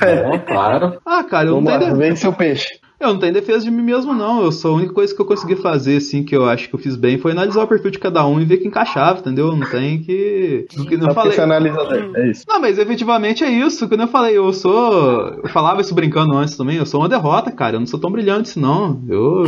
É, 0.03 0.39
claro. 0.47 1.01
Ah, 1.07 1.23
cara, 1.25 1.49
eu 1.49 1.55
não, 1.61 1.63
Vamos 1.65 1.79
tenho 1.79 1.93
lá, 1.93 1.99
vende 1.99 2.19
seu 2.19 2.33
peixe. 2.33 2.80
Eu 3.01 3.09
não 3.09 3.19
tenho 3.19 3.33
defesa 3.33 3.65
de 3.65 3.71
mim 3.71 3.83
mesmo, 3.83 4.13
não. 4.13 4.43
Eu 4.43 4.53
sou 4.53 4.73
a 4.73 4.77
única 4.77 4.93
coisa 4.93 5.15
que 5.15 5.21
eu 5.21 5.25
consegui 5.25 5.57
fazer, 5.57 5.97
assim, 5.97 6.23
que 6.23 6.37
eu 6.37 6.45
acho 6.45 6.69
que 6.69 6.75
eu 6.75 6.79
fiz 6.79 6.97
bem, 6.97 7.19
foi 7.19 7.33
analisar 7.33 7.65
o 7.65 7.67
perfil 7.67 7.91
de 7.91 7.99
cada 7.99 8.27
um 8.27 8.41
e 8.41 8.45
ver 8.45 8.59
que 8.59 8.69
encaixava, 8.69 9.21
entendeu? 9.21 9.57
Não 9.57 9.69
tem 9.69 10.03
que. 10.03 10.67
que 10.69 10.77
não 10.77 10.85
porque 10.85 11.15
falei. 11.15 11.33
você 11.33 11.41
analisa. 11.41 11.79
É 12.15 12.31
isso. 12.31 12.45
Não, 12.47 12.61
mas 12.61 12.79
efetivamente 12.79 13.43
é 13.43 13.51
isso. 13.51 13.89
Quando 13.89 14.03
eu 14.03 14.09
falei, 14.09 14.37
eu 14.37 14.53
sou. 14.53 15.41
Eu 15.43 15.49
falava 15.49 15.81
isso 15.81 15.95
brincando 15.95 16.37
antes 16.37 16.57
também, 16.57 16.77
eu 16.77 16.87
sou 16.87 17.01
uma 17.01 17.09
derrota, 17.09 17.51
cara. 17.51 17.77
Eu 17.77 17.81
não 17.81 17.87
sou 17.87 17.99
tão 17.99 18.13
brilhante 18.13 18.51
assim, 18.51 18.61
não. 18.61 19.03
Eu. 19.09 19.45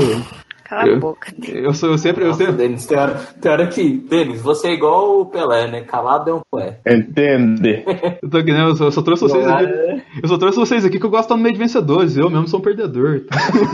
Cala 0.64 0.86
Eu- 0.88 0.96
a 0.96 1.00
boca. 1.00 1.32
Eu 1.46 1.74
sou 1.74 1.90
eu 1.90 1.98
sempre. 1.98 2.24
Eu 2.24 2.28
Nossa, 2.28 2.44
sempre... 2.44 2.56
Denis, 2.56 2.86
tem 2.86 2.98
hora, 2.98 3.14
tem 3.40 3.52
hora 3.52 3.66
que. 3.66 3.98
Denis, 4.08 4.40
você 4.40 4.68
é 4.68 4.72
igual 4.72 5.20
o 5.20 5.26
Pelé, 5.26 5.70
né? 5.70 5.82
Calado 5.82 6.30
é 6.30 6.34
um 6.34 6.40
poé. 6.50 6.78
Entende. 6.86 7.84
Eu, 8.22 8.30
tô 8.30 8.38
aqui, 8.38 8.52
né? 8.52 8.62
eu, 8.62 8.76
só, 8.76 8.84
eu 8.84 8.92
só 8.92 9.02
trouxe 9.02 9.22
vocês 9.22 9.46
aqui. 9.46 10.02
Eu 10.22 10.28
só 10.28 10.38
trouxe 10.38 10.58
vocês 10.58 10.84
aqui 10.84 10.98
que 10.98 11.04
eu 11.04 11.10
gosto 11.10 11.22
de 11.22 11.26
estar 11.26 11.36
no 11.36 11.42
meio 11.42 11.54
de 11.54 11.58
vencedores. 11.58 12.16
Eu 12.16 12.30
mesmo 12.30 12.46
sou 12.48 12.60
um 12.60 12.62
perdedor. 12.62 13.22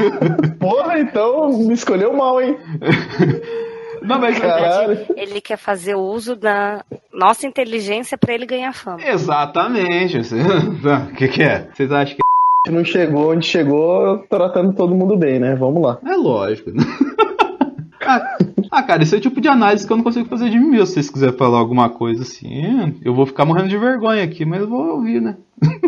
Porra, 0.58 0.98
então 0.98 1.50
me 1.58 1.74
escolheu 1.74 2.12
mal, 2.14 2.40
hein? 2.40 2.56
Não, 4.02 4.18
mas. 4.18 4.38
Caralho. 4.38 4.98
Ele 5.16 5.40
quer 5.40 5.56
fazer 5.56 5.94
uso 5.96 6.36
da 6.36 6.84
nossa 7.12 7.46
inteligência 7.46 8.16
pra 8.16 8.32
ele 8.32 8.46
ganhar 8.46 8.72
fama. 8.72 9.02
Exatamente. 9.04 10.18
O 10.18 11.14
que, 11.14 11.28
que 11.28 11.42
é? 11.42 11.68
Vocês 11.74 11.90
acham 11.90 12.16
que 12.16 12.22
não 12.66 12.84
chegou 12.84 13.32
onde 13.32 13.46
chegou 13.46 14.18
tratando 14.28 14.72
todo 14.72 14.94
mundo 14.94 15.16
bem, 15.16 15.38
né? 15.38 15.54
Vamos 15.54 15.82
lá. 15.82 15.98
é 16.04 16.16
lógico? 16.16 16.70
né? 16.70 16.82
ah, 18.04 18.38
ah, 18.70 18.82
cara, 18.82 19.02
esse 19.02 19.14
é 19.14 19.18
o 19.18 19.20
tipo 19.20 19.40
de 19.40 19.48
análise 19.48 19.86
que 19.86 19.92
eu 19.92 19.96
não 19.96 20.04
consigo 20.04 20.28
fazer 20.28 20.50
de 20.50 20.58
mim 20.58 20.70
mesmo. 20.70 20.86
Se 20.86 20.94
vocês 20.94 21.10
quiserem 21.10 21.36
falar 21.36 21.58
alguma 21.58 21.88
coisa 21.88 22.22
assim, 22.22 22.98
eu 23.04 23.14
vou 23.14 23.26
ficar 23.26 23.44
morrendo 23.44 23.68
de 23.68 23.78
vergonha 23.78 24.24
aqui, 24.24 24.44
mas 24.44 24.60
eu 24.60 24.68
vou 24.68 24.96
ouvir, 24.96 25.20
né? 25.20 25.36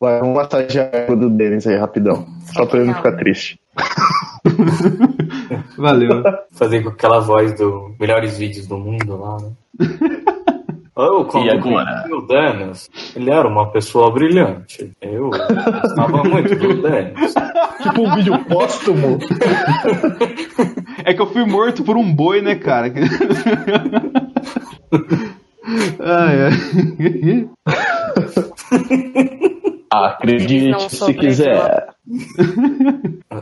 Vai, 0.00 0.20
vamos 0.20 0.34
massagear 0.36 1.10
o 1.10 1.16
do 1.16 1.30
Denis 1.30 1.66
aí, 1.66 1.76
rapidão. 1.76 2.26
Só 2.52 2.66
pra 2.66 2.80
eu 2.80 2.84
não 2.84 2.94
ficar 2.94 3.12
triste. 3.12 3.58
Valeu. 5.78 6.22
Fazer 6.52 6.82
com 6.82 6.90
aquela 6.90 7.20
voz 7.20 7.54
do 7.54 7.94
melhores 7.98 8.36
vídeos 8.36 8.66
do 8.66 8.76
mundo 8.76 9.16
lá, 9.16 9.38
né? 9.38 9.52
Oh, 10.96 11.24
como 11.24 11.44
E 11.44 11.50
agora? 11.50 12.04
o 12.08 12.20
Dennis, 12.22 12.88
ele 13.16 13.30
era 13.30 13.48
uma 13.48 13.70
pessoa 13.70 14.12
brilhante. 14.12 14.92
Eu 15.02 15.30
gostava 15.30 16.22
muito 16.22 16.54
do 16.54 16.82
Dennis. 16.82 17.34
Tipo 17.82 18.02
um 18.02 18.14
vídeo 18.14 18.44
póstumo. 18.44 19.18
É 21.04 21.12
que 21.12 21.20
eu 21.20 21.26
fui 21.26 21.44
morto 21.44 21.82
por 21.84 21.96
um 21.96 22.14
boi, 22.14 22.40
né, 22.40 22.54
cara? 22.54 22.92
ai, 26.00 26.36
ai. 26.44 27.48
Acredite 29.90 30.90
se 30.94 31.14
quiser. 31.14 31.88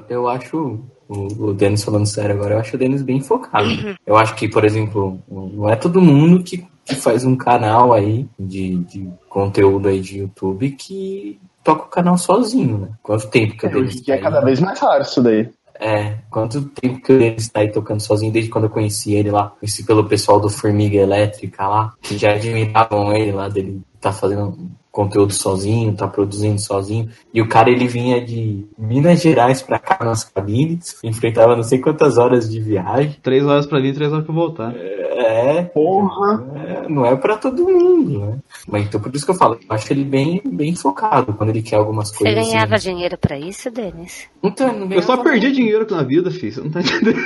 Eu 0.08 0.28
acho, 0.28 0.80
o, 1.08 1.48
o 1.48 1.54
Denis 1.54 1.84
falando 1.84 2.06
sério 2.06 2.34
agora, 2.34 2.54
eu 2.54 2.58
acho 2.58 2.76
o 2.76 2.78
Denis 2.78 3.02
bem 3.02 3.20
focado. 3.20 3.68
Eu 4.06 4.16
acho 4.16 4.34
que, 4.34 4.48
por 4.48 4.64
exemplo, 4.64 5.18
não 5.28 5.68
é 5.68 5.76
todo 5.76 6.00
mundo 6.00 6.42
que, 6.42 6.66
que 6.84 6.94
faz 6.94 7.24
um 7.24 7.36
canal 7.36 7.92
aí 7.92 8.26
de, 8.38 8.76
de 8.78 9.08
conteúdo 9.28 9.88
aí 9.88 10.00
de 10.00 10.18
YouTube 10.18 10.70
que 10.72 11.40
toca 11.62 11.84
o 11.84 11.88
canal 11.88 12.18
sozinho, 12.18 12.78
né? 12.78 12.88
Quanto 13.02 13.28
tempo 13.28 13.56
que 13.56 13.66
o 13.66 13.70
Denis 13.70 14.00
Que 14.00 14.12
é 14.12 14.16
tá 14.16 14.22
cada 14.22 14.40
vez 14.40 14.60
mais 14.60 14.78
raro 14.80 15.02
isso 15.02 15.22
daí. 15.22 15.48
É, 15.74 16.18
quanto 16.30 16.62
tempo 16.62 17.00
que 17.02 17.12
o 17.12 17.18
Denis 17.18 17.48
tá 17.48 17.60
aí 17.60 17.72
tocando 17.72 18.00
sozinho, 18.00 18.32
desde 18.32 18.50
quando 18.50 18.64
eu 18.64 18.70
conheci 18.70 19.14
ele 19.14 19.30
lá, 19.30 19.52
conheci 19.58 19.84
pelo 19.84 20.08
pessoal 20.08 20.38
do 20.38 20.48
Formiga 20.48 20.96
Elétrica 20.96 21.66
lá, 21.66 21.92
que 22.00 22.16
já 22.16 22.34
admiravam 22.34 23.12
ele 23.12 23.32
lá, 23.32 23.48
dele 23.48 23.80
tá 24.00 24.12
fazendo 24.12 24.56
conteúdo 24.92 25.32
sozinho, 25.32 25.94
tá 25.96 26.06
produzindo 26.06 26.60
sozinho. 26.60 27.08
E 27.32 27.40
o 27.40 27.48
cara, 27.48 27.70
ele 27.70 27.88
vinha 27.88 28.20
de 28.24 28.66
Minas 28.78 29.22
Gerais 29.22 29.62
pra 29.62 29.78
cá 29.78 30.04
nas 30.04 30.22
cabines, 30.22 30.98
enfrentava 31.02 31.56
não 31.56 31.62
sei 31.62 31.78
quantas 31.78 32.18
horas 32.18 32.48
de 32.48 32.60
viagem. 32.60 33.16
Três 33.22 33.44
horas 33.44 33.64
pra 33.66 33.80
vir 33.80 33.88
e 33.88 33.94
três 33.94 34.12
horas 34.12 34.24
pra 34.26 34.34
voltar. 34.34 34.74
É, 34.76 35.62
Porra. 35.62 36.44
é, 36.84 36.88
não 36.88 37.06
é 37.06 37.16
pra 37.16 37.36
todo 37.36 37.64
mundo, 37.64 38.18
né? 38.20 38.38
Mas 38.68 38.84
então 38.86 39.00
por 39.00 39.14
isso 39.14 39.24
que 39.24 39.30
eu 39.30 39.36
falo, 39.36 39.54
eu 39.54 39.74
acho 39.74 39.90
ele 39.92 40.04
bem, 40.04 40.42
bem 40.44 40.74
focado 40.74 41.32
quando 41.32 41.50
ele 41.50 41.62
quer 41.62 41.76
algumas 41.76 42.08
Você 42.10 42.18
coisas. 42.24 42.48
ganhava 42.48 42.74
assim. 42.74 42.90
dinheiro 42.90 43.16
pra 43.16 43.38
isso, 43.38 43.70
Denis? 43.70 44.26
Então, 44.42 44.72
não 44.78 44.92
Eu 44.92 45.02
só 45.02 45.16
perdi 45.16 45.52
dinheiro 45.52 45.86
na 45.90 46.02
vida, 46.02 46.30
filho. 46.30 46.52
Você 46.52 46.60
não 46.60 46.70
tá 46.70 46.80
entendendo? 46.80 47.16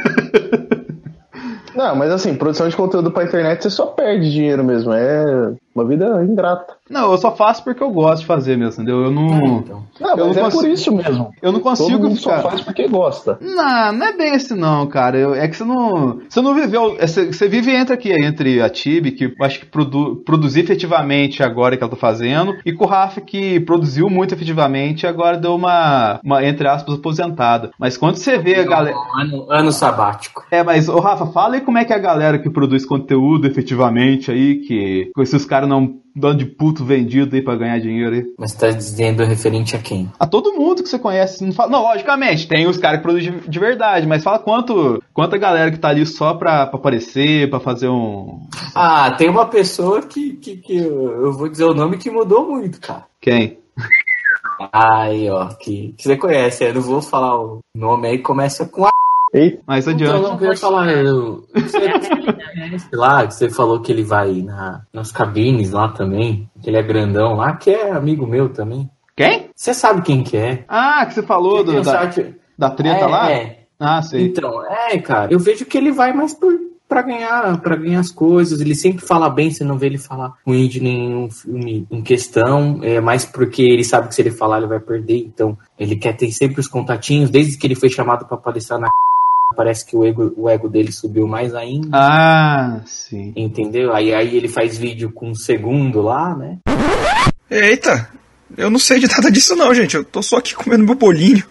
Não, 1.74 1.94
mas 1.94 2.10
assim, 2.10 2.34
produção 2.34 2.66
de 2.68 2.74
conteúdo 2.76 3.10
pra 3.10 3.24
internet 3.24 3.62
você 3.62 3.68
só 3.70 3.86
perde 3.86 4.32
dinheiro 4.32 4.64
mesmo. 4.64 4.92
É 4.94 5.52
uma 5.74 5.84
vida 5.84 6.24
ingrata. 6.24 6.74
Não, 6.88 7.10
eu 7.12 7.18
só 7.18 7.34
faço 7.34 7.64
porque 7.64 7.82
eu 7.82 7.90
gosto 7.90 8.20
de 8.20 8.26
fazer 8.26 8.56
mesmo, 8.56 8.82
entendeu? 8.82 9.04
Eu 9.04 9.10
não. 9.10 9.58
Então. 9.58 9.82
Não, 10.00 10.10
Eu 10.16 10.26
mas 10.28 10.36
não 10.36 10.42
é 10.42 10.44
consigo- 10.44 10.62
por 10.62 10.70
isso 10.70 10.94
mesmo. 10.94 11.30
Eu 11.42 11.52
não 11.52 11.60
Todo 11.60 11.76
consigo 11.76 12.02
mundo 12.08 12.16
só 12.16 12.40
faz 12.42 12.60
porque 12.60 12.86
gosta. 12.86 13.38
Não, 13.40 13.92
não 13.92 14.06
é 14.06 14.16
bem 14.16 14.32
assim 14.34 14.54
não, 14.54 14.86
cara. 14.86 15.18
Eu- 15.18 15.34
é 15.34 15.48
que 15.48 15.56
você 15.56 15.64
não. 15.64 16.20
Você 16.28 16.40
não 16.40 16.54
viveu. 16.54 16.96
é, 16.98 17.06
Você, 17.06 17.32
você 17.32 17.48
vive 17.48 17.72
entre 17.74 17.94
aqui, 17.94 18.12
entre 18.12 18.60
a 18.62 18.68
Tibi, 18.68 19.12
que 19.12 19.24
eu 19.24 19.32
acho 19.44 19.60
que 19.60 19.66
produ, 19.66 20.16
produziu 20.24 20.62
efetivamente 20.62 21.42
agora 21.42 21.76
que 21.76 21.82
ela 21.82 21.90
tá 21.90 21.96
fazendo, 21.96 22.54
e 22.64 22.72
com 22.72 22.84
o 22.84 22.88
Rafa, 22.88 23.20
que 23.20 23.58
produziu 23.60 24.08
muito 24.08 24.34
efetivamente 24.34 25.02
e 25.02 25.06
agora 25.06 25.36
deu 25.36 25.54
uma, 25.54 26.20
uma, 26.24 26.44
entre 26.44 26.68
aspas, 26.68 26.94
aposentada. 26.94 27.70
Mas 27.78 27.96
quando 27.96 28.16
você 28.16 28.38
vê 28.38 28.56
a 28.60 28.64
galera. 28.64 28.96
Ano, 29.14 29.46
ano 29.50 29.72
sabático. 29.72 30.44
É, 30.50 30.62
mas, 30.62 30.88
ô 30.88 31.00
Rafa, 31.00 31.26
fala 31.26 31.54
aí 31.56 31.60
como 31.60 31.78
é 31.78 31.84
que 31.84 31.92
é 31.92 31.96
a 31.96 32.00
galera 32.00 32.38
que 32.38 32.48
produz 32.50 32.84
conteúdo 32.86 33.46
efetivamente 33.46 34.30
aí, 34.30 34.56
que 34.60 35.10
com 35.14 35.22
esses 35.22 35.44
caras 35.44 35.68
não 35.68 35.96
dando 36.16 36.38
de 36.38 36.46
puto 36.46 36.82
vendido 36.84 37.36
aí 37.36 37.42
pra 37.42 37.56
ganhar 37.56 37.78
dinheiro 37.78 38.14
aí. 38.14 38.24
Mas 38.38 38.54
tá 38.54 38.70
dizendo 38.70 39.22
referente 39.22 39.76
a 39.76 39.78
quem? 39.78 40.10
A 40.18 40.26
todo 40.26 40.54
mundo 40.54 40.82
que 40.82 40.88
você 40.88 40.98
conhece. 40.98 41.44
Não, 41.44 41.52
fala, 41.52 41.70
não 41.70 41.82
logicamente, 41.82 42.48
tem 42.48 42.66
os 42.66 42.78
caras 42.78 42.98
que 42.98 43.02
produzem 43.02 43.32
de, 43.32 43.48
de, 43.48 43.58
verdade, 43.58 44.06
mas 44.06 44.24
fala 44.24 44.38
quanto 44.38 45.02
quanta 45.12 45.36
galera 45.36 45.70
que 45.70 45.78
tá 45.78 45.88
ali 45.88 46.06
só 46.06 46.34
pra, 46.34 46.66
pra 46.66 46.78
aparecer, 46.78 47.50
pra 47.50 47.60
fazer 47.60 47.88
um. 47.88 48.40
Ah, 48.74 49.10
tem 49.10 49.28
uma 49.28 49.46
pessoa 49.46 50.02
que, 50.02 50.34
que, 50.34 50.56
que 50.56 50.76
eu 50.76 51.32
vou 51.32 51.48
dizer 51.48 51.64
o 51.64 51.74
nome 51.74 51.98
que 51.98 52.10
mudou 52.10 52.48
muito, 52.48 52.80
cara. 52.80 53.04
Quem? 53.20 53.58
Aí, 54.72 55.28
ó, 55.28 55.48
que, 55.48 55.94
que 55.98 56.04
você 56.04 56.16
conhece, 56.16 56.64
eu 56.64 56.74
não 56.74 56.80
vou 56.80 57.02
falar 57.02 57.38
o 57.38 57.58
nome 57.74 58.08
aí, 58.08 58.18
começa 58.18 58.64
com 58.66 58.86
a. 58.86 58.90
Eita, 59.34 59.62
mas 59.66 59.88
adianta. 59.88 60.16
Então, 60.16 60.24
eu 60.24 60.30
não 60.30 60.38
queria 60.38 60.56
falar, 60.56 60.92
eu, 60.92 61.44
você, 61.54 61.78
lá, 62.94 63.26
que 63.26 63.34
você 63.34 63.50
falou 63.50 63.80
que 63.80 63.90
ele 63.90 64.04
vai 64.04 64.42
na, 64.42 64.82
nas 64.92 65.10
cabines 65.10 65.72
lá 65.72 65.88
também, 65.88 66.48
que 66.62 66.70
ele 66.70 66.76
é 66.76 66.82
grandão 66.82 67.34
lá, 67.34 67.56
que 67.56 67.70
é 67.70 67.90
amigo 67.90 68.26
meu 68.26 68.48
também. 68.48 68.88
Quem? 69.16 69.50
Você 69.54 69.72
sabe 69.72 70.02
quem 70.02 70.22
que 70.22 70.36
é. 70.36 70.64
Ah, 70.68 71.04
que 71.06 71.14
você 71.14 71.22
falou 71.22 71.64
do, 71.64 71.82
da, 71.82 72.12
da 72.56 72.70
treta 72.70 73.04
é, 73.04 73.06
lá? 73.06 73.32
É. 73.32 73.60
Ah, 73.80 74.02
sei. 74.02 74.26
Então, 74.26 74.64
é, 74.64 74.98
cara, 74.98 75.32
eu 75.32 75.38
vejo 75.38 75.64
que 75.64 75.76
ele 75.76 75.90
vai 75.90 76.12
mais 76.12 76.34
por, 76.34 76.52
pra 76.88 77.02
ganhar 77.02 77.60
para 77.60 77.76
ganhar 77.76 78.00
as 78.00 78.10
coisas. 78.10 78.60
Ele 78.60 78.74
sempre 78.74 79.04
fala 79.04 79.28
bem, 79.28 79.50
você 79.50 79.64
não 79.64 79.78
vê 79.78 79.86
ele 79.86 79.98
falar 79.98 80.34
ruim 80.46 80.68
de 80.68 80.80
nenhum 80.80 81.30
filme 81.30 81.86
em 81.90 82.02
questão. 82.02 82.80
É 82.82 83.00
mais 83.00 83.24
porque 83.24 83.62
ele 83.62 83.84
sabe 83.84 84.08
que 84.08 84.14
se 84.14 84.22
ele 84.22 84.30
falar 84.30 84.58
ele 84.58 84.66
vai 84.66 84.80
perder. 84.80 85.18
Então 85.18 85.56
ele 85.78 85.96
quer 85.96 86.14
ter 86.14 86.30
sempre 86.30 86.60
os 86.60 86.68
contatinhos. 86.68 87.30
Desde 87.30 87.56
que 87.56 87.66
ele 87.66 87.74
foi 87.74 87.88
chamado 87.88 88.26
para 88.26 88.36
palestrar 88.36 88.78
na 88.78 88.90
parece 89.56 89.86
que 89.86 89.96
o 89.96 90.04
ego, 90.04 90.32
o 90.36 90.48
ego 90.48 90.68
dele 90.68 90.92
subiu 90.92 91.26
mais 91.26 91.54
ainda. 91.54 91.88
Ah, 91.92 92.80
sim. 92.84 93.32
Entendeu? 93.34 93.94
Aí, 93.94 94.14
aí 94.14 94.36
ele 94.36 94.48
faz 94.48 94.76
vídeo 94.76 95.10
com 95.10 95.30
um 95.30 95.34
segundo 95.34 96.02
lá, 96.02 96.36
né? 96.36 96.58
Eita, 97.50 98.08
eu 98.56 98.70
não 98.70 98.78
sei 98.78 98.98
de 98.98 99.08
nada 99.08 99.30
disso 99.30 99.56
não, 99.56 99.74
gente. 99.74 99.96
Eu 99.96 100.04
tô 100.04 100.22
só 100.22 100.36
aqui 100.36 100.54
comendo 100.54 100.84
meu 100.84 100.94
bolinho. 100.94 101.44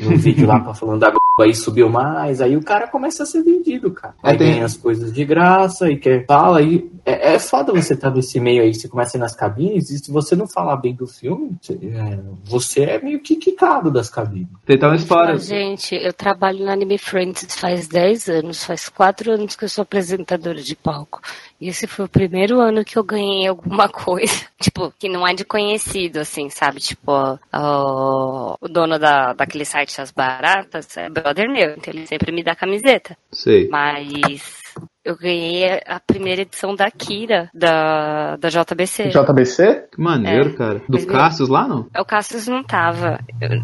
Um 0.00 0.16
vídeo 0.16 0.46
lá 0.46 0.74
falando 0.74 1.00
da 1.00 1.12
aí 1.40 1.54
subiu 1.54 1.88
mais, 1.88 2.40
aí 2.40 2.56
o 2.56 2.62
cara 2.62 2.86
começa 2.86 3.22
a 3.22 3.26
ser 3.26 3.42
vendido, 3.42 3.90
cara. 3.90 4.14
Aí 4.22 4.36
tem... 4.36 4.52
ganha 4.52 4.64
as 4.64 4.76
coisas 4.76 5.12
de 5.12 5.24
graça 5.24 5.90
e 5.90 5.96
quer 5.96 6.26
fala 6.26 6.58
aí. 6.58 6.90
É, 7.04 7.34
é 7.34 7.38
foda 7.38 7.72
você 7.72 7.94
estar 7.94 8.10
tá 8.10 8.16
nesse 8.16 8.38
meio 8.38 8.62
aí, 8.62 8.74
você 8.74 8.88
começa 8.88 9.16
a 9.16 9.18
ir 9.18 9.20
nas 9.20 9.34
cabines, 9.34 9.90
e 9.90 9.98
se 9.98 10.10
você 10.12 10.36
não 10.36 10.46
falar 10.46 10.76
bem 10.76 10.94
do 10.94 11.06
filme, 11.06 11.56
é, 11.70 12.18
você 12.44 12.82
é 12.82 13.02
meio 13.02 13.20
que 13.20 13.36
quicado 13.36 13.90
das 13.90 14.10
cabines. 14.10 14.48
Tem 14.64 14.78
uma 14.78 14.94
história. 14.94 15.38
gente, 15.38 15.94
eu 15.94 16.12
trabalho 16.12 16.64
na 16.64 16.72
Anime 16.72 16.98
Friends 16.98 17.54
faz 17.54 17.88
10 17.88 18.28
anos, 18.28 18.64
faz 18.64 18.88
4 18.88 19.32
anos 19.32 19.56
que 19.56 19.64
eu 19.64 19.68
sou 19.68 19.82
apresentadora 19.82 20.60
de 20.60 20.76
palco. 20.76 21.20
E 21.62 21.68
esse 21.68 21.86
foi 21.86 22.06
o 22.06 22.08
primeiro 22.08 22.60
ano 22.60 22.84
que 22.84 22.98
eu 22.98 23.04
ganhei 23.04 23.46
alguma 23.46 23.86
coisa, 23.88 24.46
tipo, 24.60 24.92
que 24.98 25.08
não 25.08 25.24
é 25.24 25.32
de 25.32 25.44
conhecido, 25.44 26.18
assim, 26.18 26.50
sabe? 26.50 26.80
Tipo, 26.80 27.38
ó, 27.52 28.56
o 28.60 28.68
dono 28.68 28.98
da, 28.98 29.32
daquele 29.32 29.64
site 29.64 30.00
As 30.00 30.10
Baratas 30.10 30.96
é 30.96 31.08
brother 31.08 31.48
meu, 31.48 31.74
então 31.76 31.94
ele 31.94 32.04
sempre 32.04 32.32
me 32.32 32.42
dá 32.42 32.56
camiseta. 32.56 33.16
Sei. 33.30 33.68
Mas 33.68 34.61
eu 35.04 35.16
ganhei 35.16 35.80
a 35.86 35.98
primeira 36.00 36.42
edição 36.42 36.74
da 36.74 36.90
Kira, 36.90 37.50
da, 37.52 38.36
da 38.36 38.48
JBC. 38.48 39.08
JBC? 39.10 39.88
Que 39.92 40.00
maneiro, 40.00 40.50
É. 40.50 40.52
cara. 40.52 40.78
Do 40.80 40.84
Mas, 40.94 41.04
Cassius 41.04 41.48
lá, 41.48 41.66
não? 41.66 41.86
O 41.98 42.04
Cassius 42.04 42.46
não 42.46 42.62
tava. 42.62 43.20
Eu- 43.40 43.62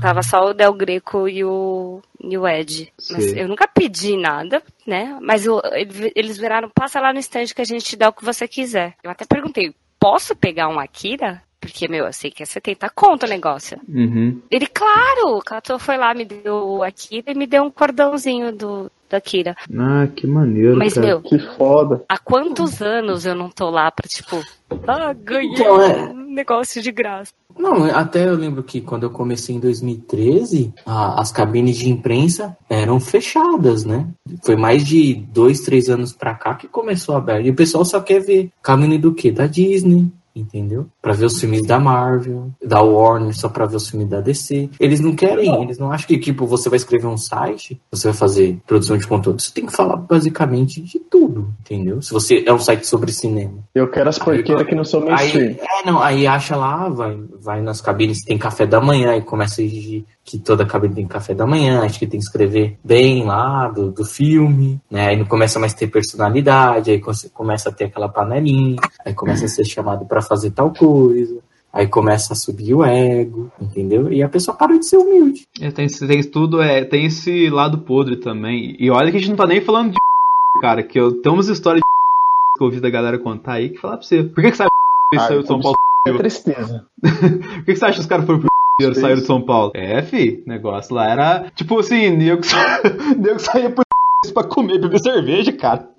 tava 0.00 0.22
só 0.22 0.46
o 0.46 0.54
Del 0.54 0.72
Greco 0.72 1.28
e 1.28 1.44
o, 1.44 2.00
e 2.18 2.38
o 2.38 2.48
Ed. 2.48 2.90
Mas 3.10 3.24
Sei. 3.24 3.42
eu 3.42 3.48
nunca 3.48 3.68
pedi 3.68 4.16
nada, 4.16 4.62
né? 4.86 5.18
Mas 5.20 5.44
eu- 5.44 5.60
ele- 5.72 6.10
eles 6.16 6.38
viraram, 6.38 6.70
passa 6.74 6.98
lá 7.00 7.12
no 7.12 7.18
stand 7.18 7.46
que 7.54 7.60
a 7.60 7.64
gente 7.66 7.84
te 7.84 7.96
dá 7.96 8.08
o 8.08 8.12
que 8.12 8.24
você 8.24 8.48
quiser. 8.48 8.94
Eu 9.04 9.10
até 9.10 9.26
perguntei, 9.26 9.74
posso 9.98 10.34
pegar 10.34 10.68
um 10.68 10.78
Akira? 10.80 11.42
Porque, 11.60 11.86
meu, 11.88 12.06
eu 12.06 12.12
sei 12.14 12.30
que 12.30 12.42
é 12.42 12.46
70 12.46 12.88
conto 12.88 13.26
o 13.26 13.28
negócio. 13.28 13.78
Uhum. 13.86 14.40
Ele, 14.50 14.66
claro, 14.66 15.36
o 15.36 15.42
Cato 15.42 15.78
foi 15.78 15.98
lá, 15.98 16.14
me 16.14 16.24
deu 16.24 16.54
o 16.54 16.82
Akira 16.82 17.32
e 17.32 17.34
me 17.34 17.46
deu 17.46 17.64
um 17.64 17.70
cordãozinho 17.70 18.50
do, 18.50 18.90
da 19.10 19.18
Akira. 19.18 19.56
Ah, 19.76 20.06
que 20.14 20.26
maneiro, 20.26 20.76
Mas, 20.78 20.94
cara. 20.94 21.06
meu, 21.06 21.20
Que 21.22 21.38
foda. 21.56 22.04
há 22.08 22.16
quantos 22.18 22.80
anos 22.80 23.26
eu 23.26 23.34
não 23.34 23.50
tô 23.50 23.68
lá 23.68 23.90
pra, 23.90 24.08
tipo, 24.08 24.42
ah, 24.86 25.12
ganhei 25.12 25.50
Então, 25.52 25.80
é. 25.82 26.10
um 26.10 26.32
negócio 26.34 26.80
de 26.80 26.90
graça. 26.92 27.32
Não, 27.58 27.84
até 27.94 28.26
eu 28.28 28.34
lembro 28.36 28.62
que 28.62 28.80
quando 28.80 29.02
eu 29.02 29.10
comecei 29.10 29.54
em 29.54 29.60
2013, 29.60 30.72
a- 30.86 31.20
as 31.20 31.30
cabines 31.32 31.76
de 31.76 31.90
imprensa 31.90 32.56
eram 32.70 32.98
fechadas, 33.00 33.84
né? 33.84 34.06
Foi 34.44 34.56
mais 34.56 34.84
de 34.86 35.14
dois, 35.14 35.60
três 35.60 35.88
anos 35.90 36.12
pra 36.12 36.34
cá 36.34 36.54
que 36.54 36.68
começou 36.68 37.14
a 37.14 37.18
abrir. 37.18 37.46
E 37.46 37.50
o 37.50 37.54
pessoal 37.54 37.84
só 37.84 38.00
quer 38.00 38.20
ver 38.20 38.50
cabine 38.62 38.96
do 38.96 39.12
quê? 39.12 39.30
Da 39.30 39.46
Disney, 39.46 40.06
entendeu? 40.34 40.86
Pra 41.00 41.12
ver 41.12 41.26
os 41.26 41.40
filmes 41.40 41.66
da 41.66 41.78
Marvel, 41.78 42.50
da 42.64 42.80
Warner, 42.80 43.36
só 43.36 43.48
pra 43.48 43.66
ver 43.66 43.76
os 43.76 43.88
filmes 43.88 44.08
da 44.08 44.20
DC. 44.20 44.70
Eles 44.78 45.00
não 45.00 45.14
querem, 45.14 45.62
eles 45.62 45.78
não 45.78 45.90
acham 45.90 46.06
que, 46.06 46.18
tipo, 46.18 46.46
você 46.46 46.68
vai 46.68 46.76
escrever 46.76 47.06
um 47.06 47.16
site, 47.16 47.80
você 47.90 48.08
vai 48.08 48.16
fazer 48.16 48.58
produção 48.66 48.96
de 48.96 49.06
conteúdo. 49.06 49.40
Você 49.40 49.52
tem 49.52 49.66
que 49.66 49.72
falar 49.72 49.96
basicamente 49.96 50.80
de 50.80 50.98
tudo, 50.98 51.52
entendeu? 51.60 52.00
Se 52.02 52.12
você 52.12 52.44
é 52.46 52.52
um 52.52 52.58
site 52.58 52.86
sobre 52.86 53.12
cinema. 53.12 53.58
Eu 53.74 53.88
quero 53.88 54.08
as 54.08 54.18
porqueiras 54.18 54.66
que 54.66 54.74
não 54.74 54.84
são 54.84 55.00
mainstream. 55.00 55.48
Aí, 55.48 55.60
é, 55.60 55.86
não, 55.86 56.00
aí 56.00 56.26
acha 56.26 56.56
lá, 56.56 56.88
vai, 56.88 57.18
vai 57.40 57.60
nas 57.60 57.80
cabines, 57.80 58.24
tem 58.24 58.38
café 58.38 58.66
da 58.66 58.80
manhã, 58.80 59.16
e 59.16 59.22
começa 59.22 59.60
a 59.60 59.64
exigir 59.64 60.04
que 60.30 60.38
toda 60.38 60.64
cabine 60.66 60.94
tem 60.94 61.06
café 61.06 61.34
da 61.34 61.46
manhã, 61.46 61.82
acho 61.82 61.98
que 61.98 62.06
tem 62.06 62.20
que 62.20 62.24
escrever 62.26 62.78
bem 62.84 63.24
lá 63.24 63.68
do, 63.68 63.90
do 63.90 64.04
filme, 64.04 64.80
né? 64.90 65.08
Aí 65.08 65.16
não 65.16 65.24
começa 65.26 65.58
mais 65.58 65.72
a 65.72 65.76
ter 65.76 65.88
personalidade, 65.88 66.90
aí 66.90 67.00
come- 67.00 67.28
começa 67.34 67.68
a 67.68 67.72
ter 67.72 67.84
aquela 67.84 68.08
panelinha, 68.08 68.76
aí 69.04 69.12
começa 69.14 69.44
a 69.44 69.48
ser 69.48 69.64
chamado 69.64 70.04
pra 70.06 70.22
fazer 70.22 70.50
tal 70.52 70.72
coisa. 70.72 71.38
Aí 71.72 71.86
começa 71.86 72.32
a 72.32 72.36
subir 72.36 72.74
o 72.74 72.84
ego, 72.84 73.50
entendeu? 73.60 74.12
E 74.12 74.22
a 74.24 74.28
pessoa 74.28 74.56
para 74.56 74.76
de 74.76 74.84
ser 74.84 74.96
humilde. 74.96 75.46
É, 75.60 75.70
tem, 75.70 75.86
esse- 75.86 76.04
tem 76.06 76.20
tudo, 76.22 76.60
é, 76.60 76.84
tem 76.84 77.06
esse 77.06 77.48
lado 77.48 77.78
podre 77.78 78.16
também. 78.16 78.74
E 78.78 78.90
olha 78.90 79.10
que 79.10 79.16
a 79.16 79.20
gente 79.20 79.30
não 79.30 79.36
tá 79.36 79.46
nem 79.46 79.60
falando 79.60 79.92
de 79.92 79.96
cara, 80.60 80.82
que 80.82 80.98
eu 80.98 81.20
tenho 81.22 81.34
umas 81.36 81.46
histórias 81.48 81.80
de 81.80 81.84
que 82.58 82.62
eu 82.62 82.66
ouvi 82.66 82.80
da 82.80 82.90
galera 82.90 83.18
contar 83.18 83.52
aí 83.54 83.68
que 83.70 83.78
falar 83.78 83.98
pra 83.98 84.06
você. 84.06 84.24
Por 84.24 84.42
que, 84.42 84.50
que 84.50 84.56
você 84.56 84.62
acha 84.64 84.70
que 85.12 85.18
saiu 85.20 85.40
de 85.42 85.46
São 85.46 85.60
como 85.60 85.62
Paulo? 85.62 85.76
É 86.08 86.12
tristeza. 86.18 86.86
Por 87.02 87.64
que, 87.64 87.72
que 87.72 87.76
você 87.76 87.84
acha 87.84 87.94
que 87.94 88.00
os 88.00 88.06
caras 88.06 88.24
foram 88.26 88.40
pro 88.40 88.48
E 88.88 88.94
saíram 88.94 89.20
de 89.20 89.26
São 89.26 89.40
Paulo? 89.42 89.72
É, 89.74 90.02
fi, 90.02 90.42
negócio 90.46 90.94
lá 90.94 91.10
era. 91.10 91.44
Tipo 91.54 91.78
assim, 91.80 92.10
nego, 92.10 92.42
sa- 92.46 92.80
nego 93.16 93.38
saía 93.38 93.70
pro 93.70 93.84
pra 94.34 94.44
comer, 94.44 94.78
beber 94.80 95.00
cerveja, 95.00 95.52
cara. 95.52 95.88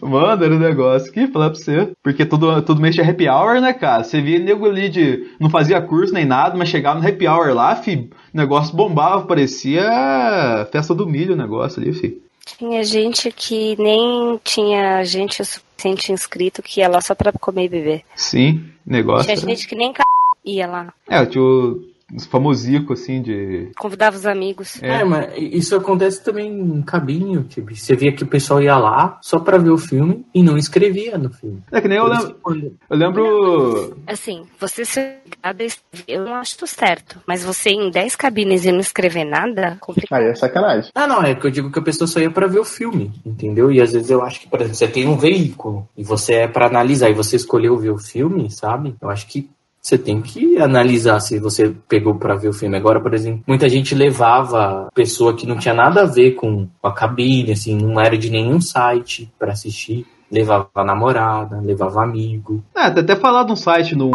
Mano, 0.00 0.44
era 0.44 0.54
um 0.54 0.58
negócio 0.58 1.10
que 1.12 1.26
falar 1.28 1.50
pra 1.50 1.58
você. 1.58 1.92
Porque 2.02 2.24
todo, 2.26 2.60
todo 2.62 2.80
mês 2.80 2.94
tinha 2.94 3.08
happy 3.08 3.28
hour, 3.28 3.60
né, 3.60 3.72
cara? 3.72 4.04
Você 4.04 4.20
via 4.20 4.38
nego 4.38 4.66
ali 4.66 4.88
de. 4.88 5.30
Não 5.40 5.48
fazia 5.48 5.80
curso 5.80 6.12
nem 6.12 6.24
nada, 6.26 6.56
mas 6.56 6.68
chegava 6.68 7.00
no 7.00 7.06
happy 7.08 7.26
hour 7.26 7.54
lá, 7.54 7.74
fi. 7.76 8.10
O 8.32 8.36
negócio 8.36 8.76
bombava, 8.76 9.26
parecia 9.26 10.68
festa 10.70 10.94
do 10.94 11.06
milho 11.06 11.34
o 11.34 11.36
negócio 11.36 11.80
ali, 11.82 11.92
fi. 11.92 12.20
Tinha 12.58 12.84
gente 12.84 13.30
que 13.32 13.74
nem 13.80 14.38
tinha 14.44 15.02
gente 15.04 15.40
o 15.40 15.44
suficiente 15.44 16.12
inscrito 16.12 16.62
que 16.62 16.80
ia 16.80 16.88
lá 16.88 17.00
só 17.00 17.14
pra 17.14 17.32
comer 17.32 17.64
e 17.64 17.68
beber. 17.68 18.02
Sim, 18.14 18.62
negócio. 18.86 19.24
Tinha 19.24 19.36
gente 19.36 19.66
que 19.66 19.74
nem 19.74 19.90
c... 19.92 20.02
ia 20.44 20.66
lá. 20.66 20.92
É, 21.08 21.24
tinha 21.26 21.42
o- 21.42 21.80
os 22.14 22.26
famosico, 22.26 22.92
assim, 22.92 23.22
de. 23.22 23.70
Convidava 23.76 24.14
os 24.14 24.26
amigos. 24.26 24.80
É. 24.82 25.00
É, 25.00 25.04
mas 25.04 25.32
isso 25.36 25.74
acontece 25.74 26.22
também 26.22 26.48
em 26.52 26.82
cabinho, 26.82 27.42
tipo, 27.44 27.74
você 27.74 27.96
via 27.96 28.12
que 28.12 28.22
o 28.22 28.26
pessoal 28.26 28.62
ia 28.62 28.76
lá 28.76 29.18
só 29.22 29.38
pra 29.40 29.56
ver 29.58 29.70
o 29.70 29.78
filme 29.78 30.24
e 30.34 30.42
não 30.42 30.56
escrevia 30.56 31.16
no 31.18 31.30
filme. 31.32 31.62
É 31.72 31.80
que 31.80 31.88
nem 31.88 31.98
eu 31.98 32.06
lembro. 32.06 32.36
quando- 32.42 32.76
Eu 32.90 32.96
lembro. 32.96 33.96
Assim, 34.06 34.44
você 34.60 34.82
escrever, 34.82 35.74
eu 36.06 36.24
não 36.24 36.34
acho 36.34 36.66
certo. 36.66 37.18
Mas 37.26 37.42
você 37.42 37.70
ir 37.70 37.74
em 37.76 37.90
10 37.90 38.14
cabines 38.14 38.64
e 38.64 38.70
não 38.70 38.80
escrever 38.80 39.24
nada, 39.24 39.76
complicado. 39.80 40.20
Aí 40.20 40.28
é 40.28 40.34
sacanagem. 40.34 40.90
Ah, 40.94 41.06
não, 41.06 41.22
é 41.22 41.34
que 41.34 41.46
eu 41.46 41.50
digo 41.50 41.70
que 41.72 41.78
a 41.78 41.82
pessoa 41.82 42.06
só 42.06 42.20
ia 42.20 42.30
pra 42.30 42.46
ver 42.46 42.60
o 42.60 42.64
filme, 42.64 43.10
entendeu? 43.24 43.72
E 43.72 43.80
às 43.80 43.92
vezes 43.92 44.10
eu 44.10 44.22
acho 44.22 44.40
que, 44.40 44.48
por 44.48 44.60
exemplo, 44.60 44.76
você 44.76 44.86
tem 44.88 45.08
um 45.08 45.16
veículo 45.16 45.88
e 45.96 46.04
você 46.04 46.34
é 46.34 46.46
pra 46.48 46.66
analisar 46.66 47.08
e 47.10 47.14
você 47.14 47.34
escolheu 47.36 47.76
ver 47.78 47.90
o 47.90 47.98
filme, 47.98 48.50
sabe? 48.50 48.94
Eu 49.00 49.08
acho 49.10 49.26
que 49.26 49.48
você 49.84 49.98
tem 49.98 50.22
que 50.22 50.56
analisar 50.58 51.20
se 51.20 51.38
você 51.38 51.68
pegou 51.86 52.14
pra 52.14 52.34
ver 52.34 52.48
o 52.48 52.54
filme. 52.54 52.74
Agora, 52.74 53.02
por 53.02 53.12
exemplo, 53.12 53.42
muita 53.46 53.68
gente 53.68 53.94
levava 53.94 54.88
pessoa 54.94 55.36
que 55.36 55.46
não 55.46 55.58
tinha 55.58 55.74
nada 55.74 56.02
a 56.02 56.06
ver 56.06 56.32
com 56.32 56.66
a 56.82 56.90
cabine, 56.90 57.52
assim, 57.52 57.76
não 57.76 58.00
era 58.00 58.16
de 58.16 58.30
nenhum 58.30 58.58
site 58.62 59.30
pra 59.38 59.52
assistir. 59.52 60.06
Levava 60.32 60.68
namorada, 60.76 61.60
levava 61.60 62.02
amigo. 62.02 62.64
É, 62.74 62.86
até 62.86 63.14
falar 63.14 63.44
de 63.44 63.52
um 63.52 63.56
site 63.56 63.94
no 63.94 64.10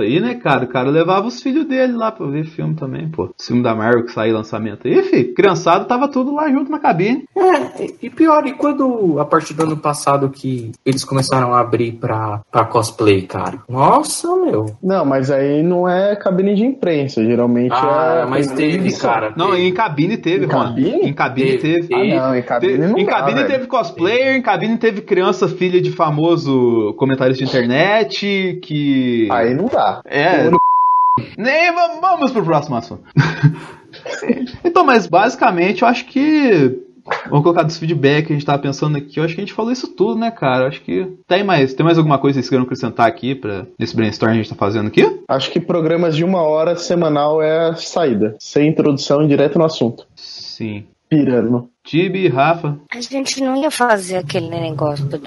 aí, 0.00 0.20
né, 0.20 0.34
cara? 0.36 0.64
O 0.64 0.68
cara 0.68 0.88
levava 0.88 1.26
os 1.26 1.42
filhos 1.42 1.66
dele 1.66 1.92
lá 1.92 2.10
pra 2.10 2.26
ver 2.26 2.44
filme 2.46 2.74
também, 2.74 3.08
pô. 3.08 3.24
O 3.24 3.34
filme 3.42 3.62
da 3.62 3.74
Marvel 3.74 4.04
que 4.06 4.12
saiu 4.12 4.34
lançamento 4.34 4.88
aí, 4.88 5.02
filho. 5.02 5.34
Criançado 5.34 5.84
tava 5.84 6.08
tudo 6.08 6.34
lá 6.34 6.48
junto 6.50 6.70
na 6.70 6.78
cabine. 6.78 7.24
É, 7.36 7.86
e 8.00 8.08
pior, 8.08 8.46
e 8.46 8.52
quando, 8.52 9.18
a 9.20 9.24
partir 9.26 9.52
do 9.52 9.64
ano 9.64 9.76
passado, 9.76 10.30
que 10.30 10.72
eles 10.86 11.04
começaram 11.04 11.52
a 11.52 11.60
abrir 11.60 11.92
pra, 11.92 12.40
pra 12.50 12.64
cosplay, 12.64 13.22
cara? 13.22 13.58
Nossa, 13.68 14.34
meu. 14.36 14.66
Não, 14.82 15.04
mas 15.04 15.30
aí 15.30 15.62
não 15.62 15.86
é 15.86 16.16
cabine 16.16 16.54
de 16.54 16.64
imprensa, 16.64 17.22
geralmente 17.22 17.72
Ah, 17.74 18.22
é. 18.24 18.30
mas 18.30 18.50
teve, 18.50 18.96
cara. 18.96 19.34
Não, 19.36 19.50
teve. 19.50 19.62
em 19.68 19.74
cabine 19.74 20.16
teve, 20.16 20.44
Em 20.46 20.48
cabine? 20.48 20.90
Em 21.02 21.12
cabine 21.12 21.58
teve. 21.58 21.88
Teve. 21.88 22.12
Ah, 22.16 22.28
não, 22.28 22.36
em 22.36 22.42
cabine 22.42 22.72
Te- 22.72 22.78
não 22.78 22.98
em 22.98 23.04
dá, 23.04 23.12
cabine 23.12 23.36
velho. 23.42 23.48
teve 23.48 23.66
cosplayer, 23.66 24.36
em 24.36 24.42
cabine 24.42 24.78
teve 24.78 25.02
criança 25.02 25.48
filha 25.48 25.82
de 25.82 25.90
famoso 25.90 26.94
comentarista 26.96 27.44
de 27.44 27.50
internet, 27.50 28.58
que... 28.62 29.28
Aí 29.30 29.54
não 29.54 29.66
dá. 29.66 29.81
É. 30.04 30.50
Nem 31.36 31.72
vamos, 32.00 32.30
pro 32.30 32.44
próximo 32.44 32.76
assunto. 32.76 33.04
então, 34.64 34.84
mas 34.84 35.06
basicamente 35.06 35.82
eu 35.82 35.88
acho 35.88 36.06
que. 36.06 36.80
Vamos 37.28 37.42
colocar 37.42 37.64
dos 37.64 37.78
feedback 37.78 38.26
que 38.26 38.32
a 38.32 38.36
gente 38.36 38.46
tava 38.46 38.62
pensando 38.62 38.96
aqui. 38.96 39.18
Eu 39.18 39.24
acho 39.24 39.34
que 39.34 39.40
a 39.40 39.44
gente 39.44 39.52
falou 39.52 39.72
isso 39.72 39.88
tudo, 39.88 40.18
né, 40.18 40.30
cara? 40.30 40.64
Eu 40.64 40.68
acho 40.68 40.80
que. 40.82 41.06
Tem 41.26 41.42
mais, 41.42 41.74
tem 41.74 41.84
mais 41.84 41.98
alguma 41.98 42.18
coisa 42.18 42.38
que 42.38 42.42
vocês 42.42 42.48
queiram 42.48 42.64
acrescentar 42.64 43.06
aqui 43.06 43.34
pra, 43.34 43.66
nesse 43.78 43.94
brainstorm 43.94 44.32
que 44.32 44.38
a 44.38 44.42
gente 44.42 44.50
tá 44.50 44.56
fazendo 44.56 44.86
aqui? 44.86 45.20
Acho 45.28 45.50
que 45.50 45.60
programas 45.60 46.16
de 46.16 46.24
uma 46.24 46.42
hora 46.42 46.76
semanal 46.76 47.42
é 47.42 47.70
a 47.70 47.74
saída. 47.74 48.36
Sem 48.38 48.68
introdução, 48.68 49.26
direto 49.26 49.58
no 49.58 49.64
assunto. 49.64 50.06
Sim. 50.14 50.86
Pirando. 51.08 51.68
Tibi, 51.84 52.28
Rafa. 52.28 52.78
A 52.90 53.00
gente 53.00 53.42
não 53.42 53.56
ia 53.56 53.70
fazer 53.70 54.16
aquele 54.16 54.48
negócio 54.48 55.04
do, 55.04 55.18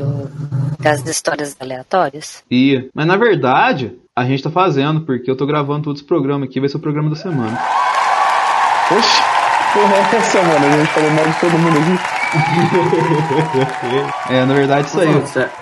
das 0.79 1.05
histórias 1.05 1.55
aleatórias? 1.59 2.43
Ia. 2.49 2.89
Mas 2.93 3.05
na 3.05 3.17
verdade, 3.17 3.93
a 4.17 4.23
gente 4.23 4.41
tá 4.41 4.49
fazendo, 4.49 5.01
porque 5.01 5.29
eu 5.29 5.35
tô 5.35 5.45
gravando 5.45 5.83
todos 5.83 5.99
os 5.99 6.07
programas 6.07 6.47
aqui, 6.47 6.61
vai 6.61 6.69
ser 6.69 6.77
o 6.77 6.79
programa 6.79 7.09
da 7.09 7.17
semana. 7.17 7.59
Oxi, 8.89 9.21
porra 9.73 9.95
é 9.95 10.15
essa, 10.15 10.41
mano? 10.41 10.65
A 10.65 10.77
gente 10.77 10.87
falou 10.87 11.11
mal 11.11 11.25
de 11.25 11.39
todo 11.39 11.57
mundo 11.59 11.77
aqui. 11.77 12.15
É, 14.29 14.43
na 14.43 14.53
verdade, 14.53 14.87
isso 14.87 14.99
aí. 14.99 15.09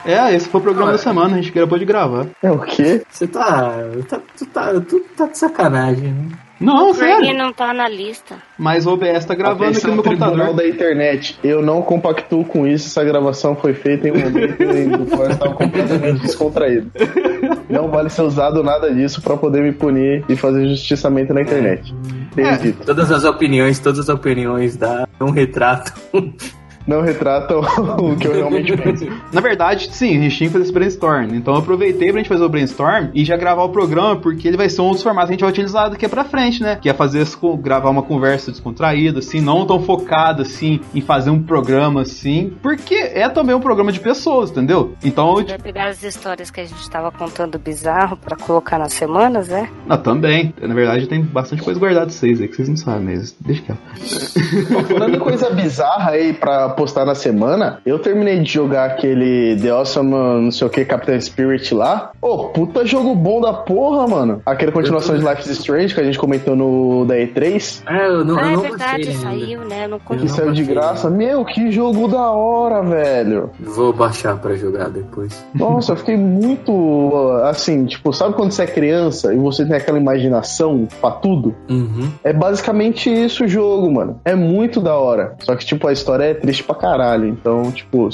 É, 0.05 0.33
esse 0.33 0.47
foi 0.47 0.59
o 0.59 0.63
programa 0.63 0.91
da 0.91 0.97
semana, 0.97 1.35
a 1.35 1.41
gente 1.41 1.49
acabou 1.49 1.77
de 1.77 1.85
gravar. 1.85 2.27
É 2.41 2.49
o 2.49 2.59
quê? 2.59 3.03
você 3.09 3.27
tá, 3.27 3.73
tá, 4.07 4.19
tu 4.37 4.45
tá. 4.45 4.73
Tu 4.81 4.99
tá 5.15 5.27
de 5.27 5.37
sacanagem, 5.37 6.09
né? 6.09 6.29
Não, 6.59 6.93
sério. 6.93 7.37
não 7.37 7.51
tá 7.51 7.73
na 7.73 7.89
lista. 7.89 8.37
Mas 8.57 8.87
o 8.87 8.93
OBS 8.93 9.25
tá 9.25 9.35
gravando 9.35 9.77
aqui 9.77 9.85
no 9.85 9.95
meu 9.95 10.03
computador. 10.03 10.53
da 10.53 10.67
internet. 10.67 11.37
Eu 11.43 11.61
não 11.61 11.81
compactuo 11.81 12.45
com 12.45 12.65
isso. 12.65 12.87
Essa 12.87 13.03
gravação 13.03 13.55
foi 13.55 13.73
feita 13.73 14.07
em 14.07 14.11
um 14.11 14.19
momento 14.19 14.63
em 14.63 14.89
que 14.89 15.01
o 15.01 15.05
Flávio 15.05 15.33
estava 15.33 15.53
completamente 15.55 16.21
descontraído. 16.21 16.89
Não 17.69 17.89
vale 17.89 18.09
ser 18.09 18.21
usado 18.21 18.63
nada 18.63 18.93
disso 18.93 19.21
pra 19.21 19.37
poder 19.37 19.61
me 19.63 19.71
punir 19.71 20.23
e 20.29 20.35
fazer 20.35 20.67
justiçamento 20.69 21.33
na 21.33 21.41
internet. 21.41 21.93
Dito. 22.61 22.85
Todas 22.85 23.11
as 23.11 23.23
opiniões, 23.23 23.79
todas 23.79 23.99
as 23.99 24.09
opiniões 24.09 24.75
da 24.75 25.07
um 25.21 25.29
retrato. 25.29 25.93
Não 26.87 27.01
retratam 27.01 27.61
o 27.99 28.15
que 28.15 28.27
eu 28.27 28.33
realmente 28.33 28.75
penso. 28.77 29.07
Na 29.31 29.41
verdade, 29.41 29.89
sim, 29.91 30.17
a 30.17 30.21
gente 30.21 30.37
tinha 30.37 30.49
que 30.49 30.53
fazer 30.53 30.65
esse 30.65 30.73
brainstorm. 30.73 31.33
Então 31.33 31.53
eu 31.53 31.59
aproveitei 31.59 32.09
pra 32.09 32.17
gente 32.19 32.29
fazer 32.29 32.43
o 32.43 32.49
brainstorm 32.49 33.09
e 33.13 33.23
já 33.23 33.37
gravar 33.37 33.63
o 33.63 33.69
programa, 33.69 34.15
porque 34.15 34.47
ele 34.47 34.57
vai 34.57 34.69
ser 34.69 34.81
um 34.81 34.91
dos 34.91 35.03
formatos 35.03 35.29
que 35.29 35.33
a 35.33 35.35
gente 35.35 35.41
vai 35.41 35.51
utilizar 35.51 35.89
daqui 35.89 36.07
pra 36.07 36.23
frente, 36.23 36.61
né? 36.61 36.77
Que 36.81 36.89
é 36.89 36.93
fazer 36.93 37.21
esse 37.21 37.37
gravar 37.59 37.89
uma 37.89 38.03
conversa 38.03 38.51
descontraída, 38.51 39.19
assim, 39.19 39.41
não 39.41 39.65
tão 39.65 39.81
focada 39.81 40.43
assim 40.43 40.79
em 40.93 41.01
fazer 41.01 41.29
um 41.29 41.41
programa 41.41 42.01
assim, 42.01 42.53
porque 42.61 42.95
é 42.95 43.27
também 43.27 43.55
um 43.55 43.59
programa 43.59 43.91
de 43.91 43.99
pessoas, 43.99 44.49
entendeu? 44.51 44.95
Então, 45.03 45.39
eu, 45.39 45.45
Vai 45.45 45.57
pegar 45.57 45.87
as 45.87 46.03
histórias 46.03 46.49
que 46.49 46.61
a 46.61 46.65
gente 46.65 46.89
tava 46.89 47.11
contando 47.11 47.59
bizarro 47.59 48.15
pra 48.17 48.35
colocar 48.35 48.77
nas 48.77 48.93
semanas, 48.93 49.49
é? 49.49 49.69
não, 49.85 49.97
também. 49.97 50.53
Na 50.61 50.73
verdade, 50.73 51.07
tem 51.07 51.21
bastante 51.21 51.61
coisa 51.61 51.79
guardada 51.79 52.07
de 52.07 52.13
vocês 52.13 52.39
aí 52.39 52.47
que 52.47 52.55
vocês 52.55 52.69
não 52.69 52.77
sabem, 52.77 53.17
mas 53.17 53.35
deixa 53.39 53.61
que 53.61 53.73
Falando 54.83 55.15
em 55.15 55.19
coisa 55.19 55.49
bizarra 55.49 56.11
aí 56.11 56.33
pra 56.33 56.69
postar 56.73 57.05
na 57.05 57.15
semana, 57.15 57.79
eu 57.85 57.99
terminei 57.99 58.39
de 58.39 58.51
jogar 58.51 58.85
aquele 58.85 59.55
The 59.61 59.69
Awesome, 59.69 60.09
não 60.09 60.51
sei 60.51 60.67
o 60.67 60.69
que, 60.69 60.85
Captain 60.85 61.19
Spirit 61.19 61.73
lá. 61.73 62.11
Ô, 62.21 62.49
puta 62.49 62.85
jogo 62.85 63.15
bom 63.15 63.41
da 63.41 63.53
porra, 63.53 64.07
mano. 64.07 64.41
Aquela 64.45 64.71
continuação 64.71 65.17
de 65.17 65.23
Life 65.23 65.41
is 65.41 65.59
Strange 65.59 65.93
que 65.93 66.01
a 66.01 66.03
gente 66.03 66.17
comentou 66.17 66.55
no 66.55 67.05
da 67.05 67.15
E3. 67.15 67.81
É, 67.87 68.07
eu 68.07 68.25
não, 68.25 68.37
ah, 68.37 68.41
eu 68.41 68.47
é 68.47 68.55
não 68.55 68.61
verdade, 68.61 69.05
baixei 69.05 69.13
ainda. 69.13 69.45
saiu, 69.45 69.59
né? 69.61 69.85
Eu 69.85 69.89
não 69.89 69.99
Que 69.99 70.27
saiu 70.29 70.51
de 70.51 70.63
graça. 70.63 71.09
Meu, 71.09 71.45
que 71.45 71.71
jogo 71.71 72.07
da 72.07 72.31
hora, 72.31 72.81
velho. 72.81 73.49
Vou 73.59 73.93
baixar 73.93 74.37
pra 74.37 74.55
jogar 74.55 74.89
depois. 74.89 75.43
Nossa, 75.53 75.93
eu 75.93 75.95
fiquei 75.97 76.17
muito 76.17 77.21
assim, 77.43 77.85
tipo, 77.85 78.11
sabe 78.13 78.35
quando 78.35 78.51
você 78.51 78.63
é 78.63 78.67
criança 78.67 79.33
e 79.33 79.37
você 79.37 79.65
tem 79.65 79.75
aquela 79.75 79.97
imaginação 79.97 80.87
pra 81.01 81.11
tudo? 81.11 81.55
Uhum. 81.69 82.09
É 82.23 82.33
basicamente 82.33 83.09
isso 83.11 83.45
o 83.45 83.47
jogo, 83.47 83.91
mano. 83.91 84.19
É 84.25 84.35
muito 84.35 84.79
da 84.79 84.95
hora. 84.95 85.35
Só 85.39 85.55
que, 85.55 85.65
tipo, 85.65 85.87
a 85.87 85.93
história 85.93 86.23
é 86.25 86.33
triste 86.33 86.62
pra 86.63 86.75
caralho. 86.75 87.25
Então, 87.27 87.71
tipo, 87.71 88.09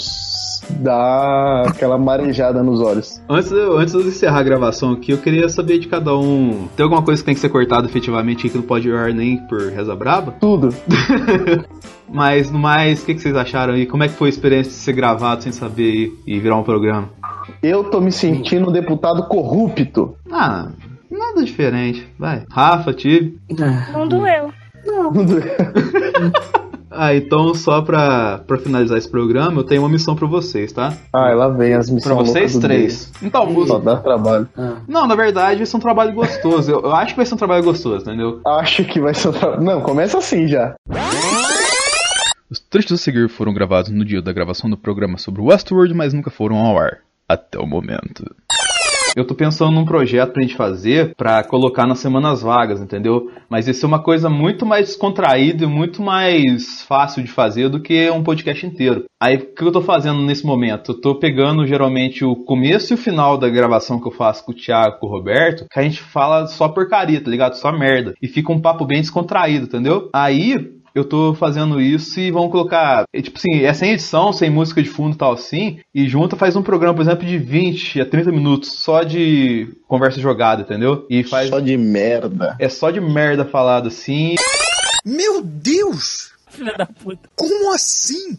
dá 0.69 1.63
aquela 1.67 1.97
marejada 1.97 2.61
nos 2.63 2.79
olhos. 2.81 3.21
Antes 3.29 3.49
de, 3.49 3.55
eu- 3.57 3.77
antes 3.77 3.93
de 3.93 4.07
encerrar 4.07 4.39
a 4.39 4.43
gravação 4.43 4.91
aqui, 4.93 5.11
eu 5.11 5.17
queria 5.17 5.47
saber 5.49 5.79
de 5.79 5.87
cada 5.87 6.15
um. 6.17 6.67
Tem 6.75 6.83
alguma 6.83 7.01
coisa 7.01 7.21
que 7.21 7.25
tem 7.25 7.35
que 7.35 7.41
ser 7.41 7.49
cortada 7.49 7.87
efetivamente 7.87 8.45
aí 8.45 8.49
que 8.51 8.57
não 8.57 8.65
pode 8.65 8.87
ir 8.89 9.13
nem 9.13 9.37
por 9.47 9.59
reza 9.61 9.95
braba? 9.95 10.33
Tudo. 10.39 10.69
Mas 12.11 12.49
no 12.49 12.57
mais, 12.57 13.03
o 13.03 13.05
que, 13.05 13.13
que 13.13 13.21
vocês 13.21 13.35
acharam 13.35 13.73
aí? 13.75 13.85
Como 13.85 14.03
é 14.03 14.07
que 14.07 14.15
foi 14.15 14.29
a 14.29 14.31
experiência 14.31 14.71
de 14.71 14.77
ser 14.79 14.93
gravado 14.93 15.43
sem 15.43 15.51
saber 15.51 16.11
e, 16.25 16.35
e 16.35 16.39
virar 16.39 16.55
um 16.57 16.63
programa? 16.63 17.09
Eu 17.61 17.83
tô 17.83 18.01
me 18.01 18.11
sentindo 18.11 18.67
um 18.67 18.71
deputado 18.71 19.27
corrupto. 19.27 20.15
Ah, 20.31 20.69
nada 21.09 21.43
diferente. 21.43 22.07
Vai. 22.17 22.45
Rafa, 22.49 22.93
Tive. 22.93 23.37
Não 23.93 24.07
doeu. 24.07 24.51
Ah, 27.01 27.15
então 27.15 27.55
só 27.55 27.81
pra, 27.81 28.39
pra 28.39 28.57
finalizar 28.57 28.97
esse 28.97 29.07
programa, 29.09 29.61
eu 29.61 29.63
tenho 29.63 29.81
uma 29.81 29.87
missão 29.87 30.17
pra 30.17 30.27
vocês, 30.27 30.73
tá? 30.73 30.91
Ai, 31.13 31.33
lá 31.33 31.47
vem 31.47 31.73
as 31.73 31.85
Pra 31.85 31.95
missões 31.95 32.17
vocês 32.17 32.33
loucas 32.33 32.53
do 32.55 32.59
três. 32.59 33.11
Então, 33.23 33.53
Deus. 33.53 33.69
Só 33.69 33.79
dá 33.79 33.95
trabalho. 33.95 34.49
Ah, 34.57 34.81
não, 34.85 35.07
na 35.07 35.15
verdade 35.15 35.59
vai 35.59 35.65
ser 35.65 35.77
um 35.77 35.79
trabalho 35.79 36.13
gostoso. 36.13 36.69
Eu, 36.69 36.81
eu 36.81 36.93
acho 36.93 37.13
que 37.13 37.17
vai 37.17 37.25
ser 37.25 37.35
um 37.35 37.37
trabalho 37.37 37.63
gostoso, 37.63 38.03
entendeu? 38.03 38.41
Acho 38.45 38.83
que 38.83 38.99
vai 38.99 39.13
ser 39.13 39.29
um 39.29 39.31
trabalho. 39.31 39.63
Não, 39.63 39.79
começa 39.79 40.17
assim 40.17 40.45
já. 40.45 40.75
Os 42.49 42.59
trechos 42.59 42.91
a 42.91 42.97
seguir 42.97 43.29
foram 43.29 43.53
gravados 43.53 43.91
no 43.91 44.03
dia 44.03 44.21
da 44.21 44.33
gravação 44.33 44.69
do 44.69 44.75
programa 44.75 45.17
sobre 45.17 45.41
Westworld, 45.41 45.93
mas 45.93 46.13
nunca 46.13 46.29
foram 46.29 46.57
ao 46.57 46.77
ar. 46.77 46.97
Até 47.29 47.57
o 47.57 47.65
momento. 47.65 48.25
Eu 49.15 49.25
tô 49.25 49.35
pensando 49.35 49.71
num 49.71 49.85
projeto 49.85 50.33
pra 50.33 50.41
gente 50.41 50.55
fazer 50.55 51.13
pra 51.15 51.43
colocar 51.43 51.85
nas 51.85 51.99
semanas 51.99 52.41
vagas, 52.41 52.81
entendeu? 52.81 53.31
Mas 53.49 53.67
isso 53.67 53.85
é 53.85 53.87
uma 53.87 54.01
coisa 54.01 54.29
muito 54.29 54.65
mais 54.65 54.87
descontraída 54.87 55.63
e 55.63 55.67
muito 55.67 56.01
mais 56.01 56.83
fácil 56.83 57.23
de 57.23 57.29
fazer 57.29 57.69
do 57.69 57.81
que 57.81 58.09
um 58.09 58.23
podcast 58.23 58.65
inteiro. 58.65 59.05
Aí 59.21 59.35
o 59.35 59.53
que 59.53 59.63
eu 59.63 59.71
tô 59.71 59.81
fazendo 59.81 60.21
nesse 60.21 60.45
momento? 60.45 60.91
Eu 60.91 61.01
tô 61.01 61.15
pegando 61.15 61.65
geralmente 61.65 62.23
o 62.23 62.35
começo 62.35 62.93
e 62.93 62.95
o 62.95 62.97
final 62.97 63.37
da 63.37 63.49
gravação 63.49 63.99
que 63.99 64.07
eu 64.07 64.11
faço 64.11 64.45
com 64.45 64.51
o 64.51 64.55
Thiago 64.55 64.99
com 64.99 65.07
o 65.07 65.09
Roberto, 65.09 65.65
que 65.69 65.79
a 65.79 65.83
gente 65.83 66.01
fala 66.01 66.47
só 66.47 66.69
porcaria, 66.69 67.21
tá 67.21 67.29
ligado? 67.29 67.55
Só 67.55 67.71
merda. 67.71 68.13
E 68.21 68.27
fica 68.27 68.51
um 68.51 68.61
papo 68.61 68.85
bem 68.85 69.01
descontraído, 69.01 69.65
entendeu? 69.65 70.09
Aí 70.13 70.78
eu 70.93 71.03
tô 71.03 71.33
fazendo 71.33 71.79
isso 71.81 72.19
e 72.19 72.31
vamos 72.31 72.51
colocar, 72.51 73.03
tipo 73.21 73.37
assim, 73.37 73.63
é 73.63 73.73
sem 73.73 73.91
edição, 73.91 74.31
sem 74.33 74.49
música 74.49 74.81
de 74.81 74.89
fundo 74.89 75.15
e 75.15 75.17
tal 75.17 75.33
assim, 75.33 75.79
e 75.93 76.07
junta 76.07 76.35
faz 76.35 76.55
um 76.55 76.61
programa, 76.61 76.93
por 76.95 77.01
exemplo, 77.01 77.25
de 77.25 77.37
20 77.37 78.01
a 78.01 78.05
30 78.05 78.31
minutos 78.31 78.71
só 78.73 79.03
de 79.03 79.67
conversa 79.87 80.19
jogada, 80.19 80.61
entendeu? 80.61 81.05
E 81.09 81.23
faz 81.23 81.49
Só 81.49 81.59
de 81.59 81.75
merda. 81.77 82.55
é 82.59 82.69
só 82.69 82.91
de 82.91 82.99
merda 83.01 83.45
falado 83.45 83.87
assim. 83.87 84.35
Meu 85.05 85.41
Deus! 85.41 86.31
Filha 86.49 86.73
da 86.77 86.85
puta. 86.85 87.29
Como 87.35 87.73
assim? 87.73 88.37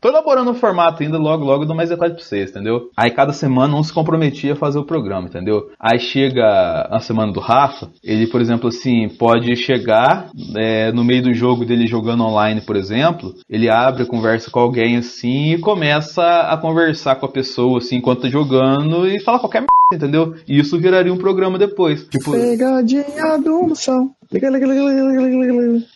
Tô 0.00 0.08
elaborando 0.08 0.50
um 0.50 0.54
formato 0.54 1.02
ainda, 1.02 1.18
logo, 1.18 1.44
logo 1.44 1.62
eu 1.62 1.66
dou 1.66 1.76
mais 1.76 1.90
detalhes 1.90 2.16
pra 2.16 2.24
vocês, 2.24 2.50
entendeu? 2.50 2.90
Aí 2.96 3.10
cada 3.10 3.32
semana 3.32 3.76
um 3.76 3.82
se 3.82 3.92
comprometia 3.92 4.54
a 4.54 4.56
fazer 4.56 4.78
o 4.78 4.84
programa, 4.84 5.28
entendeu? 5.28 5.70
Aí 5.78 5.98
chega 5.98 6.88
a 6.90 6.98
semana 7.00 7.32
do 7.32 7.40
Rafa, 7.40 7.90
ele, 8.02 8.26
por 8.26 8.40
exemplo, 8.40 8.68
assim, 8.68 9.08
pode 9.08 9.54
chegar 9.56 10.30
é, 10.56 10.90
no 10.92 11.04
meio 11.04 11.22
do 11.22 11.34
jogo 11.34 11.66
dele 11.66 11.86
jogando 11.86 12.24
online, 12.24 12.62
por 12.62 12.76
exemplo, 12.76 13.34
ele 13.48 13.68
abre 13.68 14.04
a 14.04 14.06
conversa 14.06 14.50
com 14.50 14.60
alguém 14.60 14.96
assim 14.96 15.52
e 15.52 15.58
começa 15.58 16.22
a 16.22 16.56
conversar 16.56 17.16
com 17.16 17.26
a 17.26 17.30
pessoa, 17.30 17.78
assim, 17.78 17.96
enquanto 17.96 18.22
tá 18.22 18.28
jogando 18.28 19.06
e 19.06 19.20
fala 19.20 19.38
qualquer 19.38 19.60
merda, 19.60 20.06
entendeu? 20.06 20.34
E 20.48 20.58
isso 20.58 20.78
viraria 20.78 21.12
um 21.12 21.18
programa 21.18 21.58
depois. 21.58 22.06
Tipo, 22.08 22.32
Pegadinha 22.32 23.38
do 23.38 23.68
moção. 23.68 24.14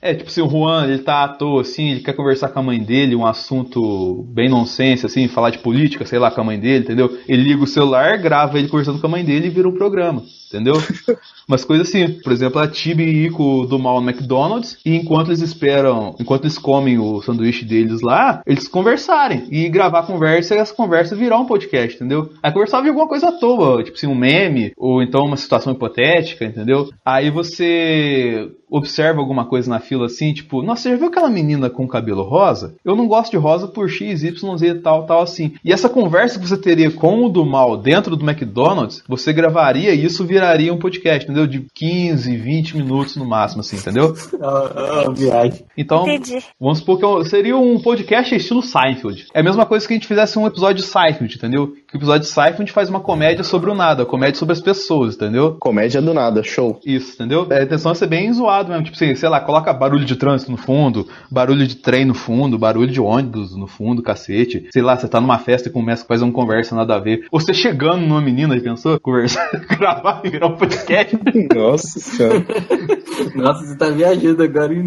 É, 0.02 0.14
tipo 0.14 0.28
assim, 0.28 0.42
o 0.42 0.50
Juan, 0.50 0.88
ele 0.88 0.98
tá 0.98 1.22
à 1.22 1.28
toa, 1.28 1.60
assim, 1.60 1.92
ele 1.92 2.00
quer 2.00 2.14
conversar 2.14 2.48
com 2.48 2.58
a 2.58 2.62
mãe 2.62 2.80
dele, 2.80 3.14
um 3.14 3.24
assunto 3.24 4.24
bem 4.28 4.48
nonsense, 4.48 5.06
assim, 5.06 5.28
falar 5.28 5.50
de 5.50 5.58
política, 5.58 6.04
sei 6.04 6.18
lá, 6.18 6.32
com 6.32 6.40
a 6.40 6.44
mãe 6.44 6.58
dele, 6.58 6.84
entendeu? 6.84 7.16
Ele 7.28 7.42
liga 7.42 7.62
o 7.62 7.66
celular, 7.66 8.18
grava 8.18 8.58
ele 8.58 8.68
conversando 8.68 8.98
com 8.98 9.06
a 9.06 9.10
mãe 9.10 9.24
dele 9.24 9.46
e 9.46 9.50
vira 9.50 9.68
um 9.68 9.76
programa, 9.76 10.22
entendeu? 10.48 10.74
Umas 11.48 11.64
coisas 11.64 11.88
assim, 11.88 12.20
por 12.20 12.32
exemplo, 12.32 12.60
a 12.60 12.68
Tibi 12.68 13.04
e 13.04 13.26
Ico 13.26 13.66
do 13.66 13.78
mal 13.78 14.00
no 14.00 14.08
McDonald's, 14.08 14.78
e 14.84 14.96
enquanto 14.96 15.28
eles 15.28 15.40
esperam, 15.40 16.14
enquanto 16.18 16.44
eles 16.44 16.58
comem 16.58 16.98
o 16.98 17.20
sanduíche 17.22 17.64
deles 17.64 18.00
lá, 18.00 18.42
eles 18.46 18.68
conversarem, 18.68 19.46
e 19.50 19.68
gravar 19.68 20.00
a 20.00 20.06
conversa, 20.06 20.54
e 20.54 20.58
essa 20.58 20.74
conversa 20.74 21.16
virar 21.16 21.38
um 21.38 21.46
podcast, 21.46 21.96
entendeu? 21.96 22.30
Aí 22.42 22.52
conversava 22.52 22.82
de 22.82 22.88
alguma 22.88 23.08
coisa 23.08 23.28
à 23.28 23.32
toa, 23.32 23.82
Tipo 23.82 23.96
assim, 23.96 24.06
um 24.06 24.14
meme, 24.14 24.72
ou 24.76 25.02
então 25.02 25.24
uma 25.24 25.36
situação 25.36 25.72
hipotética, 25.72 26.44
entendeu? 26.44 26.88
Aí 27.04 27.30
você 27.30 28.50
observa 28.76 29.20
alguma 29.20 29.44
coisa 29.44 29.70
na 29.70 29.78
fila 29.78 30.06
assim, 30.06 30.32
tipo, 30.32 30.60
nossa, 30.60 30.82
você 30.82 30.90
já 30.90 30.96
viu 30.96 31.06
aquela 31.06 31.30
menina 31.30 31.70
com 31.70 31.86
cabelo 31.86 32.22
rosa? 32.22 32.74
Eu 32.84 32.96
não 32.96 33.06
gosto 33.06 33.30
de 33.30 33.36
rosa 33.36 33.68
por 33.68 33.88
X, 33.88 34.24
Y, 34.24 34.56
Z, 34.56 34.74
tal, 34.80 35.06
tal, 35.06 35.22
assim. 35.22 35.52
E 35.64 35.72
essa 35.72 35.88
conversa 35.88 36.40
que 36.40 36.48
você 36.48 36.56
teria 36.56 36.90
com 36.90 37.24
o 37.24 37.28
do 37.28 37.46
mal 37.46 37.76
dentro 37.76 38.16
do 38.16 38.28
McDonald's, 38.28 39.02
você 39.08 39.32
gravaria 39.32 39.94
e 39.94 40.04
isso 40.04 40.24
viraria 40.24 40.74
um 40.74 40.78
podcast, 40.78 41.24
entendeu? 41.24 41.46
De 41.46 41.64
15, 41.72 42.36
20 42.36 42.76
minutos 42.76 43.16
no 43.16 43.24
máximo, 43.24 43.60
assim, 43.60 43.76
entendeu? 43.76 44.14
Ah, 44.44 45.10
viagem. 45.10 45.64
Então, 45.76 46.02
Entendi. 46.02 46.44
vamos 46.60 46.78
supor 46.78 46.98
que 46.98 47.30
seria 47.30 47.56
um 47.56 47.80
podcast 47.80 48.34
estilo 48.34 48.62
Seinfeld. 48.62 49.26
É 49.32 49.40
a 49.40 49.42
mesma 49.42 49.64
coisa 49.64 49.86
que 49.86 49.92
a 49.92 49.96
gente 49.96 50.06
fizesse 50.06 50.38
um 50.38 50.46
episódio 50.46 50.82
de 50.82 50.88
Seinfeld, 50.88 51.36
entendeu? 51.36 51.68
Que 51.88 51.96
o 51.96 51.98
episódio 51.98 52.22
de 52.22 52.28
Seinfeld 52.28 52.70
faz 52.72 52.90
uma 52.90 53.00
comédia 53.00 53.44
sobre 53.44 53.70
o 53.70 53.74
nada, 53.74 54.04
comédia 54.04 54.38
sobre 54.38 54.52
as 54.52 54.60
pessoas, 54.60 55.14
entendeu? 55.14 55.56
Comédia 55.58 56.02
do 56.02 56.12
nada, 56.12 56.42
show. 56.42 56.78
Isso, 56.84 57.14
entendeu? 57.14 57.46
A 57.50 57.62
intenção 57.62 57.92
é 57.92 57.94
ser 57.94 58.06
bem 58.06 58.32
zoado 58.32 58.63
mesmo. 58.68 58.84
Tipo 58.84 58.96
assim, 58.96 59.14
sei 59.14 59.28
lá, 59.28 59.40
coloca 59.40 59.72
barulho 59.72 60.04
de 60.04 60.16
trânsito 60.16 60.50
no 60.50 60.56
fundo, 60.56 61.08
barulho 61.30 61.66
de 61.66 61.76
trem 61.76 62.04
no 62.04 62.14
fundo, 62.14 62.58
barulho 62.58 62.90
de 62.90 63.00
ônibus 63.00 63.56
no 63.56 63.66
fundo, 63.66 64.02
cacete. 64.02 64.68
Sei 64.72 64.82
lá, 64.82 64.96
você 64.96 65.08
tá 65.08 65.20
numa 65.20 65.38
festa 65.38 65.68
e 65.68 65.72
começa 65.72 66.04
a 66.04 66.06
fazer 66.06 66.24
uma 66.24 66.32
conversa 66.32 66.74
nada 66.74 66.96
a 66.96 67.00
ver. 67.00 67.26
Ou 67.30 67.40
você 67.40 67.54
chegando 67.54 68.00
numa 68.06 68.20
menina, 68.20 68.58
pensou? 68.60 68.98
Conversar, 69.00 69.50
gravar 69.78 70.20
e 70.24 70.30
virar 70.30 70.48
um 70.48 70.56
podcast. 70.56 71.18
Nossa 71.54 71.98
senhora. 72.00 72.44
Nossa, 73.34 73.66
você 73.66 73.76
tá 73.76 73.90
viajando 73.90 74.42
agora, 74.42 74.72
hein? 74.72 74.84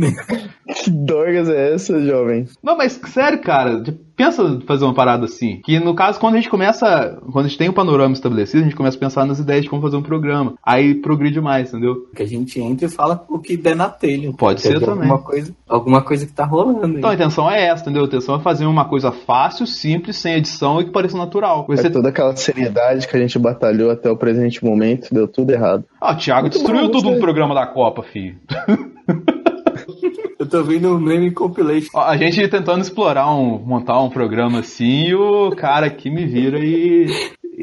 Que 0.68 0.90
dorgas 0.90 1.50
é 1.50 1.74
essa, 1.74 2.00
jovem? 2.02 2.46
Não, 2.62 2.78
mas 2.78 3.00
sério, 3.08 3.42
cara, 3.42 3.84
pensa 4.16 4.42
em 4.44 4.62
fazer 4.62 4.84
uma 4.84 4.94
parada 4.94 5.26
assim. 5.26 5.62
Que 5.64 5.80
no 5.80 5.96
caso, 5.96 6.20
quando 6.20 6.34
a 6.34 6.38
gente 6.38 6.50
começa, 6.50 7.20
quando 7.32 7.46
a 7.46 7.48
gente 7.48 7.58
tem 7.58 7.70
o 7.70 7.74
panorama 7.74 8.14
estabelecido, 8.14 8.62
a 8.62 8.64
gente 8.66 8.76
começa 8.76 8.98
a 8.98 9.00
pensar 9.00 9.26
nas 9.26 9.40
ideias 9.40 9.64
de 9.64 9.70
como 9.70 9.82
fazer 9.82 9.96
um 9.96 10.02
programa. 10.02 10.56
Aí 10.66 10.96
progride 10.96 11.40
mais, 11.40 11.70
entendeu? 11.70 12.08
Que 12.16 12.24
a 12.24 12.28
gente 12.28 12.60
entra 12.60 12.88
e 12.88 12.90
fala 12.90 13.24
o 13.30 13.40
que 13.40 13.56
der 13.56 13.76
na 13.76 13.90
telha. 13.90 14.34
Pode 14.34 14.62
ser 14.62 14.80
também. 14.80 15.10
Alguma 15.10 15.20
coisa, 15.20 15.56
alguma 15.68 16.02
coisa 16.02 16.26
que 16.26 16.34
tá 16.34 16.46
rolando. 16.46 16.98
Então 16.98 17.10
a 17.10 17.14
intenção 17.14 17.50
é 17.50 17.68
essa, 17.68 17.84
entendeu? 17.84 18.04
A 18.04 18.08
intenção 18.08 18.36
é 18.36 18.40
fazer 18.40 18.66
uma 18.66 18.86
coisa 18.86 19.12
fácil, 19.12 19.68
simples, 19.68 20.18
sem 20.18 20.34
edição 20.34 20.82
e 20.82 20.86
que 20.86 20.92
pareça 20.92 21.18
natural. 21.18 21.66
Você... 21.68 21.88
É 21.88 21.90
toda 21.90 22.10
aquela 22.10 22.36
seriedade 22.36 23.08
que 23.08 23.16
a 23.16 23.20
gente 23.20 23.38
batalhou 23.40 23.92
até 23.92 24.10
o 24.10 24.18
presente 24.18 24.64
momento, 24.66 25.14
deu 25.14 25.28
tudo 25.28 25.52
errado. 25.52 25.86
Ah, 26.02 26.14
o 26.14 26.18
Thiago 26.18 26.42
Muito 26.44 26.54
destruiu 26.54 26.86
bom, 26.88 26.92
tudo 26.92 27.12
no 27.12 27.20
programa 27.20 27.54
da 27.54 27.66
Copa, 27.66 28.04
filho. 28.04 28.38
Eu 30.40 30.46
tô 30.48 30.64
vendo 30.64 30.96
o 30.96 31.00
meme 31.00 31.32
compilation. 31.32 31.90
Ó, 31.96 32.02
A 32.02 32.16
gente 32.16 32.48
tentando 32.48 32.82
explorar 32.82 33.34
um, 33.34 33.58
montar 33.58 34.00
um 34.02 34.10
programa 34.10 34.60
assim 34.60 35.08
e 35.08 35.16
o 35.16 35.50
cara 35.52 35.88
aqui 35.88 36.10
me 36.12 36.26
vira 36.26 36.60
e. 36.60 37.08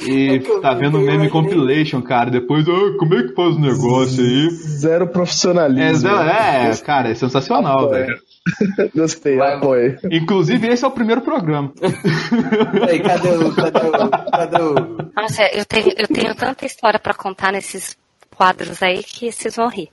E 0.09 0.28
É 0.44 0.60
tá 0.60 0.74
vendo 0.74 0.98
meme 0.98 1.26
imaginei. 1.26 1.30
compilation, 1.30 2.02
cara. 2.02 2.28
Depois, 2.28 2.66
ah, 2.68 2.96
como 2.98 3.14
é 3.14 3.22
que 3.22 3.32
faz 3.34 3.55
o 3.55 3.60
negócio 3.60 4.24
aí? 4.24 4.51
Zero 4.51 5.05
É, 5.05 5.06
profissionalismo. 5.06 6.09
é, 6.10 6.76
cara, 6.84 7.10
é 7.10 7.14
sensacional, 7.14 7.84
Apoio. 7.84 7.90
velho. 8.06 8.18
Gostei, 8.94 9.36
Vai, 9.36 9.55
apoio. 9.55 9.96
Inclusive, 10.10 10.66
esse 10.66 10.84
é 10.84 10.88
o 10.88 10.90
primeiro 10.90 11.20
programa. 11.20 11.72
Aí, 12.90 12.98
cadê 13.01 13.28
o. 13.36 13.55
Cadê 13.55 13.78
o. 13.86 14.30
Cadê 14.30 14.62
o. 14.62 14.74
Nossa, 15.16 15.42
eu 15.55 15.64
tenho, 15.64 15.92
eu 15.96 16.09
tenho 16.09 16.34
tanta 16.34 16.66
história 16.66 16.98
pra 16.98 17.14
contar 17.14 17.52
nesses 17.52 17.96
quadros 18.36 18.82
aí 18.82 19.02
que 19.02 19.30
vocês 19.30 19.55
vão 19.56 19.68
rir. 19.68 19.88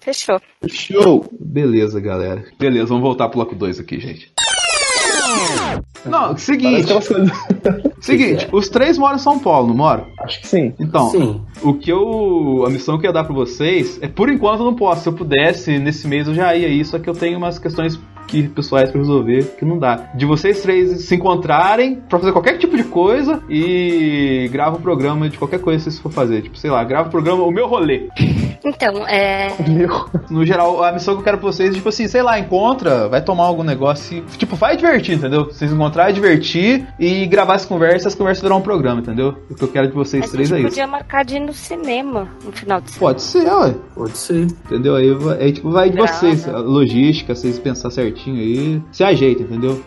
Fechou. 0.00 0.40
Show! 0.68 1.28
Beleza, 1.38 2.00
galera. 2.00 2.44
Beleza, 2.58 2.86
vamos 2.86 3.02
voltar 3.02 3.28
pro 3.28 3.38
bloco 3.38 3.54
2 3.54 3.80
aqui, 3.80 4.00
gente. 4.00 4.32
Não, 6.04 6.36
seguinte, 6.36 6.88
seguinte, 8.00 8.48
os 8.52 8.68
três 8.68 8.96
moram 8.96 9.16
em 9.16 9.18
São 9.18 9.38
Paulo, 9.38 9.68
não 9.68 9.76
moram? 9.76 10.06
Acho 10.20 10.40
que 10.40 10.48
sim. 10.48 10.74
Então, 10.80 11.10
Sim. 11.10 11.42
o 11.62 11.74
que 11.74 11.92
eu. 11.92 12.64
A 12.66 12.70
missão 12.70 12.98
que 12.98 13.06
eu 13.06 13.10
ia 13.10 13.12
dar 13.12 13.24
pra 13.24 13.34
vocês 13.34 13.98
é 14.00 14.08
por 14.08 14.30
enquanto 14.30 14.60
eu 14.60 14.64
não 14.64 14.74
posso. 14.74 15.02
Se 15.02 15.08
eu 15.08 15.12
pudesse, 15.12 15.78
nesse 15.78 16.08
mês 16.08 16.26
eu 16.26 16.34
já 16.34 16.56
ia 16.56 16.68
aí, 16.68 16.84
só 16.84 16.98
que 16.98 17.08
eu 17.08 17.14
tenho 17.14 17.36
umas 17.36 17.58
questões 17.58 18.00
que 18.30 18.48
pessoais 18.48 18.90
pra 18.90 19.00
resolver 19.00 19.56
que 19.58 19.64
não 19.64 19.78
dá. 19.78 20.10
De 20.14 20.24
vocês 20.24 20.62
três 20.62 21.02
se 21.02 21.14
encontrarem 21.16 21.96
pra 21.96 22.18
fazer 22.18 22.32
qualquer 22.32 22.58
tipo 22.58 22.76
de 22.76 22.84
coisa 22.84 23.42
e 23.48 24.48
grava 24.52 24.76
um 24.76 24.80
programa 24.80 25.28
de 25.28 25.36
qualquer 25.36 25.60
coisa 25.60 25.78
que 25.78 25.84
vocês 25.84 25.98
for 25.98 26.12
fazer. 26.12 26.42
Tipo, 26.42 26.56
sei 26.56 26.70
lá, 26.70 26.82
grava 26.84 27.08
o 27.08 27.10
programa, 27.10 27.42
o 27.42 27.50
meu 27.50 27.66
rolê. 27.66 28.08
Então, 28.64 29.06
é. 29.08 29.48
Meu. 29.68 30.06
No 30.30 30.44
geral, 30.44 30.82
a 30.84 30.92
missão 30.92 31.14
que 31.14 31.20
eu 31.20 31.24
quero 31.24 31.38
pra 31.38 31.46
vocês 31.46 31.70
é, 31.70 31.72
tipo 31.72 31.88
assim, 31.88 32.06
sei 32.08 32.22
lá, 32.22 32.38
encontra, 32.38 33.08
vai 33.08 33.22
tomar 33.22 33.44
algum 33.44 33.62
negócio 33.62 34.18
e, 34.18 34.36
tipo, 34.36 34.54
vai 34.54 34.76
divertir, 34.76 35.16
entendeu? 35.16 35.46
Vocês 35.46 35.72
encontrar, 35.72 36.12
divertir 36.12 36.86
e 36.98 37.26
gravar 37.26 37.54
as 37.54 37.64
conversas, 37.64 38.08
as 38.08 38.14
conversas 38.14 38.42
virar 38.42 38.56
um 38.56 38.60
programa, 38.60 39.00
entendeu? 39.00 39.34
O 39.50 39.54
que 39.54 39.64
eu 39.64 39.68
quero 39.68 39.88
de 39.88 39.94
vocês 39.94 40.24
A 40.24 40.28
três 40.28 40.48
gente 40.48 40.58
é 40.58 40.60
isso. 40.60 40.68
podia 40.68 40.86
marcar 40.86 41.24
de 41.24 41.36
ir 41.36 41.40
no 41.40 41.52
cinema 41.52 42.28
no 42.44 42.52
final 42.52 42.80
de 42.80 42.90
semana. 42.90 43.14
Pode 43.14 43.22
ser, 43.22 43.50
ué. 43.50 43.74
Pode 43.94 44.18
ser. 44.18 44.42
Entendeu? 44.44 44.94
Aí, 44.94 45.08
aí 45.40 45.52
tipo, 45.52 45.70
vai 45.70 45.88
de 45.88 45.96
Grava. 45.96 46.12
vocês, 46.12 46.48
a 46.48 46.58
logística, 46.58 47.34
vocês 47.34 47.58
pensar 47.58 47.90
certinho 47.90 48.19
aí, 48.28 48.82
se 48.92 49.04
ajeita, 49.04 49.42
entendeu? 49.42 49.80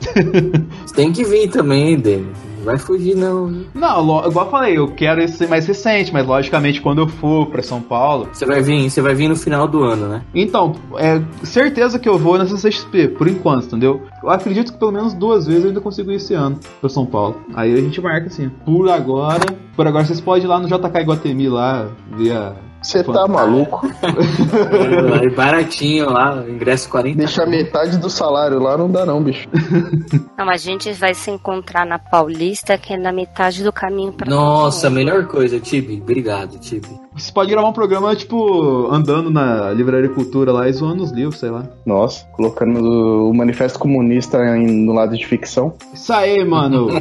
Você 0.86 0.96
tem 0.96 1.12
que 1.12 1.24
vir 1.24 1.50
também, 1.50 1.98
Denis. 1.98 2.54
Não 2.64 2.64
vai 2.64 2.78
fugir, 2.78 3.14
não. 3.14 3.66
Não, 3.76 4.26
igual 4.26 4.46
eu 4.46 4.52
falei, 4.52 4.78
eu 4.78 4.88
quero 4.88 5.22
isso 5.22 5.38
ser 5.38 5.50
mais 5.50 5.68
recente, 5.68 6.14
mas 6.14 6.26
logicamente 6.26 6.82
quando 6.82 7.00
eu 7.00 7.08
for 7.10 7.48
pra 7.48 7.62
São 7.62 7.82
Paulo. 7.82 8.30
Você 8.32 8.46
vai 8.46 8.62
vir, 8.62 8.90
você 8.90 9.02
vai 9.02 9.14
vir 9.14 9.28
no 9.28 9.36
final 9.36 9.68
do 9.68 9.84
ano, 9.84 10.08
né? 10.08 10.24
Então, 10.34 10.74
é 10.98 11.22
certeza 11.46 12.00
que 12.00 12.08
eu 12.08 12.18
vou 12.18 12.38
na 12.38 12.46
CCXP, 12.48 13.10
por 13.10 13.28
enquanto, 13.28 13.66
entendeu? 13.66 14.02
Eu 14.24 14.30
acredito 14.30 14.72
que 14.72 14.80
pelo 14.80 14.94
menos 14.94 15.14
duas 15.14 15.46
vezes 15.46 15.64
eu 15.64 15.70
ainda 15.70 15.82
consigo 15.82 16.10
ir 16.12 16.16
esse 16.16 16.34
ano 16.34 16.58
pra 16.80 16.90
São 16.90 17.06
Paulo. 17.06 17.36
Aí 17.54 17.74
a 17.74 17.78
gente 17.78 18.00
marca 18.00 18.28
assim. 18.28 18.50
Por 18.66 18.90
agora, 18.90 19.46
por 19.76 19.86
agora 19.86 20.06
vocês 20.06 20.22
podem 20.22 20.46
ir 20.46 20.48
lá 20.48 20.58
no 20.58 20.68
JK 20.68 21.02
Iguatemi 21.02 21.50
lá, 21.50 21.90
ver 22.16 22.32
a. 22.32 22.56
Você 22.84 23.04
tá 23.04 23.28
maluco? 23.28 23.88
É 25.24 25.30
baratinho 25.30 26.10
lá, 26.10 26.44
ingresso 26.48 26.90
40. 26.90 27.18
Deixar 27.18 27.46
metade 27.46 27.98
do 27.98 28.10
salário 28.10 28.60
lá 28.60 28.78
não 28.78 28.92
dá, 28.92 29.06
não, 29.06 29.22
bicho. 29.24 29.48
Não, 30.38 30.50
a 30.50 30.58
gente 30.58 30.92
vai 30.94 31.14
se 31.14 31.30
encontrar 31.30 31.86
na 31.86 31.98
Paulista, 32.00 32.76
que 32.78 32.92
é 32.94 32.98
na 32.98 33.14
metade 33.14 33.64
do 33.64 33.72
caminho 33.72 34.12
pra 34.12 34.28
Nossa, 34.30 34.90
melhor 34.90 35.26
coisa, 35.28 35.60
Tibi. 35.60 36.00
Obrigado, 36.02 36.58
Tibi. 36.60 36.88
Você 37.16 37.32
pode 37.32 37.52
gravar 37.52 37.70
um 37.70 37.74
programa, 37.74 38.16
tipo, 38.16 38.88
andando 38.92 39.30
na 39.30 39.70
Livraria 39.72 40.10
Cultura 40.10 40.52
lá 40.52 40.68
e 40.68 40.74
zoando 40.74 41.04
os 41.04 41.12
livros, 41.12 41.40
sei 41.40 41.52
lá. 41.52 41.64
Nossa, 41.86 42.26
colocando 42.32 43.30
o 43.30 43.34
manifesto 43.34 43.78
comunista 43.78 44.40
em- 44.58 44.84
no 44.86 44.92
lado 44.94 45.16
de 45.16 45.26
ficção. 45.26 45.76
Isso 45.94 46.12
aí, 46.12 46.44
mano! 46.44 46.88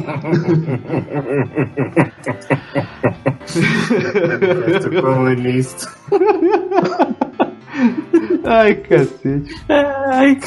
comunista. 5.01 5.72
Ai, 8.45 8.75
cacete. 8.75 9.55
Ai, 9.69 10.37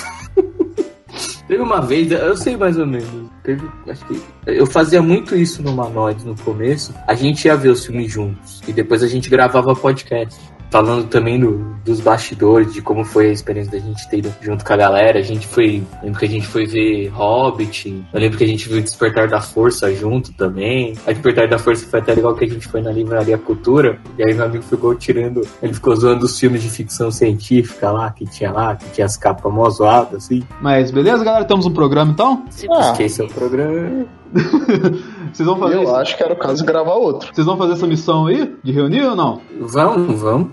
Teve 1.48 1.62
uma 1.62 1.80
vez, 1.80 2.10
eu 2.10 2.36
sei 2.36 2.56
mais 2.56 2.76
ou 2.76 2.86
menos. 2.86 3.30
Teve, 3.42 3.68
acho 3.88 4.04
que 4.06 4.20
eu 4.46 4.66
fazia 4.66 5.00
muito 5.00 5.36
isso 5.36 5.62
no 5.62 5.72
Manoide 5.72 6.26
no 6.26 6.36
começo. 6.36 6.92
A 7.06 7.14
gente 7.14 7.46
ia 7.46 7.56
ver 7.56 7.68
os 7.68 7.86
filmes 7.86 8.10
juntos 8.10 8.60
e 8.66 8.72
depois 8.72 9.02
a 9.02 9.06
gente 9.06 9.30
gravava 9.30 9.74
podcast. 9.74 10.38
Falando 10.70 11.06
também 11.08 11.38
do- 11.38 11.76
dos 11.84 12.00
bastidores, 12.00 12.72
de 12.74 12.82
como 12.82 13.04
foi 13.04 13.28
a 13.30 13.32
experiência 13.32 13.72
da 13.72 13.78
gente 13.78 14.08
ter 14.10 14.18
ido 14.18 14.34
junto 14.42 14.64
com 14.64 14.72
a 14.72 14.76
galera. 14.76 15.18
A 15.18 15.22
gente 15.22 15.46
foi. 15.46 15.82
Lembro 16.02 16.18
que 16.18 16.24
a 16.26 16.28
gente 16.28 16.46
foi 16.46 16.66
ver 16.66 17.08
Hobbit. 17.08 18.04
Eu 18.12 18.20
lembro 18.20 18.36
que 18.36 18.44
a 18.44 18.46
gente 18.46 18.68
viu 18.68 18.80
Despertar 18.82 19.28
da 19.28 19.40
Força 19.40 19.94
junto 19.94 20.32
também. 20.32 20.94
A 21.06 21.12
Despertar 21.12 21.48
da 21.48 21.58
Força 21.58 21.86
foi 21.86 22.00
até 22.00 22.14
legal 22.14 22.34
que 22.34 22.44
a 22.44 22.48
gente 22.48 22.66
foi 22.66 22.82
na 22.82 22.90
Livraria 22.90 23.38
Cultura. 23.38 23.98
E 24.18 24.24
aí 24.24 24.34
meu 24.34 24.44
amigo 24.44 24.64
ficou 24.64 24.94
tirando. 24.94 25.40
Ele 25.62 25.72
ficou 25.72 25.94
zoando 25.94 26.24
os 26.26 26.38
filmes 26.38 26.62
de 26.62 26.68
ficção 26.70 27.10
científica 27.10 27.90
lá, 27.92 28.10
que 28.10 28.26
tinha 28.26 28.50
lá, 28.50 28.74
que 28.74 28.90
tinha 28.90 29.04
as 29.06 29.16
capas 29.16 29.52
mó 29.52 29.70
zoadas, 29.70 30.24
assim. 30.24 30.42
Mas 30.60 30.90
beleza, 30.90 31.24
galera? 31.24 31.44
Temos 31.44 31.64
um 31.66 31.72
programa 31.72 32.10
então? 32.12 32.44
Ah, 32.72 32.94
é 32.98 33.22
o 33.22 33.28
programa. 33.28 34.06
Vocês 35.32 35.46
vão 35.46 35.58
fazer 35.58 35.76
eu 35.76 35.82
isso? 35.82 35.94
acho 35.96 36.16
que 36.16 36.22
era 36.22 36.32
o 36.32 36.36
caso 36.36 36.56
de 36.56 36.64
gravar 36.64 36.94
outro. 36.94 37.34
Vocês 37.34 37.46
vão 37.46 37.56
fazer 37.56 37.72
essa 37.74 37.86
missão 37.86 38.26
aí? 38.26 38.56
De 38.62 38.72
reunir 38.72 39.02
ou 39.04 39.16
não? 39.16 39.40
Vamos, 39.60 40.20
vamos. 40.20 40.48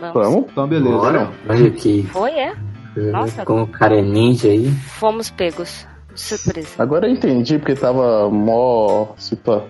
Vamos. 0.00 0.12
Vamos? 0.14 0.44
Então 0.50 0.66
beleza. 0.66 0.96
Bora. 0.96 1.30
Olha 1.48 1.68
aqui. 1.68 2.02
Foi, 2.12 2.30
é? 2.32 2.54
Nossa. 2.96 3.44
Como 3.44 3.62
o 3.62 3.66
cara 3.68 3.98
é 3.98 4.02
ninja 4.02 4.48
aí. 4.48 4.70
Fomos 4.70 5.30
pegos. 5.30 5.86
De 6.12 6.20
surpresa. 6.20 6.68
Agora 6.78 7.06
eu 7.06 7.12
entendi, 7.12 7.58
porque 7.58 7.74
tava 7.74 8.28
mó. 8.28 9.08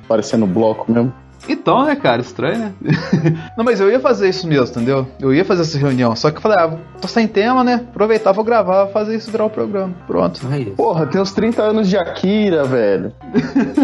Parecendo 0.08 0.46
bloco 0.46 0.90
mesmo. 0.90 1.12
Então, 1.48 1.84
né, 1.84 1.96
cara? 1.96 2.20
Estranho, 2.20 2.58
né? 2.58 2.72
não, 3.56 3.64
mas 3.64 3.80
eu 3.80 3.90
ia 3.90 4.00
fazer 4.00 4.28
isso 4.28 4.46
mesmo, 4.46 4.66
entendeu? 4.66 5.06
Eu 5.20 5.34
ia 5.34 5.44
fazer 5.44 5.62
essa 5.62 5.78
reunião. 5.78 6.14
Só 6.14 6.30
que 6.30 6.38
eu 6.38 6.40
falei, 6.40 6.58
ah, 6.58 6.76
tô 7.00 7.08
sem 7.08 7.26
tema, 7.26 7.64
né? 7.64 7.84
Aproveitar, 7.90 8.32
vou 8.32 8.44
gravar, 8.44 8.86
fazer 8.88 9.16
isso 9.16 9.30
virar 9.30 9.44
o 9.46 9.50
programa. 9.50 9.92
Pronto. 10.06 10.40
Aí. 10.50 10.66
Porra, 10.66 11.06
tem 11.06 11.20
os 11.20 11.32
30 11.32 11.62
anos 11.62 11.88
de 11.88 11.96
Akira, 11.96 12.64
velho. 12.64 13.12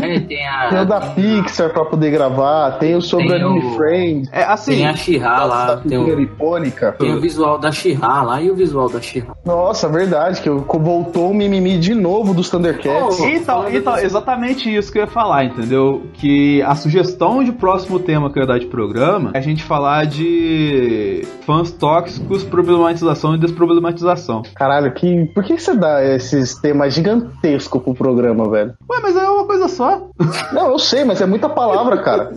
É, 0.03 0.21
tem 0.21 0.47
a. 0.47 0.69
Tem 0.69 0.81
o 0.81 0.85
da 0.87 1.01
Pixar 1.01 1.71
pra 1.71 1.85
poder 1.85 2.11
gravar. 2.11 2.79
Tem 2.79 2.95
o 2.95 3.03
sobre 3.03 3.29
Tem 3.29 3.43
Anime 3.43 3.67
o- 3.67 3.75
Friends. 3.77 4.29
É 4.33 4.45
assim. 4.45 4.73
Tem 4.77 4.87
a 4.87 4.95
Shihá 4.95 5.45
lá. 5.45 5.77
Tem 5.79 5.99
o, 5.99 6.21
icônica. 6.21 6.93
tem 6.99 7.15
o 7.15 7.21
visual 7.21 7.59
da 7.59 7.73
Shihá 7.73 8.23
lá 8.23 8.41
e 8.41 8.51
o 8.51 8.55
visual 8.55 8.89
da 8.89 9.01
Shihá. 9.01 9.35
Nossa, 9.45 9.89
verdade, 9.89 10.41
que 10.41 10.49
voltou 10.51 11.31
o 11.31 11.35
mimimi 11.35 11.79
de 11.79 11.95
novo 11.95 12.35
dos 12.35 12.49
Thundercats. 12.51 13.19
Oh. 13.21 13.27
Então, 13.27 13.69
então, 13.71 13.99
exatamente 13.99 14.75
isso 14.75 14.93
que 14.93 14.99
eu 14.99 15.03
ia 15.03 15.09
falar, 15.09 15.45
entendeu? 15.45 16.03
Que 16.15 16.63
a 16.63 16.75
sugestão 16.75 17.39
hoje 17.39 17.48
o 17.51 17.55
próximo 17.55 17.99
tema 17.99 18.31
que 18.31 18.39
eu 18.39 18.43
ia 18.43 18.47
dar 18.47 18.59
de 18.59 18.67
programa 18.67 19.31
é 19.35 19.39
a 19.39 19.43
gente 19.43 19.63
falar 19.63 20.07
de 20.07 21.27
fãs 21.45 21.71
tóxicos, 21.71 22.45
problematização 22.45 23.35
e 23.35 23.39
desproblematização. 23.39 24.43
Caralho, 24.55 24.93
que, 24.93 25.27
por 25.35 25.45
que 25.45 25.59
você 25.59 25.75
dá 25.75 26.05
esses 26.05 26.55
temas 26.55 26.95
gigantescos 26.95 27.83
pro 27.83 27.95
programa, 27.95 28.49
velho? 28.51 28.75
Ué, 28.91 29.01
mas 29.03 29.17
é 29.17 29.29
uma 29.29 29.45
coisa 29.45 29.69
só. 29.69 30.09
Não, 30.53 30.71
eu 30.71 30.79
sei, 30.79 31.05
mas 31.05 31.21
é 31.21 31.27
muita 31.27 31.49
palavra, 31.49 31.99
cara. 31.99 32.31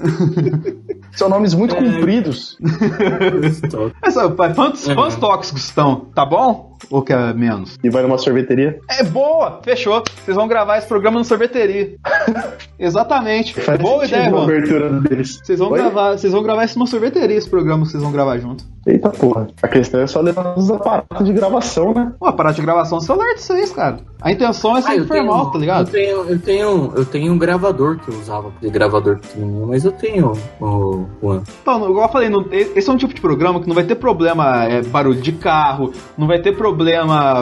São 1.14 1.28
nomes 1.30 1.54
muito 1.54 1.76
compridos. 1.76 2.58
Essa, 4.02 4.30
fãs, 4.32 4.88
fãs 4.88 5.16
tóxicos 5.16 5.66
estão, 5.66 6.08
tá 6.16 6.26
bom? 6.26 6.71
Ou 6.90 7.02
quer 7.02 7.34
menos? 7.36 7.78
E 7.84 7.90
vai 7.90 8.02
numa 8.04 8.18
sorveteria? 8.18 8.80
É 8.90 9.04
boa! 9.04 9.60
Fechou. 9.64 10.04
Vocês 10.24 10.36
vão 10.36 10.48
gravar 10.48 10.78
esse 10.78 10.88
programa 10.88 11.20
no 11.20 11.26
sorveteria. 11.26 11.96
Exatamente. 12.80 13.54
Faz 13.62 13.80
Boa 13.80 14.06
ideia, 14.06 14.30
mano. 14.32 14.44
abertura 14.44 14.90
deles. 15.02 15.40
Vocês 15.44 15.60
vão 15.60 15.70
Oi? 15.72 15.80
gravar, 15.80 16.18
vocês 16.18 16.34
vão 16.34 16.42
gravar 16.44 16.66
isso 16.66 16.78
numa 16.80 16.88
sorveteria, 16.88 17.38
esse 17.38 17.50
programa 17.50 17.84
que 17.86 17.92
vocês 17.92 18.02
vão 18.02 18.12
gravar 18.12 18.38
junto. 18.40 18.64
Eita 18.88 19.10
porra. 19.10 19.48
A 19.62 19.68
questão 19.68 20.02
é 20.02 20.08
só 20.08 20.22
levar 20.22 20.58
os 20.58 20.72
aparatos 20.72 21.26
de 21.26 21.34
gravação, 21.34 21.94
né? 21.94 22.12
Pô, 22.20 22.26
aparato 22.26 22.56
de 22.56 22.62
gravação 22.64 22.98
é 22.98 23.02
celular 23.02 23.34
de 23.36 23.42
vocês, 23.42 23.72
cara. 23.72 24.00
A 24.20 24.32
intenção 24.32 24.76
é 24.76 24.80
Ah, 24.80 24.82
ser 24.82 24.88
tenho, 24.92 25.04
informal, 25.04 25.52
tá 25.52 25.60
ligado? 25.60 25.88
Eu 25.88 25.92
tenho, 25.92 26.18
eu 26.30 26.40
tenho, 26.40 26.94
eu 26.96 27.06
tenho 27.06 27.34
um 27.34 27.38
gravador 27.38 28.00
que 28.00 28.10
eu 28.10 28.16
usava, 28.20 28.52
de 28.60 28.70
gravador 28.70 29.20
pequenininho, 29.20 29.68
mas 29.68 29.86
eu 29.86 29.92
tenho 29.92 30.34
o 30.60 31.06
One. 31.22 31.44
Então, 31.62 31.90
igual 31.90 32.08
eu 32.08 32.12
falei, 32.12 32.30
não- 32.30 32.46
esse 32.52 32.90
é 32.90 32.94
um 32.94 32.98
tipo 32.98 33.14
de 33.14 33.22
programa 33.22 33.60
que 33.62 33.68
não 33.68 33.76
vai 33.76 33.84
ter 33.84 33.96
problema 33.96 34.64
é, 34.66 34.82
barulho 34.82 35.22
de 35.22 35.32
carro, 35.34 35.92
não 36.18 36.26
vai 36.28 36.40
ter 36.40 36.56
problema 36.56 36.71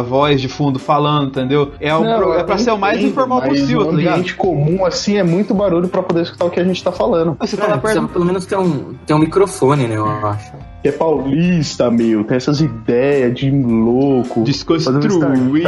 voz 0.04 0.42
de 0.42 0.48
fundo 0.48 0.78
falando, 0.80 1.28
entendeu? 1.30 1.72
É, 1.80 1.94
o 1.96 2.04
Não, 2.04 2.18
pro- 2.20 2.34
é 2.34 2.44
pra 2.44 2.58
ser 2.58 2.72
o 2.72 2.78
mais 2.78 2.98
entendo, 2.98 3.12
informal 3.12 3.42
possível, 3.42 3.86
tá 3.86 3.92
ligado? 3.92 4.14
ambiente 4.14 4.36
comum, 4.36 4.86
assim, 4.86 5.18
é 5.18 5.24
muito 5.24 5.54
barulho 5.54 5.88
pra 5.88 6.02
poder 6.04 6.22
escutar 6.24 6.46
o 6.46 6.50
que 6.50 6.60
a 6.60 6.64
gente 6.64 6.84
tá 6.84 6.92
falando. 6.92 7.36
Você 7.40 7.56
É, 7.56 7.60
fala 7.60 7.78
perto. 7.78 8.08
pelo 8.10 8.26
menos 8.26 8.46
ter 8.46 8.58
um, 8.58 8.94
ter 9.06 9.14
um 9.14 9.20
microfone, 9.20 9.88
né, 9.88 9.96
eu 9.98 10.06
acho. 10.06 10.52
Que 10.82 10.88
é 10.88 10.92
paulista, 10.94 11.92
meu. 11.92 12.24
Tem 12.24 12.38
essas 12.38 12.62
ideias 12.62 13.34
de 13.38 13.52
louco. 13.52 14.44
Desconstruído. 14.44 15.68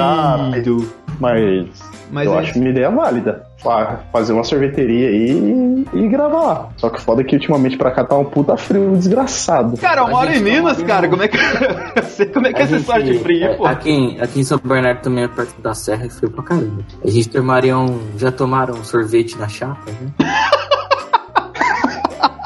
Mas, 1.20 1.82
Mas 2.12 2.26
eu 2.28 2.36
é 2.36 2.40
acho 2.40 2.60
uma 2.60 2.70
ideia 2.70 2.90
válida. 2.90 3.44
Fa- 3.58 4.00
Fazer 4.12 4.34
uma 4.34 4.44
sorveteria 4.44 5.08
aí 5.10 5.32
e, 5.32 5.88
e 6.00 6.08
gravar 6.10 6.42
lá. 6.42 6.70
Só 6.78 6.90
que 6.90 7.00
foda 7.02 7.24
que 7.24 7.36
ultimamente 7.36 7.78
pra 7.78 7.92
cá 7.92 8.04
tá 8.04 8.18
um 8.18 8.26
puta 8.26 8.58
frio 8.58 8.96
desgraçado. 8.98 9.78
Cara, 9.78 10.02
eu 10.02 10.08
A 10.08 10.10
moro 10.10 10.30
em 10.32 10.36
tá 10.36 10.40
Minas, 10.42 10.72
ouvindo- 10.74 10.88
cara. 10.88 11.08
Como 11.08 11.24
é 11.24 11.28
que. 11.28 11.38
como 12.34 12.48
é 12.48 12.54
que 12.54 12.60
é 12.60 12.62
A 12.62 12.64
essa 12.66 12.72
gente- 12.74 12.82
história 12.82 13.04
de 13.06 13.20
frio, 13.20 13.46
é, 13.46 13.54
pô? 13.56 13.66
Aqui, 13.66 13.90
em- 13.90 14.20
aqui 14.22 14.40
em 14.40 14.44
São 14.44 14.60
Bernardo 14.64 15.00
também 15.02 15.24
é 15.24 15.28
perto 15.28 15.62
da 15.62 15.74
serra, 15.74 16.06
é 16.06 16.10
frio 16.10 16.30
pra 16.32 16.44
caramba. 16.44 16.84
A 17.04 17.10
gente 17.10 17.30
tomaria 17.30 17.78
um. 17.78 18.00
Já 18.18 18.32
tomaram 18.32 18.74
um 18.76 18.84
sorvete 18.84 19.38
na 19.38 19.48
chapa, 19.48 19.90
né? 19.92 20.12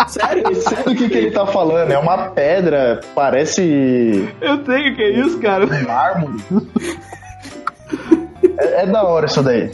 Sério? 0.07 0.43
Eu 0.45 0.55
sei 0.55 0.77
do 0.83 0.95
que, 0.95 1.09
que 1.09 1.17
ele 1.17 1.31
tá 1.31 1.45
falando. 1.45 1.91
É 1.91 1.97
uma 1.97 2.29
pedra, 2.29 3.01
parece 3.13 4.29
Eu 4.39 4.59
tenho, 4.59 4.95
que 4.95 5.01
é 5.01 5.09
isso, 5.19 5.39
cara? 5.39 5.65
mármore. 5.85 6.37
É, 8.57 8.83
é 8.83 8.85
da 8.87 9.03
hora 9.03 9.25
isso 9.25 9.41
daí. 9.43 9.71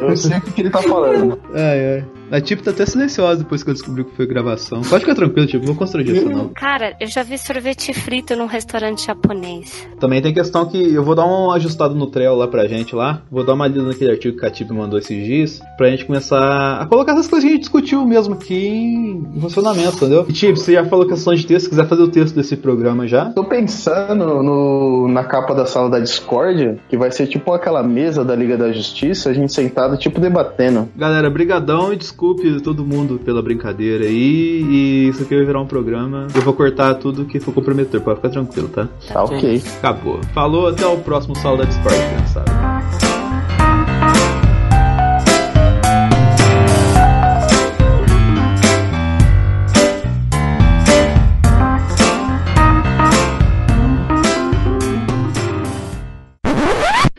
Eu 0.00 0.16
sei 0.16 0.38
o 0.38 0.40
que, 0.40 0.52
que 0.52 0.60
ele 0.62 0.70
tá 0.70 0.82
falando. 0.82 1.38
Ai, 1.54 1.94
ai. 1.96 2.04
A 2.30 2.40
Tipo 2.40 2.62
tá 2.62 2.70
até 2.70 2.84
silenciosa 2.86 3.42
depois 3.42 3.62
que 3.62 3.70
eu 3.70 3.74
descobri 3.74 4.04
que 4.04 4.14
foi 4.16 4.26
gravação. 4.26 4.82
Pode 4.82 5.04
ficar 5.04 5.14
tranquilo, 5.14 5.46
Tipo, 5.46 5.60
não 5.60 5.72
vou 5.72 5.76
constranger 5.76 6.16
isso 6.16 6.28
não. 6.28 6.48
Cara, 6.48 6.96
eu 7.00 7.06
já 7.06 7.22
vi 7.22 7.38
sorvete 7.38 7.92
frito 7.92 8.36
num 8.36 8.46
restaurante 8.46 9.06
japonês. 9.06 9.88
Também 9.98 10.20
tem 10.20 10.32
questão 10.32 10.66
que 10.66 10.94
eu 10.94 11.02
vou 11.02 11.14
dar 11.14 11.26
um 11.26 11.50
ajustado 11.52 11.94
no 11.94 12.06
Trello 12.06 12.36
lá 12.36 12.48
pra 12.48 12.66
gente 12.66 12.94
lá. 12.94 13.22
Vou 13.30 13.44
dar 13.44 13.54
uma 13.54 13.66
lida 13.66 13.82
naquele 13.82 14.10
artigo 14.10 14.38
que 14.38 14.46
a 14.46 14.50
Tip 14.50 14.70
mandou 14.70 14.98
esses 14.98 15.24
dias. 15.24 15.60
Pra 15.76 15.90
gente 15.90 16.04
começar 16.04 16.80
a 16.80 16.86
colocar 16.86 17.12
essas 17.12 17.28
coisas 17.28 17.44
que 17.44 17.50
a 17.50 17.52
gente 17.54 17.62
discutiu 17.62 18.04
mesmo 18.04 18.34
aqui 18.34 18.66
em 18.66 19.40
funcionamento, 19.40 19.96
entendeu? 19.96 20.26
E 20.28 20.32
Tip, 20.32 20.56
você 20.56 20.72
já 20.72 20.84
falou 20.84 21.06
questão 21.06 21.34
de 21.34 21.46
texto, 21.46 21.64
se 21.64 21.70
quiser 21.70 21.86
fazer 21.86 22.02
o 22.02 22.08
texto 22.08 22.34
desse 22.34 22.56
programa 22.56 23.06
já. 23.06 23.26
Tô 23.26 23.44
pensando 23.44 24.42
no, 24.42 25.08
na 25.08 25.24
capa 25.24 25.54
da 25.54 25.66
sala 25.66 25.88
da 25.88 25.98
Discord, 25.98 26.80
que 26.88 26.96
vai 26.96 27.10
ser 27.10 27.26
tipo 27.26 27.52
aquela 27.52 27.82
mesa 27.82 28.24
da 28.24 28.34
Liga 28.34 28.56
da 28.56 28.72
Justiça, 28.72 29.30
a 29.30 29.32
gente 29.32 29.52
sentado, 29.52 29.96
tipo, 29.96 30.20
debatendo. 30.20 30.88
Galera, 30.96 31.30
brigadão 31.30 31.92
e 31.92 31.96
desculpe 32.14 32.60
todo 32.60 32.84
mundo 32.84 33.18
pela 33.18 33.42
brincadeira 33.42 34.04
aí. 34.04 34.62
E 34.62 35.08
isso 35.08 35.24
aqui 35.24 35.34
vai 35.34 35.44
virar 35.44 35.60
um 35.60 35.66
programa. 35.66 36.28
Eu 36.32 36.42
vou 36.42 36.54
cortar 36.54 36.94
tudo 36.94 37.24
que 37.24 37.40
for 37.40 37.52
comprometer, 37.52 38.00
pode 38.00 38.16
ficar 38.16 38.30
tranquilo, 38.30 38.68
tá? 38.68 38.88
Tá 39.08 39.24
ok. 39.24 39.60
Acabou. 39.78 40.20
Falou, 40.32 40.68
até 40.68 40.86
o 40.86 40.96
próximo 40.98 41.36
sala 41.36 41.58
da 41.58 41.64
Discord, 41.64 41.98
criançada. 41.98 42.52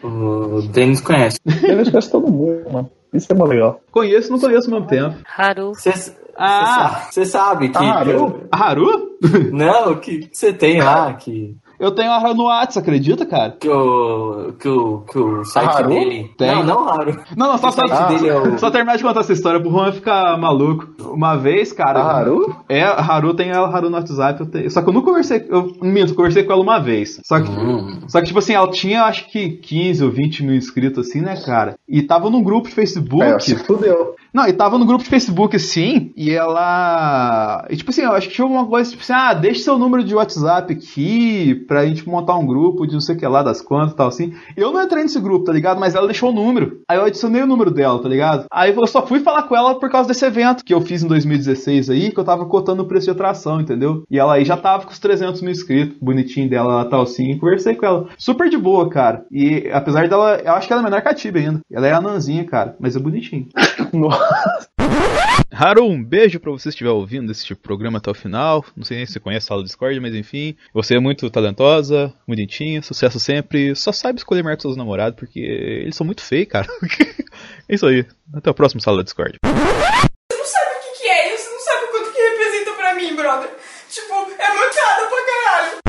O 0.02 0.62
Denis 0.62 1.02
conhece. 1.02 1.38
Ele 1.46 1.82
esquece 1.82 2.10
todo 2.10 2.32
mundo, 2.32 2.72
mano. 2.72 2.90
Isso 3.14 3.32
é 3.32 3.36
mó 3.36 3.45
legal. 3.45 3.82
Conheço, 3.91 4.32
não 4.32 4.40
conheço 4.40 4.68
ao 4.69 4.80
mesmo 4.80 4.88
tempo. 4.88 5.15
Haru. 5.38 5.73
Você 5.73 5.91
Ah! 6.38 7.07
sabe 7.26 7.69
que. 7.69 7.77
Ah, 7.77 8.03
eu- 8.06 8.26
Haru? 8.26 8.48
Haru? 8.52 9.18
não, 9.53 9.95
que 9.95 10.30
você 10.32 10.52
tem 10.52 10.82
lá, 10.82 11.14
que. 11.14 11.56
Eu 11.80 11.92
tenho 11.92 12.12
a 12.12 12.16
Haru 12.18 12.34
no 12.34 12.44
WhatsApp, 12.46 12.80
acredita, 12.80 13.26
cara? 13.26 13.52
Que 13.60 13.68
o. 13.70 14.54
Que 14.60 14.68
o, 14.68 15.00
que 15.12 15.18
o 15.20 15.44
site 15.44 15.70
Haru? 15.76 15.90
dele. 15.90 16.32
Tem. 16.38 16.48
Não, 16.56 16.64
não 16.64 16.90
Haru. 16.90 17.20
Não, 17.36 17.48
não, 17.52 17.58
só, 17.58 17.68
O 17.68 17.72
site 17.72 18.08
dele 18.10 18.30
é 18.30 18.38
o. 18.38 18.58
só 18.58 18.72
terminar 18.72 18.98
de 18.98 19.04
contar 19.04 19.20
essa 19.22 19.34
história 19.34 19.60
pro 19.60 19.70
Juan 19.70 19.92
ficar 19.92 20.38
maluco. 20.38 20.88
Uma 21.14 21.36
vez, 21.36 21.72
cara. 21.74 22.00
A 22.00 22.18
Haru? 22.20 22.56
É, 22.70 22.84
a 22.84 23.00
Haru 23.02 23.34
tem 23.34 23.52
a 23.52 23.60
Haru 23.62 23.90
no 23.90 23.98
WhatsApp. 23.98 24.40
eu 24.42 24.46
tenho- 24.46 24.72
Só 24.72 24.82
que 24.82 24.90
eu 24.90 24.94
nunca 24.94 25.08
conversei. 25.08 25.46
Eu 25.50 25.74
minto, 25.82 26.16
conversei 26.16 26.44
com 26.44 26.54
ela 26.54 26.62
uma 26.62 26.80
vez. 26.80 27.20
Só 27.24 27.40
que, 27.42 27.50
Hum. 27.50 28.00
só 28.08 28.20
que, 28.20 28.28
tipo 28.28 28.40
assim, 28.40 28.54
ela 28.54 28.70
tinha 28.70 29.04
acho 29.04 29.30
que 29.30 29.50
15 29.50 30.04
ou 30.04 30.12
20 30.12 30.44
mil 30.44 30.56
inscritos, 30.56 31.08
assim, 31.08 31.22
né, 31.22 31.36
cara? 31.46 31.76
E 31.88 32.02
tava 32.02 32.30
num 32.30 32.44
grupo 32.44 32.68
de 32.70 32.74
Facebook. 32.76 33.24
É, 33.24 33.40
se 33.40 33.56
fudeu. 33.58 34.16
Não, 34.36 34.45
e 34.45 34.52
tava 34.52 34.78
no 34.78 34.86
grupo 34.86 35.02
de 35.02 35.10
Facebook 35.10 35.56
assim, 35.56 36.12
e 36.14 36.30
ela. 36.30 37.66
E 37.70 37.78
tipo 37.78 37.90
assim, 37.90 38.02
eu 38.02 38.12
acho 38.12 38.28
que 38.28 38.34
tinha 38.34 38.44
alguma 38.44 38.68
coisa, 38.68 38.91
tipo 38.91 39.02
assim, 39.02 39.14
ah, 39.14 39.34
deixa 39.34 39.64
seu 39.64 39.78
número 39.78 40.03
de 40.03 40.14
WhatsApp 40.14 40.74
aqui 40.74 41.56
pra 41.66 41.86
gente 41.86 42.06
montar 42.06 42.36
um 42.36 42.45
grupo 42.45 42.86
de 42.86 42.95
não 42.95 42.99
sei 42.99 43.16
o 43.16 43.18
que 43.18 43.26
lá 43.26 43.41
das 43.41 43.62
quantas 43.62 43.94
e 43.94 43.95
tal, 43.95 44.10
assim. 44.10 44.34
Eu 44.57 44.74
não 44.74 44.84
entrei 44.84 45.03
nesse 45.03 45.22
grupo, 45.22 45.45
tá 45.45 45.53
ligado? 45.53 45.80
Mas 45.80 45.95
ela 45.95 46.06
deixou 46.06 46.32
o 46.32 46.34
número. 46.34 46.82
Aí 46.86 46.98
eu 46.98 47.06
adicionei 47.06 47.44
o 47.44 47.48
número 47.48 47.72
dela, 47.72 47.98
tá 47.98 48.10
ligado? 48.10 48.44
Aí 48.52 48.76
eu 48.76 48.88
só 48.88 49.07
fui 49.07 49.22
falar 49.22 49.44
com 49.44 49.56
ela 49.56 49.80
por 49.80 49.90
causa 49.90 50.10
desse 50.10 50.26
evento 50.26 50.66
que 50.66 50.74
eu 50.74 50.82
fiz 50.82 51.02
em 51.02 51.07
2016 51.07 51.90
aí, 51.90 52.12
que 52.12 52.20
eu 52.20 52.26
tava 52.26 52.45
cotando 52.45 52.84
o 52.84 52.86
preço 52.86 53.06
de 53.06 53.12
atração, 53.12 53.62
entendeu? 53.62 54.03
E 54.12 54.20
ela 54.20 54.34
aí 54.34 54.44
já 54.44 54.57
tava 54.57 54.84
com 54.84 54.91
os 54.91 54.99
300 54.99 55.41
mil 55.41 55.52
inscritos, 55.52 55.98
bonitinho 56.02 56.49
dela 56.49 56.84
tal 56.84 57.03
assim, 57.03 57.32
e 57.32 57.40
conversei 57.40 57.74
com 57.74 57.86
ela. 57.86 58.07
Super 58.18 58.49
de 58.49 58.57
boa, 58.57 58.90
cara. 58.90 59.26
E 59.32 59.70
apesar 59.72 60.10
dela, 60.10 60.41
eu 60.44 60.52
acho 60.52 60.68
que 60.68 60.74
ela 60.74 60.82
é 60.82 60.86
menor 60.86 61.02
que 61.02 61.07
a 61.07 61.14
Tiba 61.14 61.40
ainda. 61.40 61.62
Ela 61.72 61.88
é 61.88 61.94
anãzinha, 61.94 62.44
cara, 62.44 62.76
mas 62.82 62.98
é 62.98 62.99
bonitinho. 62.99 63.48
Haru, 65.52 65.86
um 65.86 66.04
beijo 66.04 66.40
pra 66.40 66.52
você 66.52 66.70
estiver 66.70 66.90
ouvindo 66.90 67.32
esse 67.32 67.46
tipo 67.46 67.62
programa 67.62 67.98
até 67.98 68.12
o 68.12 68.14
final. 68.14 68.66
Não 68.76 68.84
sei 68.84 68.98
nem 68.98 69.06
se 69.06 69.14
você 69.14 69.20
conhece 69.20 69.46
a 69.46 69.48
sala 69.48 69.62
do 69.62 69.66
Discord, 69.66 69.98
mas 70.00 70.14
enfim. 70.14 70.56
Você 70.74 70.96
é 70.96 71.00
muito 71.00 71.30
talentosa, 71.30 72.14
bonitinha, 72.28 72.82
sucesso 72.82 73.20
sempre. 73.20 73.74
Só 73.76 73.92
sabe 73.92 74.20
escolher 74.20 74.44
melhor 74.44 74.60
seus 74.60 74.76
namorados, 74.76 75.18
porque 75.18 75.40
eles 75.40 75.96
são 75.96 76.06
muito 76.06 76.22
feios, 76.22 76.50
cara. 76.50 76.68
é 77.70 77.76
isso 77.76 77.86
aí. 77.86 78.06
Até 78.34 78.50
o 78.50 78.54
próximo 78.54 78.82
sala 78.82 78.98
da 78.98 79.04
Discord. 79.04 79.38
Você 79.46 80.38
não 80.38 80.46
sabe 80.46 80.72
o 80.72 80.82
que, 80.82 81.02
que 81.02 81.08
é 81.08 81.36
isso, 81.36 81.50
não 81.50 81.60
sabe 81.60 81.86
o 81.86 81.92
quanto 81.92 82.12
que 82.12 82.22
representa 82.22 82.72
pra 82.74 82.96
mim, 82.96 83.16
brother. 83.16 83.50
Tipo, 83.90 84.14
é 84.14 84.54
mancada 84.56 85.08
pra 85.08 85.26
caralho. 85.26 85.86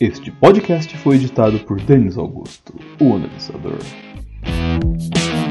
Este 0.00 0.30
podcast 0.30 0.96
foi 0.98 1.16
editado 1.16 1.58
por 1.60 1.80
Denis 1.80 2.16
Augusto, 2.16 2.78
o 3.00 3.16
analisador. 3.16 3.78
Thank 4.42 5.16
you. 5.16 5.47